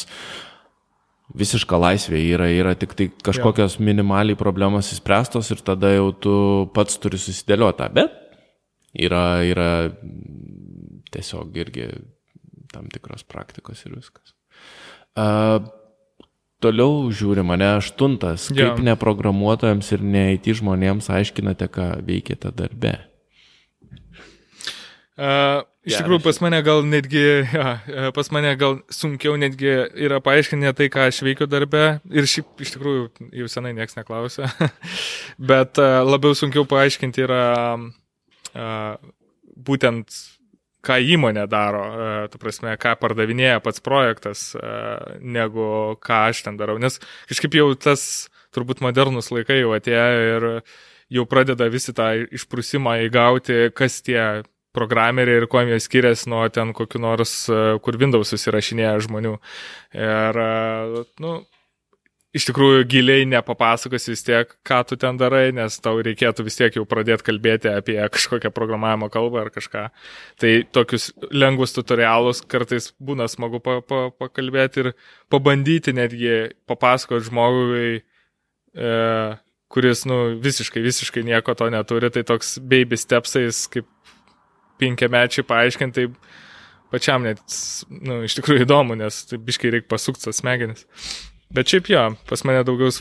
visiška 1.38 1.80
laisvė 1.82 2.22
yra, 2.36 2.48
yra 2.54 2.76
tik 2.80 2.94
tai 2.98 3.10
kažkokios 3.26 3.80
ja. 3.80 3.88
minimaliai 3.90 4.38
problemos 4.40 4.94
įspręstos 4.96 5.52
ir 5.54 5.64
tada 5.66 5.92
jau 5.96 6.12
tu 6.14 6.36
pats 6.76 7.02
turi 7.02 7.20
susidėlioti. 7.22 7.90
Bet 7.98 8.14
yra, 9.08 9.26
yra 9.46 9.72
tiesiog 11.12 11.58
irgi 11.66 11.90
tam 12.72 12.88
tikros 12.94 13.26
praktikos 13.28 13.84
ir 13.86 13.98
viskas. 13.98 14.36
Uh, 15.18 15.66
Toliau 16.58 17.06
žiūri 17.14 17.44
mane 17.46 17.68
aštuntas, 17.76 18.48
kaip 18.50 18.80
ja. 18.80 18.86
neprogramuotojams 18.92 19.92
ir 19.94 20.02
ne 20.02 20.24
IT 20.34 20.50
žmonėms 20.58 21.12
aiškinate, 21.14 21.68
ką 21.70 21.92
veikiate 22.08 22.50
darbe. 22.58 22.96
Uh, 25.18 25.64
iš 25.86 25.96
ja, 25.96 26.00
tikrųjų, 26.02 26.22
pas 26.26 26.40
mane 26.42 26.62
gal 26.66 26.82
netgi, 26.86 27.22
ja, 27.50 27.76
pas 28.14 28.28
mane 28.34 28.52
gal 28.58 28.80
sunkiau 28.94 29.38
netgi 29.38 29.70
yra 30.08 30.18
paaiškinti 30.22 30.74
tai, 30.78 30.88
ką 30.94 31.08
aš 31.12 31.22
veikiu 31.26 31.48
darbe. 31.50 31.84
Ir 32.10 32.30
šiaip 32.30 32.66
iš 32.66 32.74
tikrųjų 32.76 33.30
jau 33.42 33.50
senai 33.54 33.76
niekas 33.78 33.98
neklausia. 33.98 34.50
Bet 35.54 35.82
uh, 35.82 36.02
labiau 36.06 36.38
sunkiau 36.38 36.66
paaiškinti 36.70 37.26
yra 37.26 37.46
uh, 37.78 38.98
būtent 39.58 40.14
ką 40.86 40.98
įmonė 41.14 41.46
daro, 41.50 41.84
e, 41.86 42.10
tu 42.32 42.40
prasme, 42.42 42.76
ką 42.80 42.96
pardavinėja 43.02 43.62
pats 43.64 43.84
projektas, 43.84 44.50
e, 44.56 44.74
negu 45.22 45.98
ką 46.04 46.22
aš 46.32 46.44
ten 46.48 46.60
darau. 46.60 46.78
Nes 46.82 47.00
kažkaip 47.30 47.58
jau 47.58 47.72
tas 47.76 48.28
turbūt 48.56 48.84
modernus 48.86 49.32
laikai 49.34 49.62
jau 49.62 49.74
atėjo 49.78 50.22
ir 50.38 50.48
jau 51.14 51.26
pradeda 51.30 51.68
visi 51.72 51.96
tą 51.96 52.14
išprusimą 52.36 52.98
įgauti, 53.08 53.68
kas 53.76 54.02
tie 54.06 54.44
programeriai 54.78 55.42
ir 55.42 55.48
kuo 55.50 55.64
jie 55.66 55.80
skiriasi 55.82 56.30
nuo 56.30 56.46
ten 56.54 56.74
kokiu 56.78 57.02
nors, 57.02 57.36
e, 57.50 57.78
kur 57.84 58.00
Windows 58.00 58.34
susirašinėja 58.34 58.98
žmonių. 59.08 59.38
Ir, 59.98 60.42
nu, 61.24 61.38
iš 62.36 62.48
tikrųjų 62.50 62.84
giliai 62.92 63.26
nepapasakosi 63.30 64.12
vis 64.12 64.24
tiek, 64.26 64.52
ką 64.68 64.82
tu 64.90 64.98
ten 65.00 65.18
darai, 65.20 65.50
nes 65.56 65.80
tau 65.84 66.02
reikėtų 66.04 66.46
vis 66.48 66.60
tiek 66.60 66.76
jau 66.76 66.84
pradėti 66.90 67.26
kalbėti 67.30 67.72
apie 67.72 67.98
kažkokią 68.14 68.52
programavimo 68.56 69.10
kalbą 69.14 69.46
ar 69.46 69.52
kažką. 69.54 69.88
Tai 70.42 70.52
tokius 70.76 71.10
lengvus 71.32 71.76
tutorialus 71.76 72.44
kartais 72.52 72.92
būna 73.00 73.30
smagu 73.32 73.62
pa, 73.64 73.80
pa, 73.82 74.08
pakalbėti 74.12 74.84
ir 74.84 74.94
pabandyti 75.32 75.96
netgi 75.96 76.36
papasakoti 76.70 77.30
žmogui, 77.30 78.02
e, 78.76 78.96
kuris, 79.72 80.04
nu, 80.08 80.20
visiškai, 80.44 80.84
visiškai 80.84 81.24
nieko 81.28 81.56
to 81.58 81.70
neturi, 81.72 82.12
tai 82.14 82.24
toks 82.28 82.58
baby 82.60 83.00
stepsais, 83.00 83.66
kaip 83.72 83.88
penkiamečiai 84.82 85.48
paaiškinti, 85.48 86.06
tai 86.06 86.36
pačiam 86.94 87.26
net, 87.26 87.42
nu, 87.92 88.22
iš 88.28 88.38
tikrųjų 88.38 88.68
įdomu, 88.68 88.96
nes 89.00 89.24
tai 89.28 89.40
biškai 89.44 89.74
reikia 89.74 89.92
pasukti 89.92 90.30
tas 90.30 90.40
smegenis. 90.40 90.86
Bet 91.54 91.72
šiaip 91.72 91.88
jo, 91.92 92.04
pas 92.28 92.44
mane 92.48 92.66
daugiau 92.68 92.92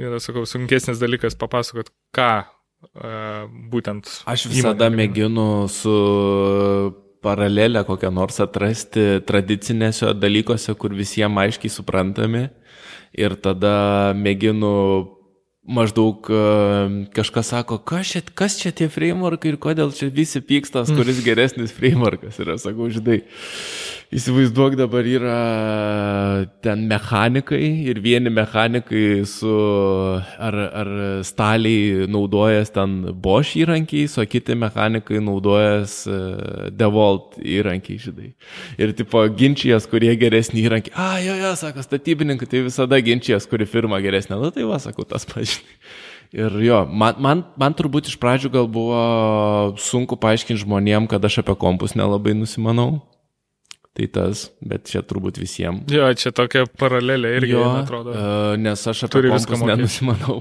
yra, 0.00 0.20
sakau, 0.22 0.46
sunkesnis 0.48 1.00
dalykas 1.02 1.36
papasakot, 1.40 1.90
ką 2.16 2.30
uh, 2.46 3.44
būtent. 3.72 4.08
Aš 4.30 4.48
visada 4.52 4.88
įmonė. 4.88 5.02
mėginu 5.02 5.46
su 5.72 5.94
paralelę 7.20 7.84
kokią 7.84 8.10
nors 8.16 8.40
atrasti 8.40 9.20
tradicinėse 9.28 10.14
dalykuose, 10.16 10.74
kur 10.80 10.96
visiems 10.96 11.44
aiškiai 11.44 11.72
suprantami. 11.72 12.48
Ir 13.12 13.34
tada 13.42 14.14
mėginu 14.16 14.70
maždaug 15.70 16.26
kažkas 17.14 17.52
sako, 17.52 17.78
kas 17.84 18.14
čia, 18.14 18.22
kas 18.34 18.56
čia 18.58 18.72
tie 18.74 18.88
frameworkai 18.90 19.52
ir 19.52 19.58
kodėl 19.60 19.92
čia 19.94 20.08
visi 20.14 20.40
pykstas, 20.42 20.90
kuris 20.94 21.20
geresnis 21.26 21.74
frameworkas 21.76 22.40
yra, 22.42 22.56
sakau, 22.60 22.88
žinai. 22.92 23.20
Įsivaizduok 24.10 24.74
dabar 24.74 25.06
yra 25.06 25.34
ten 26.66 26.80
mechanikai 26.90 27.62
ir 27.86 28.00
vieni 28.02 28.32
mechanikai 28.34 29.22
su 29.22 29.52
ar, 30.34 30.56
ar 30.82 30.88
staliai 31.22 32.08
naudojas 32.10 32.74
ten 32.74 32.96
Bosch 33.22 33.54
įrankiais, 33.60 34.16
o 34.18 34.24
kiti 34.26 34.56
mechanikai 34.58 35.20
naudojas 35.22 35.94
e, 36.10 36.18
DeWalt 36.74 37.38
įrankiai, 37.38 38.00
žinai. 38.02 38.32
Ir 38.82 38.96
tipo 38.98 39.22
ginčijas, 39.30 39.86
kurie 39.86 40.10
geresni 40.18 40.64
įrankiai. 40.64 40.96
A, 40.98 41.22
jo, 41.22 41.38
jo, 41.44 41.54
sako, 41.62 41.86
statybininkai, 41.86 42.50
tai 42.50 42.64
visada 42.66 42.98
ginčijas, 42.98 43.46
kuri 43.46 43.70
firma 43.70 44.02
geresnė. 44.02 44.40
Na 44.42 44.50
tai 44.50 44.66
va, 44.66 44.80
sakau, 44.82 45.06
tas 45.06 45.22
pažinai. 45.30 45.78
Ir 46.34 46.58
jo, 46.66 46.82
man, 46.90 47.14
man, 47.22 47.46
man 47.58 47.78
turbūt 47.78 48.10
iš 48.10 48.18
pradžių 48.18 48.50
gal 48.58 48.66
buvo 48.66 49.78
sunku 49.78 50.18
paaiškinti 50.18 50.64
žmonėm, 50.66 51.06
kad 51.10 51.22
aš 51.30 51.44
apie 51.44 51.54
kompus 51.62 51.94
nelabai 51.94 52.34
nusimanau. 52.34 53.04
Tai 53.98 54.06
tas, 54.14 54.44
bet 54.62 54.86
čia 54.86 55.02
turbūt 55.02 55.40
visiems. 55.42 55.90
Jo, 55.90 56.06
čia 56.14 56.30
tokia 56.34 56.62
paralelė 56.78 57.32
irgi, 57.40 57.56
jo, 57.56 57.64
atrodo. 57.80 58.14
Uh, 58.14 58.52
nes 58.60 58.84
aš 58.86 59.06
apie 59.06 59.16
Turi 59.16 59.32
kompus 59.32 59.64
nenusimanau. 59.66 60.36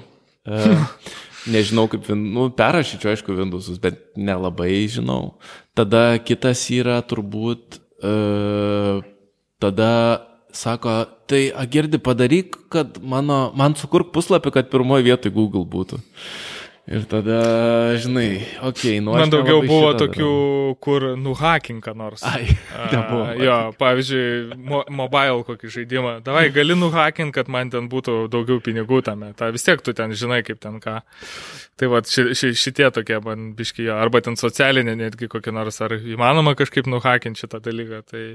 Uh, 0.46 0.84
nežinau 1.56 1.88
kaip, 1.90 2.12
nu, 2.14 2.46
perrašyčiau, 2.54 3.16
aišku, 3.16 3.34
Windowsus, 3.40 3.82
bet 3.82 3.98
nelabai 4.14 4.84
žinau. 4.92 5.40
Tada 5.78 6.20
kitas 6.22 6.62
yra 6.76 7.00
turbūt, 7.10 7.82
uh, 8.06 9.02
tada 9.58 9.92
sako, 10.54 11.02
tai 11.30 11.48
agirdi 11.50 11.98
padaryk, 12.02 12.54
kad 12.74 13.02
mano, 13.02 13.48
man 13.58 13.74
sukurk 13.78 14.14
puslapį, 14.14 14.54
kad 14.60 14.70
pirmoji 14.70 15.10
vietoje 15.10 15.34
Google 15.34 15.66
būtų. 15.66 15.98
Uh, 15.98 16.49
Ir 16.90 17.04
tada, 17.06 17.40
žinai, 18.02 18.42
okei, 18.66 18.96
okay, 18.98 19.02
nu. 19.06 19.14
Man 19.14 19.30
daugiau 19.30 19.60
buvo 19.62 19.92
tokių, 19.94 20.30
darau. 20.30 20.78
kur 20.82 21.04
nuhakinka 21.22 21.92
nors. 21.94 22.24
Ai, 22.26 22.48
nebuvo. 22.96 23.28
Uh, 23.28 23.42
jo, 23.46 23.58
pavyzdžiui, 23.78 24.58
mo 24.58 24.80
mobile 24.98 25.44
kokį 25.46 25.70
žaidimą. 25.76 26.14
Davai, 26.26 26.48
gali 26.56 26.74
nuhakinti, 26.74 27.36
kad 27.36 27.52
man 27.54 27.70
ten 27.70 27.92
būtų 27.92 28.16
daugiau 28.34 28.58
pinigų 28.66 29.04
tame. 29.06 29.30
Ta 29.38 29.52
vis 29.54 29.68
tiek 29.68 29.84
tu 29.86 29.94
ten 29.94 30.16
žinai, 30.18 30.42
kaip 30.48 30.64
ten 30.64 30.80
ką. 30.82 30.96
Tai 31.78 31.92
va, 31.94 32.02
ši, 32.02 32.32
ši, 32.34 32.52
šitie 32.58 32.90
tokie 32.96 33.22
man 33.22 33.52
biškijo. 33.60 33.94
Arba 33.94 34.24
ten 34.26 34.40
socialinė 34.42 34.98
netgi 34.98 35.30
kokia 35.30 35.54
nors. 35.54 35.78
Ar 35.86 35.94
įmanoma 35.94 36.56
kažkaip 36.58 36.90
nuhakinti 36.90 37.46
šitą 37.46 37.62
dalyką. 37.70 38.02
Tai 38.10 38.26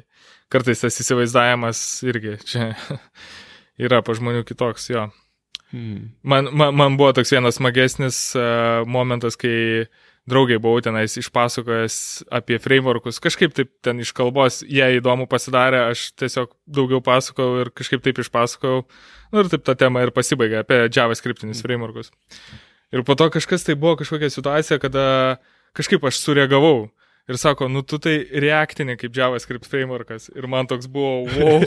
kartais 0.55 0.87
tas 0.87 1.03
įsivaizdavimas 1.03 1.83
irgi 2.07 2.39
čia 2.47 2.71
yra 3.89 3.99
pa 4.07 4.15
žmonių 4.15 4.47
kitoks, 4.47 4.93
jo. 4.95 5.09
Hmm. 5.75 6.11
Man, 6.23 6.49
man, 6.55 6.75
man 6.79 6.97
buvo 6.99 7.11
toks 7.17 7.33
vienas 7.35 7.59
smagesnis 7.59 8.19
uh, 8.39 8.85
momentas, 8.87 9.35
kai 9.35 9.89
draugai 10.31 10.61
buvau 10.63 10.79
tenais 10.85 11.17
išpasakojęs 11.19 11.97
apie 12.33 12.61
frameworkus, 12.63 13.19
kažkaip 13.21 13.57
taip 13.57 13.73
ten 13.85 13.99
iš 14.01 14.13
kalbos, 14.17 14.61
jie 14.63 14.87
įdomu 15.01 15.27
pasidarė, 15.29 15.83
aš 15.91 16.07
tiesiog 16.21 16.53
daugiau 16.79 17.03
pasakojau 17.05 17.65
ir 17.65 17.73
kažkaip 17.75 18.05
taip 18.07 18.23
išpasakojau, 18.23 18.85
nu, 18.87 19.43
ir 19.43 19.51
taip 19.53 19.67
ta 19.67 19.75
tema 19.83 20.05
ir 20.07 20.15
pasibaigė 20.15 20.63
apie 20.63 20.85
JavaScriptinius 20.87 21.59
hmm. 21.59 21.67
frameworkus. 21.67 22.15
Ir 22.95 23.03
po 23.03 23.19
to 23.19 23.27
kažkas 23.35 23.67
tai 23.67 23.75
buvo 23.75 23.99
kažkokia 23.99 24.31
situacija, 24.31 24.79
kada 24.79 25.07
kažkaip 25.75 26.07
aš 26.07 26.23
sureagavau. 26.23 26.87
Ir 27.25 27.39
sako, 27.41 27.71
nu 27.73 27.81
tu 27.81 27.97
tai 28.03 28.19
reaktinė 28.45 28.99
kaip 29.01 29.15
JavaScript 29.17 29.65
frameworkas. 29.71 30.27
Ir 30.37 30.45
man 30.51 30.69
toks 30.69 30.91
buvo, 30.93 31.25
wow. 31.33 31.65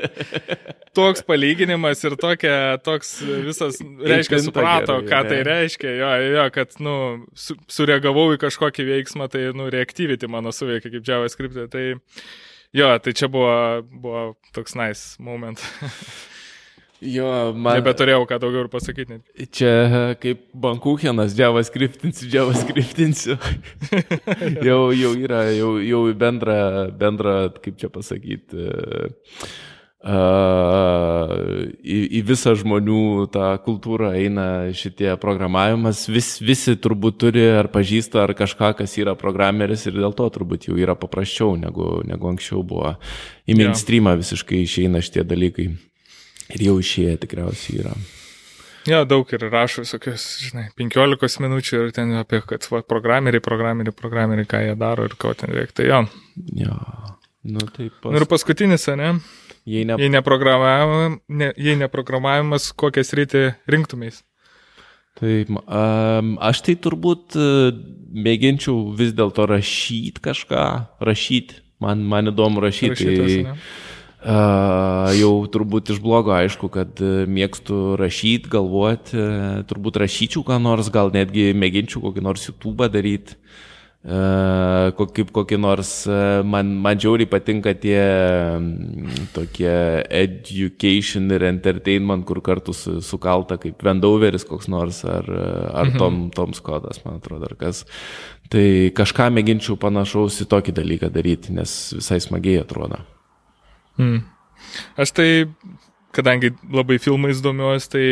toks 0.96 1.20
palyginimas 1.28 2.00
ir 2.08 2.16
tokia, 2.20 2.78
toks 2.84 3.18
visas, 3.44 3.82
reiškia, 3.82 4.40
suprato, 4.46 4.96
gerai, 5.02 5.10
ką 5.10 5.20
ne? 5.20 5.28
tai 5.28 5.42
reiškia, 5.48 5.92
jo, 6.00 6.10
jo, 6.38 6.46
kad, 6.56 6.72
nu, 6.84 6.96
su, 7.36 7.58
sureagavau 7.72 8.30
į 8.32 8.40
kažkokį 8.40 8.88
veiksmą, 8.88 9.28
tai, 9.32 9.50
nu, 9.56 9.68
reaktyvity 9.72 10.32
mano 10.32 10.54
suveikia 10.56 10.92
kaip 10.94 11.04
JavaScript, 11.04 11.60
tai, 11.72 11.86
jo, 12.72 12.92
tai 13.04 13.16
čia 13.16 13.28
buvo, 13.32 13.54
buvo 13.92 14.26
toks 14.56 14.76
nice 14.80 15.20
moment. 15.20 15.60
Jo, 17.02 17.28
man. 17.56 17.80
Nebeturėjau 17.80 18.22
ką 18.30 18.38
daugiau 18.42 18.62
ir 18.62 18.70
pasakyti. 18.70 19.16
net. 19.16 19.50
Čia 19.50 20.14
kaip 20.22 20.44
bankūkienas, 20.54 21.34
JavaScriptinsiu, 21.38 22.28
JavaScriptinsiu. 22.30 23.36
jau, 24.68 24.78
jau 24.94 25.12
yra, 25.18 25.42
jau, 25.56 25.74
jau 25.82 26.06
į 26.12 26.16
bendrą, 26.20 26.62
bendrą, 26.98 27.36
kaip 27.64 27.80
čia 27.80 27.90
pasakyti, 27.90 28.68
uh, 28.70 29.50
į, 31.82 31.98
į 32.18 32.22
visą 32.26 32.54
žmonių 32.58 33.28
tą 33.34 33.50
kultūrą 33.66 34.12
eina 34.18 34.46
šitie 34.74 35.12
programavimas. 35.22 36.08
Vis, 36.10 36.36
visi 36.42 36.74
turbūt 36.74 37.20
turi 37.22 37.44
ar 37.58 37.70
pažįsta 37.70 38.24
ar 38.24 38.34
kažką, 38.38 38.74
kas 38.78 38.98
yra 38.98 39.14
programeris 39.18 39.86
ir 39.86 39.98
dėl 39.98 40.14
to 40.18 40.26
turbūt 40.34 40.66
jau 40.70 40.78
yra 40.78 40.94
paprasčiau 40.98 41.54
negu, 41.58 42.00
negu 42.06 42.30
anksčiau 42.30 42.62
buvo. 42.66 42.96
Į 43.46 43.58
mainstreamą 43.58 44.16
visiškai 44.18 44.62
išeina 44.66 45.02
šitie 45.02 45.26
dalykai. 45.26 45.70
Ir 46.50 46.66
jau 46.66 46.74
išėję 46.82 47.14
tikriausiai 47.22 47.80
yra. 47.84 47.94
Jo, 48.88 49.04
daug 49.06 49.30
ir 49.30 49.44
rašo 49.46 49.84
visokius, 49.84 50.24
žinai, 50.42 50.64
15 50.78 51.38
minučių 51.44 51.84
ir 51.84 51.92
ten 51.94 52.16
apie, 52.18 52.40
kad 52.46 52.66
va, 52.72 52.80
programeriai, 52.82 53.42
programeriai, 53.44 53.94
programeriai, 53.94 54.48
ką 54.50 54.62
jie 54.64 54.74
daro 54.78 55.06
ir 55.06 55.14
ko 55.22 55.30
ten 55.38 55.54
reikia. 55.54 55.76
Tai 55.78 55.86
jo. 55.86 56.00
Jo. 56.64 56.74
Nu, 57.46 57.62
taip 57.70 57.94
pat. 58.02 58.10
Nu 58.10 58.18
ir 58.18 58.26
paskutinis, 58.30 58.88
ne? 58.98 59.14
Jei 59.70 59.86
ne... 59.86 59.94
Jei 60.02 60.10
neprogramavimas, 60.10 61.20
ne, 61.30 61.52
jei 61.62 61.78
neprogramavimas 61.78 62.72
kokias 62.78 63.14
rytį 63.14 63.44
rinktumės. 63.70 64.24
Taip, 65.20 65.50
um, 65.52 66.34
aš 66.42 66.64
tai 66.66 66.74
turbūt 66.82 67.36
uh, 67.38 67.70
mėginčiau 68.10 68.90
vis 68.98 69.12
dėlto 69.14 69.46
rašyti 69.50 70.22
kažką, 70.24 70.64
rašyti. 71.04 71.60
Man, 71.82 72.02
man 72.06 72.30
įdomu 72.30 72.62
rašyti. 72.62 72.94
Rašytas, 72.94 73.30
Tai? 73.30 73.91
Uh, 74.22 75.10
jau 75.18 75.32
turbūt 75.52 75.92
iš 75.94 76.00
blogo 76.02 76.32
aišku, 76.34 76.70
kad 76.72 77.02
uh, 77.02 77.24
mėgstu 77.26 77.96
rašyti, 78.00 78.50
galvoti. 78.52 79.18
Uh, 79.18 79.60
turbūt 79.68 80.00
rašyčiau 80.02 80.44
ką 80.46 80.58
nors, 80.62 80.90
gal 80.94 81.12
netgi 81.14 81.50
mėginčiau 81.58 82.02
kokį 82.06 82.24
nors 82.24 82.48
YouTube 82.48 82.88
daryti. 82.92 83.38
Uh, 84.02 84.90
kaip 85.14 85.28
kokį 85.30 85.60
nors, 85.62 85.92
uh, 86.10 86.40
man, 86.42 86.72
man 86.82 86.98
žiauriai 86.98 87.28
patinka 87.30 87.70
tie 87.78 88.00
tokie 89.30 89.76
education 90.10 91.30
ir 91.30 91.46
entertainment, 91.46 92.26
kur 92.26 92.42
kartu 92.42 92.74
su, 92.74 92.96
sukalta 92.98 93.60
kaip 93.62 93.78
Vendauveris 93.86 94.42
koks 94.48 94.66
nors 94.66 95.04
ar, 95.06 95.30
ar 95.30 95.92
Mhm. 95.92 95.98
Tom, 96.02 96.20
Toms 96.34 96.58
kodas, 96.58 97.04
man 97.06 97.22
atrodo, 97.22 97.46
ar 97.46 97.54
kas. 97.54 97.84
Tai 98.50 98.90
kažką 98.90 99.30
mėginčiau 99.38 99.78
panašaus 99.78 100.42
į 100.42 100.50
tokį 100.50 100.74
dalyką 100.82 101.08
daryti, 101.14 101.54
nes 101.54 101.94
visai 101.94 102.18
smagiai 102.20 102.60
atrodo. 102.66 102.98
Mm. 104.02 104.22
Aš 105.00 105.14
tai, 105.16 105.28
kadangi 106.16 106.52
labai 106.72 106.98
filmais 107.02 107.42
domiuosi, 107.44 107.90
tai 107.92 108.06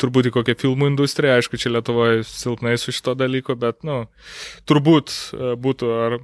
turbūt 0.00 0.30
į 0.30 0.34
kokią 0.34 0.56
filmų 0.58 0.90
industriją, 0.92 1.38
aišku, 1.38 1.58
čia 1.60 1.72
Lietuvoje 1.72 2.24
silpnai 2.26 2.74
su 2.80 2.92
šito 2.94 3.14
dalyko, 3.18 3.54
bet, 3.58 3.84
nu, 3.86 4.02
turbūt 4.68 5.12
e, 5.12 5.52
būtų 5.62 5.90
ar, 5.94 6.16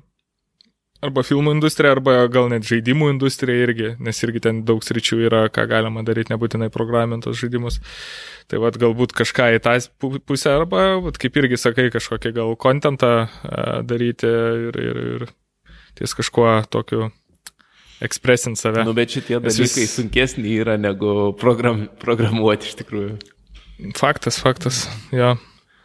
arba 1.07 1.23
filmų 1.27 1.55
industrija, 1.55 1.95
arba 1.95 2.19
gal 2.33 2.51
net 2.51 2.67
žaidimų 2.67 3.13
industrija 3.15 3.69
irgi, 3.69 3.93
nes 4.03 4.23
irgi 4.27 4.43
ten 4.49 4.65
daug 4.67 4.83
sričių 4.85 5.21
yra, 5.29 5.45
ką 5.53 5.69
galima 5.71 6.03
daryti, 6.07 6.35
nebūtinai 6.35 6.73
programintos 6.75 7.39
žaidimus. 7.39 7.79
Tai 8.51 8.61
vad 8.65 8.79
galbūt 8.83 9.15
kažką 9.17 9.53
į 9.57 9.63
tą 9.63 9.77
pu- 10.03 10.19
pusę, 10.27 10.57
arba, 10.59 10.97
vat, 11.07 11.21
kaip 11.23 11.39
irgi 11.39 11.61
sakai, 11.61 11.89
kažkokį 11.95 12.35
gal 12.41 12.57
kontentą 12.59 13.13
e, 13.27 13.29
daryti 13.87 14.33
ir, 14.71 14.81
ir, 14.83 15.05
ir 15.15 15.29
ties 15.97 16.19
kažkuo 16.19 16.59
tokiu 16.73 17.13
ekspresinti 18.05 18.61
save. 18.61 18.85
Nu, 18.85 18.93
bet 18.97 19.11
šitie 19.15 19.39
dalykai 19.41 19.83
vis- 19.85 19.95
sunkesni 19.97 20.57
yra 20.61 20.77
negu 20.81 21.33
program, 21.41 21.87
programuoti 22.03 22.69
iš 22.71 22.77
tikrųjų. 22.83 23.17
Faktas, 23.97 24.39
faktas. 24.41 24.87
Jo, 25.13 25.35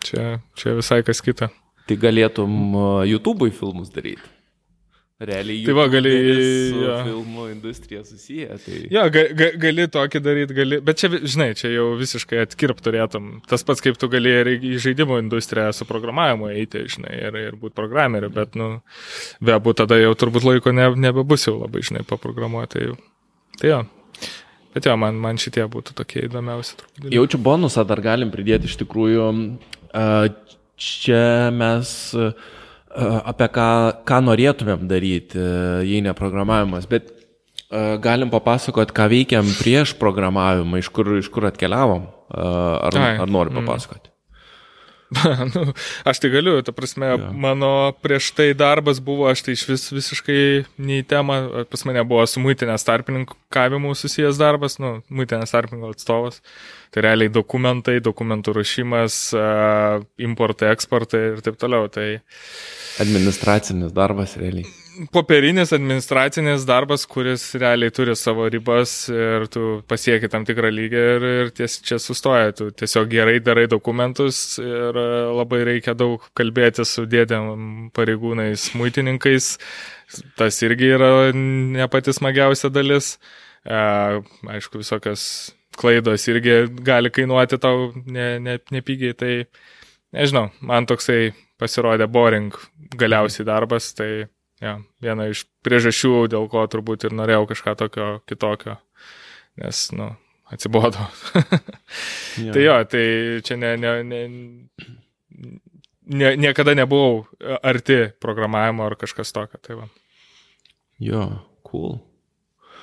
čia, 0.04 0.40
čia 0.56 0.76
visai 0.78 1.02
kas 1.04 1.20
kita. 1.24 1.50
Tai 1.88 1.98
galėtum 2.00 2.54
uh, 2.76 2.84
YouTube'ui 3.10 3.52
filmus 3.52 3.90
daryti. 3.92 4.22
Realiai 5.22 5.66
Tai 5.68 5.74
va, 5.78 5.84
gali- 5.92 6.12
su 6.72 6.80
jo. 6.82 6.94
filmų 7.06 7.44
industrija 7.52 8.02
susiję. 8.08 8.48
Tai... 8.64 8.78
Jo, 8.90 9.04
ga, 9.14 9.24
ga, 9.38 9.50
gali 9.62 9.86
tokį 9.94 10.22
daryti, 10.26 10.56
gali, 10.58 10.80
bet 10.88 10.98
čia, 11.02 11.10
žinai, 11.22 11.52
čia 11.60 11.70
jau 11.76 11.92
visiškai 12.00 12.40
atkirp 12.42 12.80
turėtum. 12.82 13.28
Tas 13.50 13.62
pats, 13.68 13.84
kaip 13.86 14.00
tu 14.02 14.10
gali 14.10 14.34
ir 14.42 14.50
į 14.58 14.74
žaidimų 14.82 15.20
industriją 15.22 15.70
su 15.78 15.86
programavimu 15.90 16.50
eiti, 16.56 16.82
žinai, 16.96 17.14
ir, 17.28 17.38
ir 17.52 17.58
būti 17.62 17.78
programeriu, 17.78 18.32
bet, 18.34 18.58
nu, 18.58 18.72
bebu 19.46 19.76
tada 19.78 20.00
jau 20.02 20.14
turbūt 20.18 20.48
laiko 20.48 20.74
ne, 20.74 20.90
nebebus 21.08 21.46
jau 21.46 21.58
labai, 21.60 21.84
žinai, 21.86 22.02
paprogramuoti. 22.10 22.88
Tai, 22.88 23.12
tai 23.62 23.74
jo. 23.76 23.82
Bet 24.74 24.88
jo, 24.88 24.96
man, 24.98 25.18
man 25.22 25.38
šitie 25.42 25.68
būtų 25.70 25.94
tokie 26.02 26.26
įdomiausi. 26.30 26.78
turbūt. 26.82 27.12
Jaučiu 27.14 27.38
bonusą 27.44 27.86
dar 27.86 28.02
galim 28.02 28.32
pridėti 28.34 28.72
iš 28.72 28.80
tikrųjų. 28.82 29.28
a, 29.94 30.08
Čia 30.82 31.52
mes 31.54 31.90
apie 33.32 33.48
ką, 33.56 33.72
ką 34.08 34.22
norėtumėm 34.28 34.86
daryti, 34.90 35.42
jei 35.88 36.02
ne 36.04 36.14
programavimas, 36.18 36.88
bet 36.92 37.12
galim 38.04 38.32
papasakot, 38.34 38.92
ką 38.92 39.08
veikiam 39.12 39.48
prieš 39.62 39.96
programavimą, 40.00 40.82
iš 40.82 40.90
kur, 40.92 41.14
iš 41.20 41.30
kur 41.32 41.48
atkeliavom. 41.48 42.10
Ar, 42.32 42.96
Ai, 42.96 43.16
ar 43.20 43.32
nori 43.32 43.52
mm. 43.52 44.12
Papasakoti? 45.12 45.52
nu, 45.56 45.74
aš 46.04 46.20
tai 46.20 46.30
galiu, 46.30 46.62
ta 46.62 46.72
prasme, 46.72 47.06
ja. 47.06 47.32
mano 47.32 47.92
prieš 48.02 48.32
tai 48.36 48.54
darbas 48.58 49.00
buvo, 49.04 49.28
aš 49.32 49.44
tai 49.46 49.56
iš 49.58 49.66
vis 49.70 49.88
visiškai 49.92 50.42
nei 50.78 51.04
tema, 51.04 51.66
pas 51.70 51.86
mane 51.88 52.04
buvo 52.08 52.26
su 52.28 52.44
muitinės 52.44 52.86
tarpininkavimu 52.88 53.94
susijęs 53.98 54.40
darbas, 54.40 54.80
nu, 54.82 55.00
muitinės 55.10 55.54
tarpininko 55.56 55.94
atstovas. 55.96 56.42
Tai 56.92 57.06
realiai 57.06 57.32
dokumentai, 57.32 58.02
dokumentų 58.04 58.58
rašymas, 58.58 59.22
importai, 60.20 60.74
eksportai 60.76 61.24
ir 61.30 61.44
taip 61.46 61.60
toliau. 61.60 61.88
Tai 61.92 62.08
Administracinis 63.00 63.96
darbas 63.96 64.36
realiai. 64.40 64.68
Popierinis 65.10 65.72
administracinis 65.74 66.66
darbas, 66.68 67.06
kuris 67.10 67.44
realiai 67.60 67.92
turi 67.96 68.14
savo 68.16 68.48
ribas 68.52 68.94
ir 69.10 69.48
tu 69.52 69.82
pasieki 69.90 70.30
tam 70.32 70.46
tikrą 70.46 70.70
lygį 70.74 71.02
ir, 71.14 71.26
ir 71.44 71.52
ties 71.56 71.80
čia 71.86 71.98
sustoja. 72.02 72.52
Tu 72.58 72.70
tiesiog 72.78 73.10
gerai 73.12 73.40
darai 73.44 73.68
dokumentus 73.72 74.60
ir 74.62 74.98
e, 75.00 75.06
labai 75.38 75.62
reikia 75.72 75.96
daug 75.98 76.26
kalbėti 76.38 76.86
su 76.88 77.06
dėdėm 77.10 77.92
pareigūnais, 77.98 78.72
muitininkais. 78.78 79.56
Tas 80.40 80.60
irgi 80.68 80.92
yra 80.98 81.12
ne 81.36 81.88
pati 81.92 82.14
smagiausia 82.14 82.70
dalis. 82.74 83.16
E, 83.66 83.80
aišku, 84.58 84.82
visokios 84.82 85.24
klaidos 85.80 86.28
irgi 86.30 86.66
gali 86.86 87.14
kainuoti 87.14 87.62
tau 87.62 87.92
nepigiai. 88.06 88.44
Ne, 88.44 88.60
ne 88.76 89.18
tai 89.18 89.34
nežinau, 90.12 90.50
man 90.62 90.86
toksai 90.90 91.32
pasirodė 91.62 92.10
boring 92.12 92.56
galiausiai 93.00 93.48
darbas, 93.48 93.94
tai 93.96 94.28
ja, 94.62 94.78
viena 95.04 95.28
iš 95.32 95.46
priežasčių, 95.66 96.28
dėl 96.32 96.48
ko 96.52 96.66
turbūt 96.72 97.08
ir 97.08 97.16
norėjau 97.18 97.48
kažką 97.52 97.76
tokio 97.80 98.10
kitokio, 98.30 98.78
nes, 99.62 99.88
nu, 99.98 100.14
atsibodo. 100.52 101.10
Jo. 102.40 102.54
tai 102.56 102.62
jo, 102.64 102.76
tai 102.88 103.06
čia 103.44 103.58
ne, 103.60 103.74
ne, 103.76 103.90
ne, 104.08 104.20
ne, 106.08 106.30
niekada 106.40 106.72
nebuvau 106.80 107.26
arti 107.60 108.06
programavimo 108.24 108.86
ar 108.88 108.96
kažkas 108.96 109.36
tokio. 109.36 109.60
Tai 109.60 109.82
va. 109.82 109.90
Jo, 111.04 111.26
cool. 111.68 111.98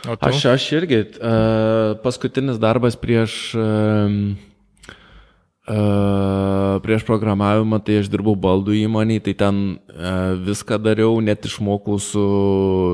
Aš, 0.05 0.44
aš 0.52 0.66
irgi, 0.76 1.00
uh, 1.16 1.96
paskutinis 2.05 2.60
darbas 2.62 2.98
prieš, 3.00 3.38
um, 3.59 4.36
uh, 5.69 6.78
prieš 6.82 7.05
programavimą, 7.07 7.81
tai 7.85 8.01
aš 8.03 8.09
dirbau 8.12 8.35
baldų 8.39 8.74
įmonėje, 8.82 9.24
tai 9.28 9.35
ten 9.43 9.61
uh, 9.77 10.35
viską 10.47 10.78
dariau, 10.82 11.19
net 11.24 11.45
išmokau 11.49 11.99
su 12.03 12.24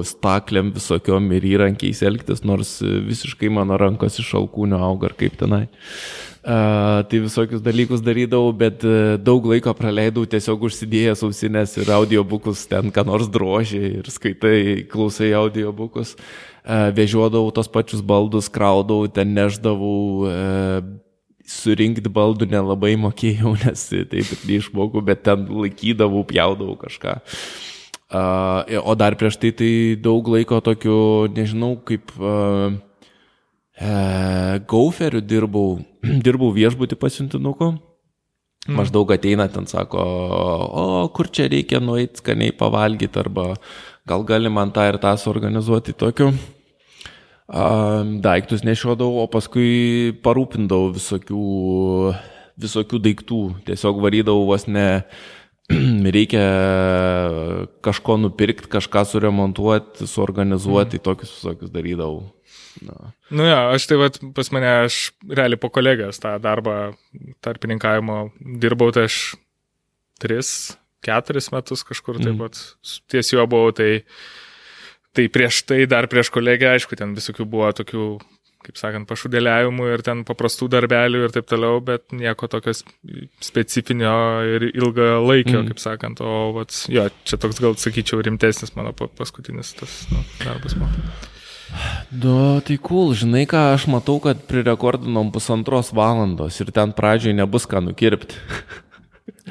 staklėm 0.08 0.72
visokiom 0.74 1.30
ir 1.36 1.46
įrankiais 1.54 2.02
elgtis, 2.06 2.44
nors 2.46 2.76
visiškai 2.82 3.52
mano 3.52 3.78
rankos 3.80 4.18
iš 4.22 4.34
alkūnio 4.40 4.80
auga 4.82 5.12
ar 5.12 5.18
kaip 5.18 5.38
tenai. 5.40 5.66
Uh, 6.44 7.00
tai 7.08 7.22
visokius 7.24 7.62
dalykus 7.64 8.02
darydavau, 8.04 8.50
bet 8.52 8.82
uh, 8.84 9.14
daug 9.16 9.46
laiko 9.48 9.72
praleidau 9.78 10.26
tiesiog 10.28 10.66
užsidėjęs 10.68 11.24
ausinės 11.24 11.78
ir 11.80 11.94
audiobukus 11.94 12.66
ten, 12.68 12.90
ką 12.92 13.06
nors 13.08 13.30
drožė 13.32 13.84
ir 14.02 14.10
skaitai, 14.12 14.58
klausai 14.90 15.32
audiobukus. 15.38 16.18
Vežiodavau 16.64 17.50
tos 17.52 17.66
pačius 17.68 18.00
baldus, 18.00 18.46
kraudavau, 18.48 19.04
ten 19.12 19.34
neždavau, 19.36 20.04
uh, 20.24 21.03
surinkti 21.48 22.10
baldų 22.12 22.48
nelabai 22.52 22.94
mokėjau, 23.00 23.54
nes 23.64 23.84
taip 23.90 24.14
ir 24.22 24.48
neišmokau, 24.48 25.04
bet 25.04 25.24
ten 25.28 25.46
laikydavau, 25.50 26.24
pjaudavau 26.28 26.78
kažką. 26.80 27.20
Uh, 28.14 28.78
o 28.84 28.94
dar 28.94 29.16
prieš 29.18 29.40
tai 29.42 29.50
tai 29.56 29.70
daug 29.98 30.26
laiko 30.30 30.60
tokiu, 30.64 30.96
nežinau, 31.34 31.76
kaip... 31.84 32.12
Uh, 32.20 32.80
E, 33.74 34.60
Gauferiu 34.70 35.20
dirbau, 35.20 35.80
dirbau 36.26 36.52
viešbutį 36.54 36.98
pasiuntinuku. 36.98 37.72
Mm. 38.64 38.78
Maždaug 38.78 39.10
ateina 39.12 39.48
ten, 39.52 39.66
sako, 39.68 40.00
o 40.00 40.84
kur 41.12 41.28
čia 41.28 41.50
reikia 41.52 41.82
nueiti 41.84 42.22
skaniai 42.22 42.54
pavalgyti, 42.56 43.18
arba 43.20 43.52
gal 44.08 44.24
gali 44.24 44.48
man 44.48 44.72
tą 44.72 44.86
ir 44.88 44.96
tą 45.02 45.12
suorganizuoti 45.20 45.92
tokiu. 46.00 46.30
Daiktus 47.44 48.64
nešiodavau, 48.64 49.20
o 49.20 49.28
paskui 49.28 50.14
parūpindavau 50.24 50.94
visokių, 50.94 51.48
visokių 52.56 53.00
daiktų. 53.04 53.40
Tiesiog 53.68 54.00
varydavau 54.00 54.46
vos 54.48 54.64
ne, 54.64 55.04
reikia 56.16 56.44
kažko 57.84 58.16
nupirkti, 58.22 58.70
kažką 58.72 59.04
suremontuoti, 59.10 60.08
suorganizuoti, 60.08 60.98
mm. 61.00 61.04
tokius 61.04 61.34
visokius 61.36 61.72
darydavau. 61.74 62.22
Na. 62.84 63.12
Nu 63.30 63.44
ja, 63.46 63.58
aš 63.74 63.86
tai 63.90 63.98
vat, 64.00 64.16
pas 64.34 64.48
mane, 64.54 64.70
aš 64.88 65.12
realiai 65.28 65.60
po 65.60 65.68
kolegijos 65.72 66.18
tą 66.22 66.32
darbą 66.42 66.94
tarpininkavimo 67.44 68.30
dirbau, 68.60 68.88
tai 68.94 69.04
aš 69.10 69.18
tris, 70.20 70.48
keturis 71.04 71.52
metus 71.52 71.84
kažkur 71.86 72.18
mm. 72.18 72.24
taip 72.24 72.40
pat 72.40 73.04
ties 73.12 73.30
juo 73.36 73.44
buvau, 73.50 73.76
tai, 73.76 74.02
tai 75.14 75.28
prieš 75.32 75.64
tai, 75.68 75.84
dar 75.90 76.08
prieš 76.10 76.32
kolegiją, 76.34 76.76
aišku, 76.76 76.98
ten 76.98 77.14
visokių 77.16 77.46
buvo 77.48 77.70
tokių 77.76 78.08
kaip 78.64 78.78
sakant, 78.80 79.08
pašudėliavimų 79.10 79.88
ir 79.92 80.02
ten 80.04 80.22
paprastų 80.24 80.70
darbelių 80.72 81.26
ir 81.26 81.34
taip 81.34 81.48
toliau, 81.50 81.82
bet 81.84 82.14
nieko 82.16 82.48
tokio 82.50 82.72
specifinio 83.44 84.14
ir 84.54 84.68
ilgą 84.70 85.18
laikio, 85.20 85.58
mm. 85.60 85.70
kaip 85.70 85.82
sakant. 85.82 86.22
O, 86.24 86.48
vat, 86.56 86.72
jo, 86.92 87.06
čia 87.28 87.38
toks 87.40 87.60
gal, 87.62 87.76
sakyčiau, 87.80 88.22
rimtesnis 88.24 88.74
mano 88.78 88.94
paskutinis 88.94 89.74
tas 89.78 89.98
nu, 90.12 90.24
darbas. 90.40 90.76
Du, 92.08 92.34
tai 92.64 92.78
cool, 92.84 93.14
žinai 93.18 93.44
ką, 93.50 93.66
aš 93.74 93.88
matau, 93.90 94.20
kad 94.22 94.44
prirekordinom 94.48 95.32
pusantros 95.34 95.90
valandos 95.96 96.60
ir 96.62 96.70
ten 96.74 96.94
pradžioj 96.96 97.36
nebus 97.36 97.68
ką 97.68 97.82
nukirpti. 97.88 98.38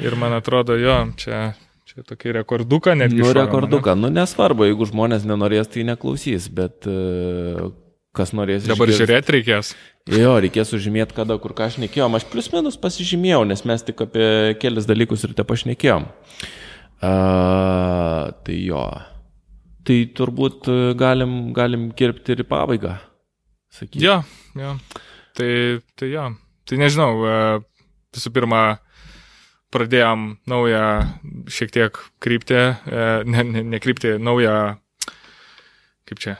ir 0.06 0.18
man 0.18 0.38
atrodo, 0.38 0.78
jo, 0.80 0.98
čia, 1.20 1.52
čia 1.94 2.04
tokį 2.10 2.34
rekorduką 2.40 2.98
netgi. 2.98 3.22
Nu, 3.22 3.32
rekorduką, 3.38 3.94
ne? 3.96 4.08
nu 4.08 4.20
nesvarbu, 4.22 4.68
jeigu 4.70 4.90
žmonės 4.90 5.28
nenorės, 5.30 5.70
tai 5.72 5.86
neklausys, 5.88 6.50
bet 6.54 6.90
uh, 6.90 7.70
kas 8.18 8.34
norės. 8.34 8.66
Dabar 8.70 8.90
išgirst. 8.90 9.04
žiūrėti 9.06 9.36
reikės. 9.38 9.72
Jo, 10.12 10.36
reikės 10.44 10.74
užžymėti, 10.76 11.16
kada 11.18 11.38
kur 11.42 11.56
ką 11.58 11.70
aš 11.70 11.80
nekėjom. 11.86 12.18
Aš 12.18 12.28
plius 12.32 12.50
minus 12.54 12.78
pasižymėjau, 12.82 13.46
nes 13.50 13.64
mes 13.70 13.86
tik 13.86 14.04
apie 14.06 14.28
kelias 14.62 14.90
dalykus 14.90 15.24
ir 15.28 15.38
te 15.38 15.46
pašnekėjom. 15.48 16.10
Uh, 17.04 18.32
tai 18.46 18.60
jo. 18.64 18.84
Tai 19.84 19.98
turbūt 20.16 20.70
e, 20.72 20.76
galim, 20.96 21.52
galim 21.56 21.90
kirpti 21.92 22.32
ir 22.32 22.44
į 22.46 22.48
pabaigą. 22.48 22.94
Sakyti. 23.74 24.06
Jo, 24.06 24.22
jo. 24.56 24.78
Tai, 25.36 25.50
tai 26.00 26.12
jo. 26.14 26.30
Tai 26.70 26.80
nežinau, 26.80 27.10
e, 27.28 27.34
visų 28.16 28.32
pirma, 28.32 28.62
pradėjom 29.74 30.30
naują 30.50 30.86
šiek 31.52 31.74
tiek 31.74 32.00
kryptį, 32.24 32.64
e, 32.64 33.12
ne, 33.26 33.46
ne, 33.50 33.68
ne 33.74 33.82
kryptį, 33.84 34.16
naują, 34.22 34.58
kaip 36.10 36.22
čia, 36.24 36.38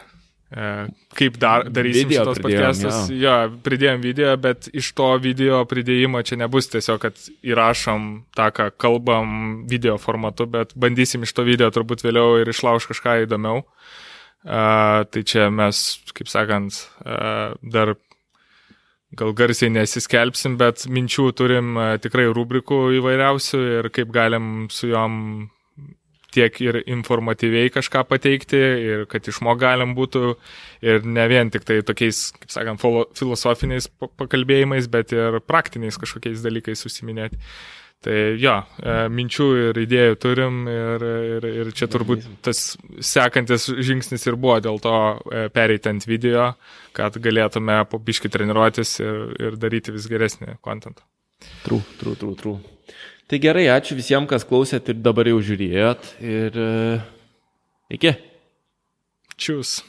E, 0.54 0.88
kaip 1.18 1.38
dar, 1.42 1.66
darysim 1.66 2.12
video 2.12 2.22
šitos 2.28 2.42
podcastus. 2.44 2.98
Jo, 3.10 3.18
ja, 3.18 3.36
pridėjom 3.66 4.04
video, 4.04 4.34
bet 4.38 4.68
iš 4.70 4.92
to 4.98 5.08
video 5.22 5.64
pridėjimo 5.70 6.22
čia 6.28 6.38
nebus 6.44 6.70
tiesiog, 6.70 7.00
kad 7.02 7.18
įrašom 7.42 8.10
tą, 8.38 8.52
ką 8.54 8.68
kalbam 8.78 9.64
video 9.70 9.98
formatu, 10.02 10.46
bet 10.46 10.76
bandysim 10.78 11.26
iš 11.26 11.34
to 11.34 11.46
video 11.48 11.72
turbūt 11.74 12.06
vėliau 12.06 12.38
ir 12.44 12.54
išlauž 12.54 12.86
kažką 12.92 13.24
įdomiau. 13.26 13.64
Uh, 14.44 15.08
tai 15.08 15.24
čia 15.24 15.48
mes, 15.50 15.80
kaip 16.14 16.30
sakant, 16.30 16.76
uh, 17.02 17.56
dar 17.64 17.96
gal 19.20 19.34
garsiai 19.38 19.72
nesiskelbsim, 19.74 20.58
bet 20.62 20.88
minčių 20.90 21.32
turim 21.38 21.76
uh, 21.78 21.96
tikrai 22.02 22.30
rubrikų 22.34 22.86
įvairiausių 23.00 23.66
ir 23.80 23.92
kaip 23.94 24.14
galim 24.16 24.70
su 24.74 24.92
juom 24.92 25.20
tiek 26.34 26.58
ir 26.64 26.80
informatyviai 26.90 27.72
kažką 27.74 28.04
pateikti, 28.10 28.60
ir 28.88 29.06
kad 29.12 29.28
išmok 29.30 29.60
galim 29.62 29.94
būtų, 29.98 30.34
ir 30.86 31.06
ne 31.06 31.28
vien 31.30 31.52
tik 31.54 31.68
tai 31.68 31.82
tokiais, 31.86 32.26
kaip 32.40 32.54
sakant, 32.54 32.84
filosofiniais 33.18 33.90
pakalbėjimais, 34.20 34.90
bet 34.92 35.14
ir 35.16 35.40
praktiniais 35.46 36.00
kažkokiais 36.02 36.44
dalykais 36.46 36.86
susiminėti. 36.86 37.40
Tai 38.04 38.16
jo, 38.36 38.54
e, 38.84 38.94
minčių 39.16 39.46
ir 39.70 39.78
idėjų 39.86 40.18
turim 40.20 40.66
ir, 40.68 41.06
ir, 41.38 41.46
ir 41.62 41.70
čia 41.72 41.88
turbūt 41.88 42.26
tas 42.44 42.74
sekantis 43.00 43.70
žingsnis 43.72 44.28
ir 44.28 44.36
buvo 44.36 44.58
dėl 44.64 44.82
to 44.84 44.92
e, 45.32 45.46
pereiti 45.56 45.88
ant 45.88 46.04
video, 46.04 46.50
kad 46.92 47.16
galėtume 47.24 47.78
po 47.88 48.02
biški 48.04 48.32
treniruotis 48.34 48.98
ir, 49.00 49.24
ir 49.40 49.56
daryti 49.62 49.96
vis 49.96 50.10
geresnį 50.12 50.58
kontentą. 50.60 51.06
True, 51.64 51.80
true, 52.02 52.18
true, 52.20 52.36
true. 52.40 52.60
Tai 53.32 53.40
gerai, 53.40 53.70
ačiū 53.72 53.96
visiems, 53.96 54.28
kas 54.30 54.44
klausėt 54.48 54.92
ir 54.92 55.00
dabar 55.00 55.32
jau 55.32 55.40
žiūrėjot. 55.40 56.12
Ir 56.28 56.60
uh, 56.60 57.08
iki. 57.96 58.12
Čiūs. 59.40 59.80